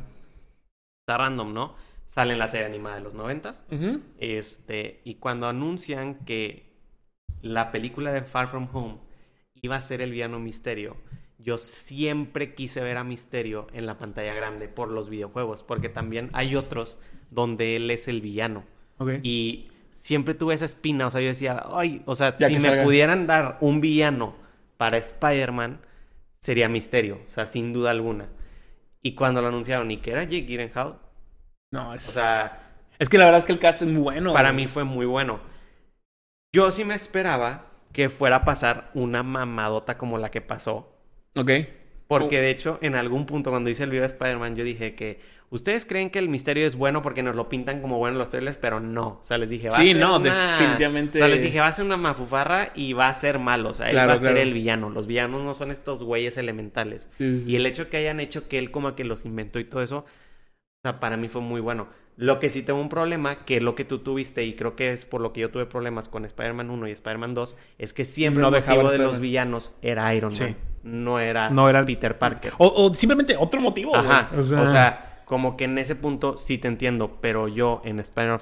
está 1.02 1.18
random, 1.18 1.52
¿no? 1.54 1.74
Sale 2.06 2.32
en 2.32 2.40
la 2.40 2.48
serie 2.48 2.66
animada 2.66 2.96
de 2.96 3.02
los 3.02 3.14
noventas. 3.14 3.64
Ujú. 3.70 4.00
Este, 4.18 5.00
y 5.04 5.14
cuando 5.16 5.46
anuncian 5.48 6.16
que 6.24 6.72
la 7.40 7.70
película 7.70 8.10
de 8.12 8.22
Far 8.22 8.48
From 8.48 8.68
Home 8.72 8.98
iba 9.62 9.76
a 9.76 9.80
ser 9.80 10.02
el 10.02 10.10
villano 10.10 10.40
Misterio, 10.40 10.96
yo 11.42 11.58
siempre 11.58 12.54
quise 12.54 12.80
ver 12.82 12.96
a 12.98 13.04
Misterio 13.04 13.66
en 13.72 13.86
la 13.86 13.98
pantalla 13.98 14.34
grande 14.34 14.68
por 14.68 14.88
los 14.90 15.08
videojuegos, 15.08 15.62
porque 15.62 15.88
también 15.88 16.30
hay 16.32 16.56
otros 16.56 16.98
donde 17.30 17.76
él 17.76 17.90
es 17.90 18.08
el 18.08 18.20
villano. 18.20 18.64
Y 19.22 19.70
siempre 19.90 20.34
tuve 20.34 20.54
esa 20.54 20.64
espina, 20.64 21.06
o 21.06 21.10
sea, 21.10 21.20
yo 21.20 21.28
decía, 21.28 21.64
ay, 21.72 22.02
o 22.06 22.14
sea, 22.14 22.36
Ya 22.38 22.48
si 22.48 22.58
me 22.58 22.60
salga. 22.60 22.84
pudieran 22.84 23.26
dar 23.26 23.58
un 23.60 23.80
villano 23.80 24.34
para 24.76 24.96
Spider-Man, 24.98 25.80
sería 26.40 26.68
Misterio, 26.68 27.20
o 27.26 27.30
sea, 27.30 27.46
sin 27.46 27.72
duda 27.72 27.90
alguna. 27.90 28.28
Y 29.02 29.14
cuando 29.14 29.42
lo 29.42 29.48
anunciaron 29.48 29.90
y 29.90 29.98
que 29.98 30.12
era 30.12 30.24
Jake 30.24 30.46
Gyllenhaal, 30.46 30.98
No, 31.72 31.94
es... 31.94 32.08
o 32.08 32.12
sea, 32.12 32.60
Es 32.98 33.08
que 33.08 33.18
la 33.18 33.24
verdad 33.24 33.40
es 33.40 33.44
que 33.46 33.52
el 33.52 33.58
cast 33.58 33.82
es 33.82 33.88
muy 33.88 34.02
bueno. 34.02 34.32
para 34.32 34.50
güey. 34.50 34.52
mí 34.52 34.66
fue 34.68 34.84
muy 34.84 35.06
bueno. 35.06 35.40
Yo 36.52 36.70
sí 36.70 36.84
me 36.84 36.94
esperaba 36.94 37.66
que 37.92 38.08
fuera 38.08 38.36
a 38.36 38.44
pasar 38.44 38.90
una 38.94 39.22
mamadota 39.22 39.98
como 39.98 40.18
la 40.18 40.30
que 40.30 40.40
pasó. 40.40 40.96
Ok. 41.36 41.50
Porque 42.08 42.38
Oh. 42.38 42.42
de 42.42 42.50
hecho, 42.50 42.78
en 42.82 42.96
algún 42.96 43.24
punto 43.26 43.50
cuando 43.50 43.70
hice 43.70 43.84
el 43.84 43.90
video 43.90 44.02
de 44.02 44.08
Spider-Man, 44.08 44.56
yo 44.56 44.64
dije 44.64 44.96
que 44.96 45.20
ustedes 45.50 45.86
creen 45.86 46.10
que 46.10 46.18
el 46.18 46.28
misterio 46.28 46.66
es 46.66 46.74
bueno 46.74 47.02
porque 47.02 47.22
nos 47.22 47.36
lo 47.36 47.48
pintan 47.48 47.80
como 47.80 47.98
bueno 47.98 48.14
en 48.14 48.18
los 48.18 48.30
trailers, 48.30 48.56
pero 48.58 48.80
no. 48.80 49.18
O 49.20 49.24
sea, 49.24 49.38
les 49.38 49.48
dije, 49.48 49.68
va 49.68 49.76
Sí, 49.76 49.90
a 49.90 49.92
ser 49.92 49.96
no, 50.00 50.16
una... 50.16 50.58
definitivamente. 50.58 51.18
O 51.18 51.20
sea, 51.20 51.28
les 51.28 51.42
dije, 51.42 51.60
va 51.60 51.68
a 51.68 51.72
ser 51.72 51.84
una 51.84 51.96
mafufarra 51.96 52.72
y 52.74 52.94
va 52.94 53.08
a 53.08 53.14
ser 53.14 53.38
malo. 53.38 53.68
O 53.68 53.72
sea, 53.72 53.86
él 53.86 53.92
Claro, 53.92 54.08
va 54.08 54.14
a 54.14 54.18
ser 54.18 54.38
el 54.38 54.52
villano. 54.52 54.90
Los 54.90 55.06
villanos 55.06 55.44
no 55.44 55.54
son 55.54 55.70
estos 55.70 56.02
güeyes 56.02 56.36
elementales. 56.36 57.08
Sí, 57.16 57.38
sí, 57.38 57.44
sí. 57.44 57.50
Y 57.52 57.56
el 57.56 57.64
hecho 57.66 57.88
que 57.88 57.98
hayan 57.98 58.18
hecho 58.18 58.48
que 58.48 58.58
él 58.58 58.72
como 58.72 58.96
que 58.96 59.04
los 59.04 59.24
inventó 59.24 59.60
y 59.60 59.64
todo 59.64 59.80
eso, 59.82 60.04
o 60.82 60.88
sea, 60.88 60.98
para 60.98 61.16
mí 61.18 61.28
fue 61.28 61.42
muy 61.42 61.60
bueno. 61.60 61.88
Lo 62.16 62.38
que 62.40 62.48
sí 62.50 62.62
tengo 62.62 62.80
un 62.80 62.88
problema, 62.88 63.44
que 63.44 63.60
lo 63.60 63.74
que 63.74 63.84
tú 63.84 63.98
tuviste, 63.98 64.44
y 64.44 64.54
creo 64.54 64.76
que 64.76 64.92
es 64.92 65.04
por 65.06 65.20
lo 65.20 65.32
que 65.32 65.40
yo 65.42 65.50
tuve 65.50 65.66
problemas 65.66 66.08
con 66.08 66.24
Spider-Man 66.24 66.70
1 66.70 66.88
y 66.88 66.92
Spider-Man 66.92 67.34
2, 67.34 67.56
es 67.78 67.92
que 67.92 68.04
siempre 68.06 68.42
No 68.42 68.48
el 68.48 68.62
motivo 68.62 68.90
de 68.90 68.98
los 68.98 69.20
villanos 69.20 69.72
era 69.82 70.14
Iron 70.14 70.30
Sí. 70.32 70.44
Man. 70.44 70.56
No 70.82 71.20
era, 71.20 71.50
No 71.50 71.68
era- 71.68 71.84
Peter 71.84 72.18
Parker. 72.18 72.54
O, 72.58 72.66
o 72.86 72.94
simplemente 72.94 73.36
otro 73.38 73.60
motivo. 73.60 73.94
Ajá. 73.94 74.30
O 74.36 74.42
sea, 74.42 74.62
O 74.62 74.66
sea, 74.66 75.22
como 75.26 75.56
que 75.58 75.64
en 75.64 75.76
ese 75.78 75.94
punto 75.96 76.36
sí 76.38 76.56
te 76.58 76.68
entiendo, 76.68 77.18
pero 77.20 77.46
yo 77.46 77.82
en 77.84 78.00
Spider-Man 78.00 78.40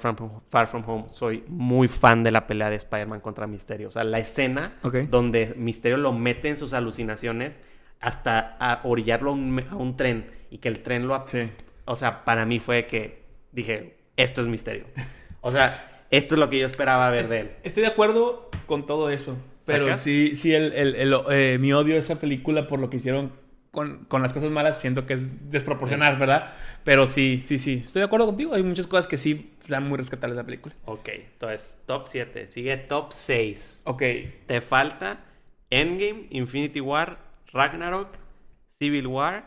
Far 0.49 0.67
From 0.67 0.83
Home 0.87 1.03
soy 1.09 1.43
muy 1.47 1.87
fan 1.89 2.23
de 2.23 2.31
la 2.31 2.47
pelea 2.47 2.69
de 2.69 2.77
Spider-Man 2.77 3.19
contra 3.19 3.47
Misterio. 3.47 3.89
O 3.89 3.91
sea, 3.91 4.05
la 4.05 4.19
escena 4.19 4.73
donde 5.09 5.53
Misterio 5.57 5.97
lo 5.97 6.13
mete 6.13 6.47
en 6.49 6.55
sus 6.57 6.71
alucinaciones 6.73 7.59
hasta 7.99 8.55
a 8.59 8.79
orillarlo 8.85 9.31
a 9.31 9.33
un, 9.33 9.59
a 9.71 9.75
un 9.75 9.97
tren 9.97 10.31
y 10.49 10.57
que 10.59 10.69
el 10.69 10.81
tren 10.83 11.07
lo... 11.07 11.21
Sí. 11.27 11.49
O 11.91 11.95
sea, 11.95 12.23
para 12.23 12.45
mí 12.45 12.59
fue 12.59 12.85
que 12.85 13.23
dije, 13.51 13.97
esto 14.15 14.41
es 14.41 14.47
Misterio. 14.47 14.85
O 15.41 15.51
sea, 15.51 16.05
esto 16.11 16.35
es 16.35 16.39
lo 16.39 16.47
que 16.49 16.59
yo 16.59 16.65
esperaba 16.67 17.09
ver 17.09 17.27
de 17.27 17.39
él. 17.39 17.51
Estoy 17.63 17.81
de 17.81 17.89
acuerdo 17.89 18.51
con 18.67 18.85
todo 18.85 19.09
eso. 19.09 19.35
Pero 19.65 19.85
¿Sacas? 19.85 20.01
sí, 20.01 20.35
sí, 20.35 20.53
el, 20.53 20.71
el- 20.73 20.95
el- 20.95 21.15
eh, 21.31 21.57
mi 21.59 21.73
odio 21.73 21.95
a 21.95 21.97
esa 21.99 22.19
película 22.19 22.67
por 22.67 22.79
lo 22.79 22.89
que 22.91 22.97
hicieron 22.97 23.31
con, 23.71 24.05
con 24.05 24.21
las 24.21 24.33
cosas 24.33 24.51
malas, 24.51 24.79
siento 24.79 25.05
que 25.07 25.13
es 25.15 25.49
desproporcional, 25.49 26.17
¿verdad? 26.17 26.53
Pero 26.83 27.07
sí, 27.07 27.41
sí, 27.43 27.57
sí. 27.57 27.83
Estoy 27.85 28.01
de 28.01 28.05
acuerdo 28.05 28.27
contigo. 28.27 28.53
Hay 28.53 28.61
muchas 28.63 28.85
cosas 28.85 29.07
que 29.07 29.17
sí 29.17 29.53
dan 29.67 29.87
muy 29.89 29.97
rescatables 29.97 30.35
de 30.37 30.43
la 30.43 30.45
película. 30.45 30.75
Ok, 30.85 31.09
entonces 31.09 31.79
top 31.87 32.07
7. 32.07 32.47
Sigue 32.47 32.77
top 32.77 33.13
6. 33.13 33.81
Ok. 33.85 34.03
Te 34.45 34.61
falta 34.61 35.23
Endgame, 35.71 36.27
Infinity 36.29 36.81
War, 36.81 37.17
Ragnarok, 37.51 38.09
Civil 38.79 39.07
War, 39.07 39.45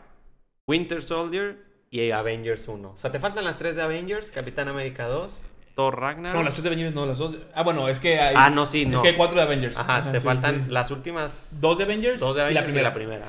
Winter 0.67 1.01
Soldier 1.01 1.62
y 1.93 2.09
Avengers 2.09 2.67
1. 2.67 2.89
O 2.89 2.97
sea, 2.97 3.11
te 3.11 3.19
faltan 3.19 3.43
las 3.45 3.57
tres 3.59 3.75
de 3.75 3.83
Avengers, 3.83 4.31
Capitán 4.31 4.67
América 4.67 5.05
2, 5.05 5.45
Thor 5.75 5.99
Ragnarok. 5.99 6.35
No, 6.35 6.43
las 6.43 6.55
tres 6.55 6.63
de 6.63 6.69
Avengers 6.69 6.95
no, 6.95 7.05
las 7.05 7.19
dos. 7.19 7.37
Ah, 7.53 7.61
bueno, 7.61 7.87
es 7.87 7.99
que 7.99 8.19
hay. 8.19 8.33
Ah, 8.35 8.49
no, 8.49 8.65
sí, 8.65 8.81
Es 8.81 8.87
no. 8.87 9.01
que 9.01 9.09
hay 9.09 9.15
cuatro 9.15 9.37
de 9.37 9.43
Avengers. 9.43 9.77
Ajá, 9.77 10.11
te 10.11 10.17
sí, 10.19 10.25
faltan 10.25 10.65
sí. 10.65 10.71
las 10.71 10.89
últimas 10.89 11.59
Dos 11.61 11.77
de 11.77 11.83
Avengers, 11.83 12.19
dos 12.19 12.35
de 12.35 12.41
y 12.41 12.57
Avengers 12.57 12.63
la 12.63 12.65
primera. 12.65 12.81
y 12.81 12.89
la 12.89 12.93
primera. 12.93 13.27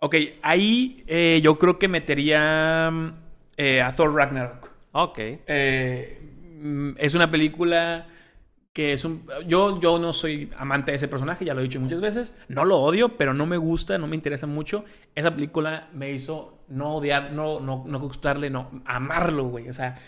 Ok, 0.00 0.16
ahí 0.42 1.04
eh, 1.06 1.38
yo 1.44 1.58
creo 1.58 1.78
que 1.78 1.86
metería 1.86 2.90
mm, 2.90 3.14
eh, 3.56 3.82
a 3.82 3.94
Thor 3.94 4.12
Ragnarok. 4.14 4.68
Ok. 4.92 5.18
Eh, 5.18 6.20
mm, 6.60 6.90
es 6.98 7.14
una 7.14 7.30
película 7.30 8.08
que 8.72 8.92
es 8.94 9.04
un... 9.04 9.26
Yo, 9.46 9.80
yo 9.80 9.98
no 9.98 10.12
soy 10.12 10.50
amante 10.56 10.92
de 10.92 10.96
ese 10.96 11.08
personaje, 11.08 11.44
ya 11.44 11.54
lo 11.54 11.60
he 11.60 11.64
dicho 11.64 11.80
muchas 11.80 12.00
veces. 12.00 12.34
No 12.48 12.64
lo 12.64 12.78
odio, 12.78 13.16
pero 13.16 13.34
no 13.34 13.46
me 13.46 13.56
gusta, 13.56 13.98
no 13.98 14.06
me 14.06 14.16
interesa 14.16 14.46
mucho. 14.46 14.84
Esa 15.14 15.34
película 15.34 15.88
me 15.92 16.10
hizo 16.12 16.64
no 16.68 16.96
odiar, 16.96 17.32
no, 17.32 17.60
no, 17.60 17.84
no 17.86 18.00
gustarle, 18.00 18.50
no, 18.50 18.82
amarlo, 18.84 19.44
güey. 19.44 19.68
O 19.68 19.72
sea... 19.72 20.00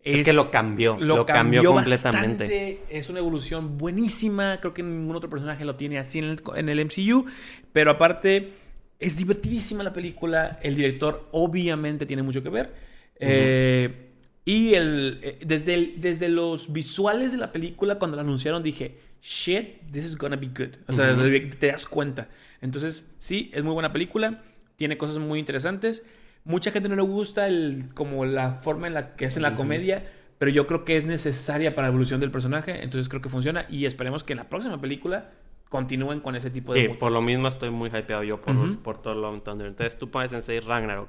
Es, 0.00 0.22
que 0.22 0.32
lo 0.32 0.50
cambió, 0.50 0.96
lo, 0.98 1.26
cambió, 1.26 1.72
completamente. 1.72 2.44
bastante. 2.44 2.82
Es 2.88 3.10
una 3.10 3.18
evolución 3.18 3.76
buenísima. 3.76 4.58
Creo 4.58 4.72
que 4.72 4.82
ningún 4.82 5.14
otro 5.14 5.28
personaje 5.28 5.64
lo 5.64 5.74
tiene 5.74 5.98
así 5.98 6.20
en 6.20 6.24
el, 6.24 6.42
en 6.54 6.68
el 6.68 6.84
MCU. 6.84 7.26
Pero 7.72 7.90
aparte, 7.90 8.52
es 8.98 9.16
divertidísima 9.16 9.82
la 9.82 9.92
película. 9.92 10.60
El 10.62 10.76
director 10.76 11.28
obviamente 11.32 12.06
tiene 12.06 12.22
mucho 12.22 12.42
que 12.42 12.48
ver. 12.48 12.74
Eh, 13.16 14.07
y 14.50 14.74
el, 14.74 15.18
eh, 15.22 15.38
desde, 15.44 15.74
el- 15.74 16.00
desde 16.00 16.28
los 16.30 16.72
visuales 16.72 17.32
de 17.32 17.38
la 17.38 17.52
película, 17.52 17.98
cuando 17.98 18.16
la 18.16 18.22
anunciaron, 18.22 18.62
dije, 18.62 18.98
shit, 19.22 19.80
this 19.92 20.04
is 20.04 20.16
gonna 20.16 20.36
be 20.36 20.46
good. 20.46 20.74
O 20.86 20.92
sea, 20.92 21.14
te 21.58 21.66
das 21.66 21.86
cuenta. 21.86 22.28
Entonces, 22.62 23.10
sí, 23.18 23.50
es 23.52 23.62
muy 23.62 23.74
buena 23.74 23.92
película. 23.92 24.42
Tiene 24.76 24.96
cosas 24.96 25.18
muy 25.18 25.38
interesantes. 25.38 26.06
Mucha 26.44 26.70
gente 26.70 26.88
no 26.88 26.96
le 26.96 27.02
gusta 27.02 27.46
el, 27.46 27.86
como 27.94 28.24
la 28.24 28.54
forma 28.54 28.86
en 28.86 28.94
la 28.94 29.16
que 29.16 29.26
hacen 29.26 29.42
la 29.42 29.54
comedia, 29.54 30.04
pero 30.38 30.50
yo 30.50 30.66
creo 30.66 30.84
que 30.84 30.96
es 30.96 31.04
necesaria 31.04 31.74
para 31.74 31.88
la 31.88 31.90
evolución 31.90 32.20
del 32.20 32.30
personaje, 32.30 32.82
entonces 32.84 33.08
creo 33.08 33.20
que 33.20 33.28
funciona 33.28 33.66
y 33.68 33.84
esperemos 33.84 34.22
que 34.24 34.32
en 34.32 34.38
la 34.38 34.48
próxima 34.48 34.80
película 34.80 35.30
continúen 35.68 36.20
con 36.20 36.34
ese 36.36 36.50
tipo 36.50 36.72
de... 36.72 36.80
Sí, 36.82 36.88
moods. 36.88 36.98
por 37.00 37.12
lo 37.12 37.20
mismo 37.20 37.48
estoy 37.48 37.70
muy 37.70 37.88
hypeado 37.90 38.22
yo 38.22 38.40
por, 38.40 38.78
por 38.78 39.02
todo 39.02 39.14
Love 39.14 39.42
Thunder. 39.42 39.66
Entonces 39.66 39.98
tú 39.98 40.10
pones 40.10 40.32
en 40.32 40.42
6 40.42 40.64
Ragnarok. 40.64 41.08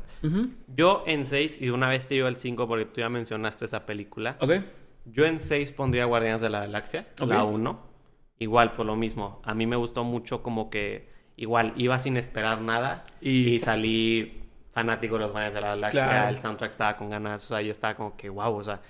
Yo 0.76 1.04
en 1.08 1.26
6, 1.26 1.58
y 1.62 1.66
de 1.66 1.72
una 1.72 1.88
vez 1.90 2.08
te 2.08 2.16
digo 2.16 2.28
el 2.28 2.36
5 2.36 2.68
porque 2.68 2.86
tú 2.86 3.02
ya 3.02 3.10
mencionaste 3.10 3.66
esa 3.66 3.86
película. 3.86 4.38
Ok. 4.42 4.52
Yo 5.06 5.26
en 5.26 5.40
6 5.40 5.72
pondría 5.72 6.06
Guardianes 6.06 6.42
de 6.42 6.50
la 6.50 6.60
Galaxia, 6.60 7.08
la 7.26 7.44
1. 7.44 7.90
Igual, 8.40 8.74
por 8.74 8.86
lo 8.86 8.96
mismo. 8.96 9.42
A 9.44 9.54
mí 9.54 9.66
me 9.66 9.76
gustó 9.76 10.04
mucho 10.04 10.44
como 10.44 10.70
que 10.70 11.10
igual 11.36 11.74
iba 11.78 11.98
sin 12.00 12.18
esperar 12.18 12.62
nada 12.62 13.06
Y- 13.22 13.50
y, 13.56 13.60
salí 13.60 14.42
fanático 14.72 15.16
de 15.16 15.22
los 15.22 15.32
Guardianes 15.32 15.56
de 15.56 15.62
la 15.62 15.68
Galaxia. 15.70 16.04
Claro. 16.04 16.30
El 16.30 16.38
soundtrack 16.38 16.72
estaba 16.72 16.96
con 16.98 17.10
ganas, 17.10 17.44
o 17.46 17.48
sea, 17.48 17.62
yo 17.62 17.72
estaba 17.72 17.96
como 17.96 18.16
que 18.18 18.30
wow, 18.30 18.54
o 18.56 18.64
sea, 18.64 18.82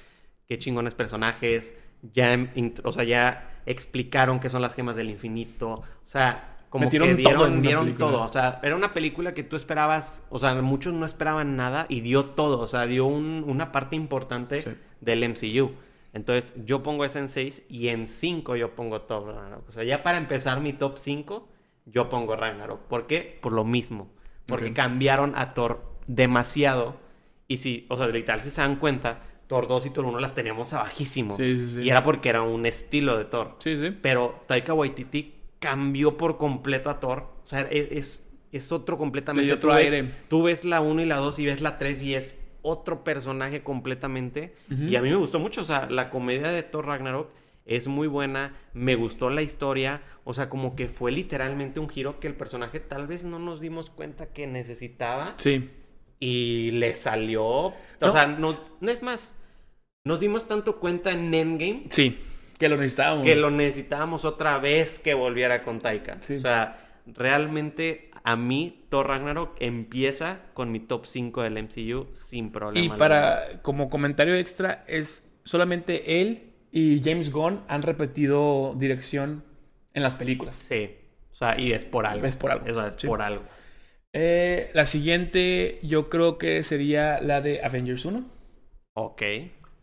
qué 0.47 0.57
chingones 0.57 0.93
personajes. 0.95 1.75
Ya, 2.13 2.33
em- 2.33 2.73
o 2.83 2.91
sea, 2.91 3.03
ya 3.03 3.49
explicaron 3.65 4.39
qué 4.39 4.49
son 4.49 4.61
las 4.61 4.73
gemas 4.75 4.95
del 4.95 5.09
infinito. 5.09 5.69
O 5.71 5.83
sea, 6.03 6.57
como 6.69 6.85
Metieron 6.85 7.15
que 7.17 7.23
todo 7.23 7.31
en 7.31 7.37
dieron, 7.37 7.51
una 7.53 7.61
dieron 7.61 7.97
todo. 7.97 8.21
O 8.23 8.27
sea, 8.29 8.59
era 8.63 8.75
una 8.75 8.93
película 8.93 9.33
que 9.33 9.43
tú 9.43 9.55
esperabas, 9.55 10.25
o 10.29 10.39
sea, 10.39 10.53
muchos 10.61 10.93
no 10.93 11.05
esperaban 11.05 11.55
nada 11.55 11.85
y 11.89 12.01
dio 12.01 12.25
todo. 12.25 12.59
O 12.59 12.67
sea, 12.67 12.85
dio 12.85 13.05
un- 13.05 13.43
una 13.47 13.71
parte 13.71 13.95
importante 13.95 14.61
Sí. 14.61 14.71
del 15.01 15.23
MCU. 15.23 15.71
Entonces, 16.13 16.53
yo 16.65 16.81
pongo 16.83 17.05
ese 17.05 17.19
en 17.19 17.29
6 17.29 17.63
y 17.69 17.89
en 17.89 18.07
5 18.07 18.55
yo 18.55 18.75
pongo 18.75 19.01
Thor 19.01 19.27
Ragnarok. 19.27 19.69
O 19.69 19.71
sea, 19.71 19.83
ya 19.83 20.01
para 20.03 20.17
empezar 20.17 20.59
mi 20.61 20.73
top 20.73 20.97
5, 20.97 21.47
yo 21.85 22.09
pongo 22.09 22.35
Ragnarok. 22.35 22.81
¿Por 22.81 23.07
qué? 23.07 23.37
Por 23.41 23.51
lo 23.53 23.63
mismo. 23.63 24.09
Porque 24.47 24.73
cambiaron 24.73 25.33
a 25.35 25.53
Thor 25.53 25.83
demasiado. 26.07 26.97
Y 27.47 27.57
si, 27.57 27.85
o 27.89 27.97
sea, 27.97 28.07
literal, 28.07 28.41
si 28.41 28.49
se 28.49 28.61
dan 28.61 28.75
cuenta, 28.77 29.19
Thor 29.49 29.67
2 29.67 29.87
y 29.87 29.89
Thor 29.89 30.05
1 30.05 30.19
las 30.19 30.35
teníamos 30.35 30.73
abajísimo. 30.73 31.35
Sí, 31.35 31.57
sí, 31.57 31.75
sí. 31.77 31.81
Y 31.81 31.89
era 31.89 32.03
porque 32.03 32.29
era 32.29 32.43
un 32.43 32.67
estilo 32.67 33.17
de 33.17 33.25
Thor. 33.25 33.55
Sí, 33.57 33.75
sí. 33.77 33.89
Pero 33.99 34.39
Taika 34.47 34.75
Waititi 34.75 35.33
cambió 35.57 36.17
por 36.17 36.37
completo 36.37 36.91
a 36.91 36.99
Thor. 36.99 37.23
O 37.43 37.45
sea, 37.47 37.61
e- 37.61 37.89
es, 37.97 38.31
es 38.51 38.71
otro 38.71 38.99
completamente. 38.99 39.51
Otro 39.51 39.71
tú, 39.71 39.75
ves, 39.75 39.91
aire. 39.91 40.11
tú 40.27 40.43
ves 40.43 40.63
la 40.65 40.81
1 40.81 41.01
y 41.01 41.05
la 41.07 41.15
2 41.17 41.39
y 41.39 41.45
ves 41.47 41.61
la 41.61 41.79
3 41.79 42.03
y 42.03 42.13
es 42.13 42.39
otro 42.61 43.03
personaje 43.03 43.63
completamente. 43.63 44.53
Y 44.69 44.95
a 44.95 45.01
mí 45.01 45.09
me 45.09 45.15
gustó 45.15 45.39
mucho. 45.39 45.61
O 45.61 45.65
sea, 45.65 45.87
la 45.89 46.11
comedia 46.11 46.49
de 46.51 46.61
Thor 46.61 46.85
Ragnarok 46.85 47.31
es 47.65 47.87
muy 47.87 48.07
buena. 48.07 48.53
Me 48.73 48.93
gustó 48.93 49.31
la 49.31 49.41
historia. 49.41 50.03
O 50.25 50.35
sea, 50.35 50.47
como 50.47 50.75
que 50.75 50.89
fue 50.89 51.11
literalmente 51.11 51.79
un 51.79 51.89
giro 51.89 52.19
que 52.19 52.27
el 52.27 52.35
personaje 52.35 52.79
tal 52.79 53.07
vez 53.07 53.23
no 53.23 53.39
nos 53.39 53.61
dimos 53.61 53.89
cuenta 53.89 54.27
que 54.27 54.45
necesitaba. 54.45 55.33
Sí. 55.37 55.71
Y 56.19 56.71
le 56.71 56.93
salió. 56.93 57.43
O 57.45 57.73
No. 58.01 58.11
sea, 58.11 58.27
nos, 58.27 58.61
no 58.81 58.91
es 58.91 59.01
más. 59.01 59.35
Nos 60.05 60.19
dimos 60.19 60.47
tanto 60.47 60.79
cuenta 60.79 61.11
en 61.11 61.33
Endgame 61.33 61.83
Sí. 61.89 62.17
Que 62.57 62.67
lo 62.69 62.75
necesitábamos. 62.77 63.25
que 63.25 63.35
lo 63.35 63.51
necesitábamos 63.51 64.25
otra 64.25 64.57
vez 64.59 64.99
que 64.99 65.13
volviera 65.13 65.63
con 65.63 65.79
Taika. 65.79 66.17
Sí. 66.21 66.35
O 66.35 66.39
sea, 66.39 67.01
realmente 67.05 68.11
a 68.23 68.35
mí 68.35 68.85
Thor 68.89 69.07
Ragnarok 69.07 69.55
empieza 69.59 70.39
con 70.53 70.71
mi 70.71 70.79
top 70.81 71.05
5 71.05 71.41
del 71.43 71.53
MCU 71.63 72.07
sin 72.13 72.51
problema. 72.51 72.79
Y 72.79 72.83
alguno. 72.83 72.97
para, 72.97 73.61
como 73.61 73.89
comentario 73.89 74.35
extra, 74.35 74.83
es 74.87 75.23
solamente 75.45 76.21
él 76.21 76.51
y 76.71 77.01
James 77.03 77.31
Gunn 77.31 77.61
han 77.67 77.81
repetido 77.81 78.75
dirección 78.77 79.43
en 79.93 80.03
las 80.03 80.15
películas. 80.15 80.57
Sí. 80.57 80.95
O 81.31 81.35
sea, 81.35 81.57
y 81.59 81.71
es 81.71 81.85
por 81.85 82.05
algo. 82.05 82.25
Es 82.25 82.35
por 82.35 82.51
algo, 82.51 82.65
Eso 82.67 82.85
es 82.85 82.95
sí. 82.97 83.07
por 83.07 83.21
algo. 83.21 83.43
Eh, 84.13 84.71
la 84.73 84.85
siguiente, 84.85 85.79
yo 85.83 86.09
creo 86.09 86.37
que 86.37 86.63
sería 86.63 87.19
la 87.21 87.41
de 87.41 87.61
Avengers 87.63 88.05
1. 88.05 88.25
Ok. 88.93 89.21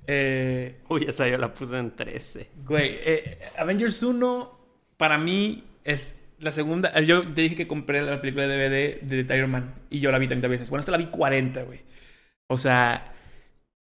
Eh, 0.09 0.77
Uy, 0.89 1.05
esa 1.09 1.29
yo 1.29 1.39
la 1.39 1.53
puse 1.55 1.79
en 1.79 1.95
13. 1.97 2.49
güey, 2.55 2.97
eh, 3.05 3.39
Avengers 3.57 4.03
1 4.03 4.59
para 4.97 5.19
mí 5.19 5.65
es 5.85 6.15
la 6.39 6.53
segunda. 6.53 6.93
eh, 6.95 7.05
Yo 7.07 7.33
te 7.35 7.43
dije 7.43 7.57
que 7.57 7.67
compré 7.69 8.03
la 8.03 8.21
película 8.21 8.47
de 8.47 8.57
DVD 9.01 9.25
de 9.25 9.37
Iron 9.37 9.51
Man 9.51 9.75
y 9.91 10.01
yo 10.01 10.11
la 10.11 10.19
vi 10.19 10.27
30 10.29 10.49
veces. 10.49 10.71
Bueno, 10.71 10.81
esta 10.81 10.93
la 10.93 10.99
vi 10.99 11.07
40, 11.07 11.63
güey. 11.63 11.81
O 12.49 12.57
sea, 12.59 13.15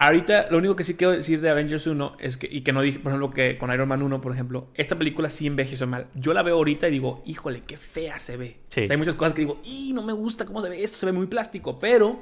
ahorita 0.01 0.51
lo 0.51 0.59
único 0.59 0.75
que 0.75 0.83
sí 0.85 0.95
quiero 0.97 1.13
decir 1.13 1.41
de 1.41 1.51
Avengers 1.51 1.87
1 1.87 2.17
es 2.19 2.37
que, 2.37 2.49
y 2.51 2.63
que 2.63 2.73
no 2.73 2.81
dije, 2.83 2.99
por 2.99 3.13
ejemplo, 3.13 3.31
que 3.31 3.57
con 3.59 3.73
Iron 3.73 3.89
Man 3.89 4.03
1, 4.03 4.21
por 4.21 4.33
ejemplo, 4.33 4.69
esta 4.75 4.99
película 4.99 5.29
sí 5.29 5.47
envejeció 5.47 5.87
mal. 5.87 6.09
Yo 6.15 6.33
la 6.33 6.43
veo 6.43 6.57
ahorita 6.57 6.89
y 6.89 6.93
digo, 6.93 7.23
híjole, 7.27 7.63
qué 7.63 7.77
fea 7.77 8.19
se 8.19 8.37
ve. 8.37 8.57
Sí. 8.69 8.83
O 8.83 8.87
sea, 8.87 8.95
hay 8.95 8.99
muchas 8.99 9.15
cosas 9.15 9.35
que 9.35 9.43
digo, 9.43 9.61
y 9.63 9.93
no 9.93 10.03
me 10.03 10.13
gusta 10.13 10.47
cómo 10.47 10.63
se 10.63 10.71
ve 10.71 10.83
esto, 10.83 10.99
se 10.99 11.07
ve 11.07 11.13
muy 11.13 11.27
plástico, 11.27 11.79
pero 11.79 12.21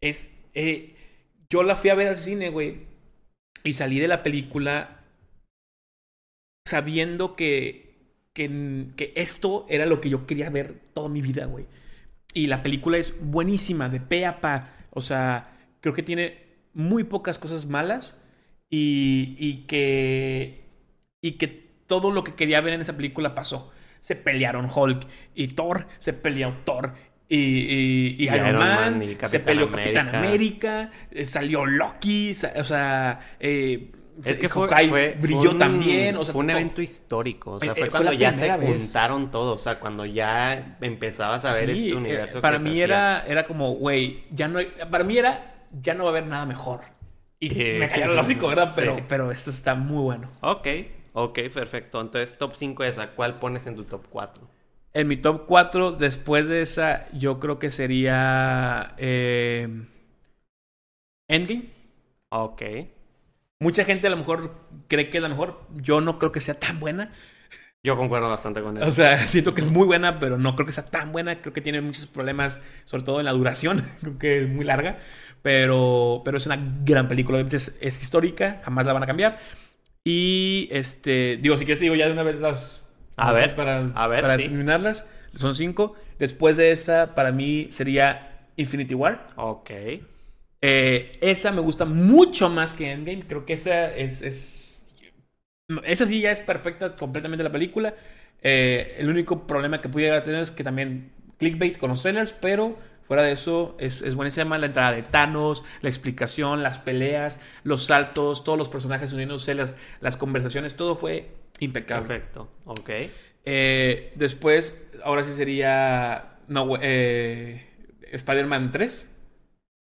es. 0.00 0.32
eh, 0.54 0.96
yo 1.48 1.62
la 1.62 1.76
fui 1.76 1.90
a 1.90 1.94
ver 1.94 2.08
al 2.08 2.16
cine, 2.16 2.48
güey, 2.48 2.86
y 3.62 3.74
salí 3.74 4.00
de 4.00 4.08
la 4.08 4.22
película 4.22 5.04
sabiendo 6.66 7.36
que, 7.36 7.94
que, 8.32 8.86
que 8.96 9.12
esto 9.16 9.66
era 9.68 9.86
lo 9.86 10.00
que 10.00 10.08
yo 10.08 10.26
quería 10.26 10.50
ver 10.50 10.80
toda 10.94 11.08
mi 11.08 11.20
vida, 11.20 11.46
güey. 11.46 11.66
Y 12.34 12.46
la 12.46 12.62
película 12.62 12.98
es 12.98 13.14
buenísima, 13.20 13.88
de 13.88 14.00
pe 14.00 14.24
a 14.26 14.40
pa. 14.40 14.74
O 14.90 15.00
sea, 15.02 15.58
creo 15.80 15.94
que 15.94 16.02
tiene 16.02 16.51
muy 16.74 17.04
pocas 17.04 17.38
cosas 17.38 17.66
malas 17.66 18.22
y, 18.70 19.34
y 19.38 19.64
que, 19.66 20.64
y 21.20 21.32
que 21.32 21.46
todo 21.86 22.10
lo 22.10 22.24
que 22.24 22.34
quería 22.34 22.60
ver 22.60 22.74
en 22.74 22.80
esa 22.80 22.96
película 22.96 23.34
pasó. 23.34 23.70
Se 24.00 24.16
pelearon 24.16 24.68
Hulk 24.74 25.06
y 25.34 25.48
Thor, 25.48 25.86
se 26.00 26.12
peleó 26.12 26.52
Thor 26.64 26.94
y, 27.28 27.36
y- 27.36 28.16
y 28.18 28.24
Y 28.24 28.24
Iron, 28.24 28.48
Iron 28.48 28.58
Man, 28.58 29.02
se 29.24 29.40
peleó 29.40 29.70
Capitán 29.70 30.14
América. 30.14 30.90
Eh, 31.10 31.24
salió 31.24 31.64
Loki, 31.64 32.34
sa- 32.34 32.52
o 32.56 32.64
sea, 32.64 33.20
eh, 33.38 33.92
Es 34.24 34.38
que 34.38 34.48
fue, 34.48 34.66
brilló 35.20 35.40
fue 35.40 35.48
un- 35.50 35.58
también. 35.58 36.16
O 36.16 36.24
sea, 36.24 36.32
fue 36.32 36.40
un 36.40 36.48
to- 36.48 36.52
evento 36.56 36.82
histórico. 36.82 37.52
O 37.52 37.60
sea, 37.60 37.70
Eh, 37.72 37.74
fue 37.74 37.86
eh, 37.86 37.90
fue 37.90 38.00
cuando 38.00 38.12
ya 38.12 38.32
se 38.32 38.56
vez. 38.56 38.68
juntaron 38.84 39.30
todos. 39.30 39.60
O 39.60 39.62
sea, 39.62 39.78
cuando 39.80 40.04
ya 40.04 40.76
empezabas 40.80 41.44
a 41.44 41.54
ver 41.54 41.66
Sí, 41.70 41.76
este 41.86 41.88
eh, 41.90 41.94
universo. 41.94 42.40
para 42.42 42.56
que 42.56 42.62
se 42.62 42.68
mí 42.68 42.72
hacía. 42.72 42.84
era, 42.84 43.24
era 43.26 43.46
como, 43.46 43.72
güey, 43.76 44.24
ya 44.30 44.48
no 44.48 44.58
hay- 44.58 44.72
para 44.90 45.04
mí 45.04 45.16
era, 45.16 45.51
ya 45.72 45.94
no 45.94 46.04
va 46.04 46.10
a 46.10 46.12
haber 46.12 46.26
nada 46.26 46.46
mejor. 46.46 46.80
Y 47.40 47.50
Eh, 47.54 47.78
me 47.78 47.88
cayó 47.88 48.12
el 48.12 48.18
hocico, 48.18 48.48
¿verdad? 48.48 48.72
sí. 48.72 48.74
Pero, 48.76 49.06
pero 49.08 49.30
esto 49.32 49.50
está 49.50 49.74
muy 49.74 50.02
bueno. 50.02 50.30
Ok, 50.40 50.68
ok, 51.14 51.38
perfecto. 51.54 52.00
Entonces, 52.00 52.36
top 52.38 52.54
5 52.54 52.84
esa. 52.84 53.12
¿Cuál 53.14 53.38
pones 53.38 53.66
en 53.66 53.76
tu 53.76 53.84
top 53.84 54.06
4? 54.10 54.48
En 54.94 55.08
mi 55.08 55.16
top 55.16 55.46
4, 55.46 55.92
después 55.92 56.48
de 56.48 56.60
esa, 56.62 57.06
yo 57.12 57.40
creo 57.40 57.58
que 57.58 57.70
sería 57.70 58.94
eh, 58.98 59.68
Endgame. 61.28 61.70
Ok. 62.30 62.62
Mucha 63.60 63.84
gente 63.84 64.08
a 64.08 64.10
lo 64.10 64.16
mejor 64.16 64.54
cree 64.88 65.08
que 65.08 65.18
es 65.18 65.22
la 65.22 65.28
mejor. 65.28 65.60
Yo 65.76 66.00
no 66.00 66.18
creo 66.18 66.32
que 66.32 66.40
sea 66.40 66.58
tan 66.58 66.80
buena. 66.80 67.12
Yo 67.84 67.96
concuerdo 67.96 68.28
bastante 68.28 68.62
con 68.62 68.76
eso. 68.76 68.86
O 68.86 68.92
sea, 68.92 69.18
siento 69.26 69.54
que 69.54 69.60
es 69.60 69.68
muy 69.68 69.86
buena, 69.86 70.16
pero 70.20 70.38
no 70.38 70.54
creo 70.54 70.66
que 70.66 70.72
sea 70.72 70.86
tan 70.90 71.12
buena. 71.12 71.40
Creo 71.40 71.52
que 71.52 71.60
tiene 71.60 71.80
muchos 71.80 72.06
problemas, 72.06 72.60
sobre 72.84 73.02
todo 73.04 73.18
en 73.20 73.26
la 73.26 73.32
duración. 73.32 73.84
Creo 74.00 74.18
que 74.18 74.42
es 74.44 74.48
muy 74.48 74.64
larga. 74.64 74.98
Pero, 75.42 76.22
pero 76.24 76.36
es 76.38 76.46
una 76.46 76.58
gran 76.84 77.08
película. 77.08 77.40
Es, 77.40 77.76
es 77.80 78.02
histórica, 78.02 78.60
jamás 78.64 78.86
la 78.86 78.92
van 78.92 79.02
a 79.02 79.06
cambiar. 79.06 79.38
Y 80.04 80.68
este, 80.72 81.38
digo, 81.38 81.56
si 81.56 81.64
quieres, 81.64 81.78
te 81.78 81.84
digo 81.84 81.96
ya 81.96 82.06
de 82.06 82.12
una 82.12 82.22
vez 82.22 82.40
las. 82.40 82.86
A 83.16 83.32
ver, 83.32 83.54
para, 83.56 83.92
a 83.94 84.06
ver, 84.08 84.24
para 84.24 84.34
sí. 84.34 84.42
terminarlas. 84.42 85.08
Son 85.34 85.54
cinco. 85.54 85.94
Después 86.18 86.56
de 86.56 86.72
esa, 86.72 87.14
para 87.14 87.32
mí 87.32 87.68
sería 87.72 88.46
Infinity 88.56 88.94
War. 88.94 89.26
Ok. 89.36 89.70
Eh, 90.60 91.18
esa 91.20 91.50
me 91.50 91.60
gusta 91.60 91.84
mucho 91.84 92.48
más 92.48 92.74
que 92.74 92.92
Endgame. 92.92 93.26
Creo 93.26 93.44
que 93.44 93.54
esa 93.54 93.94
es. 93.94 94.22
es- 94.22 94.94
esa 95.84 96.06
sí 96.06 96.20
ya 96.20 96.30
es 96.32 96.40
perfecta 96.40 96.96
completamente 96.96 97.44
la 97.44 97.52
película. 97.52 97.94
Eh, 98.42 98.96
el 98.98 99.08
único 99.08 99.46
problema 99.46 99.80
que 99.80 99.88
pudiera 99.88 100.22
tener 100.22 100.42
es 100.42 100.50
que 100.50 100.64
también 100.64 101.12
clickbait 101.38 101.78
con 101.78 101.90
los 101.90 102.02
trailers, 102.02 102.32
pero 102.32 102.78
fuera 103.06 103.22
de 103.22 103.32
eso 103.32 103.76
es, 103.78 104.02
es 104.02 104.14
buenísima 104.14 104.58
la 104.58 104.66
entrada 104.66 104.92
de 104.92 105.02
Thanos, 105.02 105.64
la 105.80 105.88
explicación, 105.88 106.62
las 106.62 106.78
peleas, 106.78 107.40
los 107.64 107.84
saltos, 107.84 108.44
todos 108.44 108.58
los 108.58 108.68
personajes 108.68 109.12
uniéndose, 109.12 109.54
las, 109.54 109.76
las 110.00 110.16
conversaciones, 110.16 110.76
todo 110.76 110.96
fue 110.96 111.30
impecable. 111.60 112.06
Perfecto. 112.06 112.48
Ok. 112.64 112.90
Eh, 113.44 114.12
después, 114.14 114.88
ahora 115.04 115.24
sí 115.24 115.32
sería 115.32 116.38
no, 116.48 116.76
eh, 116.80 117.66
Spider-Man 118.10 118.70
3. 118.72 119.18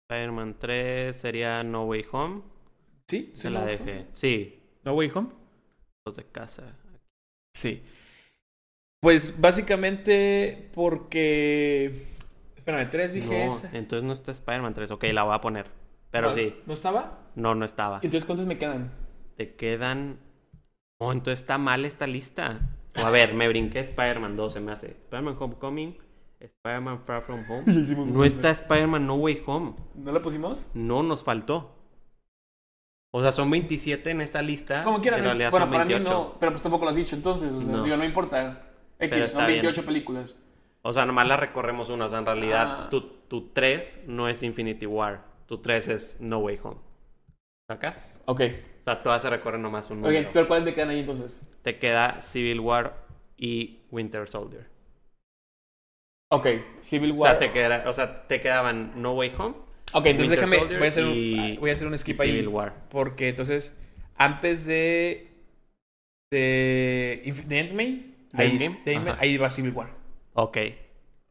Spider-Man 0.09 0.57
3 0.59 1.15
sería 1.15 1.63
No 1.63 1.85
Way 1.85 2.05
Home. 2.11 2.41
Sí, 3.09 3.31
Se 3.33 3.49
la 3.49 3.65
dejé. 3.65 4.05
Sí, 4.13 4.59
No 4.83 4.93
Way 4.93 5.11
Home. 5.15 5.29
los 6.05 6.15
de 6.15 6.23
casa. 6.25 6.75
Sí. 7.55 7.81
Pues 9.01 9.39
básicamente 9.39 10.69
porque. 10.73 12.07
Espérame, 12.67 12.89
tres 12.89 13.13
dije 13.13 13.45
No, 13.45 13.53
esa. 13.53 13.69
entonces 13.77 14.03
no 14.05 14.11
está 14.11 14.33
Spider-Man 14.33 14.73
3. 14.73 14.91
Ok, 14.91 15.05
la 15.13 15.23
voy 15.23 15.33
a 15.33 15.39
poner. 15.39 15.67
Pero 16.11 16.27
¿No- 16.27 16.33
sí, 16.33 16.53
¿No 16.65 16.73
estaba? 16.73 17.19
no, 17.35 17.55
no 17.55 17.63
estaba. 17.63 17.99
Entonces, 18.03 18.25
¿cuántas 18.25 18.45
me 18.45 18.57
quedan? 18.57 18.91
Te 19.37 19.55
quedan. 19.55 20.19
Oh, 20.97 21.13
entonces 21.13 21.39
está 21.39 21.57
mal 21.57 21.85
esta 21.85 22.07
lista. 22.07 22.59
O 23.01 23.05
a 23.05 23.09
ver, 23.09 23.33
me 23.35 23.47
brinqué 23.47 23.79
Spider-Man 23.79 24.35
2, 24.35 24.51
se 24.51 24.59
me 24.59 24.73
hace. 24.73 24.87
Spider-Man 24.87 25.37
Homecoming, 25.39 25.97
Spider-Man 26.41 27.03
Far 27.05 27.21
From 27.21 27.45
Home. 27.49 27.63
No 28.11 28.25
está 28.25 28.49
Spider-Man 28.51 29.07
No 29.07 29.15
Way 29.15 29.43
Home. 29.45 29.73
¿No 29.95 30.11
la 30.11 30.21
pusimos? 30.21 30.67
No 30.73 31.03
nos 31.03 31.23
faltó. 31.23 31.73
O 33.13 33.21
sea, 33.21 33.31
son 33.31 33.49
27 33.49 34.11
en 34.11 34.19
esta 34.19 34.41
lista. 34.41 34.83
Como 34.83 34.99
quieran. 34.99 35.21
Realidad 35.23 35.51
Bueno, 35.51 35.67
son 35.67 35.71
para 35.71 35.85
mí 35.85 35.93
28. 35.93 36.13
no. 36.13 36.35
Pero 36.37 36.51
pues 36.51 36.61
tampoco 36.61 36.83
lo 36.83 36.89
has 36.89 36.97
dicho 36.97 37.15
entonces. 37.15 37.49
O 37.53 37.61
sea, 37.61 37.71
No. 37.77 37.83
digo, 37.83 37.95
no 37.95 38.03
importa. 38.03 38.63
Pero 38.97 39.15
X, 39.15 39.31
son 39.31 39.39
bien. 39.47 39.61
28 39.61 39.85
películas. 39.85 40.37
O 40.83 40.93
sea, 40.93 41.05
nomás 41.05 41.27
la 41.27 41.37
recorremos 41.37 41.89
una. 41.89 42.05
O 42.05 42.09
sea, 42.09 42.19
en 42.19 42.25
realidad, 42.25 42.67
Ah. 42.85 42.89
tu, 42.89 43.01
tu 43.27 43.49
3 43.49 44.03
no 44.07 44.29
es 44.29 44.43
Infinity 44.43 44.85
War. 44.85 45.23
Tu 45.47 45.57
3 45.59 45.87
es 45.89 46.21
No 46.21 46.39
Way 46.39 46.59
Home. 46.63 46.77
¿Sacas? 47.69 48.07
Ok. 48.25 48.41
O 48.79 48.83
sea, 48.83 49.01
todas 49.03 49.21
se 49.21 49.29
recorren 49.29 49.61
nomás 49.61 49.89
un 49.91 49.99
Ok, 49.99 50.05
número. 50.05 50.29
pero 50.33 50.47
¿cuáles 50.47 50.65
me 50.65 50.73
quedan 50.73 50.89
ahí 50.89 50.99
entonces? 50.99 51.41
Te 51.61 51.77
queda 51.77 52.21
Civil 52.21 52.59
War 52.61 52.95
y 53.37 53.79
Winter 53.91 54.27
Soldier. 54.27 54.67
Ok, 56.31 56.47
Civil 56.81 57.11
O 57.11 57.15
War. 57.15 57.31
sea, 57.31 57.39
te, 57.39 57.51
queda- 57.51 57.83
o 57.89 57.93
sea, 57.93 58.27
te 58.27 58.39
quedaban 58.41 59.01
No 59.01 59.13
Way 59.13 59.33
Home. 59.37 59.55
Ok, 59.93 60.05
entonces 60.07 60.37
Winter 60.37 60.49
déjame. 60.49 60.57
Soldier 60.59 60.79
Voy 60.79 60.85
a, 60.85 60.89
hacer 60.89 61.03
y- 61.05 61.51
un, 61.55 61.59
voy 61.61 61.69
a 61.69 61.73
hacer 61.73 61.87
un 61.87 61.97
skip 61.97 62.17
y 62.19 62.21
ahí. 62.23 62.29
Civil 62.31 62.47
War. 62.49 62.73
Porque 62.89 63.29
entonces, 63.29 63.77
antes 64.15 64.65
de. 64.65 65.27
de. 66.31 67.33
De 67.45 67.59
Endgame. 67.59 68.13
¿De 68.33 68.43
ahí, 68.43 68.57
de 68.57 68.65
Endgame, 68.65 69.15
ahí 69.19 69.37
va 69.37 69.49
Civil 69.49 69.71
War. 69.73 69.89
Ok. 70.37 70.57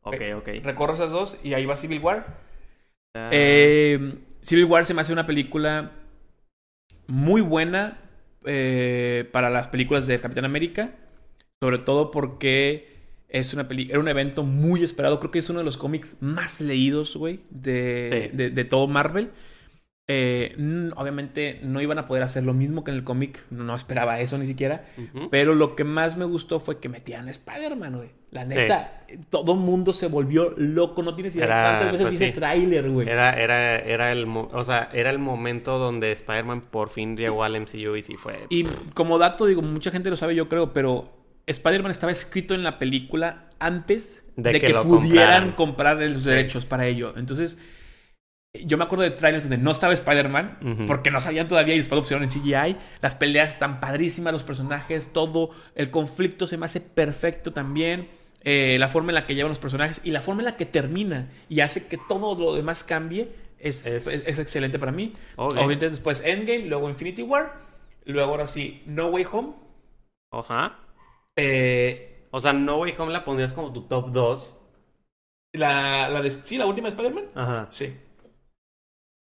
Ok, 0.02 0.14
Ok. 0.14 0.22
ok. 0.36 0.48
Recorro 0.62 0.94
esas 0.94 1.10
dos 1.10 1.38
y 1.42 1.54
ahí 1.54 1.66
va 1.66 1.76
Civil 1.76 2.00
War. 2.00 2.38
Ah, 3.14 3.28
Eh, 3.32 4.18
Civil 4.42 4.64
War 4.66 4.84
se 4.86 4.94
me 4.94 5.02
hace 5.02 5.12
una 5.12 5.26
película 5.26 5.92
muy 7.06 7.40
buena 7.40 7.98
eh, 8.44 9.28
para 9.32 9.50
las 9.50 9.68
películas 9.68 10.06
de 10.06 10.20
Capitán 10.20 10.44
América. 10.44 10.94
Sobre 11.62 11.78
todo 11.78 12.10
porque 12.10 12.94
es 13.28 13.54
una 13.54 13.68
peli 13.68 13.88
era 13.90 14.00
un 14.00 14.08
evento 14.08 14.42
muy 14.44 14.84
esperado. 14.84 15.20
Creo 15.20 15.30
que 15.30 15.38
es 15.40 15.50
uno 15.50 15.60
de 15.60 15.64
los 15.64 15.76
cómics 15.78 16.18
más 16.20 16.60
leídos, 16.60 17.16
güey, 17.16 17.40
de, 17.50 18.30
Sí. 18.30 18.36
de, 18.36 18.50
de 18.50 18.64
todo 18.64 18.86
Marvel. 18.88 19.32
Eh, 20.08 20.54
obviamente 20.94 21.58
no 21.64 21.80
iban 21.80 21.98
a 21.98 22.06
poder 22.06 22.22
hacer 22.22 22.44
lo 22.44 22.54
mismo 22.54 22.84
que 22.84 22.92
en 22.92 22.98
el 22.98 23.04
cómic. 23.04 23.42
No, 23.50 23.74
esperaba 23.74 24.20
eso 24.20 24.38
ni 24.38 24.46
siquiera. 24.46 24.84
Pero 25.30 25.54
lo 25.54 25.74
que 25.74 25.82
más 25.82 26.16
me 26.16 26.24
gustó 26.24 26.60
fue 26.60 26.78
que 26.78 26.88
metían 26.88 27.26
a 27.26 27.32
Spider-Man, 27.32 27.96
güey. 27.96 28.10
La 28.30 28.44
neta, 28.44 29.04
todo 29.30 29.52
el 29.52 29.58
mundo 29.58 29.92
se 29.92 30.06
volvió 30.06 30.54
loco. 30.56 31.02
No 31.02 31.14
tienes 31.14 31.34
idea 31.34 31.46
cuántas 31.46 31.92
veces 31.92 32.06
pues, 32.06 32.18
dice 32.18 32.32
sí. 32.32 32.38
tráiler, 32.38 32.88
güey. 32.90 33.08
Era, 33.08 33.32
era, 33.40 33.78
era, 33.78 34.12
el, 34.12 34.26
o 34.28 34.64
sea, 34.64 34.90
era 34.92 35.10
el 35.10 35.18
momento 35.18 35.78
donde 35.78 36.12
Spider-Man 36.12 36.62
por 36.70 36.90
fin 36.90 37.16
llegó 37.16 37.42
al 37.42 37.60
MCU 37.60 37.96
y 37.96 38.02
sí 38.02 38.16
fue. 38.16 38.46
Y 38.48 38.64
como 38.94 39.18
dato, 39.18 39.46
digo, 39.46 39.62
mucha 39.62 39.90
gente 39.90 40.10
lo 40.10 40.16
sabe, 40.16 40.34
yo 40.36 40.48
creo, 40.48 40.72
pero 40.72 41.10
Spider-Man 41.46 41.90
estaba 41.90 42.12
escrito 42.12 42.54
en 42.54 42.62
la 42.62 42.78
película 42.78 43.48
antes 43.58 44.24
De 44.36 44.52
de, 44.52 44.60
que 44.60 44.74
pudieran 44.74 44.86
compraran. 44.86 45.52
comprar 45.52 45.96
los 45.96 46.24
derechos 46.24 46.66
para 46.66 46.86
ello. 46.86 47.14
Entonces, 47.16 47.58
yo 48.64 48.78
me 48.78 48.84
acuerdo 48.84 49.02
de 49.04 49.10
trailers 49.10 49.44
donde 49.44 49.58
no 49.58 49.70
estaba 49.70 49.92
Spider-Man, 49.94 50.86
porque 50.86 51.10
no 51.10 51.20
sabían 51.20 51.48
todavía 51.48 51.74
y 51.74 51.78
después 51.78 51.96
lo 51.96 52.02
pusieron 52.02 52.22
en 52.24 52.30
CGI. 52.30 52.76
Las 53.02 53.14
peleas 53.14 53.50
están 53.50 53.80
padrísimas, 53.80 54.32
los 54.32 54.44
personajes, 54.44 55.12
todo. 55.12 55.50
El 55.74 55.90
conflicto 55.90 56.46
se 56.46 56.56
me 56.56 56.66
hace 56.66 56.80
perfecto 56.80 57.52
también. 57.52 58.08
Eh, 58.42 58.76
la 58.78 58.86
forma 58.88 59.10
en 59.10 59.16
la 59.16 59.26
que 59.26 59.34
llevan 59.34 59.50
los 59.50 59.58
personajes 59.58 60.00
y 60.04 60.12
la 60.12 60.20
forma 60.20 60.42
en 60.42 60.44
la 60.46 60.56
que 60.56 60.66
termina 60.66 61.28
y 61.48 61.60
hace 61.60 61.88
que 61.88 61.98
todo 62.08 62.38
lo 62.38 62.54
demás 62.54 62.84
cambie 62.84 63.32
es, 63.58 63.84
Es- 63.86 64.06
es- 64.06 64.28
es 64.28 64.38
excelente 64.38 64.78
para 64.78 64.92
mí. 64.92 65.14
Obviamente 65.36 65.90
después 65.90 66.22
Endgame, 66.24 66.66
luego 66.66 66.88
Infinity 66.88 67.22
War, 67.22 67.60
luego 68.04 68.30
ahora 68.30 68.46
sí 68.46 68.82
No 68.86 69.08
Way 69.08 69.26
Home. 69.32 69.54
Ajá. 70.30 70.78
Eh, 71.34 72.12
O 72.30 72.40
sea, 72.40 72.52
No 72.52 72.76
Way 72.78 72.94
Home 72.98 73.12
la 73.12 73.24
pondrías 73.24 73.52
como 73.52 73.72
tu 73.72 73.82
top 73.82 74.10
2. 74.12 74.58
la, 75.52 76.08
la 76.10 76.20
de, 76.20 76.30
sí, 76.30 76.58
la 76.58 76.66
última 76.66 76.88
de 76.88 76.94
Spider-Man. 76.94 77.24
Ajá. 77.34 77.66
Sí. 77.70 77.96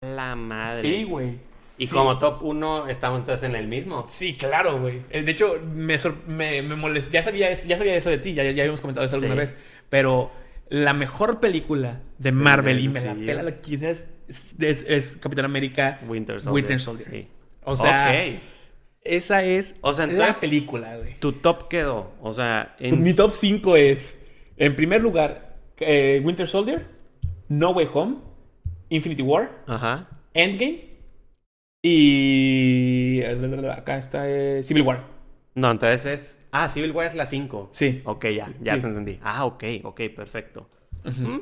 La 0.03 0.37
madre. 0.37 0.83
Sí, 0.83 1.05
güey. 1.05 1.39
Y 1.77 1.87
Sí. 1.87 1.95
como 1.95 2.19
top 2.19 2.43
1 2.43 2.89
estamos 2.89 3.21
entonces 3.21 3.49
en 3.49 3.57
el 3.57 3.67
mismo. 3.69 4.05
Sí, 4.09 4.37
claro, 4.37 4.81
güey. 4.81 5.03
Eh, 5.11 5.23
De 5.23 5.33
hecho, 5.33 5.61
me, 5.75 5.97
me, 6.27 6.63
me 6.63 6.77
molest- 6.77 7.11
Ya 7.11 7.23
sabía, 7.23 7.51
eso, 7.51 7.69
ya 7.69 7.79
sabía 7.79 7.97
eso 7.97 8.11
de 8.11 8.19
ti, 8.19 8.35
ya, 8.35 8.43
ya 8.45 8.51
habíamos 8.63 8.81
comentado 8.81 9.07
eso 9.07 9.17
alguna 9.17 9.35
Sí. 9.35 9.39
vez. 9.41 9.57
Pero 9.89 10.31
la 10.69 10.93
mejor 10.93 11.41
película 11.41 12.01
de 12.19 12.33
Marvel, 12.33 12.79
y 12.81 12.89
me 12.89 13.01
la 13.01 13.15
pela 13.15 13.43
lo 13.43 13.51
que 13.55 13.61
quieras, 13.61 14.05
es, 14.29 14.55
es- 14.59 14.85
es 14.89 15.17
Capitán 15.17 15.45
América. 15.45 16.01
Winter 16.09 16.41
Soldier. 16.41 16.55
Winter 16.55 16.81
Soldier. 16.81 17.11
Sí. 17.11 17.29
O 17.65 17.75
sea, 17.77 18.15
esa 19.03 19.43
es 19.45 19.77
O 19.81 19.95
sea, 19.95 20.07
la 20.07 20.13
entonces- 20.13 20.39
película, 20.49 20.97
güey. 20.97 21.15
Tu 21.19 21.33
top 21.33 21.69
quedó. 21.69 22.13
O 22.21 22.33
sea, 22.35 22.77
en... 22.79 23.01
Mi 23.01 23.15
top 23.15 23.33
5 23.33 23.77
es, 23.77 24.21
en 24.57 24.75
primer 24.77 25.01
lugar, 25.01 25.57
eh, 25.79 26.21
Winter 26.25 26.47
Soldier, 26.49 26.87
No 27.49 27.71
Way 27.71 27.89
Home, 27.95 28.17
Infinity 28.91 29.23
War, 29.23 29.51
Ajá. 29.67 30.09
Endgame 30.35 30.89
y... 31.83 33.23
Acá 33.71 33.99
está 33.99 34.29
eh, 34.29 34.63
Civil 34.63 34.83
War. 34.83 35.05
No, 35.55 35.71
entonces 35.71 36.07
es. 36.07 36.47
Ah, 36.53 36.69
Civil 36.69 36.93
War 36.93 37.07
es 37.07 37.15
la 37.15 37.27
5. 37.27 37.71
Sí. 37.73 38.03
Ok, 38.05 38.27
ya, 38.27 38.53
ya 38.61 38.75
Sí. 38.77 38.81
te 38.81 38.87
entendí. 38.87 39.19
Ah, 39.23 39.45
ok, 39.45 39.65
ok, 39.83 40.01
perfecto. 40.15 40.69
Mm, 41.05 41.39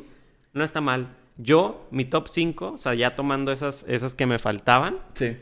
No 0.54 0.64
está 0.64 0.80
mal. 0.80 1.14
Yo, 1.36 1.86
mi 1.90 2.06
top 2.06 2.28
5, 2.28 2.72
o 2.72 2.78
sea, 2.78 2.94
ya 2.94 3.14
tomando 3.14 3.52
esas, 3.52 3.84
esas 3.88 4.14
que 4.14 4.24
me 4.26 4.38
faltaban. 4.38 4.98
Sí. 5.14 5.36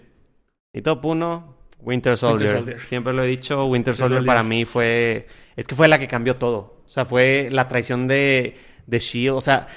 Mi 0.73 0.83
top 0.83 1.05
1, 1.05 1.57
Winter 1.81 2.17
Soldier. 2.17 2.51
Soldier. 2.51 2.81
Siempre 2.81 3.13
lo 3.13 3.23
he 3.23 3.29
dicho, 3.29 3.65
Winter 3.67 3.95
Soldier, 3.95 4.19
Soldier. 4.19 4.27
para 4.27 4.43
mí 4.43 4.65
fue. 4.65 5.29
Es 5.55 5.67
que 5.69 5.75
fue 5.77 5.87
la 5.87 5.99
que 6.01 6.09
cambió 6.09 6.37
todo. 6.37 6.83
O 6.85 6.89
sea, 6.89 7.05
fue 7.05 7.49
la 7.53 7.69
traición 7.69 8.09
de, 8.09 8.57
de 8.87 8.99
Shield. 8.99 9.37
O 9.37 9.41
sea, 9.41 9.69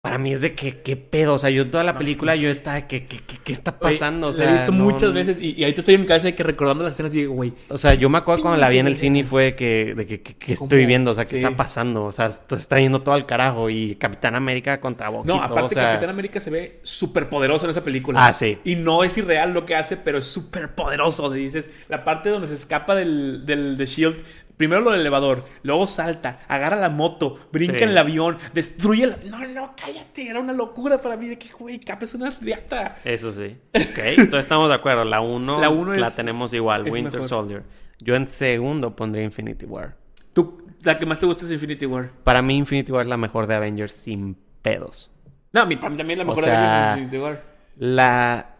para 0.00 0.16
mí 0.16 0.32
es 0.32 0.40
de 0.42 0.54
que, 0.54 0.80
qué 0.80 0.96
pedo. 0.96 1.34
O 1.34 1.38
sea, 1.38 1.50
yo 1.50 1.68
toda 1.70 1.82
la 1.82 1.92
No, 1.92 1.98
película, 1.98 2.36
yo 2.36 2.48
estaba, 2.48 2.86
¿qué, 2.86 3.06
qué, 3.06 3.18
qué, 3.26 3.36
qué 3.42 3.52
está 3.52 3.76
Oye, 3.80 3.94
pasando? 3.94 4.28
o 4.28 4.30
la 4.30 4.36
sea, 4.36 4.50
he 4.50 4.52
visto 4.54 4.70
no- 4.70 4.84
muchas 4.84 5.12
veces 5.12 5.38
y, 5.40 5.54
y 5.58 5.64
ahorita 5.64 5.80
estoy 5.80 5.96
en 5.96 6.02
mi 6.02 6.06
cabeza 6.06 6.26
de 6.28 6.36
que 6.36 6.44
recordando 6.44 6.84
las 6.84 6.92
escenas 6.94 7.12
y 7.16 7.18
digo, 7.22 7.34
güey, 7.34 7.52
O 7.68 7.76
sea, 7.76 7.94
yo 7.94 8.08
me 8.08 8.18
acuerdo 8.18 8.42
cuando 8.42 8.60
la 8.60 8.68
vi 8.68 8.78
en 8.78 8.86
el 8.86 8.96
cine 8.96 9.24
fue 9.24 9.56
que, 9.56 9.94
de 9.96 10.06
que, 10.06 10.22
que- 10.22 10.36
que 10.36 10.52
estoy 10.52 10.86
viendo, 10.86 11.10
o 11.10 11.14
sea, 11.14 11.24
¿qué 11.24 11.30
Sí. 11.30 11.36
está 11.42 11.56
pasando? 11.56 12.04
O 12.04 12.12
sea, 12.12 12.26
esto 12.26 12.54
está 12.54 12.78
yendo 12.78 13.02
todo 13.02 13.14
al 13.14 13.26
carajo 13.26 13.68
y 13.70 13.96
Capitán 13.96 14.36
América 14.36 14.80
contra 14.80 15.08
Boquito, 15.08 15.34
No, 15.34 15.42
aparte 15.42 15.62
o 15.64 15.68
sea, 15.70 15.90
Capitán 15.92 16.10
América 16.10 16.38
se 16.40 16.50
ve 16.50 16.78
súper 16.84 17.28
poderoso 17.28 17.66
en 17.66 17.70
esa 17.72 17.82
película. 17.82 18.24
Ah, 18.24 18.32
sí. 18.32 18.56
Y 18.64 18.76
no 18.76 19.02
es 19.02 19.18
irreal 19.18 19.52
lo 19.52 19.66
que 19.66 19.74
hace, 19.74 19.96
pero 19.96 20.18
es 20.18 20.26
súper 20.26 20.76
poderoso. 20.76 21.24
O 21.24 21.28
sea, 21.30 21.36
dices, 21.38 21.68
la 21.88 22.04
parte 22.04 22.28
donde 22.28 22.46
se 22.46 22.54
escapa 22.54 22.94
del, 22.94 23.44
del 23.44 23.76
de 23.76 23.84
Shield, 23.86 24.16
primero 24.58 24.82
lo 24.82 24.90
del 24.90 25.00
elevador, 25.00 25.44
luego 25.62 25.86
salta, 25.86 26.40
agarra 26.48 26.76
la 26.76 26.90
moto, 26.90 27.38
brinca 27.50 27.78
Sí. 27.78 27.84
en 27.84 27.90
el 27.90 27.96
avión, 27.98 28.36
destruye 28.52 29.04
el... 29.04 29.30
No, 29.30 29.38
no, 29.46 29.74
cállate, 29.82 30.28
era 30.28 30.38
una 30.40 30.52
locura 30.52 31.00
para 31.00 31.16
mí 31.16 31.28
de 31.28 31.38
que, 31.38 31.48
güey, 31.58 31.80
Cap 31.80 32.02
es 32.02 32.12
una 32.12 32.28
riata. 32.28 32.98
Eso 33.04 33.32
sí. 33.32 33.56
Ok, 33.74 33.98
entonces 33.98 34.40
estamos 34.40 34.68
de 34.68 34.74
acuerdo. 34.74 35.04
La 35.06 35.22
1 35.22 35.60
La 35.60 35.70
uno 35.70 35.94
la 35.94 36.08
es- 36.08 36.16
tenemos 36.16 36.52
igual, 36.52 36.82
Winter 36.82 37.14
mejor. 37.14 37.28
Soldier. 37.28 37.62
Yo 38.00 38.14
en 38.14 38.26
segundo 38.26 38.94
pondría 38.94 39.24
Infinity 39.24 39.64
War. 39.64 39.96
Tú, 40.34 40.62
la 40.82 40.98
que 40.98 41.06
más 41.06 41.18
te 41.18 41.26
gusta 41.26 41.44
es 41.46 41.50
Infinity 41.50 41.86
War. 41.86 42.10
Para 42.22 42.42
mí 42.42 42.56
Infinity 42.56 42.92
War 42.92 43.02
es 43.02 43.08
la 43.08 43.16
mejor 43.16 43.46
de 43.46 43.54
Avengers 43.54 43.92
sin 43.92 44.36
pedos. 44.62 45.10
No, 45.52 45.62
para 45.62 45.66
mí 45.90 45.96
también 45.96 46.18
la 46.18 46.24
O 46.24 46.28
mejor 46.28 46.44
sea, 46.44 46.52
de 46.52 46.58
Avengers 46.58 46.90
es 46.90 46.98
Infinity 47.04 47.18
War. 47.24 47.42
La, 47.76 48.56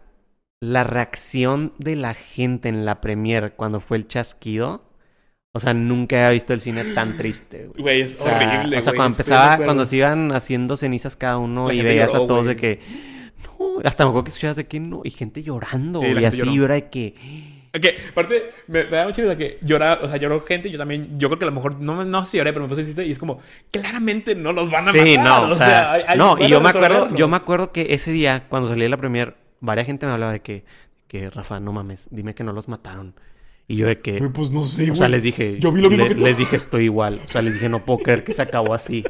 la 0.61 0.83
reacción 0.83 1.73
de 1.77 1.95
la 1.95 2.13
gente 2.13 2.67
en 2.69 2.85
la 2.85 2.99
premiere 3.01 3.51
cuando 3.51 3.79
fue 3.79 3.97
el 3.97 4.07
chasquido. 4.07 4.88
O 5.51 5.59
sea, 5.59 5.73
nunca 5.73 6.15
había 6.17 6.29
visto 6.31 6.53
el 6.53 6.59
cine 6.59 6.83
tan 6.93 7.17
triste, 7.17 7.67
güey. 7.69 7.81
Güey, 7.81 8.01
es 8.01 8.19
O 8.21 8.23
sea, 8.23 8.35
horrible, 8.37 8.77
O 8.77 8.81
sea, 8.81 8.93
cuando 8.93 9.13
empezaba, 9.13 9.57
cuando 9.57 9.85
se 9.85 9.97
iban 9.97 10.31
haciendo 10.31 10.77
cenizas 10.77 11.15
cada 11.15 11.37
uno 11.39 11.67
La 11.69 11.73
y 11.73 11.81
veías 11.81 12.11
lloró, 12.11 12.23
a 12.23 12.27
todos 12.27 12.43
güey. 12.45 12.55
de 12.55 12.61
que. 12.61 12.79
No, 13.57 13.79
hasta 13.83 14.03
me 14.03 14.09
acuerdo 14.09 14.25
que 14.25 14.29
escuchabas 14.29 14.57
de 14.57 14.67
que 14.67 14.79
no. 14.79 15.01
Y 15.03 15.09
gente 15.11 15.41
llorando. 15.41 16.01
Sí, 16.01 16.07
y 16.19 16.25
así, 16.25 16.39
lloró. 16.39 16.51
y 16.53 16.63
era 16.65 16.73
de 16.75 16.89
que. 16.89 17.15
Que, 17.71 17.95
aparte, 18.11 18.51
me, 18.67 18.83
me 18.85 18.89
da 18.97 19.05
mucha 19.05 19.21
risa 19.21 19.37
que 19.37 19.59
llora, 19.61 19.99
o 20.01 20.07
sea, 20.07 20.17
lloró 20.17 20.41
gente, 20.41 20.71
yo 20.71 20.77
también, 20.79 21.19
yo 21.19 21.29
creo 21.29 21.37
que 21.39 21.45
a 21.45 21.49
lo 21.49 21.53
mejor, 21.53 21.79
no, 21.79 22.03
no 22.03 22.25
sé 22.25 22.31
si 22.31 22.37
lloré, 22.37 22.51
pero 22.51 22.65
me 22.65 22.69
puse 22.69 22.81
triste 22.83 23.05
y 23.05 23.11
es 23.11 23.19
como, 23.19 23.39
claramente 23.69 24.33
no 24.33 24.53
los 24.53 24.71
van 24.71 24.87
a 24.87 24.91
Sí, 24.91 25.17
matar. 25.17 25.43
no, 25.43 25.49
o 25.51 25.55
sea, 25.55 25.91
hay- 25.93 26.03
hay- 26.07 26.17
no, 26.17 26.35
y 26.39 26.47
yo 26.47 26.61
me 26.61 26.69
acuerdo, 26.69 27.15
yo 27.15 27.27
me 27.27 27.37
acuerdo 27.37 27.71
que 27.71 27.93
ese 27.93 28.11
día, 28.11 28.45
cuando 28.49 28.69
salí 28.69 28.81
de 28.81 28.89
la 28.89 28.97
premier, 28.97 29.35
varias 29.59 29.85
gente 29.85 30.07
me 30.07 30.13
hablaba 30.13 30.31
de 30.31 30.39
que, 30.41 30.65
que 31.07 31.29
Rafa, 31.29 31.59
no 31.59 31.71
mames, 31.71 32.07
dime 32.09 32.33
que 32.33 32.43
no 32.43 32.53
los 32.53 32.67
mataron. 32.69 33.13
Y 33.71 33.75
yo 33.75 33.85
de 33.85 33.99
que, 33.99 34.19
pues 34.33 34.49
no 34.49 34.63
sé, 34.63 34.89
o 34.89 34.95
sea, 34.95 35.07
les 35.07 35.21
dije, 35.21 35.57
Yo 35.59 35.71
vi 35.71 35.79
lo 35.81 35.89
mismo 35.91 36.05
le- 36.05 36.09
que 36.09 36.15
tú. 36.19 36.25
les 36.25 36.39
dije 36.39 36.55
estoy 36.55 36.85
igual, 36.85 37.21
o 37.23 37.27
sea, 37.31 37.43
les 37.43 37.53
dije 37.53 37.69
no 37.69 37.85
puedo 37.85 37.99
creer 37.99 38.23
que 38.23 38.33
se 38.33 38.41
acabó 38.41 38.73
así. 38.73 39.03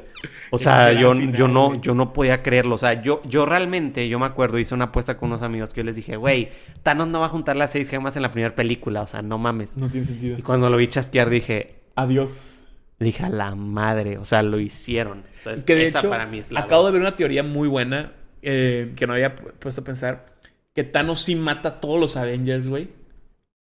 O 0.52 0.58
sea, 0.60 0.92
yo, 0.92 1.14
final, 1.14 1.34
yo 1.34 1.48
no, 1.48 1.80
yo 1.82 1.96
no 1.96 2.12
podía 2.12 2.44
creerlo. 2.44 2.76
O 2.76 2.78
sea, 2.78 3.02
yo, 3.02 3.22
yo 3.24 3.46
realmente, 3.46 4.10
yo 4.10 4.20
me 4.20 4.26
acuerdo, 4.26 4.60
hice 4.60 4.74
una 4.76 4.86
apuesta 4.86 5.16
con 5.18 5.30
unos 5.30 5.44
amigos 5.44 5.72
que 5.74 5.80
yo 5.80 5.86
les 5.86 5.96
dije, 5.96 6.18
güey, 6.18 6.50
Thanos 6.84 7.08
no 7.08 7.22
va 7.22 7.28
a 7.28 7.30
juntar 7.30 7.56
las 7.56 7.72
seis 7.72 7.90
gemas 7.90 8.18
en 8.18 8.22
la 8.22 8.32
primera 8.32 8.54
película, 8.54 9.02
o 9.04 9.08
sea, 9.08 9.22
no 9.22 9.38
mames. 9.38 9.78
No 9.78 9.88
tiene 9.90 10.06
sentido. 10.08 10.38
Y 10.38 10.42
cuando 10.42 10.70
lo 10.70 10.76
vi 10.76 10.88
chasquear 10.90 11.30
dije, 11.30 11.80
Adiós. 11.96 12.66
dije 13.00 13.24
a 13.24 13.30
la 13.30 13.56
madre, 13.56 14.18
o 14.18 14.26
sea, 14.26 14.44
lo 14.44 14.60
hicieron. 14.60 15.24
Entonces, 15.38 15.60
Es 15.60 15.64
que 15.64 15.76
de 15.76 15.86
esa 15.86 16.00
hecho, 16.00 16.10
para 16.10 16.26
mí 16.26 16.40
es 16.40 16.52
la 16.52 16.60
acabo 16.60 16.86
de 16.86 16.92
ver 16.92 17.00
una 17.02 17.16
teoría 17.16 17.44
muy 17.44 17.70
buena 17.70 18.12
eh, 18.42 18.92
que 18.98 19.08
no 19.08 19.14
había 19.14 19.38
pu- 19.38 19.54
puesto 19.54 19.80
a 19.80 19.84
pensar, 19.86 20.26
que 20.76 20.84
Thanos 20.84 21.22
sí 21.22 21.36
mata 21.38 21.70
a 21.70 21.80
todos 21.80 21.98
los 21.98 22.18
Avengers, 22.18 22.68
güey. 22.68 22.99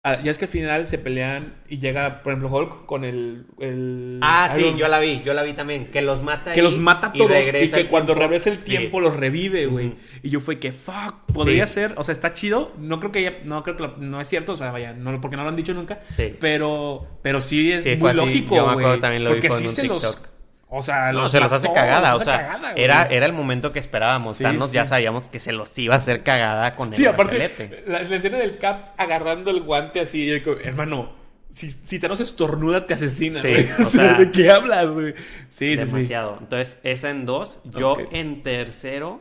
Ah, 0.06 0.20
ya 0.22 0.30
es 0.30 0.36
que 0.36 0.44
al 0.44 0.50
final 0.50 0.86
se 0.86 0.98
pelean 0.98 1.54
y 1.66 1.78
llega, 1.78 2.22
por 2.22 2.32
ejemplo, 2.34 2.54
Hulk 2.54 2.84
con 2.84 3.04
el. 3.04 3.46
el 3.58 4.18
Ah, 4.20 4.50
sí, 4.52 4.74
yo 4.76 4.86
la 4.88 4.98
vi, 4.98 5.22
yo 5.24 5.32
la 5.32 5.42
vi 5.42 5.54
también. 5.54 5.86
Que 5.86 6.02
los 6.02 6.20
mata 6.22 6.52
Que 6.52 6.60
los 6.60 6.78
mata 6.78 7.10
y 7.14 7.18
todos 7.18 7.30
y, 7.30 7.70
que 7.70 7.86
cuando 7.86 8.14
regresa 8.14 8.50
el 8.50 8.56
Sí. 8.56 8.66
tiempo 8.68 9.00
los 9.00 9.16
revive, 9.16 9.64
güey. 9.64 9.94
Y 10.22 10.28
yo 10.28 10.40
fue 10.40 10.58
que, 10.58 10.72
fuck, 10.72 11.14
podría 11.32 11.66
Sí. 11.66 11.72
ser. 11.74 11.94
O 11.96 12.04
sea, 12.04 12.12
está 12.12 12.34
chido. 12.34 12.72
No 12.78 13.00
creo 13.00 13.12
que 13.12 13.22
ya, 13.22 13.32
no 13.44 13.62
creo 13.62 13.76
que 13.76 13.82
lo- 13.84 13.96
no 13.96 14.20
es 14.20 14.28
cierto. 14.28 14.52
O 14.52 14.56
sea, 14.58 14.70
vaya, 14.72 14.92
no, 14.92 15.18
porque 15.22 15.38
no 15.38 15.42
lo 15.42 15.48
han 15.48 15.56
dicho 15.56 15.72
nunca. 15.72 16.02
Sí. 16.08 16.34
Pero, 16.38 17.06
pero 17.22 17.40
sí 17.40 17.72
es 17.72 17.84
Sí, 17.84 17.96
muy 17.96 18.12
lógico, 18.12 18.74
güey. 18.74 19.00
Porque 19.26 19.50
sí 19.50 19.68
se 19.68 19.84
los. 19.84 20.20
O 20.68 20.82
sea, 20.82 21.12
No, 21.12 21.22
los 21.22 21.30
se 21.30 21.40
los 21.40 21.52
hace 21.52 21.72
cagada, 21.72 22.12
los 22.12 22.22
o 22.22 22.24
sea, 22.24 22.38
cagada, 22.38 22.72
era, 22.74 23.02
era 23.04 23.26
el 23.26 23.32
momento 23.32 23.72
que 23.72 23.78
esperábamos. 23.78 24.36
Sí, 24.36 24.44
Thanos 24.44 24.72
ya 24.72 24.86
sabíamos 24.86 25.28
que 25.28 25.38
se 25.38 25.52
los 25.52 25.76
iba 25.78 25.94
a 25.94 25.98
hacer 25.98 26.22
cagada 26.22 26.74
con 26.74 26.88
el 26.88 26.94
Sí, 26.94 27.06
aparte, 27.06 27.84
la, 27.86 28.02
la 28.02 28.16
escena 28.16 28.38
del 28.38 28.58
Cap 28.58 28.94
agarrando 28.96 29.50
el 29.50 29.62
guante 29.62 30.00
así, 30.00 30.26
yo 30.26 30.34
digo, 30.34 30.56
hermano, 30.62 31.12
si, 31.54 31.70
si 31.70 32.00
Thanos 32.00 32.18
estornuda, 32.18 32.86
te 32.86 32.94
asesina, 32.94 33.40
Sí, 33.40 33.54
O 33.80 33.84
sea, 33.84 34.14
¿de 34.14 34.30
qué 34.32 34.50
hablas, 34.50 34.88
güey? 34.88 35.14
Sí. 35.48 35.76
Demasiado. 35.76 36.38
Entonces, 36.40 36.78
esa 36.82 37.10
en 37.10 37.26
dos. 37.26 37.60
Yo 37.64 37.96
en 38.10 38.42
tercero 38.42 39.20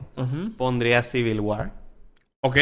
pondría 0.57 1.03
Civil 1.03 1.39
War. 1.39 1.71
Ok. 2.41 2.57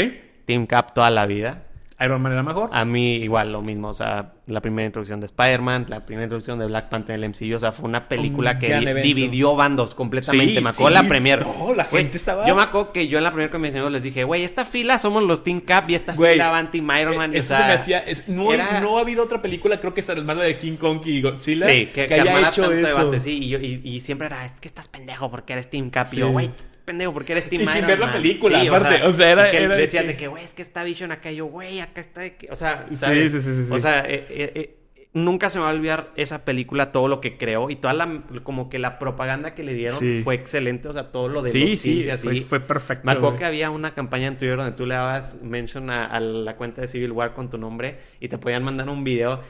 Team 0.46 0.68
Cap 0.68 0.94
toda 0.94 1.10
la 1.10 1.26
vida. 1.26 1.64
Iron 2.04 2.22
Man 2.22 2.32
era 2.34 2.44
mejor. 2.44 2.70
A 2.74 2.86
mí 2.86 3.16
igual 3.16 3.52
lo 3.52 3.62
mismo, 3.62 3.90
o 3.90 3.94
sea, 3.94 4.34
la 4.48 4.62
primera 4.62 4.86
introducción 4.86 5.20
de 5.20 5.28
Spider-Man, 5.28 5.86
la 5.90 6.06
primera 6.06 6.26
introducción 6.26 6.60
de 6.60 6.66
Black 6.66 6.90
Panther 6.90 7.16
en 7.16 7.24
el 7.24 7.30
MCU, 7.30 7.56
o 7.56 7.60
sea, 7.60 7.72
fue 7.72 7.86
una 7.88 8.08
película 8.10 8.52
Un 8.54 8.60
que 8.60 8.80
di- 8.80 9.02
dividió 9.02 9.56
bandos 9.56 9.96
completamente. 9.96 10.56
Sí, 10.56 10.62
me 10.62 10.70
acuerdo 10.72 10.98
sí. 10.98 11.04
la 11.04 11.08
premier. 11.10 11.46
No, 11.46 11.74
la 11.74 11.86
gente 11.86 12.18
estaba- 12.18 12.46
Yo 12.48 12.56
me 12.56 12.64
acuerdo 12.64 12.92
que 12.92 13.08
yo 13.08 13.18
en 13.18 13.24
la 13.24 13.32
primera 13.32 13.52
convención 13.52 13.92
les 13.92 14.04
dije, 14.04 14.24
güey, 14.24 14.44
esta 14.44 14.66
fila 14.66 14.98
somos 14.98 15.24
los 15.24 15.44
Team 15.44 15.62
Cap 15.62 15.90
y 15.90 15.96
esta 15.96 16.14
Güey, 16.16 16.34
fila 16.34 16.50
van 16.50 16.72
Team 16.72 16.90
Iron 17.00 17.18
Man. 17.18 17.34
Eh, 17.34 17.38
o 17.38 17.40
Eso 17.40 17.48
sea, 17.50 17.58
se 17.60 17.64
me 17.68 17.74
hacía. 17.74 18.00
es- 18.00 18.28
no, 18.28 18.54
era- 18.54 18.80
no 18.82 18.98
ha 18.98 19.02
habido 19.02 19.24
otra 19.24 19.42
película, 19.42 19.80
creo 19.80 19.94
que 19.94 20.02
es 20.02 20.08
la 20.08 20.36
de 20.36 20.58
King 20.58 20.78
Kong 20.78 21.02
y 21.06 21.22
Godzilla. 21.22 21.68
Sí, 21.70 21.88
que, 21.94 22.08
que 22.08 22.14
haya 22.16 22.40
hecho 22.50 22.64
tanto 22.64 22.78
eso. 22.78 22.98
debate, 23.00 23.20
sí. 23.20 23.38
Y, 23.44 23.50
yo- 23.50 23.60
y- 23.60 23.82
y 23.84 24.00
siempre 24.00 24.28
era, 24.28 24.46
es 24.46 24.54
que 24.54 24.68
estás 24.68 24.88
pendejo 24.88 25.30
porque 25.32 25.54
eres 25.54 25.70
Team 25.70 25.90
Cap. 25.90 26.08
Y 26.12 26.18
yo, 26.18 26.30
güey, 26.30 26.50
pendejo 26.86 27.14
porque 27.14 27.32
eres 27.34 27.50
Team 27.50 27.64
Y 27.64 27.66
sin 27.68 27.86
ver 27.88 28.00
la 28.00 28.08
Man". 28.08 28.16
película, 28.16 28.62
Sí, 28.62 28.68
aparte, 28.68 29.04
o 29.04 29.12
sea, 29.12 29.30
era- 29.32 29.50
que 29.52 29.68
decías 29.68 30.06
de 30.08 30.18
que, 30.18 30.28
güey, 30.28 30.44
es 30.44 30.54
que 30.54 30.62
está 30.62 30.84
Vision 30.84 31.12
acá. 31.12 31.32
Y 31.32 31.38
yo, 31.38 31.46
güey, 31.46 31.80
acá 31.80 32.02
está. 32.02 32.22
de 32.22 32.36
que-". 32.36 32.48
O 32.52 32.56
sea, 32.56 32.86
¿sabes? 32.92 33.32
sí, 33.32 33.42
sí, 33.42 33.52
sí, 33.56 33.66
sí. 33.66 33.74
O 33.74 33.80
sea, 33.80 34.00
eh, 34.08 34.26
eh, 34.30 34.52
eh, 34.56 34.76
nunca 35.14 35.50
se 35.50 35.58
me 35.60 35.66
va 35.66 35.72
a 35.72 35.74
olvidar 35.74 36.12
esa 36.16 36.46
película, 36.46 36.92
todo 36.94 37.08
lo 37.10 37.20
que 37.20 37.38
creó 37.38 37.70
y 37.70 37.76
toda 37.76 37.94
la, 37.94 38.22
como 38.44 38.70
que 38.70 38.80
la 38.80 38.98
propaganda 38.98 39.54
que 39.54 39.62
le 39.64 39.74
dieron 39.74 39.98
Sí. 40.00 40.22
fue 40.24 40.36
excelente. 40.36 40.88
O 40.88 40.94
sea, 40.94 41.12
todo 41.12 41.28
lo 41.28 41.42
de 41.42 41.52
Sí, 41.52 41.72
los 41.72 41.80
sí, 41.82 42.10
así. 42.10 42.24
fue, 42.28 42.42
fue 42.42 42.60
perfecto. 42.62 43.06
Me 43.06 43.12
acuerdo 43.12 43.38
que 43.38 43.46
había 43.46 43.70
una 43.72 43.94
campaña 43.94 44.28
en 44.28 44.38
Twitter 44.38 44.56
donde 44.58 44.72
tú 44.72 44.86
le 44.86 44.96
dabas 44.96 45.42
mention 45.42 45.90
a, 45.90 46.06
a 46.06 46.20
la 46.22 46.56
cuenta 46.56 46.82
de 46.82 46.88
Civil 46.88 47.12
War 47.12 47.34
con 47.34 47.50
tu 47.50 47.58
nombre 47.58 47.98
y 48.22 48.30
te 48.30 48.38
podían 48.38 48.64
mandar 48.64 48.88
un 48.90 49.04
video, 49.04 49.42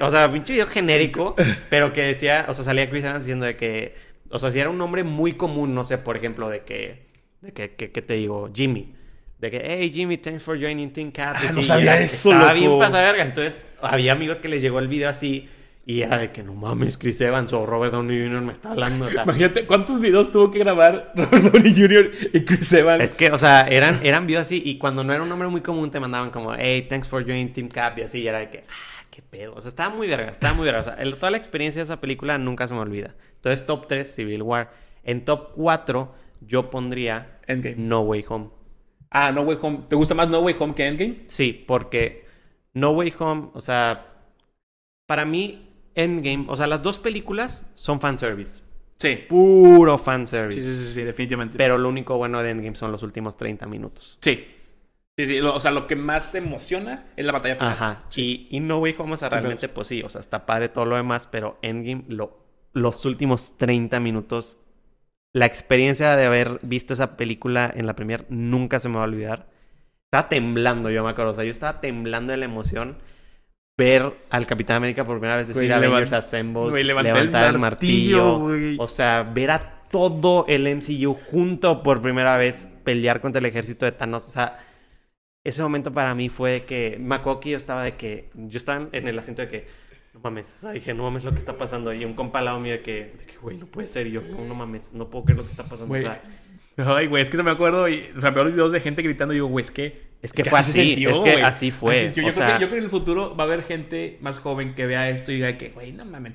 o 0.00 0.10
sea, 0.10 0.30
pinche 0.30 0.52
video 0.52 0.66
genérico, 0.66 1.34
pero 1.70 1.92
que 1.94 2.02
decía, 2.02 2.44
o 2.48 2.52
sea, 2.52 2.62
salía 2.64 2.90
Chris 2.90 3.04
Evans 3.04 3.20
diciendo 3.20 3.46
de 3.46 3.56
que, 3.56 3.94
o 4.30 4.38
sea, 4.38 4.50
si 4.50 4.58
era 4.58 4.70
un 4.70 4.78
nombre 4.78 5.04
muy 5.04 5.32
común, 5.34 5.74
no 5.74 5.84
sé, 5.84 5.98
por 5.98 6.16
ejemplo, 6.16 6.48
de 6.48 6.60
que, 6.64 7.06
de 7.40 7.52
que, 7.52 7.70
que- 7.74 7.90
que 7.92 8.02
te 8.02 8.14
digo, 8.14 8.50
Jimmy. 8.54 8.94
De 9.38 9.50
que, 9.50 9.62
hey 9.64 9.90
Jimmy, 9.92 10.16
thanks 10.16 10.42
for 10.42 10.58
joining 10.58 10.90
Team 10.92 11.10
Cat. 11.12 11.36
Ah, 11.38 11.52
no 11.54 11.62
sabía 11.62 12.00
eso, 12.00 12.32
Estaba 12.32 12.54
loco. 12.54 12.66
bien 12.66 12.78
pasada 12.78 13.04
verga. 13.12 13.24
Entonces, 13.24 13.62
había 13.82 14.12
amigos 14.12 14.40
que 14.40 14.48
les 14.48 14.62
llegó 14.62 14.78
el 14.78 14.88
video 14.88 15.10
así 15.10 15.46
y 15.84 16.00
era 16.00 16.16
de 16.18 16.32
que, 16.32 16.42
no 16.42 16.54
mames, 16.54 16.96
Chris 16.98 17.20
Evans 17.20 17.52
o 17.52 17.64
Robert 17.66 17.92
Downey 17.92 18.18
Jr. 18.26 18.40
me 18.40 18.52
está 18.52 18.70
hablando. 18.70 19.04
O 19.04 19.10
sea, 19.10 19.24
Imagínate 19.24 19.66
cuántos 19.66 20.00
videos 20.00 20.32
tuvo 20.32 20.50
que 20.50 20.58
grabar 20.58 21.12
Robert 21.16 21.52
Downey 21.52 21.74
Jr. 21.76 22.10
y 22.32 22.40
Chris 22.46 22.72
Evans. 22.72 23.04
es 23.04 23.14
que, 23.14 23.30
o 23.30 23.36
sea, 23.38 23.68
eran, 23.68 24.00
eran 24.02 24.26
videos 24.26 24.46
así 24.46 24.62
y 24.64 24.78
cuando 24.78 25.04
no 25.04 25.12
era 25.12 25.22
un 25.22 25.28
nombre 25.28 25.48
muy 25.48 25.60
común 25.60 25.90
te 25.90 26.00
mandaban 26.00 26.30
como, 26.30 26.54
hey, 26.54 26.86
thanks 26.88 27.06
for 27.06 27.22
joining 27.22 27.52
Team 27.52 27.68
Cap 27.68 27.98
y 27.98 28.02
así, 28.02 28.20
y 28.22 28.26
era 28.28 28.38
de 28.38 28.48
que, 28.50 28.64
ah, 28.68 28.95
qué 29.16 29.22
pedo. 29.22 29.54
O 29.54 29.60
sea, 29.62 29.70
estaba 29.70 29.94
muy 29.94 30.06
verga, 30.08 30.28
estaba 30.30 30.52
muy 30.52 30.66
verga. 30.66 30.80
O 30.82 30.84
sea, 30.84 30.94
el- 30.96 31.16
toda 31.16 31.30
la 31.30 31.38
experiencia 31.38 31.80
de 31.80 31.84
esa 31.84 32.02
película 32.02 32.36
nunca 32.36 32.66
se 32.68 32.74
me 32.74 32.80
olvida. 32.80 33.14
Entonces, 33.36 33.66
top 33.66 33.86
3, 33.86 34.14
Civil 34.14 34.42
War. 34.42 34.70
En 35.04 35.24
top 35.24 35.52
4, 35.54 36.14
yo 36.42 36.68
pondría 36.68 37.38
Endgame. 37.46 37.76
No 37.78 38.00
Way 38.02 38.26
Home. 38.28 38.50
Ah, 39.10 39.32
No 39.32 39.40
Way 39.40 39.56
Home. 39.62 39.80
¿Te 39.88 39.96
gusta 39.96 40.14
más 40.14 40.28
No 40.28 40.40
Way 40.40 40.56
Home 40.58 40.74
que 40.74 40.86
Endgame? 40.86 41.22
Sí, 41.28 41.64
porque 41.66 42.26
No 42.74 42.90
Way 42.90 43.14
Home, 43.18 43.48
o 43.54 43.60
sea, 43.62 44.06
para 45.06 45.24
mí, 45.24 45.70
Endgame, 45.94 46.44
o 46.48 46.56
sea, 46.56 46.66
las 46.66 46.82
dos 46.82 46.98
películas 46.98 47.70
son 47.74 48.00
fanservice. 48.00 48.60
Sí. 48.98 49.20
Puro 49.28 49.96
fanservice. 49.96 50.60
Sí, 50.60 50.66
sí, 50.70 50.84
sí, 50.84 50.90
sí, 50.92 51.02
definitivamente. 51.04 51.56
Pero 51.56 51.78
lo 51.78 51.88
único 51.88 52.18
bueno 52.18 52.42
de 52.42 52.50
Endgame 52.50 52.76
son 52.76 52.92
los 52.92 53.02
últimos 53.02 53.36
30 53.38 53.66
minutos. 53.66 54.18
Sí. 54.20 54.46
Sí, 55.18 55.26
sí. 55.26 55.38
lo- 55.40 55.54
o 55.54 55.60
sea, 55.60 55.70
lo 55.70 55.86
que 55.86 55.96
más 55.96 56.34
emociona 56.34 57.06
es 57.16 57.24
la 57.24 57.32
batalla 57.32 57.54
final. 57.56 57.72
Ajá. 57.72 58.02
Y, 58.16 58.48
y 58.50 58.60
No 58.60 58.78
Way 58.78 58.94
Home, 58.98 59.14
o 59.14 59.16
sea, 59.16 59.28
Sí, 59.28 59.32
realmente, 59.34 59.68
pues 59.68 59.88
sí, 59.88 60.02
o 60.02 60.08
sea, 60.08 60.20
está 60.20 60.44
padre 60.46 60.68
todo 60.68 60.84
lo 60.84 60.96
demás, 60.96 61.26
pero 61.26 61.58
Endgame, 61.62 62.04
lo, 62.08 62.38
los 62.72 63.04
últimos 63.06 63.56
30 63.56 63.98
minutos, 64.00 64.58
la 65.34 65.46
experiencia 65.46 66.16
de 66.16 66.26
haber 66.26 66.58
visto 66.62 66.92
esa 66.94 67.16
película 67.16 67.70
en 67.74 67.86
la 67.86 67.94
premier 67.96 68.26
nunca 68.28 68.78
se 68.80 68.88
me 68.88 68.96
va 68.96 69.02
a 69.02 69.04
olvidar. 69.06 69.46
Estaba 70.10 70.28
temblando, 70.28 70.90
yo 70.90 71.02
me 71.02 71.10
acuerdo, 71.10 71.30
o 71.30 71.34
sea, 71.34 71.44
yo 71.44 71.50
estaba 71.50 71.80
temblando 71.80 72.32
de 72.32 72.36
la 72.38 72.44
emoción 72.44 72.98
ver 73.78 74.12
al 74.30 74.46
Capitán 74.46 74.76
América 74.76 75.04
por 75.04 75.16
primera 75.18 75.36
vez 75.36 75.48
decir 75.48 75.68
Güey, 75.68 75.72
Avengers 75.72 76.12
Assemble, 76.12 76.70
güey, 76.70 76.84
levantar 76.84 77.16
el 77.16 77.16
levantar 77.26 77.54
el 77.54 77.58
martillo, 77.58 78.38
martillo, 78.38 78.38
güey. 78.48 78.76
o 78.78 78.88
sea, 78.88 79.22
ver 79.22 79.50
a 79.50 79.82
todo 79.90 80.46
el 80.48 80.66
MCU 80.76 81.12
junto 81.14 81.82
por 81.82 82.00
primera 82.00 82.36
vez 82.38 82.68
pelear 82.84 83.20
contra 83.20 83.38
el 83.40 83.46
ejército 83.46 83.84
de 83.84 83.92
Thanos, 83.92 84.26
o 84.28 84.30
sea, 84.30 84.58
ese 85.48 85.62
momento 85.62 85.92
para 85.92 86.14
mí 86.14 86.28
fue 86.28 86.64
que 86.64 86.96
me 87.00 87.14
acuerdo 87.14 87.40
que 87.40 87.50
yo 87.50 87.56
estaba 87.56 87.82
de 87.84 87.94
que 87.96 88.30
yo 88.34 88.58
estaba 88.58 88.88
en 88.92 89.08
el 89.08 89.18
asiento 89.18 89.42
de 89.42 89.48
que 89.48 89.66
no 90.14 90.20
mames, 90.20 90.46
o 90.56 90.60
sea, 90.62 90.70
dije, 90.72 90.94
no 90.94 91.02
mames 91.04 91.24
lo 91.24 91.32
que 91.32 91.38
está 91.38 91.56
pasando 91.58 91.92
y 91.92 92.04
un 92.04 92.14
compa 92.14 92.38
al 92.40 92.46
lado 92.46 92.60
mío 92.60 92.72
de 92.72 92.80
que, 92.82 92.92
de 93.18 93.24
que 93.26 93.36
güey, 93.38 93.56
no 93.58 93.66
puede 93.66 93.86
ser 93.86 94.06
y 94.06 94.12
yo, 94.12 94.22
no, 94.22 94.44
no 94.44 94.54
mames, 94.54 94.92
no 94.92 95.08
puedo 95.10 95.24
creer 95.26 95.38
lo 95.38 95.44
que 95.44 95.50
está 95.50 95.64
pasando, 95.64 95.86
Güey. 95.88 96.04
o 96.04 96.08
sea, 96.08 96.22
Ay, 96.96 97.06
güey, 97.06 97.22
es 97.22 97.30
que 97.30 97.36
se 97.38 97.42
me 97.42 97.50
acuerdo 97.50 97.88
y, 97.88 98.10
o 98.16 98.20
sea, 98.20 98.30
veo 98.30 98.44
los 98.44 98.52
videos 98.52 98.70
de 98.72 98.80
gente 98.80 99.00
gritando 99.02 99.32
y 99.32 99.36
digo, 99.38 99.46
güey, 99.46 99.64
es 99.64 99.70
que... 99.70 100.06
Es 100.20 100.32
que 100.32 100.44
fue 100.44 100.58
así, 100.58 101.04
es 101.04 101.20
que 101.20 101.42
así 101.42 101.70
fue, 101.70 102.08
o 102.08 102.12
Yo, 102.12 102.22
creo 102.22 102.32
sea- 102.34 102.46
que, 102.46 102.52
yo 102.52 102.58
creo 102.58 102.70
que 102.70 102.76
en 102.78 102.84
el 102.84 102.90
futuro 102.90 103.34
va 103.36 103.44
a 103.44 103.46
haber 103.46 103.62
gente 103.62 104.18
más 104.20 104.38
joven 104.38 104.74
que 104.74 104.84
vea 104.86 105.08
esto 105.08 105.32
y 105.32 105.36
diga 105.36 105.56
que, 105.56 105.68
güey, 105.70 105.92
no 105.92 106.04
mames. 106.04 106.32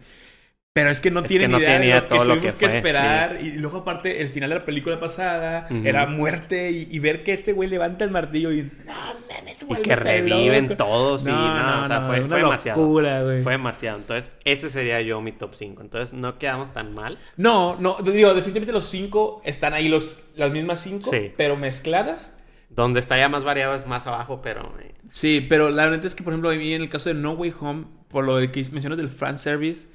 Pero 0.73 0.89
es 0.89 1.01
que 1.01 1.11
no 1.11 1.19
Es 1.19 1.27
tienen 1.27 1.51
que 1.51 1.57
no 1.57 1.59
idea 1.59 1.79
de 1.79 1.85
lo 1.95 2.01
que 2.01 2.07
todo 2.07 2.23
lo 2.23 2.33
tuvimos 2.35 2.55
que 2.55 2.59
que, 2.59 2.69
fue, 2.69 2.77
esperar. 2.77 3.37
Y 3.41 3.51
luego, 3.57 3.79
aparte, 3.79 4.21
el 4.21 4.29
final 4.29 4.51
de 4.51 4.55
la 4.59 4.63
película 4.65 5.01
pasada 5.01 5.67
era 5.83 6.05
muerte 6.05 6.71
y, 6.71 6.87
y 6.89 6.99
ver 6.99 7.23
que 7.23 7.33
este 7.33 7.51
güey 7.51 7.67
levanta 7.67 8.05
el 8.05 8.11
martillo 8.11 8.53
y... 8.53 8.63
No 8.85 8.93
mames, 9.29 9.61
y 9.61 9.65
vuélvete 9.65 9.89
que 9.89 9.95
reviven 9.97 10.63
loco". 10.69 10.77
todos 10.77 11.23
y 11.23 11.29
no, 11.29 11.81
o 11.81 11.85
sea, 11.85 12.01
fue, 12.07 12.21
fue 12.21 12.37
demasiado. 12.37 12.81
locura, 12.81 13.21
güey. 13.21 13.43
Fue 13.43 13.51
demasiado. 13.51 13.97
Entonces, 13.97 14.31
ese 14.45 14.69
sería 14.69 15.01
yo 15.01 15.19
mi 15.19 15.33
top 15.33 15.55
5. 15.55 15.81
Entonces, 15.81 16.13
no 16.13 16.37
quedamos 16.37 16.71
tan 16.71 16.93
mal. 16.93 17.17
No, 17.35 17.75
no, 17.77 17.97
digo, 18.01 18.29
definitivamente 18.33 18.71
los 18.71 18.85
cinco 18.87 19.41
están 19.43 19.73
ahí, 19.73 19.89
los, 19.89 20.21
las 20.35 20.53
mismas 20.53 20.79
cinco, 20.79 21.09
Sí. 21.11 21.33
pero 21.35 21.57
mezcladas. 21.57 22.37
Donde 22.69 23.01
está 23.01 23.17
ya 23.17 23.27
más 23.27 23.43
variado 23.43 23.75
es 23.75 23.85
más 23.87 24.07
abajo, 24.07 24.41
pero 24.41 24.73
eh, 24.79 24.93
Sí, 25.09 25.45
pero 25.49 25.69
la 25.69 25.83
verdad 25.83 26.05
es 26.05 26.15
que, 26.15 26.23
por 26.23 26.31
ejemplo, 26.31 26.49
a 26.49 26.53
mí 26.53 26.73
en 26.73 26.81
el 26.81 26.87
caso 26.87 27.09
de 27.09 27.15
No 27.15 27.33
Way 27.33 27.53
Home, 27.59 27.87
por 28.07 28.23
lo 28.23 28.37
que 28.49 28.65
mencionas 28.71 28.97
del 28.97 29.09
fan 29.09 29.37
service, 29.37 29.89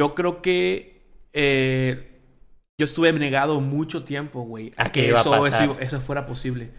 yo 0.00 0.14
creo 0.14 0.40
que 0.40 1.02
eh, 1.34 2.06
yo 2.78 2.86
estuve 2.86 3.12
negado 3.12 3.60
mucho 3.60 4.02
tiempo, 4.04 4.40
güey, 4.44 4.72
A 4.78 4.84
a 4.84 4.92
que 4.92 5.06
iba 5.06 5.20
eso, 5.20 5.46
eso, 5.46 5.76
eso 5.78 6.00
fuera 6.00 6.24
posible. 6.24 6.70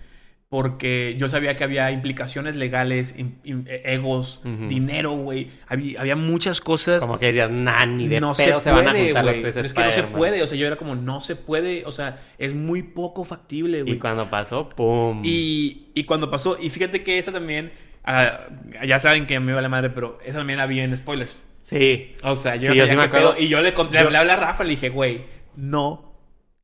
Porque 0.49 1.15
yo 1.19 1.29
sabía 1.29 1.55
que 1.55 1.63
había 1.63 1.91
implicaciones 1.91 2.55
legales, 2.55 3.15
im- 3.17 3.35
im- 3.45 3.63
eh, 3.67 3.83
egos, 3.93 4.41
Ujú. 4.43 4.67
dinero, 4.67 5.11
güey. 5.11 5.49
Había, 5.67 6.01
había 6.01 6.15
muchas 6.15 6.61
cosas. 6.61 7.03
como 7.03 7.19
que 7.19 7.27
decías, 7.27 7.51
nah, 7.51 7.85
ni 7.85 8.07
de 8.07 8.19
no 8.19 8.33
pedo 8.33 8.59
se, 8.59 8.65
se, 8.65 8.71
van 8.71 8.87
a 8.87 8.91
puede, 8.91 9.05
juntar 9.05 9.25
los 9.25 9.37
tres 9.41 9.55
Es 9.57 9.73
que 9.73 9.83
no 9.83 9.91
se 9.91 10.03
puede. 10.03 10.41
O 10.41 10.47
sea, 10.47 10.57
yo 10.57 10.65
era 10.65 10.75
como, 10.77 10.95
no 10.95 11.19
se 11.21 11.35
puede. 11.35 11.85
O 11.85 11.91
sea, 11.91 12.19
es 12.39 12.53
muy 12.55 12.81
poco 12.81 13.23
factible, 13.23 13.83
güey. 13.83 13.95
Y 13.95 13.99
cuando 13.99 14.29
pasó, 14.31 14.67
¡pum! 14.69 15.21
Y, 15.23 15.91
y 15.93 16.03
cuando 16.05 16.31
pasó, 16.31 16.57
y 16.59 16.69
fíjate 16.71 17.03
que 17.03 17.17
esa 17.19 17.31
también, 17.31 17.71
ah, 18.03 18.47
ya 18.85 18.97
saben 18.97 19.27
que 19.27 19.39
me 19.39 19.53
vale 19.53 19.69
madre, 19.69 19.91
pero 19.91 20.17
esa 20.25 20.39
también 20.39 20.59
había 20.59 20.83
en 20.83 20.97
spoilers. 20.97 21.45
Sí. 21.61 22.15
O 22.23 22.35
sea, 22.35 22.55
yo, 22.55 22.71
Sí, 22.73 22.77
yo 22.79 22.85
me 22.97 23.03
acuerdo. 23.03 23.33
pedo, 23.35 23.41
Y 23.43 23.47
yo 23.47 23.61
le, 23.61 23.73
conté, 23.73 23.97
Yo- 23.99 24.09
le 24.09 24.17
hablé 24.17 24.31
a 24.33 24.35
Rafa 24.35 24.63
y 24.63 24.67
le 24.67 24.71
dije, 24.71 24.89
güey, 24.89 25.25
no 25.55 26.15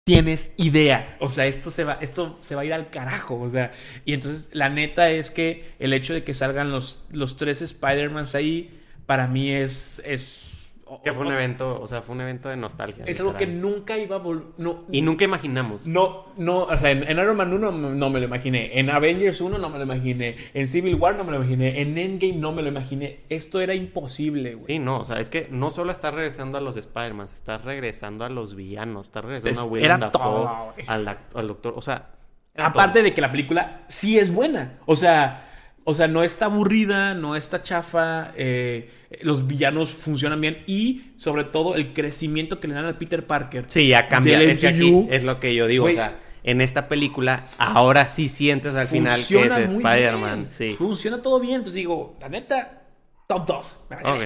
tienes 0.04 0.52
idea. 0.58 1.18
O 1.20 1.28
sea, 1.30 1.46
esto 1.48 1.70
se 1.70 1.84
va, 1.84 1.98
esto 2.02 2.38
se 2.42 2.56
va 2.56 2.62
a 2.62 2.66
ir 2.66 2.74
al 2.74 2.90
carajo. 2.90 3.40
O 3.40 3.50
sea, 3.50 3.72
y 4.06 4.14
entonces 4.14 4.50
la 4.54 4.70
neta 4.70 5.10
es 5.12 5.32
que 5.32 5.74
el 5.80 5.94
hecho 5.94 6.14
de 6.14 6.24
que 6.24 6.34
salgan 6.34 6.72
los, 6.72 7.06
los 7.12 7.38
tres 7.38 7.62
Spider-Mans 7.62 8.34
ahí, 8.36 8.80
para 9.06 9.28
mí 9.28 9.52
es. 9.52 10.02
es 10.06 10.47
Que 11.04 11.12
fue 11.14 11.26
un 11.26 11.32
evento, 11.34 11.80
o 11.82 11.88
sea, 11.88 12.02
fue 12.02 12.16
un 12.16 12.22
evento 12.22 12.50
de 12.50 12.58
nostalgia. 12.58 13.04
Es 13.08 13.20
algo 13.20 13.36
que 13.36 13.48
nunca 13.48 13.98
iba 13.98 14.16
a 14.16 14.20
volver. 14.20 14.48
No, 14.58 14.86
Y 14.92 15.02
nunca 15.02 15.24
imaginamos. 15.26 15.88
no, 15.88 16.26
no, 16.38 16.64
o 16.64 16.78
sea, 16.78 16.92
en, 16.92 17.04
en 17.04 17.18
Iron 17.18 17.36
Man 17.38 17.54
1 17.54 17.72
no 17.72 18.10
me 18.10 18.20
lo 18.20 18.26
imaginé, 18.26 18.80
en 18.80 18.90
Avengers 18.90 19.40
1 19.42 19.58
no 19.58 19.70
me 19.70 19.78
lo 19.78 19.84
imaginé, 19.84 20.36
en 20.54 20.68
Civil 20.68 20.96
War 20.96 21.16
no 21.16 21.24
me 21.24 21.32
lo 21.32 21.38
imaginé, 21.38 21.82
en 21.82 21.98
Endgame 21.98 22.34
no 22.38 22.52
me 22.52 22.62
lo 22.62 22.70
imaginé. 22.70 23.22
Esto 23.30 23.60
era 23.62 23.74
imposible, 23.74 24.56
güey. 24.56 24.68
Sí, 24.68 24.80
no, 24.80 25.00
o 25.00 25.04
sea, 25.04 25.20
es 25.20 25.30
que 25.30 25.48
no 25.52 25.70
solo 25.72 25.92
estás 25.92 26.14
regresando 26.14 26.58
a 26.58 26.62
los 26.62 26.78
Spider-Man, 26.78 27.26
estás 27.26 27.64
regresando 27.66 28.26
a 28.26 28.30
los 28.30 28.56
villanos, 28.56 29.08
estás 29.08 29.26
regresando 29.26 29.52
Es- 29.52 29.60
a 29.60 29.64
Willem 29.66 30.00
Dafoe, 30.00 30.12
todo, 30.12 30.74
al, 30.88 31.18
al 31.34 31.48
doctor, 31.48 31.74
o 31.76 31.82
sea... 31.82 32.10
Aparte 32.60 32.94
todo. 33.00 33.04
de 33.04 33.14
que 33.14 33.22
la 33.22 33.32
película 33.32 33.82
sí 33.88 34.18
es 34.18 34.34
buena. 34.34 34.80
O 34.88 34.96
sea, 34.96 35.47
O 35.90 35.94
sea, 35.94 36.10
no 36.10 36.22
está 36.22 36.48
aburrida, 36.48 37.14
no 37.14 37.38
está 37.38 37.62
chafa, 37.62 38.32
eh, 38.36 38.90
los 39.22 39.48
villanos 39.48 39.94
funcionan 39.94 40.42
bien 40.42 40.58
y 40.68 41.14
sobre 41.16 41.46
todo 41.46 41.76
el 41.76 41.94
crecimiento 41.94 42.60
que 42.60 42.68
le 42.68 42.74
dan 42.74 42.84
al 42.88 42.98
Peter 42.98 43.26
Parker. 43.26 43.64
Sí, 43.70 43.88
ya 43.88 44.10
cambia. 44.10 44.42
Es, 44.42 44.60
que 44.60 44.68
aquí 44.68 45.08
es 45.10 45.24
lo 45.24 45.40
que 45.40 45.56
yo 45.56 45.66
digo. 45.66 45.86
O 45.86 45.90
sea, 45.90 46.20
en 46.44 46.60
esta 46.60 46.90
película, 46.90 47.42
ahora 47.58 48.06
sí 48.10 48.28
sientes 48.28 48.76
al 48.76 48.88
final 48.88 49.18
que 49.26 49.46
es 49.46 49.58
Spider-Man. 49.76 50.48
Sí. 50.50 50.74
Funciona 50.74 51.22
todo 51.22 51.40
bien. 51.40 51.56
Entonces 51.56 51.76
digo, 51.76 52.18
la 52.20 52.28
neta, 52.28 52.82
top 53.28 53.46
2. 53.46 53.78
Ok. 53.92 54.22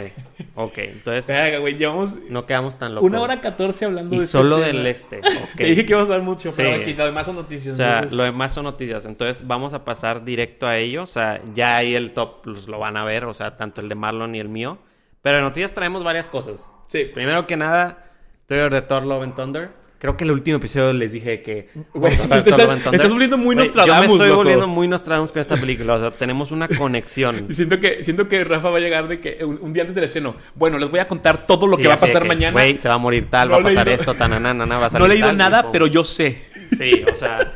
Ok. 0.56 0.78
Entonces, 0.78 1.28
Verga, 1.28 1.57
güey, 1.57 1.76
llevamos 1.76 2.15
no 2.30 2.45
quedamos 2.45 2.78
tan 2.78 2.94
locos. 2.95 3.10
una 3.10 3.19
hora 3.22 3.41
14 3.41 3.86
hablando 3.86 4.14
Y 4.15 4.19
de 4.19 4.23
este 4.23 4.32
solo 4.32 4.57
del 4.60 4.86
este. 4.86 5.22
Te 5.57 5.64
dije 5.65 5.86
que 5.86 5.91
ibas 5.94 6.02
a 6.02 6.06
hablar 6.06 6.22
mucho, 6.22 6.52
pero 6.56 6.76
aquí 6.76 6.94
lo 6.94 7.06
demás 7.06 7.26
son 7.26 7.36
noticias. 7.36 7.73
O 7.73 7.78
sea, 7.78 7.94
entonces- 7.95 8.18
lo 8.18 8.23
demás 8.23 8.53
son 8.53 8.64
noticias. 8.65 9.06
Entonces, 9.06 9.45
vamos 9.48 9.73
a 9.73 9.84
pasar 9.84 10.23
directo 10.23 10.68
a 10.68 10.78
ello. 10.78 11.03
O 11.03 11.07
sea, 11.07 11.41
ya 11.53 11.78
ahí 11.78 11.95
el 11.95 12.11
top 12.14 12.44
pues, 12.44 12.68
lo 12.68 12.78
van 12.80 12.95
a 12.95 13.03
ver. 13.03 13.26
O 13.26 13.34
sea, 13.34 13.57
tanto 13.57 13.82
el 13.82 13.90
de 13.90 13.95
Marlon 13.95 14.36
y 14.36 14.40
el 14.40 14.49
mío. 14.49 14.78
Pero 15.22 15.38
en 15.38 15.44
noticias 15.44 15.72
traemos 15.73 16.03
varias 16.03 16.28
cosas. 16.30 16.64
Sí. 16.88 17.06
Primero 17.06 17.48
que 17.48 17.57
nada, 17.57 18.11
trailer 18.45 18.72
de 18.72 18.82
Thor 18.84 19.03
Love 19.03 19.23
and 19.23 19.36
Thunder. 19.36 19.81
Creo 20.02 20.18
que 20.18 20.23
el 20.23 20.32
último 20.32 20.57
episodio 20.57 20.94
les 20.94 21.11
dije 21.11 21.44
que... 21.44 21.69
Güey, 21.94 22.18
te 22.18 22.23
estás- 22.23 22.48
estás 22.91 23.10
volviendo 23.11 23.38
muy 23.38 23.53
Güey, 23.53 23.68
Nostradamus, 23.68 23.95
Yo 23.98 24.02
me 24.02 24.06
estoy 24.15 24.28
loco. 24.30 24.38
volviendo 24.40 24.68
muy 24.68 24.88
Nostradamus 24.88 25.32
con 25.32 25.40
esta 25.41 25.57
película. 25.57 25.94
O 25.94 25.99
sea, 25.99 26.10
tenemos 26.10 26.49
una 26.49 26.68
conexión. 26.68 27.45
Y 27.48 27.53
siento 27.56 27.80
que, 27.80 28.03
siento 28.03 28.28
que 28.28 28.44
Rafa 28.44 28.72
va 28.72 28.78
a 28.78 28.82
llegar 28.82 29.07
de 29.07 29.19
que 29.19 29.45
un, 29.45 29.60
un 29.61 29.73
día 29.73 29.84
antes 29.84 29.94
del 29.94 30.06
estreno. 30.06 30.36
Bueno, 30.56 30.80
les 30.80 30.90
voy 30.90 30.99
a 31.02 31.07
contar 31.07 31.45
todo 31.45 31.68
lo 31.68 31.76
Sí, 31.76 31.84
que 31.84 31.88
va 31.88 31.94
a 31.94 31.98
pasar 31.98 32.23
que, 32.23 32.28
mañana. 32.28 32.53
Güey, 32.53 32.80
se 32.80 32.90
va 32.90 32.95
a 32.95 32.98
morir 32.98 33.28
tal, 33.30 33.49
No 33.49 33.53
va 33.53 33.60
a 33.60 33.64
pasar 33.64 33.86
leído- 33.86 33.99
esto, 33.99 34.15
tananana, 34.15 34.65
va 34.80 34.88
a 34.88 34.90
salir 34.90 34.99
no 35.02 35.06
he 35.06 35.10
leído 35.15 35.28
tal, 35.28 35.36
y 35.36 35.38
nada, 35.38 35.61
pum. 35.64 35.72
pero 35.72 35.86
yo 35.86 36.03
sé. 36.03 36.41
Sí, 36.80 37.06
o 37.11 37.15
sea, 37.15 37.53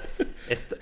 esto- 0.48 0.76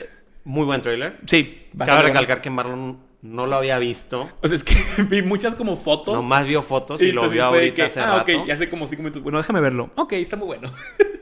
muy 0.44 0.66
buen 0.66 0.82
trailer. 0.82 1.16
Sí. 1.28 1.68
Cabe 1.78 2.04
recalcar 2.04 2.42
que 2.42 2.50
Marlon 2.50 3.00
no 3.22 3.46
lo 3.48 3.56
había 3.56 3.80
visto. 3.80 4.30
O 4.42 4.48
sea, 4.50 4.56
es 4.58 4.66
que 4.66 4.76
vi 5.04 5.22
muchas 5.22 5.56
como 5.56 5.78
fotos. 5.78 6.16
Nomás 6.16 6.46
vio 6.46 6.62
fotos 6.62 7.02
y, 7.02 7.06
lo 7.06 7.22
entonces 7.22 7.32
vio 7.32 7.46
ahorita 7.46 7.76
que, 7.76 7.82
hace 7.84 8.02
ah, 8.02 8.18
rato. 8.18 8.38
ok, 8.42 8.48
ya 8.48 8.54
hace 8.54 8.70
como 8.70 8.86
cinco 8.86 9.04
minutos. 9.04 9.24
Bueno, 9.24 9.38
déjame 9.38 9.62
verlo. 9.62 9.92
Ok, 9.96 10.12
está 10.12 10.36
muy 10.36 10.48
bueno. 10.48 10.70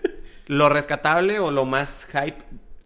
Lo 0.47 0.69
rescatable 0.69 1.39
o 1.39 1.51
lo 1.51 1.65
más 1.65 2.07
hype, 2.11 2.37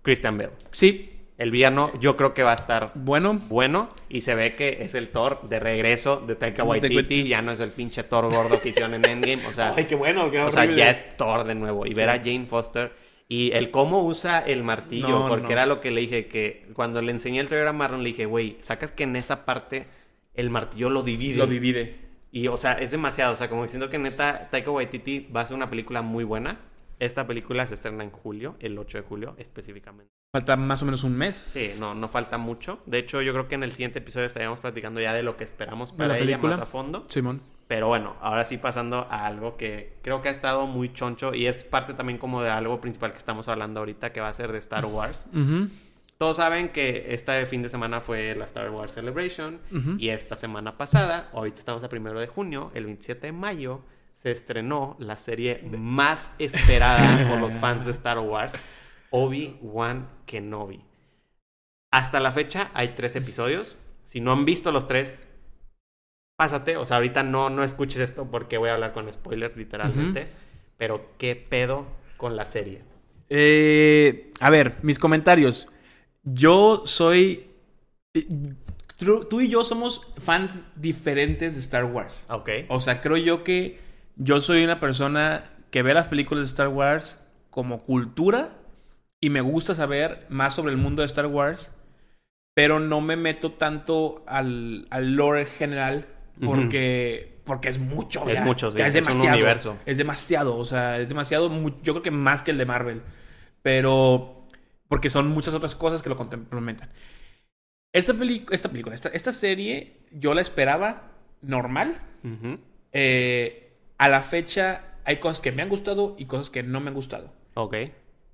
Christian 0.01 0.37
Bale. 0.37 0.51
Sí. 0.71 1.11
El 1.37 1.51
villano 1.51 1.91
yo 1.99 2.15
creo 2.15 2.33
que 2.33 2.43
va 2.43 2.51
a 2.53 2.55
estar 2.55 2.91
Bueno. 2.95 3.33
bueno 3.49 3.89
y 4.07 4.21
se 4.21 4.35
ve 4.35 4.55
que 4.55 4.77
es 4.81 4.95
el 4.95 5.09
Thor 5.09 5.41
de 5.49 5.59
regreso 5.59 6.23
de 6.25 6.35
Taika 6.35 6.63
Waititi. 6.63 7.27
Ya 7.27 7.41
no 7.41 7.51
es 7.51 7.59
el 7.59 7.71
pinche 7.71 8.03
Thor 8.03 8.29
gordo 8.31 8.61
que 8.61 8.69
hicieron 8.69 8.93
en 8.93 9.03
Endgame. 9.03 9.45
O 9.47 9.51
sea, 9.51 9.73
Ay, 9.77 9.83
qué 9.83 9.95
bueno. 9.95 10.31
Qué 10.31 10.39
o 10.39 10.49
sea 10.49 10.63
ya 10.63 10.89
es 10.89 11.17
Thor 11.17 11.43
de 11.43 11.55
nuevo. 11.55 11.85
Y 11.85 11.93
ver 11.93 12.09
a 12.09 12.17
Jane 12.19 12.45
Foster 12.45 12.93
y 13.27 13.51
el 13.51 13.69
cómo 13.69 14.05
usa 14.05 14.39
el 14.39 14.63
martillo, 14.63 15.09
No, 15.09 15.27
porque 15.27 15.47
no. 15.47 15.51
era 15.51 15.65
lo 15.65 15.81
que 15.81 15.91
le 15.91 15.99
dije 16.01 16.27
que 16.27 16.67
cuando 16.73 17.01
le 17.01 17.11
enseñé 17.11 17.41
el 17.41 17.49
trailer 17.49 17.67
a 17.67 17.73
Marlon 17.73 18.03
le 18.03 18.09
dije, 18.11 18.25
güey, 18.27 18.57
sacas 18.61 18.91
que 18.93 19.03
en 19.03 19.15
esa 19.17 19.43
parte 19.45 19.87
el 20.35 20.49
martillo 20.49 20.89
lo 20.89 21.03
divide. 21.03 21.37
Lo 21.37 21.47
divide. 21.47 21.95
Y, 22.31 22.47
o 22.47 22.55
sea, 22.55 22.73
es 22.73 22.91
demasiado. 22.91 23.33
O 23.33 23.35
sea, 23.35 23.49
como 23.49 23.63
diciendo 23.63 23.89
que 23.89 23.97
neta, 23.97 24.47
Taika 24.51 24.71
Waititi 24.71 25.27
va 25.35 25.41
a 25.41 25.45
ser 25.47 25.55
una 25.57 25.69
película 25.69 26.01
muy 26.01 26.23
buena. 26.23 26.59
Esta 26.99 27.27
película 27.27 27.67
se 27.67 27.73
estrena 27.73 28.03
en 28.03 28.11
julio, 28.11 28.55
el 28.59 28.77
8 28.77 28.99
de 28.99 29.03
julio 29.03 29.35
específicamente. 29.37 30.11
Falta 30.33 30.55
más 30.57 30.81
o 30.81 30.85
menos 30.85 31.03
un 31.03 31.15
mes. 31.15 31.35
Sí, 31.35 31.71
no, 31.79 31.95
no 31.95 32.07
falta 32.07 32.37
mucho. 32.37 32.79
De 32.85 32.99
hecho, 32.99 33.21
yo 33.21 33.31
creo 33.33 33.47
que 33.47 33.55
en 33.55 33.63
el 33.63 33.71
siguiente 33.71 33.99
episodio 33.99 34.27
estaríamos 34.27 34.59
platicando 34.59 34.99
ya 34.99 35.13
de 35.13 35.23
lo 35.23 35.37
que 35.37 35.43
esperamos 35.43 35.91
¿De 35.91 35.97
para 35.97 36.07
la 36.09 36.17
ella 36.17 36.25
película? 36.25 36.57
más 36.57 36.63
a 36.63 36.65
fondo. 36.65 37.05
Simón. 37.09 37.41
Pero 37.67 37.87
bueno, 37.87 38.15
ahora 38.21 38.45
sí 38.45 38.57
pasando 38.57 39.07
a 39.09 39.25
algo 39.25 39.57
que 39.57 39.97
creo 40.03 40.21
que 40.21 40.27
ha 40.27 40.31
estado 40.31 40.67
muy 40.67 40.93
choncho 40.93 41.33
y 41.33 41.47
es 41.47 41.63
parte 41.63 41.93
también 41.93 42.19
como 42.19 42.43
de 42.43 42.49
algo 42.49 42.79
principal 42.79 43.11
que 43.11 43.17
estamos 43.17 43.47
hablando 43.47 43.79
ahorita, 43.79 44.13
que 44.13 44.21
va 44.21 44.27
a 44.27 44.33
ser 44.33 44.51
de 44.51 44.59
Star 44.59 44.85
Wars. 44.85 45.27
Todos 46.17 46.37
saben 46.37 46.69
que 46.69 47.07
este 47.09 47.45
fin 47.45 47.63
de 47.63 47.69
semana 47.69 48.01
fue 48.01 48.35
la 48.35 48.45
Star 48.45 48.69
Wars 48.69 48.93
Celebration 48.93 49.59
y 49.97 50.09
esta 50.09 50.35
semana 50.35 50.77
pasada, 50.77 51.29
ahorita 51.33 51.57
estamos 51.57 51.83
a 51.83 51.89
primero 51.89 52.19
de 52.19 52.27
junio, 52.27 52.71
el 52.75 52.85
27 52.85 53.27
de 53.27 53.33
mayo, 53.33 53.81
se 54.15 54.31
estrenó 54.31 54.95
la 54.97 55.17
serie 55.17 55.61
más 55.77 56.31
esperada 56.39 57.27
por 57.29 57.39
los 57.39 57.53
fans 57.53 57.85
de 57.85 57.91
Star 57.91 58.17
Wars, 58.19 58.53
Obi-Wan 59.11 60.09
Kenobi. 60.25 60.81
Hasta 61.91 62.19
la 62.19 62.31
fecha 62.31 62.71
hay 62.73 62.89
tres 62.95 63.15
episodios. 63.15 63.77
Si 64.03 64.21
no 64.21 64.31
han 64.31 64.45
visto 64.45 64.71
los 64.71 64.87
tres, 64.87 65.27
pásate. 66.37 66.77
O 66.77 66.85
sea, 66.85 66.97
ahorita 66.97 67.23
no, 67.23 67.49
no 67.49 67.63
escuches 67.63 68.01
esto 68.01 68.25
porque 68.31 68.57
voy 68.57 68.69
a 68.69 68.73
hablar 68.73 68.93
con 68.93 69.11
spoilers 69.11 69.57
literalmente. 69.57 70.27
Pero 70.77 71.11
qué 71.17 71.35
pedo 71.35 71.85
con 72.17 72.35
la 72.35 72.45
serie. 72.45 72.81
Eh, 73.29 74.31
a 74.39 74.49
ver, 74.49 74.77
mis 74.81 74.97
comentarios. 74.97 75.67
Yo 76.23 76.83
soy. 76.85 77.47
eh, 78.13 78.25
Tú, 78.97 79.25
tú 79.25 79.41
y 79.41 79.49
yo 79.49 79.65
somos 79.65 80.07
fans 80.19 80.67
diferentes 80.77 81.53
de 81.53 81.59
Star 81.59 81.83
Wars. 81.83 82.25
Ok. 82.29 82.49
O 82.69 82.79
sea, 82.79 83.01
creo 83.01 83.17
yo 83.17 83.43
que 83.43 83.77
yo 84.15 84.41
soy 84.41 84.63
una 84.63 84.79
persona 84.79 85.43
que 85.71 85.81
ve 85.83 85.93
las 85.93 86.07
películas 86.07 86.45
de 86.45 86.49
Star 86.49 86.69
Wars 86.69 87.19
como 87.49 87.81
cultura 87.83 88.51
y 89.21 89.29
me 89.29 89.41
gusta 89.41 89.75
saber 89.75 90.25
más 90.29 90.53
sobre 90.53 90.71
el 90.71 90.77
mundo 90.77 91.01
de 91.01 91.07
Star 91.07 91.27
Wars, 91.27 91.71
pero 92.53 92.79
no 92.79 93.01
me 93.01 93.15
meto 93.15 93.53
tanto 93.53 94.23
al, 94.27 94.87
al 94.89 95.15
lore 95.15 95.45
general 95.45 96.07
porque, 96.43 97.39
porque 97.43 97.69
es 97.69 97.79
mucho. 97.79 98.27
Es 98.27 98.41
mucho, 98.41 98.71
sí, 98.71 98.81
es 98.81 98.87
es 98.87 98.95
un 98.95 99.01
demasiado. 99.01 99.37
universo. 99.37 99.77
Es 99.85 99.97
demasiado, 99.97 100.57
o 100.57 100.65
sea, 100.65 100.99
es 100.99 101.09
demasiado. 101.09 101.49
Yo 101.81 101.93
creo 101.93 102.01
que 102.01 102.11
más 102.11 102.43
que 102.43 102.51
el 102.51 102.57
de 102.57 102.65
Marvel. 102.65 103.01
Pero. 103.61 104.47
Porque 104.87 105.09
son 105.09 105.29
muchas 105.29 105.53
otras 105.53 105.75
cosas 105.75 106.03
que 106.03 106.09
lo 106.09 106.17
complementan. 106.17 106.89
Esta, 107.91 108.13
esta 108.51 108.69
película, 108.69 108.93
esta, 108.93 109.09
esta 109.09 109.31
serie, 109.31 109.97
yo 110.11 110.33
la 110.33 110.41
esperaba 110.41 111.11
normal. 111.41 112.01
Ujú. 112.23 112.59
Eh, 112.91 113.64
a 113.97 114.09
la 114.09 114.21
fecha, 114.21 114.83
hay 115.05 115.17
cosas 115.17 115.39
que 115.41 115.51
me 115.51 115.61
han 115.61 115.69
gustado 115.69 116.15
y 116.17 116.25
cosas 116.25 116.49
que 116.49 116.63
no 116.63 116.79
me 116.79 116.89
han 116.89 116.93
gustado. 116.95 117.33
Ok. 117.53 117.75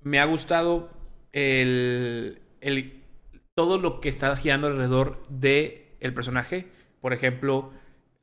Me 0.02 0.18
ha 0.18 0.24
gustado 0.24 0.90
el, 1.32 2.40
el- 2.60 3.00
todo 3.54 3.78
lo 3.78 4.00
que 4.00 4.08
está 4.08 4.34
girando 4.36 4.66
alrededor 4.68 5.22
de 5.28 5.94
el 6.00 6.14
personaje. 6.14 6.66
Por 7.00 7.12
ejemplo, 7.12 7.70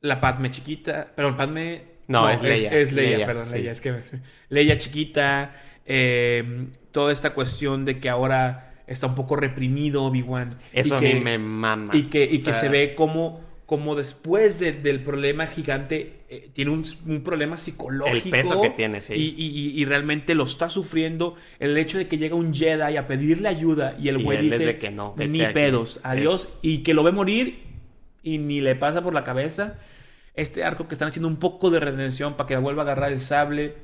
la 0.00 0.20
Padme 0.20 0.50
chiquita. 0.50 1.12
Perdón, 1.14 1.36
Padme. 1.36 1.84
No, 2.08 2.28
es 2.28 2.42
Leia. 2.42 2.70
Es, 2.72 2.92
Leia, 2.92 3.10
Leia, 3.18 3.26
perdón, 3.26 3.46
sí. 3.46 3.52
Leia. 3.58 3.70
Es 3.72 3.80
que 3.80 3.94
Leia 4.48 4.76
chiquita. 4.76 5.54
eh, 5.86 6.66
toda 6.90 7.12
esta 7.12 7.30
cuestión 7.34 7.84
de 7.84 8.00
que 8.00 8.08
ahora 8.08 8.82
está 8.88 9.06
un 9.06 9.14
poco 9.14 9.36
reprimido 9.36 10.02
Obi-Wan. 10.04 10.58
Eso 10.72 10.94
y 10.94 10.96
a 10.96 11.00
que- 11.00 11.14
mí 11.14 11.20
me 11.20 11.38
mama. 11.38 11.90
y 11.94 12.04
que, 12.04 12.24
y 12.24 12.38
que 12.38 12.52
sea, 12.52 12.54
se 12.54 12.68
ve 12.68 12.94
como, 12.96 13.40
como 13.70 13.94
después 13.94 14.58
de- 14.58 14.72
del 14.72 14.98
problema 15.04 15.46
gigante 15.46 16.18
eh, 16.28 16.50
tiene 16.52 16.72
un, 16.72 16.82
un 17.06 17.22
problema 17.22 17.56
psicológico. 17.56 18.24
El 18.26 18.28
peso 18.32 18.60
que 18.60 18.70
tiene, 18.70 19.00
sí. 19.00 19.14
Y, 19.14 19.80
y- 19.80 19.84
realmente 19.84 20.34
lo 20.34 20.42
está 20.42 20.68
sufriendo. 20.68 21.36
El 21.60 21.78
hecho 21.78 21.96
de 21.96 22.08
que 22.08 22.18
llega 22.18 22.34
un 22.34 22.52
Jedi 22.52 22.96
a 22.96 23.06
pedirle 23.06 23.48
ayuda 23.48 23.94
y 23.96 24.08
el 24.08 24.18
güey 24.24 24.38
dice 24.42 24.76
que 24.78 24.90
no, 24.90 25.14
ni 25.16 25.40
aquí". 25.42 25.54
pedos, 25.54 26.00
adiós. 26.02 26.42
Es- 26.42 26.58
Y 26.62 26.78
que 26.78 26.94
lo 26.94 27.04
ve 27.04 27.12
morir 27.12 27.60
y 28.24 28.38
ni 28.38 28.60
le 28.60 28.74
pasa 28.74 29.02
por 29.02 29.14
la 29.14 29.22
cabeza. 29.22 29.78
Este 30.34 30.64
arco 30.64 30.88
que 30.88 30.94
están 30.96 31.06
haciendo 31.06 31.28
un 31.28 31.36
poco 31.36 31.70
de 31.70 31.78
redención 31.78 32.34
para 32.36 32.48
que 32.48 32.56
vuelva 32.56 32.82
a 32.82 32.86
agarrar 32.86 33.12
el 33.12 33.20
sable. 33.20 33.76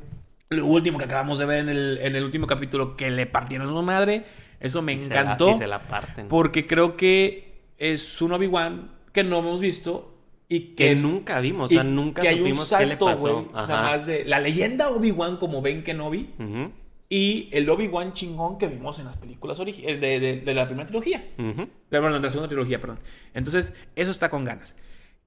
Lo 0.48 0.66
último 0.66 0.98
que 0.98 1.04
acabamos 1.04 1.38
de 1.38 1.46
ver 1.46 1.60
en 1.60 1.68
el, 1.68 1.98
en 2.02 2.16
el 2.16 2.24
último 2.24 2.48
capítulo 2.48 2.96
que 2.96 3.08
le 3.10 3.26
partieron 3.26 3.68
a 3.68 3.70
su 3.70 3.82
madre. 3.84 4.24
Eso 4.58 4.82
me 4.82 4.94
y 4.94 5.00
se 5.00 5.14
la- 5.14 5.20
encantó. 5.20 5.50
y 5.52 5.54
se 5.54 5.68
la 5.68 5.78
parten. 5.86 6.26
Porque 6.26 6.66
creo 6.66 6.96
que 6.96 7.54
es 7.78 8.20
un 8.20 8.32
Obi-Wan 8.32 8.95
que 9.16 9.24
no 9.24 9.38
hemos 9.40 9.60
visto 9.60 10.12
y 10.48 10.60
que, 10.76 10.88
Que 10.90 10.94
nunca 10.94 11.40
vimos, 11.40 11.66
o 11.72 11.74
sea, 11.74 11.82
nunca 11.82 12.22
que 12.22 12.28
hay 12.28 12.34
un 12.40 12.55
supimos 12.55 12.68
qué 12.68 12.84
le 12.86 12.90
salto, 12.93 13.05
pasó. 13.06 13.48
Nada 13.52 13.82
más 13.82 14.06
de 14.06 14.24
la 14.24 14.38
leyenda 14.38 14.90
Obi-Wan 14.90 15.38
como 15.38 15.60
Ben 15.60 15.82
Kenobi 15.82 16.30
Ujú, 16.38 16.70
y 17.09 17.48
el 17.52 17.68
Obi-Wan 17.68 18.12
chingón 18.12 18.56
que 18.59 18.68
vimos 18.68 18.98
en 19.01 19.06
las 19.06 19.16
películas 19.16 19.59
eh, 19.60 19.97
de, 19.97 20.20
de- 20.20 20.36
de 20.43 20.55
la 20.55 20.66
primera 20.66 20.86
trilogía. 20.86 21.24
Bueno, 21.36 22.12
de 22.14 22.20
la 22.20 22.30
segunda 22.30 22.48
trilogía, 22.48 22.80
perdón. 22.80 23.01
Entonces, 23.34 23.74
eso 23.97 24.10
está 24.12 24.28
con 24.28 24.44
ganas. 24.44 24.76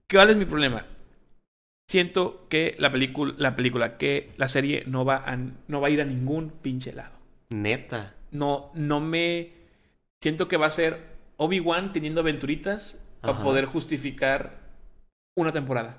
¿Cuál 0.09 0.29
es 0.29 0.37
mi 0.37 0.45
problema? 0.45 0.85
Siento 1.89 2.45
que 2.49 2.75
la 2.77 2.91
película, 2.91 3.33
la 3.37 3.55
película, 3.55 3.97
que 3.97 4.29
la 4.37 4.47
serie 4.47 4.83
no 4.85 5.05
va 5.05 5.17
a, 5.25 5.35
no 5.67 5.81
va 5.81 5.87
a 5.87 5.91
ir 5.91 6.01
a 6.01 6.05
ningún 6.05 6.51
pinche 6.61 6.93
lado 6.93 7.15
Neta. 7.49 8.15
no, 8.31 8.71
no 8.75 8.99
me. 8.99 9.49
Siento 10.21 10.47
que 10.47 10.57
va 10.57 10.67
a 10.67 10.71
ser 10.71 10.99
Obi-Wan 11.37 11.91
teniendo 11.93 12.21
aventuritas 12.21 13.03
para 13.21 13.43
poder 13.43 13.65
justificar 13.65 14.59
una 15.37 15.51
temporada. 15.51 15.97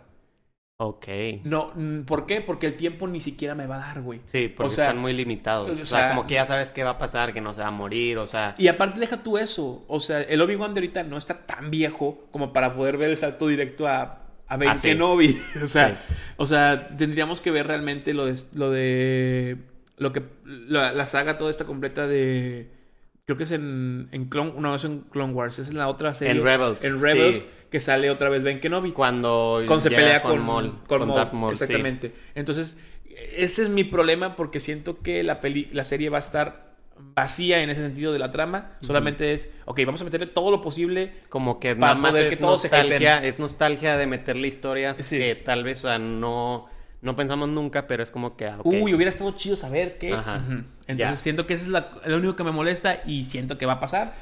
Ok. 0.83 1.07
No, 1.45 1.75
¿por 2.07 2.25
qué? 2.25 2.41
Porque 2.41 2.67
el 2.67 2.75
tiempo 2.75 3.07
ni 3.07 3.21
siquiera 3.21 3.55
me 3.55 3.67
va 3.67 3.77
a 3.77 3.87
dar, 3.87 4.01
güey. 4.01 4.23
Sí, 4.25 4.49
porque 4.49 4.69
O 4.69 4.71
sea, 4.71 4.87
están 4.87 4.99
muy 4.99 5.13
limitados. 5.13 5.69
o 5.69 5.73
O 5.73 5.75
sea, 5.75 5.85
sea, 5.85 6.09
como 6.11 6.27
que 6.27 6.35
ya 6.35 6.47
sabes 6.47 6.73
qué 6.73 6.85
va 6.85 6.93
a 6.93 6.99
pasar, 6.99 7.35
que 7.35 7.43
no 7.43 7.53
se 7.53 7.61
va 7.61 7.67
a 7.67 7.71
morir, 7.71 8.17
o 8.17 8.27
sea... 8.27 8.55
Y 8.57 8.69
aparte, 8.69 8.99
deja 8.99 9.23
tú 9.23 9.37
eso. 9.37 9.85
O 9.89 10.01
sea, 10.01 10.23
el 10.23 10.41
Obi-Wan 10.41 10.73
de 10.73 10.81
ahorita 10.81 11.03
no 11.03 11.19
está 11.19 11.45
tan 11.47 11.71
viejo 11.71 12.25
como 12.31 12.55
para 12.55 12.75
poder 12.75 12.97
ver 12.97 13.11
el 13.11 13.19
salto 13.19 13.47
directo 13.49 13.87
a, 13.89 14.21
a 14.49 14.57
Ben 14.57 14.71
Ah, 14.71 14.77
sí. 14.79 14.89
Kenobi. 14.89 15.39
o, 15.63 15.67
sea, 15.67 15.91
Sí. 15.91 16.15
o 16.39 16.47
sea, 16.47 16.87
tendríamos 16.97 17.43
que 17.43 17.51
ver 17.51 17.67
realmente 17.67 18.15
lo 18.15 18.25
de. 18.25 18.41
Lo 18.55 18.71
de 18.71 19.59
lo 19.99 20.13
que. 20.15 20.23
La, 20.47 20.93
la 20.93 21.05
saga 21.05 21.37
toda 21.37 21.51
esta 21.51 21.67
completa 21.67 22.07
de. 22.07 22.71
Creo 23.31 23.39
que 23.39 23.45
es 23.45 23.53
en, 23.53 24.09
en 24.11 24.25
Clone... 24.25 24.55
No, 24.59 24.75
es 24.75 24.83
en 24.83 25.03
Clone 25.03 25.33
Wars. 25.33 25.61
Es 25.61 25.71
en 25.71 25.79
la 25.79 25.87
otra 25.87 26.15
serie. 26.15 26.33
En 26.33 26.43
Rebels, 26.43 26.83
En 26.83 27.01
Rebels, 27.01 27.39
sí. 27.39 27.47
que 27.71 27.79
sale 27.81 28.11
otra 28.11 28.29
vez 28.29 28.43
Ben 28.43 28.59
Kenobi. 28.59 28.91
Cuando, 28.91 29.63
Cuando 29.69 29.81
se 29.81 29.91
pelea 29.91 30.21
con, 30.21 30.41
Maul, 30.45 30.71
con 30.89 30.99
con 30.99 31.09
Maul, 31.09 31.17
Darth 31.17 31.33
Maul, 31.33 31.57
sí. 31.57 31.63
Exactamente. 31.63 32.13
Entonces, 32.35 32.77
ese 33.37 33.63
es 33.63 33.69
mi 33.69 33.85
problema 33.85 34.35
porque 34.35 34.59
siento 34.59 34.99
que 35.01 35.23
la, 35.23 35.41
peli 35.41 35.69
la 35.71 35.85
serie 35.85 36.09
va 36.11 36.17
a 36.17 36.21
estar 36.21 36.71
vacía 37.15 37.63
en 37.63 37.71
ese 37.71 37.83
sentido 37.83 38.13
de 38.13 38.19
la 38.19 38.33
trama. 38.33 38.73
Solamente 38.81 39.33
es, 39.33 39.49
ok, 39.65 39.79
vamos 39.87 40.01
a 40.01 40.05
meterle 40.05 40.27
todo 40.27 40.51
lo 40.51 40.61
posible. 40.61 41.13
Como 41.29 41.61
que 41.61 41.77
Para 41.77 41.93
nada 41.93 42.01
más 42.01 42.11
poder 42.11 42.25
es 42.25 42.31
que 42.31 42.37
se 42.37 42.43
nostalgia, 42.43 43.17
hypen. 43.19 43.29
es 43.29 43.39
nostalgia 43.39 43.97
de 43.97 44.07
meterle 44.09 44.49
historias 44.49 44.97
Sí. 44.97 45.19
que 45.19 45.37
tal 45.37 45.63
vez, 45.63 45.79
o 45.85 45.89
sea, 45.89 46.01
no, 46.01 46.67
no 47.03 47.17
pensamos 47.17 47.49
nunca, 47.49 47.87
pero 47.87 48.03
es 48.03 48.11
como 48.11 48.37
que, 48.37 48.47
ah, 48.47 48.57
ok. 48.59 48.67
Uy, 48.67 48.95
hubiera 48.95 49.09
estado 49.11 49.31
chido 49.33 49.57
saber 49.57 49.99
qué. 49.99 50.13
Ajá. 50.13 50.43
Entonces 50.87 50.97
Ya. 50.99 51.17
siento 51.17 51.47
que 51.47 51.55
eso 51.55 51.65
es 51.65 51.71
la- 51.71 51.91
lo 52.07 52.17
único 52.19 52.37
que 52.37 52.45
me 52.45 52.53
molesta 52.53 53.01
y 53.07 53.25
siento 53.25 53.57
que 53.59 53.67
va 53.67 53.75
a 53.75 53.81
pasar. 53.81 54.15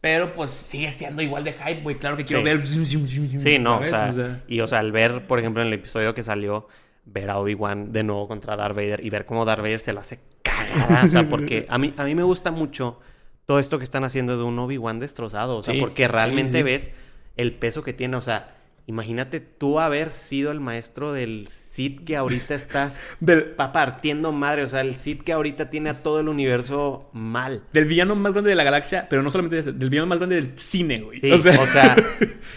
Pero 0.00 0.34
pues 0.34 0.50
sigue 0.50 0.90
siendo 0.90 1.22
igual 1.22 1.44
de 1.44 1.52
hype, 1.52 1.82
güey. 1.82 1.96
Claro 1.96 2.16
que 2.16 2.24
quiero 2.24 2.40
Sí. 2.40 2.44
ver. 2.44 2.66
Sí, 2.66 3.58
no, 3.60 3.78
o 3.78 3.86
¿sabes? 3.86 4.14
sea, 4.16 4.42
y 4.48 4.60
o 4.60 4.66
sea, 4.66 4.80
al 4.80 4.90
ver, 4.90 5.26
por 5.28 5.38
ejemplo, 5.38 5.62
en 5.62 5.68
el 5.68 5.74
episodio 5.74 6.12
que 6.14 6.22
salió, 6.24 6.66
ver 7.04 7.30
a 7.30 7.38
Obi-Wan 7.38 7.92
de 7.92 8.02
nuevo 8.02 8.26
contra 8.28 8.56
Darth 8.56 8.74
Vader 8.74 9.04
y 9.04 9.10
ver 9.10 9.26
cómo 9.26 9.44
Darth 9.44 9.60
Vader 9.60 9.78
se 9.80 9.92
lo 9.92 10.00
hace 10.00 10.18
cagada, 10.42 11.04
o 11.04 11.08
sea, 11.08 11.28
porque 11.28 11.66
a 11.68 11.78
mí, 11.78 11.92
a 11.96 12.04
mí 12.04 12.14
me 12.14 12.22
gusta 12.24 12.50
mucho 12.50 12.98
todo 13.46 13.58
esto 13.58 13.78
que 13.78 13.84
están 13.84 14.04
haciendo 14.04 14.36
de 14.36 14.42
un 14.44 14.58
Obi-Wan 14.58 14.98
destrozado, 15.00 15.56
o 15.56 15.62
sea, 15.62 15.74
Sí, 15.74 15.80
porque 15.80 16.06
realmente 16.08 16.50
sí, 16.50 16.56
sí. 16.58 16.62
ves 16.62 16.90
el 17.36 17.52
peso 17.54 17.82
que 17.82 17.92
tiene, 17.92 18.16
o 18.16 18.22
sea, 18.22 18.54
imagínate 18.86 19.40
tú 19.40 19.78
haber 19.80 20.10
sido 20.10 20.50
el 20.50 20.58
maestro 20.60 21.12
del 21.12 21.46
Sith 21.48 22.04
que 22.04 22.16
ahorita 22.16 22.54
está 22.54 22.92
Del, 23.20 23.44
pa- 23.44 23.72
partiendo 23.72 24.32
madre, 24.32 24.64
o 24.64 24.68
sea, 24.68 24.80
el 24.80 24.96
Sith 24.96 25.22
que 25.22 25.32
ahorita 25.32 25.70
tiene 25.70 25.90
a 25.90 26.02
todo 26.02 26.18
el 26.20 26.28
universo 26.28 27.08
mal. 27.12 27.64
del 27.72 27.84
villano 27.84 28.14
más 28.16 28.32
grande 28.32 28.50
de 28.50 28.56
la 28.56 28.64
galaxia, 28.64 29.06
pero 29.08 29.22
no 29.22 29.30
solamente 29.30 29.58
ese, 29.60 29.72
del 29.72 29.88
villano 29.88 30.06
más 30.08 30.18
grande 30.18 30.34
del 30.36 30.58
cine, 30.58 31.00
güey. 31.00 31.20
Sí, 31.20 31.30
o 31.30 31.38
sea, 31.38 31.96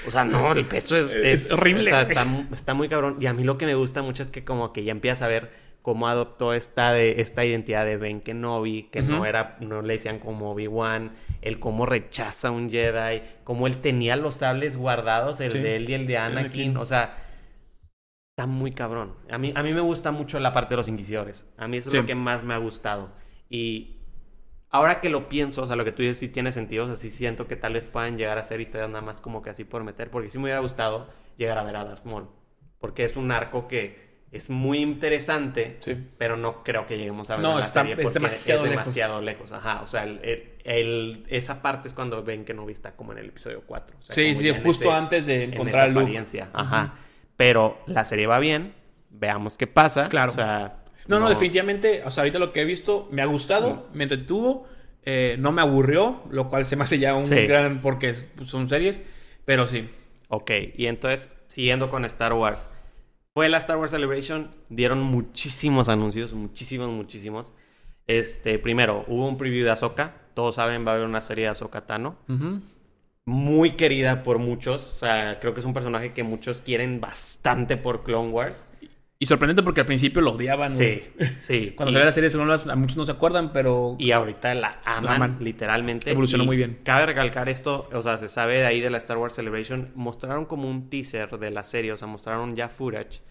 o 0.07 0.09
sea, 0.11 0.23
no, 0.25 0.51
el 0.53 0.65
peso 0.65 0.97
es, 0.97 1.13
Es 1.13 1.45
es- 1.45 1.51
horrible, 1.51 1.81
O 1.81 1.85
sea, 1.85 2.01
está, 2.01 2.25
está 2.51 2.73
muy 2.73 2.89
cabrón. 2.89 3.17
Y 3.21 3.27
a 3.27 3.33
mí 3.33 3.43
lo 3.43 3.57
que 3.57 3.65
me 3.67 3.75
gusta 3.75 4.01
mucho 4.01 4.23
es 4.23 4.31
que 4.31 4.43
como 4.43 4.73
que 4.73 4.83
ya 4.83 4.91
empiezas 4.91 5.21
a 5.21 5.27
ver 5.27 5.64
cómo 5.85 6.07
adoptó 6.07 6.55
esta, 6.55 6.91
de, 6.93 7.21
esta 7.21 7.45
identidad 7.45 7.85
de 7.85 7.97
Ben 7.97 8.19
Kenobi, 8.19 8.89
que 8.91 9.03
no 9.03 9.17
Ujú. 9.17 9.25
era, 9.25 9.55
no 9.59 9.83
le 9.83 9.93
decían 9.93 10.17
como 10.17 10.49
Obi-Wan, 10.49 11.11
el 11.43 11.59
cómo 11.59 11.85
rechaza 11.85 12.47
a 12.47 12.51
un 12.51 12.71
Jedi, 12.71 13.21
cómo 13.43 13.67
él 13.67 13.77
tenía 13.81 14.15
los 14.15 14.33
sables 14.33 14.77
guardados, 14.77 15.39
el 15.41 15.51
Sí. 15.51 15.59
de 15.59 15.75
él 15.75 15.87
y 15.87 15.93
el 15.93 16.07
de 16.07 16.17
Anakin, 16.17 16.39
Anakin. 16.39 16.77
o 16.77 16.85
sea... 16.85 17.21
Está 18.35 18.47
muy 18.47 18.71
cabrón. 18.71 19.13
A 19.29 19.37
mí, 19.37 19.53
a 19.55 19.61
mí 19.61 19.73
me 19.73 19.79
gusta 19.81 20.11
mucho 20.11 20.39
la 20.39 20.53
parte 20.53 20.71
de 20.71 20.77
los 20.77 20.87
inquisidores. 20.87 21.47
A 21.55 21.67
mí 21.67 21.77
eso 21.77 21.91
Sí. 21.91 21.97
es 21.97 22.01
lo 22.01 22.07
que 22.07 22.15
más 22.15 22.43
me 22.43 22.55
ha 22.55 22.57
gustado. 22.57 23.11
Y 23.47 23.97
ahora 24.71 25.01
que 25.01 25.09
lo 25.11 25.29
pienso, 25.29 25.61
o 25.61 25.65
sea, 25.67 25.75
lo 25.75 25.85
que 25.85 25.91
tú 25.91 26.01
dices 26.01 26.17
sí 26.17 26.29
tiene 26.29 26.51
sentido. 26.51 26.85
O 26.85 26.87
sea, 26.87 26.95
sí 26.95 27.11
siento 27.11 27.47
que 27.47 27.55
tal 27.57 27.73
vez 27.73 27.85
puedan 27.85 28.17
llegar 28.17 28.39
a 28.39 28.43
ser 28.43 28.59
historias 28.59 28.89
nada 28.89 29.01
más 29.05 29.21
como 29.21 29.43
que 29.43 29.51
así 29.51 29.63
por 29.65 29.83
meter. 29.83 30.09
Porque 30.09 30.29
sí 30.29 30.39
me 30.39 30.45
hubiera 30.45 30.61
gustado 30.61 31.07
llegar 31.37 31.59
a 31.59 31.63
ver 31.63 31.75
a 31.75 31.85
Darth 31.85 32.05
Maul. 32.05 32.27
Porque 32.79 33.05
es 33.05 33.15
un 33.15 33.31
arco 33.31 33.67
que 33.67 34.14
es 34.31 34.49
muy 34.49 34.79
interesante, 34.79 35.77
Sí. 35.79 35.95
pero 36.17 36.35
no 36.35 36.63
creo 36.63 36.85
que 36.87 36.97
lleguemos 36.97 37.29
a 37.29 37.35
ver 37.35 37.43
No, 37.43 37.51
en 37.51 37.55
la 37.57 37.61
está- 37.61 37.81
serie 37.81 37.93
es 37.93 38.01
porque 38.03 38.19
demasiado 38.19 38.63
es 38.65 38.69
lejos. 38.71 38.83
demasiado 38.85 39.21
lejos. 39.21 39.51
Ajá, 39.53 39.81
o 39.81 39.87
sea, 39.87 40.03
el- 40.03 40.19
el- 40.23 40.51
el- 40.65 41.23
esa 41.29 41.61
parte 41.61 41.87
es 41.87 41.93
cuando 41.93 42.21
ven 42.23 42.43
que 42.43 42.53
no 42.53 42.67
está 42.69 42.95
como 42.95 43.13
en 43.13 43.19
el 43.19 43.27
episodio 43.27 43.63
4. 43.65 43.97
O 43.97 44.01
sea, 44.01 44.13
sí, 44.15 44.35
sí, 44.35 44.49
en 44.49 44.61
justo 44.63 44.89
ese- 44.89 44.97
antes 44.97 45.25
de 45.25 45.43
en 45.45 45.53
encontrar 45.53 45.83
esa 45.85 45.93
Luke. 45.93 46.01
apariencia. 46.03 46.49
Ajá. 46.53 46.95
Pero 47.37 47.77
la 47.87 48.03
serie 48.05 48.27
va 48.27 48.39
bien. 48.39 48.73
Veamos 49.09 49.55
qué 49.55 49.67
pasa. 49.67 50.09
Claro. 50.09 50.31
O 50.31 50.35
sea, 50.35 50.81
No, 51.07 51.19
no, 51.19 51.29
definitivamente, 51.29 52.01
o 52.03 52.09
sea, 52.09 52.23
ahorita 52.23 52.39
lo 52.39 52.51
que 52.51 52.61
he 52.61 52.65
visto 52.65 53.07
me 53.11 53.21
ha 53.21 53.25
gustado, 53.25 53.87
me 53.93 54.03
entretuvo, 54.05 54.67
eh, 55.03 55.35
no 55.37 55.51
me 55.51 55.61
aburrió, 55.61 56.23
lo 56.31 56.49
cual 56.49 56.65
se 56.65 56.75
me 56.75 56.83
hace 56.83 56.97
ya 56.97 57.13
un 57.13 57.27
Sí. 57.27 57.45
gran, 57.45 57.79
porque 57.79 58.09
es- 58.09 58.23
pues, 58.35 58.49
son 58.49 58.67
series, 58.67 59.01
pero 59.45 59.67
sí. 59.67 59.87
Ok, 60.29 60.49
y 60.75 60.87
entonces, 60.87 61.31
siguiendo 61.47 61.91
con 61.91 62.05
Star 62.05 62.33
Wars. 62.33 62.67
Fue 63.35 63.49
la 63.49 63.57
Star 63.57 63.77
Wars 63.77 63.91
Celebration, 63.91 64.49
dieron 64.69 65.01
muchísimos 65.01 65.89
anuncios, 65.89 66.31
muchísimos, 66.31 66.87
muchísimos. 66.87 67.51
Este, 68.07 68.59
primero, 68.59 69.03
hubo 69.09 69.27
un 69.27 69.37
preview 69.37 69.65
de 69.65 69.71
Ahsoka. 69.71 70.13
Todos 70.33 70.55
saben, 70.55 70.87
va 70.87 70.91
a 70.91 70.95
haber 70.95 71.05
una 71.05 71.19
serie 71.19 71.43
de 71.43 71.49
Ahsoka 71.49 71.85
Tano. 71.85 72.15
Muy 73.25 73.71
querida 73.71 74.23
por 74.23 74.39
muchos. 74.39 74.89
O 74.93 74.95
sea, 74.95 75.37
creo 75.41 75.53
que 75.53 75.59
es 75.59 75.65
un 75.65 75.73
personaje 75.73 76.13
que 76.13 76.23
muchos 76.23 76.61
quieren 76.61 77.01
bastante 77.01 77.75
por 77.75 78.05
Clone 78.05 78.29
Wars. 78.29 78.69
Y 79.17 79.27
sorprendente 79.27 79.63
porque 79.63 79.79
al 79.81 79.85
principio 79.87 80.21
lo 80.21 80.31
odiaban. 80.33 80.71
Sí, 80.73 81.03
güey. 81.15 81.29
sí. 81.41 81.71
Cuando 81.77 81.93
salió 81.93 82.05
la 82.05 82.11
serie, 82.11 82.29
a 82.71 82.75
muchos 82.75 82.97
no 82.97 83.05
se 83.05 83.11
acuerdan, 83.13 83.53
pero... 83.53 83.95
Y 83.97 84.11
ahorita 84.11 84.53
la 84.55 84.81
aman, 84.83 85.03
La 85.05 85.15
aman. 85.15 85.37
literalmente. 85.39 86.11
Evolucionó 86.11 86.43
Y 86.43 86.47
muy 86.47 86.57
bien. 86.57 86.79
Cabe 86.83 87.05
recalcar 87.05 87.47
esto, 87.47 87.87
o 87.93 88.01
sea, 88.01 88.17
se 88.17 88.27
sabe 88.27 88.57
de 88.57 88.65
ahí 88.65 88.81
de 88.81 88.89
la 88.89 88.97
Star 88.97 89.17
Wars 89.17 89.33
Celebration. 89.35 89.91
Mostraron 89.95 90.45
como 90.45 90.69
un 90.69 90.89
teaser 90.89 91.37
de 91.39 91.49
la 91.51 91.63
serie, 91.63 91.93
o 91.93 91.97
sea, 91.97 92.07
mostraron 92.07 92.55
ya 92.57 92.67
footage. 92.67 93.21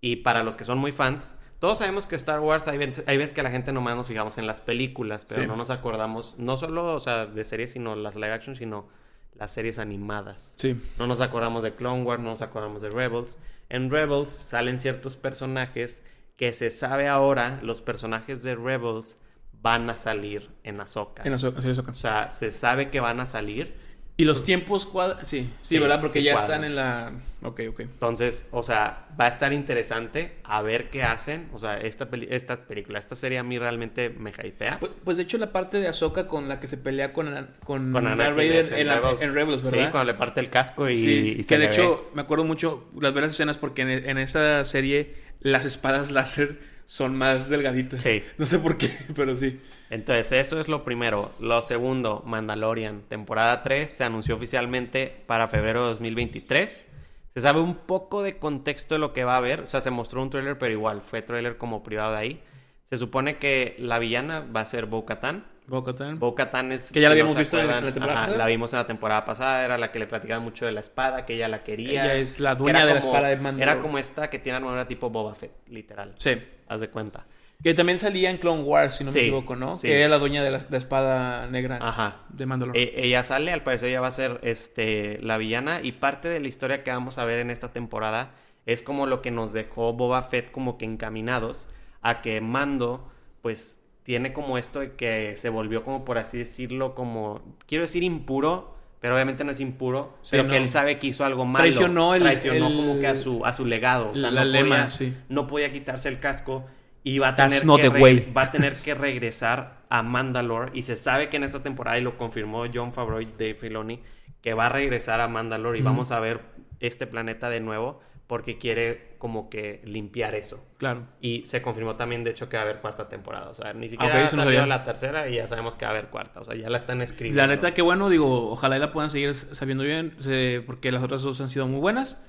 Y 0.00 0.16
para 0.16 0.42
los 0.42 0.56
que 0.56 0.64
son 0.64 0.78
muy 0.78 0.92
fans, 0.92 1.38
todos 1.58 1.78
sabemos 1.78 2.06
que 2.06 2.16
Star 2.16 2.40
Wars, 2.40 2.66
hay, 2.66 2.78
veces- 2.78 3.04
hay 3.06 3.16
veces 3.18 3.34
que 3.34 3.42
la 3.42 3.50
gente 3.50 3.70
nomás 3.72 3.96
nos 3.96 4.06
fijamos 4.06 4.38
en 4.38 4.46
las 4.46 4.60
películas, 4.62 5.26
pero 5.26 5.42
Sí. 5.42 5.46
no 5.46 5.56
nos 5.56 5.68
acordamos, 5.70 6.36
no 6.38 6.56
solo, 6.56 6.94
o 6.94 7.00
sea, 7.00 7.26
de 7.26 7.44
series, 7.44 7.72
sino 7.72 7.94
las 7.96 8.14
live 8.16 8.32
action, 8.32 8.56
sino 8.56 8.88
las 9.34 9.52
series 9.52 9.78
animadas. 9.78 10.54
Sí. 10.56 10.74
No 10.98 11.06
nos 11.06 11.20
acordamos 11.20 11.62
de 11.62 11.74
Clone 11.74 12.02
Wars, 12.02 12.22
no 12.22 12.30
nos 12.30 12.40
acordamos 12.42 12.80
de 12.82 12.88
Rebels. 12.90 13.38
En 13.68 13.90
Rebels 13.90 14.30
salen 14.30 14.78
ciertos 14.78 15.16
personajes 15.16 16.02
que 16.36 16.52
se 16.52 16.70
sabe 16.70 17.08
ahora, 17.08 17.60
los 17.62 17.80
personajes 17.82 18.42
de 18.42 18.54
Rebels 18.56 19.18
van 19.52 19.88
a 19.88 19.96
salir 19.96 20.50
en 20.62 20.80
Ahsoka. 20.80 21.22
En 21.24 21.38
so- 21.38 21.60
sí, 21.62 21.68
Ahsoka. 21.70 21.92
O 21.92 21.94
sea, 21.94 22.30
se 22.30 22.50
sabe 22.50 22.90
que 22.90 23.00
van 23.00 23.20
a 23.20 23.26
salir. 23.26 23.74
Y 24.16 24.24
los 24.26 24.44
tiempos 24.44 24.86
cuadran... 24.86 25.26
Sí, 25.26 25.40
sí, 25.60 25.74
Sí, 25.74 25.78
¿verdad? 25.80 26.00
Porque 26.00 26.22
ya 26.22 26.34
cuadran. 26.34 26.50
están 26.62 26.64
en 26.70 26.76
la... 26.76 27.12
Ok, 27.42 27.62
ok. 27.68 27.80
Entonces, 27.80 28.46
o 28.52 28.62
sea, 28.62 29.08
va 29.20 29.24
a 29.24 29.28
estar 29.28 29.52
interesante 29.52 30.36
a 30.44 30.62
ver 30.62 30.88
qué 30.88 31.02
hacen. 31.02 31.48
O 31.52 31.58
sea, 31.58 31.78
esta, 31.80 32.08
peli- 32.08 32.28
esta 32.30 32.54
película, 32.54 33.00
esta 33.00 33.16
serie 33.16 33.38
a 33.38 33.42
mí 33.42 33.58
realmente 33.58 34.10
me 34.10 34.30
hypea. 34.30 34.78
Pues, 34.78 34.92
pues, 35.02 35.16
de 35.16 35.24
hecho 35.24 35.36
la 35.36 35.50
parte 35.50 35.78
de 35.80 35.88
Ahsoka 35.88 36.28
con 36.28 36.48
la 36.48 36.60
que 36.60 36.68
se 36.68 36.76
pelea 36.76 37.12
con, 37.12 37.26
con, 37.64 37.92
Con 37.92 38.04
Vader 38.04 38.52
es 38.52 38.70
en, 38.70 38.86
la- 38.86 39.16
en 39.20 39.34
Rebels, 39.34 39.62
¿verdad? 39.64 39.86
Sí, 39.86 39.90
cuando 39.90 40.04
le 40.04 40.14
parte 40.14 40.40
el 40.40 40.48
casco 40.48 40.88
y, 40.88 40.94
Sí, 40.94 41.34
y 41.38 41.42
se 41.42 41.48
que 41.48 41.58
de 41.58 41.66
hecho 41.66 42.08
me 42.14 42.22
acuerdo 42.22 42.44
mucho 42.44 42.88
las 43.00 43.12
veras 43.14 43.30
escenas 43.30 43.58
porque 43.58 43.82
en, 43.82 43.90
en 43.90 44.18
esa 44.18 44.64
serie 44.64 45.16
las 45.40 45.64
espadas 45.64 46.12
láser 46.12 46.60
son 46.86 47.16
más 47.16 47.48
delgaditas. 47.48 48.02
Sí. 48.02 48.22
No 48.38 48.46
sé 48.46 48.60
por 48.60 48.78
qué, 48.78 48.90
pero 49.16 49.34
sí. 49.34 49.58
Entonces, 49.94 50.32
eso 50.32 50.58
es 50.60 50.66
lo 50.66 50.82
primero. 50.82 51.30
Lo 51.38 51.62
segundo, 51.62 52.22
Mandalorian, 52.26 53.02
temporada 53.02 53.62
3, 53.62 53.88
se 53.88 54.02
anunció 54.02 54.34
oficialmente 54.34 55.22
para 55.26 55.46
febrero 55.46 55.82
de 55.84 55.90
2023. 55.90 56.88
Se 57.34 57.40
sabe 57.40 57.60
un 57.60 57.76
poco 57.76 58.22
de 58.22 58.38
contexto 58.38 58.96
de 58.96 58.98
lo 58.98 59.12
que 59.12 59.22
va 59.22 59.34
a 59.34 59.36
haber. 59.38 59.60
O 59.60 59.66
sea, 59.66 59.80
se 59.80 59.90
mostró 59.90 60.20
un 60.20 60.30
tráiler, 60.30 60.58
pero 60.58 60.72
igual, 60.72 61.02
fue 61.02 61.22
tráiler 61.22 61.58
como 61.58 61.84
privado 61.84 62.12
de 62.12 62.18
ahí. 62.18 62.42
Se 62.84 62.98
supone 62.98 63.38
que 63.38 63.76
la 63.78 64.00
villana 64.00 64.40
va 64.40 64.60
a 64.62 64.64
ser 64.64 64.86
Bo-Katan. 64.86 65.44
Bo-Katan. 65.68 66.18
Bo-Katan 66.18 66.72
es... 66.72 66.90
Que 66.90 67.00
ya 67.00 67.08
la 67.08 67.12
habíamos 67.12 67.36
visto 67.36 67.58
en 67.58 67.68
la- 67.68 67.78
acuerdan, 67.78 67.84
en 67.84 67.90
la 67.90 67.94
temporada 67.94 68.22
ajá, 68.24 68.36
la 68.36 68.46
vimos 68.46 68.72
en 68.72 68.78
la 68.80 68.86
temporada 68.88 69.24
pasada. 69.24 69.64
Era 69.64 69.78
la 69.78 69.92
que 69.92 70.00
le 70.00 70.06
platicaba 70.08 70.40
mucho 70.40 70.66
de 70.66 70.72
la 70.72 70.80
espada, 70.80 71.24
que 71.24 71.34
ella 71.34 71.46
la 71.48 71.62
quería. 71.62 72.04
Ella 72.04 72.14
es 72.14 72.40
la 72.40 72.56
dueña 72.56 72.84
de 72.84 72.94
la 72.94 72.98
espada 72.98 73.28
de 73.28 73.36
Mandalore. 73.36 73.62
Era 73.62 73.80
como 73.80 73.98
esta 73.98 74.28
que 74.28 74.40
tiene 74.40 74.56
armadura 74.56 74.88
tipo 74.88 75.08
Boba 75.08 75.34
Fett, 75.36 75.52
literal. 75.68 76.14
Sí. 76.18 76.36
Haz 76.68 76.80
de 76.80 76.88
cuenta. 76.90 77.26
Que 77.62 77.72
también 77.72 77.98
salía 77.98 78.30
en 78.30 78.36
Clone 78.38 78.62
Wars, 78.62 78.96
si 78.96 79.04
no 79.04 79.10
Sí, 79.10 79.18
me 79.18 79.22
equivoco, 79.24 79.56
¿no? 79.56 79.78
sí. 79.78 79.86
Que 79.86 80.00
era 80.00 80.08
la 80.08 80.18
dueña 80.18 80.42
de 80.42 80.50
la, 80.50 80.60
la 80.68 80.76
espada 80.76 81.46
negra 81.46 81.78
Ajá. 81.80 82.18
de 82.28 82.44
Mandalore. 82.46 82.78
E- 82.82 83.06
ella 83.06 83.22
sale, 83.22 83.52
al 83.52 83.62
parecer 83.62 83.88
ella 83.88 84.00
va 84.02 84.08
a 84.08 84.12
ser 84.12 84.38
este, 84.42 85.18
la 85.22 85.38
villana 85.38 85.80
y 85.82 85.92
parte 85.92 86.28
de 86.28 86.40
la 86.40 86.48
historia 86.48 86.82
que 86.84 86.90
vamos 86.90 87.16
a 87.18 87.24
ver 87.24 87.38
en 87.38 87.50
esta 87.50 87.72
temporada 87.72 88.32
es 88.66 88.82
como 88.82 89.06
lo 89.06 89.22
que 89.22 89.30
nos 89.30 89.52
dejó 89.52 89.92
Boba 89.94 90.22
Fett 90.22 90.50
como 90.50 90.76
que 90.78 90.84
encaminados 90.84 91.68
a 92.02 92.20
que 92.20 92.40
Mando 92.42 93.10
pues 93.40 93.80
tiene 94.02 94.32
como 94.34 94.58
esto 94.58 94.80
de 94.80 94.92
que 94.92 95.34
se 95.38 95.48
volvió 95.48 95.84
como 95.84 96.04
por 96.04 96.18
así 96.18 96.36
decirlo 96.38 96.94
como, 96.94 97.40
quiero 97.66 97.84
decir 97.84 98.02
impuro, 98.02 98.74
pero 99.00 99.14
obviamente 99.14 99.44
no 99.44 99.50
es 99.52 99.60
impuro, 99.60 100.18
Sí, 100.22 100.30
pero 100.32 100.42
no. 100.44 100.50
que 100.50 100.56
él 100.58 100.68
sabe 100.68 100.98
que 100.98 101.06
hizo 101.06 101.24
algo 101.24 101.46
malo. 101.46 101.62
Traicionó 101.62 102.14
el- 102.14 102.22
Traicionó 102.22 102.68
el- 102.68 102.76
como 102.76 102.98
que 103.00 103.06
a 103.06 103.16
su, 103.16 103.44
a 103.46 103.52
su 103.54 103.64
legado. 103.64 104.10
O 104.10 104.16
sea, 104.16 104.30
la 104.30 104.44
no, 104.44 104.50
lema, 104.50 104.68
podía, 104.76 104.90
sí. 104.90 105.14
no 105.30 105.46
podía 105.46 105.72
quitarse 105.72 106.08
el 106.10 106.20
casco 106.20 106.64
y 107.04 107.18
va 107.18 107.28
a 107.28 107.36
tener 107.36 107.62
que 107.62 108.32
va 108.32 108.42
a 108.42 108.50
tener 108.50 108.74
que 108.74 108.94
regresar 108.94 109.84
a 109.90 110.02
Mandalore 110.02 110.72
y 110.74 110.82
se 110.82 110.96
sabe 110.96 111.28
que 111.28 111.36
en 111.36 111.44
esta 111.44 111.62
temporada 111.62 111.98
y 111.98 112.00
lo 112.00 112.16
confirmó 112.18 112.64
John 112.72 112.92
Favreau 112.92 113.20
y 113.20 113.26
Dave 113.26 113.54
Filoni 113.54 114.02
que 114.40 114.54
va 114.54 114.66
a 114.66 114.68
regresar 114.70 115.20
a 115.20 115.28
Mandalore 115.28 115.78
y 115.78 115.82
vamos 115.82 116.10
a 116.10 116.18
ver 116.18 116.40
este 116.80 117.06
planeta 117.06 117.48
de 117.48 117.60
nuevo 117.60 118.00
porque 118.26 118.58
quiere 118.58 119.14
como 119.18 119.48
que 119.48 119.80
limpiar 119.84 120.34
eso. 120.34 120.66
Claro. 120.78 121.06
Y 121.20 121.44
se 121.44 121.62
confirmó 121.62 121.96
también, 121.96 122.24
de 122.24 122.30
hecho, 122.30 122.48
que 122.48 122.56
va 122.56 122.62
a 122.62 122.66
haber 122.66 122.80
cuarta 122.80 123.08
temporada. 123.08 123.48
O 123.48 123.54
sea, 123.54 123.72
ni 123.72 123.88
siquiera 123.88 124.18
ha 124.18 124.22
no 124.24 124.30
sabía. 124.30 124.66
la 124.66 124.82
tercera 124.82 125.28
y 125.28 125.36
ya 125.36 125.46
sabemos 125.46 125.76
que 125.76 125.84
va 125.84 125.92
a 125.92 125.94
haber 125.94 126.08
cuarta. 126.08 126.40
O 126.40 126.44
sea, 126.44 126.54
ya 126.54 126.68
la 126.70 126.78
están 126.78 127.00
escribiendo. 127.02 127.40
La 127.40 127.46
neta, 127.46 127.74
que 127.74 127.82
bueno, 127.82 128.08
digo, 128.08 128.50
ojalá 128.50 128.76
y 128.76 128.80
la 128.80 128.92
puedan 128.92 129.10
seguir 129.10 129.34
sabiendo 129.34 129.84
bien, 129.84 130.16
eh, 130.26 130.62
porque 130.64 130.90
las 130.90 131.02
otras 131.02 131.22
dos 131.22 131.40
han 131.40 131.50
sido 131.50 131.66
muy 131.66 131.80
buenas. 131.80 132.22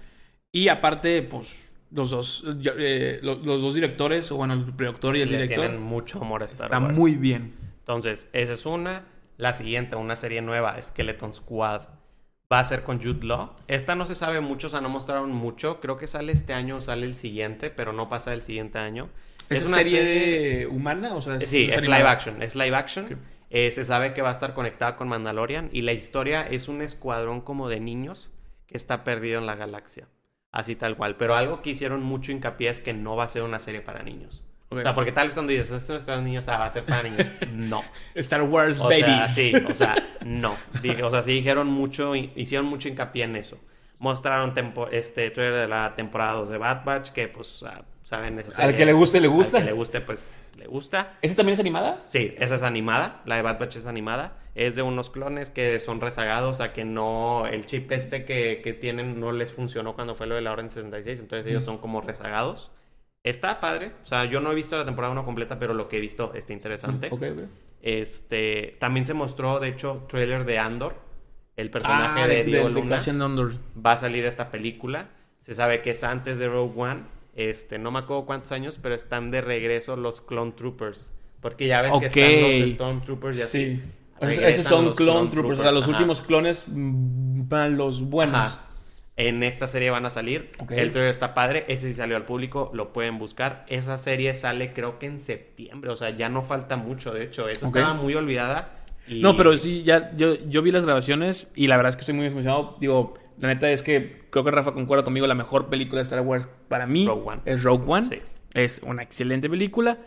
Y 0.52 0.68
aparte, 0.68 1.22
pues, 1.22 1.56
los 1.92 2.10
dos, 2.10 2.46
eh, 2.78 3.20
lo- 3.22 3.36
los, 3.36 3.62
dos 3.62 3.74
directores, 3.74 4.32
o 4.32 4.38
bueno, 4.38 4.54
el 4.54 4.66
productor 4.74 5.16
y 5.18 5.22
el 5.22 5.30
Le 5.32 5.38
director, 5.38 5.66
tienen 5.66 5.82
mucho 5.82 6.22
amor 6.22 6.44
a 6.44 6.46
Star 6.46 6.66
está 6.68 6.80
Wars. 6.80 6.96
muy 6.96 7.16
bien. 7.16 7.54
Entonces, 7.80 8.28
esa 8.34 8.54
es 8.54 8.66
una. 8.66 9.06
la 9.38 9.54
siguiente, 9.54 9.96
una 9.98 10.16
serie 10.16 10.42
nueva, 10.42 10.82
Skeleton 10.82 11.34
Squad, 11.34 11.82
va 12.52 12.60
a 12.60 12.66
ser 12.66 12.84
con 12.84 13.02
Jude 13.02 13.26
Law. 13.26 13.54
Esta 13.68 13.96
no 13.96 14.06
se 14.06 14.16
sabe 14.16 14.40
mucho, 14.40 14.68
o 14.68 14.70
sea, 14.70 14.80
no 14.82 14.88
mostraron 14.90 15.32
mucho. 15.32 15.80
Creo 15.82 15.98
que 15.98 16.08
sale 16.08 16.32
este 16.32 16.54
año 16.54 16.78
o 16.78 16.82
sale 16.82 17.06
el 17.06 17.16
siguiente, 17.16 17.70
pero 17.70 17.92
no 17.92 18.08
pasa 18.08 18.34
el 18.34 18.42
siguiente 18.42 18.78
año. 18.78 19.10
¿Es, 19.50 19.68
una 19.68 19.84
serie, 19.84 20.66
humana? 20.68 21.16
O 21.16 21.22
sea, 21.22 21.40
sí, 21.42 21.70
es 21.72 21.84
live 21.84 22.08
action. 22.08 22.42
Es 22.42 22.56
live 22.56 22.76
action. 22.76 23.20
Eh, 23.52 23.72
se 23.72 23.84
sabe 23.86 24.14
que 24.14 24.22
va 24.22 24.30
a 24.30 24.32
estar 24.32 24.54
conectada 24.54 24.96
con 24.96 25.08
Mandalorian 25.08 25.70
y 25.72 25.82
la 25.82 25.94
historia 25.94 26.42
es 26.42 26.68
un 26.68 26.82
escuadrón 26.82 27.42
como 27.42 27.70
de 27.70 27.80
niños 27.80 28.30
que 28.68 28.76
está 28.78 29.04
perdido 29.04 29.40
en 29.40 29.46
la 29.46 29.56
galaxia. 29.56 30.08
Así 30.56 30.78
tal 30.78 30.96
cual. 30.96 31.18
Pero 31.18 31.36
algo 31.36 31.62
que 31.62 31.72
hicieron 31.72 32.02
mucho 32.02 32.32
hincapié 32.32 32.70
es 32.70 32.80
que 32.80 32.94
no 32.94 33.18
va 33.18 33.26
a 33.26 33.28
ser 33.28 33.44
una 33.44 33.60
serie 33.60 33.82
para 33.82 34.04
niños. 34.04 34.42
O 34.70 34.82
sea, 34.82 34.96
porque 34.96 35.12
tal 35.12 35.28
vez 35.28 35.34
cuando 35.34 35.52
dices, 35.52 35.70
esto 35.70 35.98
es 35.98 36.04
para 36.04 36.22
niños, 36.22 36.48
ah, 36.48 36.58
va 36.58 36.66
a 36.66 36.70
ser 36.70 36.86
para 36.86 37.04
niños. 37.04 37.28
No. 37.52 37.84
Star 38.16 38.42
Wars 38.42 38.80
o 38.80 38.86
Babies. 38.86 39.06
Sea, 39.06 39.28
sí, 39.28 39.54
o 39.70 39.76
sea, 39.76 39.96
no. 40.26 40.58
O 41.04 41.10
sea, 41.10 41.24
sí 41.24 41.34
dijeron 41.34 41.68
mucho, 41.68 42.16
hicieron 42.16 42.68
mucho 42.68 42.88
hincapié 42.88 43.26
en 43.26 43.36
eso. 43.36 43.58
Mostraron 44.00 44.54
tempo, 44.54 44.88
este 44.88 45.30
trailer 45.30 45.60
de 45.60 45.68
la 45.68 45.94
temporada 45.96 46.34
2 46.34 46.50
de 46.50 46.58
Bad 46.58 46.86
Batch, 46.86 47.10
que 47.10 47.28
pues, 47.28 47.66
saben. 48.06 48.42
Al 48.58 48.76
que 48.76 48.86
le 48.86 48.94
guste, 48.94 49.20
le 49.20 49.28
gusta. 49.28 49.58
Al 49.58 49.64
que 49.64 49.70
le 49.72 49.76
guste, 49.76 50.00
pues, 50.00 50.38
le 50.58 50.68
gusta. 50.68 51.18
¿Esa 51.22 51.36
también 51.36 51.56
es 51.56 51.60
animada? 51.60 52.04
Sí, 52.06 52.34
esa 52.38 52.56
es 52.56 52.64
animada. 52.64 53.22
La 53.26 53.36
de 53.36 53.42
Bad 53.42 53.60
Batch 53.60 53.76
es 53.76 53.88
animada. 53.88 54.38
Es 54.56 54.76
de 54.76 54.84
unos 54.84 55.10
clones 55.10 55.52
que 55.52 55.78
son 55.82 56.00
rezagados 56.00 56.62
a 56.62 56.72
que 56.72 56.86
no... 56.86 57.46
El 57.46 57.66
chip 57.66 57.92
este 57.92 58.24
que, 58.24 58.62
que 58.64 58.74
tienen 58.74 59.20
no 59.20 59.34
les 59.34 59.52
funcionó 59.52 59.96
cuando 59.96 60.16
fue 60.16 60.28
lo 60.28 60.36
de 60.36 60.42
la 60.42 60.54
Orden 60.54 60.70
66. 60.70 61.20
Entonces 61.20 61.46
ellos 61.48 61.66
son 61.66 61.80
como 61.80 62.00
rezagados. 62.00 62.72
Está 63.24 63.60
padre. 63.60 63.92
O 64.04 64.06
sea, 64.06 64.26
yo 64.26 64.40
no 64.40 64.52
he 64.52 64.56
visto 64.56 64.78
la 64.78 64.86
temporada 64.86 65.12
1 65.12 65.26
completa, 65.26 65.58
pero 65.58 65.74
lo 65.74 65.90
que 65.90 65.98
he 65.98 66.00
visto 66.00 66.32
está 66.36 66.54
interesante. 66.54 67.10
Ok, 67.12 67.24
Este, 67.82 68.78
también 68.80 69.06
se 69.06 69.16
mostró, 69.16 69.60
de 69.60 69.70
hecho, 69.70 70.06
trailer 70.08 70.46
de 70.46 70.60
Andor. 70.60 70.96
El 71.58 71.72
personaje 71.72 72.22
ah, 72.22 72.28
de 72.28 72.44
Diego 72.44 72.70
Luna. 72.70 73.00
va 73.84 73.94
a 73.94 73.98
salir 73.98 74.26
esta 74.26 74.52
película. 74.52 75.10
Se 75.40 75.56
sabe 75.56 75.82
que 75.82 75.92
es 75.92 76.04
antes 76.04 76.38
de 76.38 76.48
Rogue 76.48 76.74
One. 76.80 77.15
Este, 77.36 77.78
no 77.78 77.92
me 77.92 78.00
acuerdo 78.00 78.26
cuántos 78.26 78.52
años, 78.52 78.80
pero 78.82 78.96
están 78.96 79.30
de 79.30 79.42
regreso 79.42 79.96
los 79.96 80.22
Clone 80.22 80.54
Troopers. 80.54 81.14
Porque 81.42 81.68
ya 81.68 81.82
ves 81.82 81.94
que 82.00 82.06
están 82.08 82.62
los 82.62 82.72
Stormtroopers 82.72 83.40
y 83.40 83.42
así. 83.42 83.84
Esos 84.22 84.66
son 84.66 84.94
Clone 84.94 85.30
Troopers. 85.30 85.60
O 85.60 85.64
sea, 85.64 85.72
los 85.72 85.88
últimos 85.88 86.22
clones 86.22 86.64
van 86.68 87.78
los 87.78 88.02
buenos 88.02 88.58
en 89.18 89.44
esta 89.44 89.68
serie 89.68 89.90
van 89.90 90.06
a 90.06 90.10
salir. 90.10 90.52
El 90.70 90.92
trailer 90.92 91.12
está 91.12 91.34
padre, 91.34 91.66
ese 91.68 91.88
sí 91.88 91.94
salió 91.94 92.18
al 92.18 92.26
público, 92.26 92.72
lo 92.74 92.92
pueden 92.92 93.18
buscar. 93.18 93.66
Esa 93.70 93.98
serie 93.98 94.36
sale 94.36 94.74
creo 94.74 95.00
que 95.00 95.06
en 95.06 95.20
septiembre, 95.20 95.92
o 95.92 95.96
sea, 95.96 96.10
ya 96.10 96.30
no 96.30 96.42
falta 96.42 96.76
mucho, 96.76 97.14
de 97.14 97.24
hecho, 97.24 97.48
esa 97.48 97.66
estaba 97.66 97.94
muy 97.94 98.16
olvidada. 98.16 98.82
No, 99.08 99.36
pero 99.36 99.56
sí, 99.58 99.84
ya 99.84 100.16
yo, 100.16 100.34
yo 100.50 100.62
vi 100.62 100.72
las 100.72 100.84
grabaciones 100.84 101.52
y 101.56 101.68
la 101.68 101.78
verdad 101.78 101.92
es 101.92 101.96
que 101.96 102.02
estoy 102.02 102.16
muy 102.16 102.26
emocionado. 102.26 102.76
Digo, 102.80 103.14
la 103.38 103.50
neta 103.50 103.70
es 103.70 103.84
que 103.84 104.24
creo 104.30 104.44
que 104.44 104.52
Rafa 104.52 104.74
concuerda 104.74 105.04
conmigo, 105.04 105.28
la 105.28 105.36
mejor 105.36 105.70
película 105.70 106.00
de 106.00 106.04
Star 106.04 106.22
Wars 106.22 106.50
para 106.68 106.88
mí 106.88 107.08
es 107.46 107.64
Rogue 107.64 107.84
One. 107.88 108.22
Es 108.54 108.82
una 108.84 109.04
excelente 109.04 109.50
película. 109.50 109.98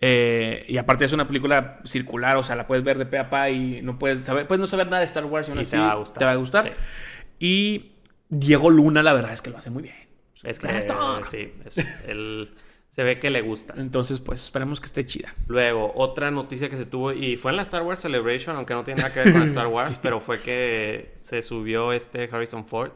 Eh, 0.00 0.64
y 0.68 0.76
aparte 0.76 1.04
es 1.04 1.12
una 1.12 1.26
película 1.26 1.80
circular, 1.84 2.36
o 2.36 2.44
sea, 2.44 2.54
la 2.54 2.68
puedes 2.68 2.84
ver 2.84 2.98
de 2.98 3.06
pe 3.06 3.18
a 3.18 3.30
pa 3.30 3.50
y 3.50 3.82
no 3.82 3.98
puedes 3.98 4.24
saber, 4.24 4.46
puedes 4.46 4.60
no 4.60 4.68
saber 4.68 4.86
nada 4.86 5.00
de 5.00 5.06
Star 5.06 5.24
Wars 5.24 5.48
y, 5.48 5.64
te 5.64 5.76
va 5.76 5.90
a 5.90 5.96
gustar. 5.96 6.18
Te 6.18 6.24
va 6.24 6.30
a 6.30 6.36
gustar. 6.36 6.72
Y 7.40 7.92
Diego 8.28 8.70
Luna, 8.70 9.02
la 9.02 9.12
verdad 9.12 9.32
es 9.32 9.42
que 9.42 9.50
lo 9.50 9.58
hace 9.58 9.70
muy 9.70 9.82
bien. 9.82 9.96
Es 10.44 10.60
que 10.60 10.68
sí, 11.28 11.52
se 12.98 13.04
ve 13.04 13.20
que 13.20 13.30
le 13.30 13.42
gusta. 13.42 13.74
Entonces, 13.76 14.18
pues 14.18 14.42
esperemos 14.42 14.80
que 14.80 14.86
esté 14.86 15.06
chida. 15.06 15.32
Luego, 15.46 15.92
otra 15.94 16.32
noticia 16.32 16.68
que 16.68 16.76
se 16.76 16.84
tuvo, 16.84 17.12
y 17.12 17.36
fue 17.36 17.52
en 17.52 17.56
la 17.58 17.62
Star 17.62 17.82
Wars 17.82 18.00
Celebration, 18.00 18.56
aunque 18.56 18.74
no 18.74 18.82
tiene 18.82 19.02
nada 19.02 19.14
que 19.14 19.20
ver 19.20 19.32
con 19.34 19.42
Star 19.50 19.68
Wars, 19.68 20.00
pero 20.02 20.18
fue 20.18 20.40
que 20.40 21.12
se 21.14 21.42
subió 21.42 21.92
este 21.92 22.24
Harrison 22.24 22.66
Ford 22.66 22.90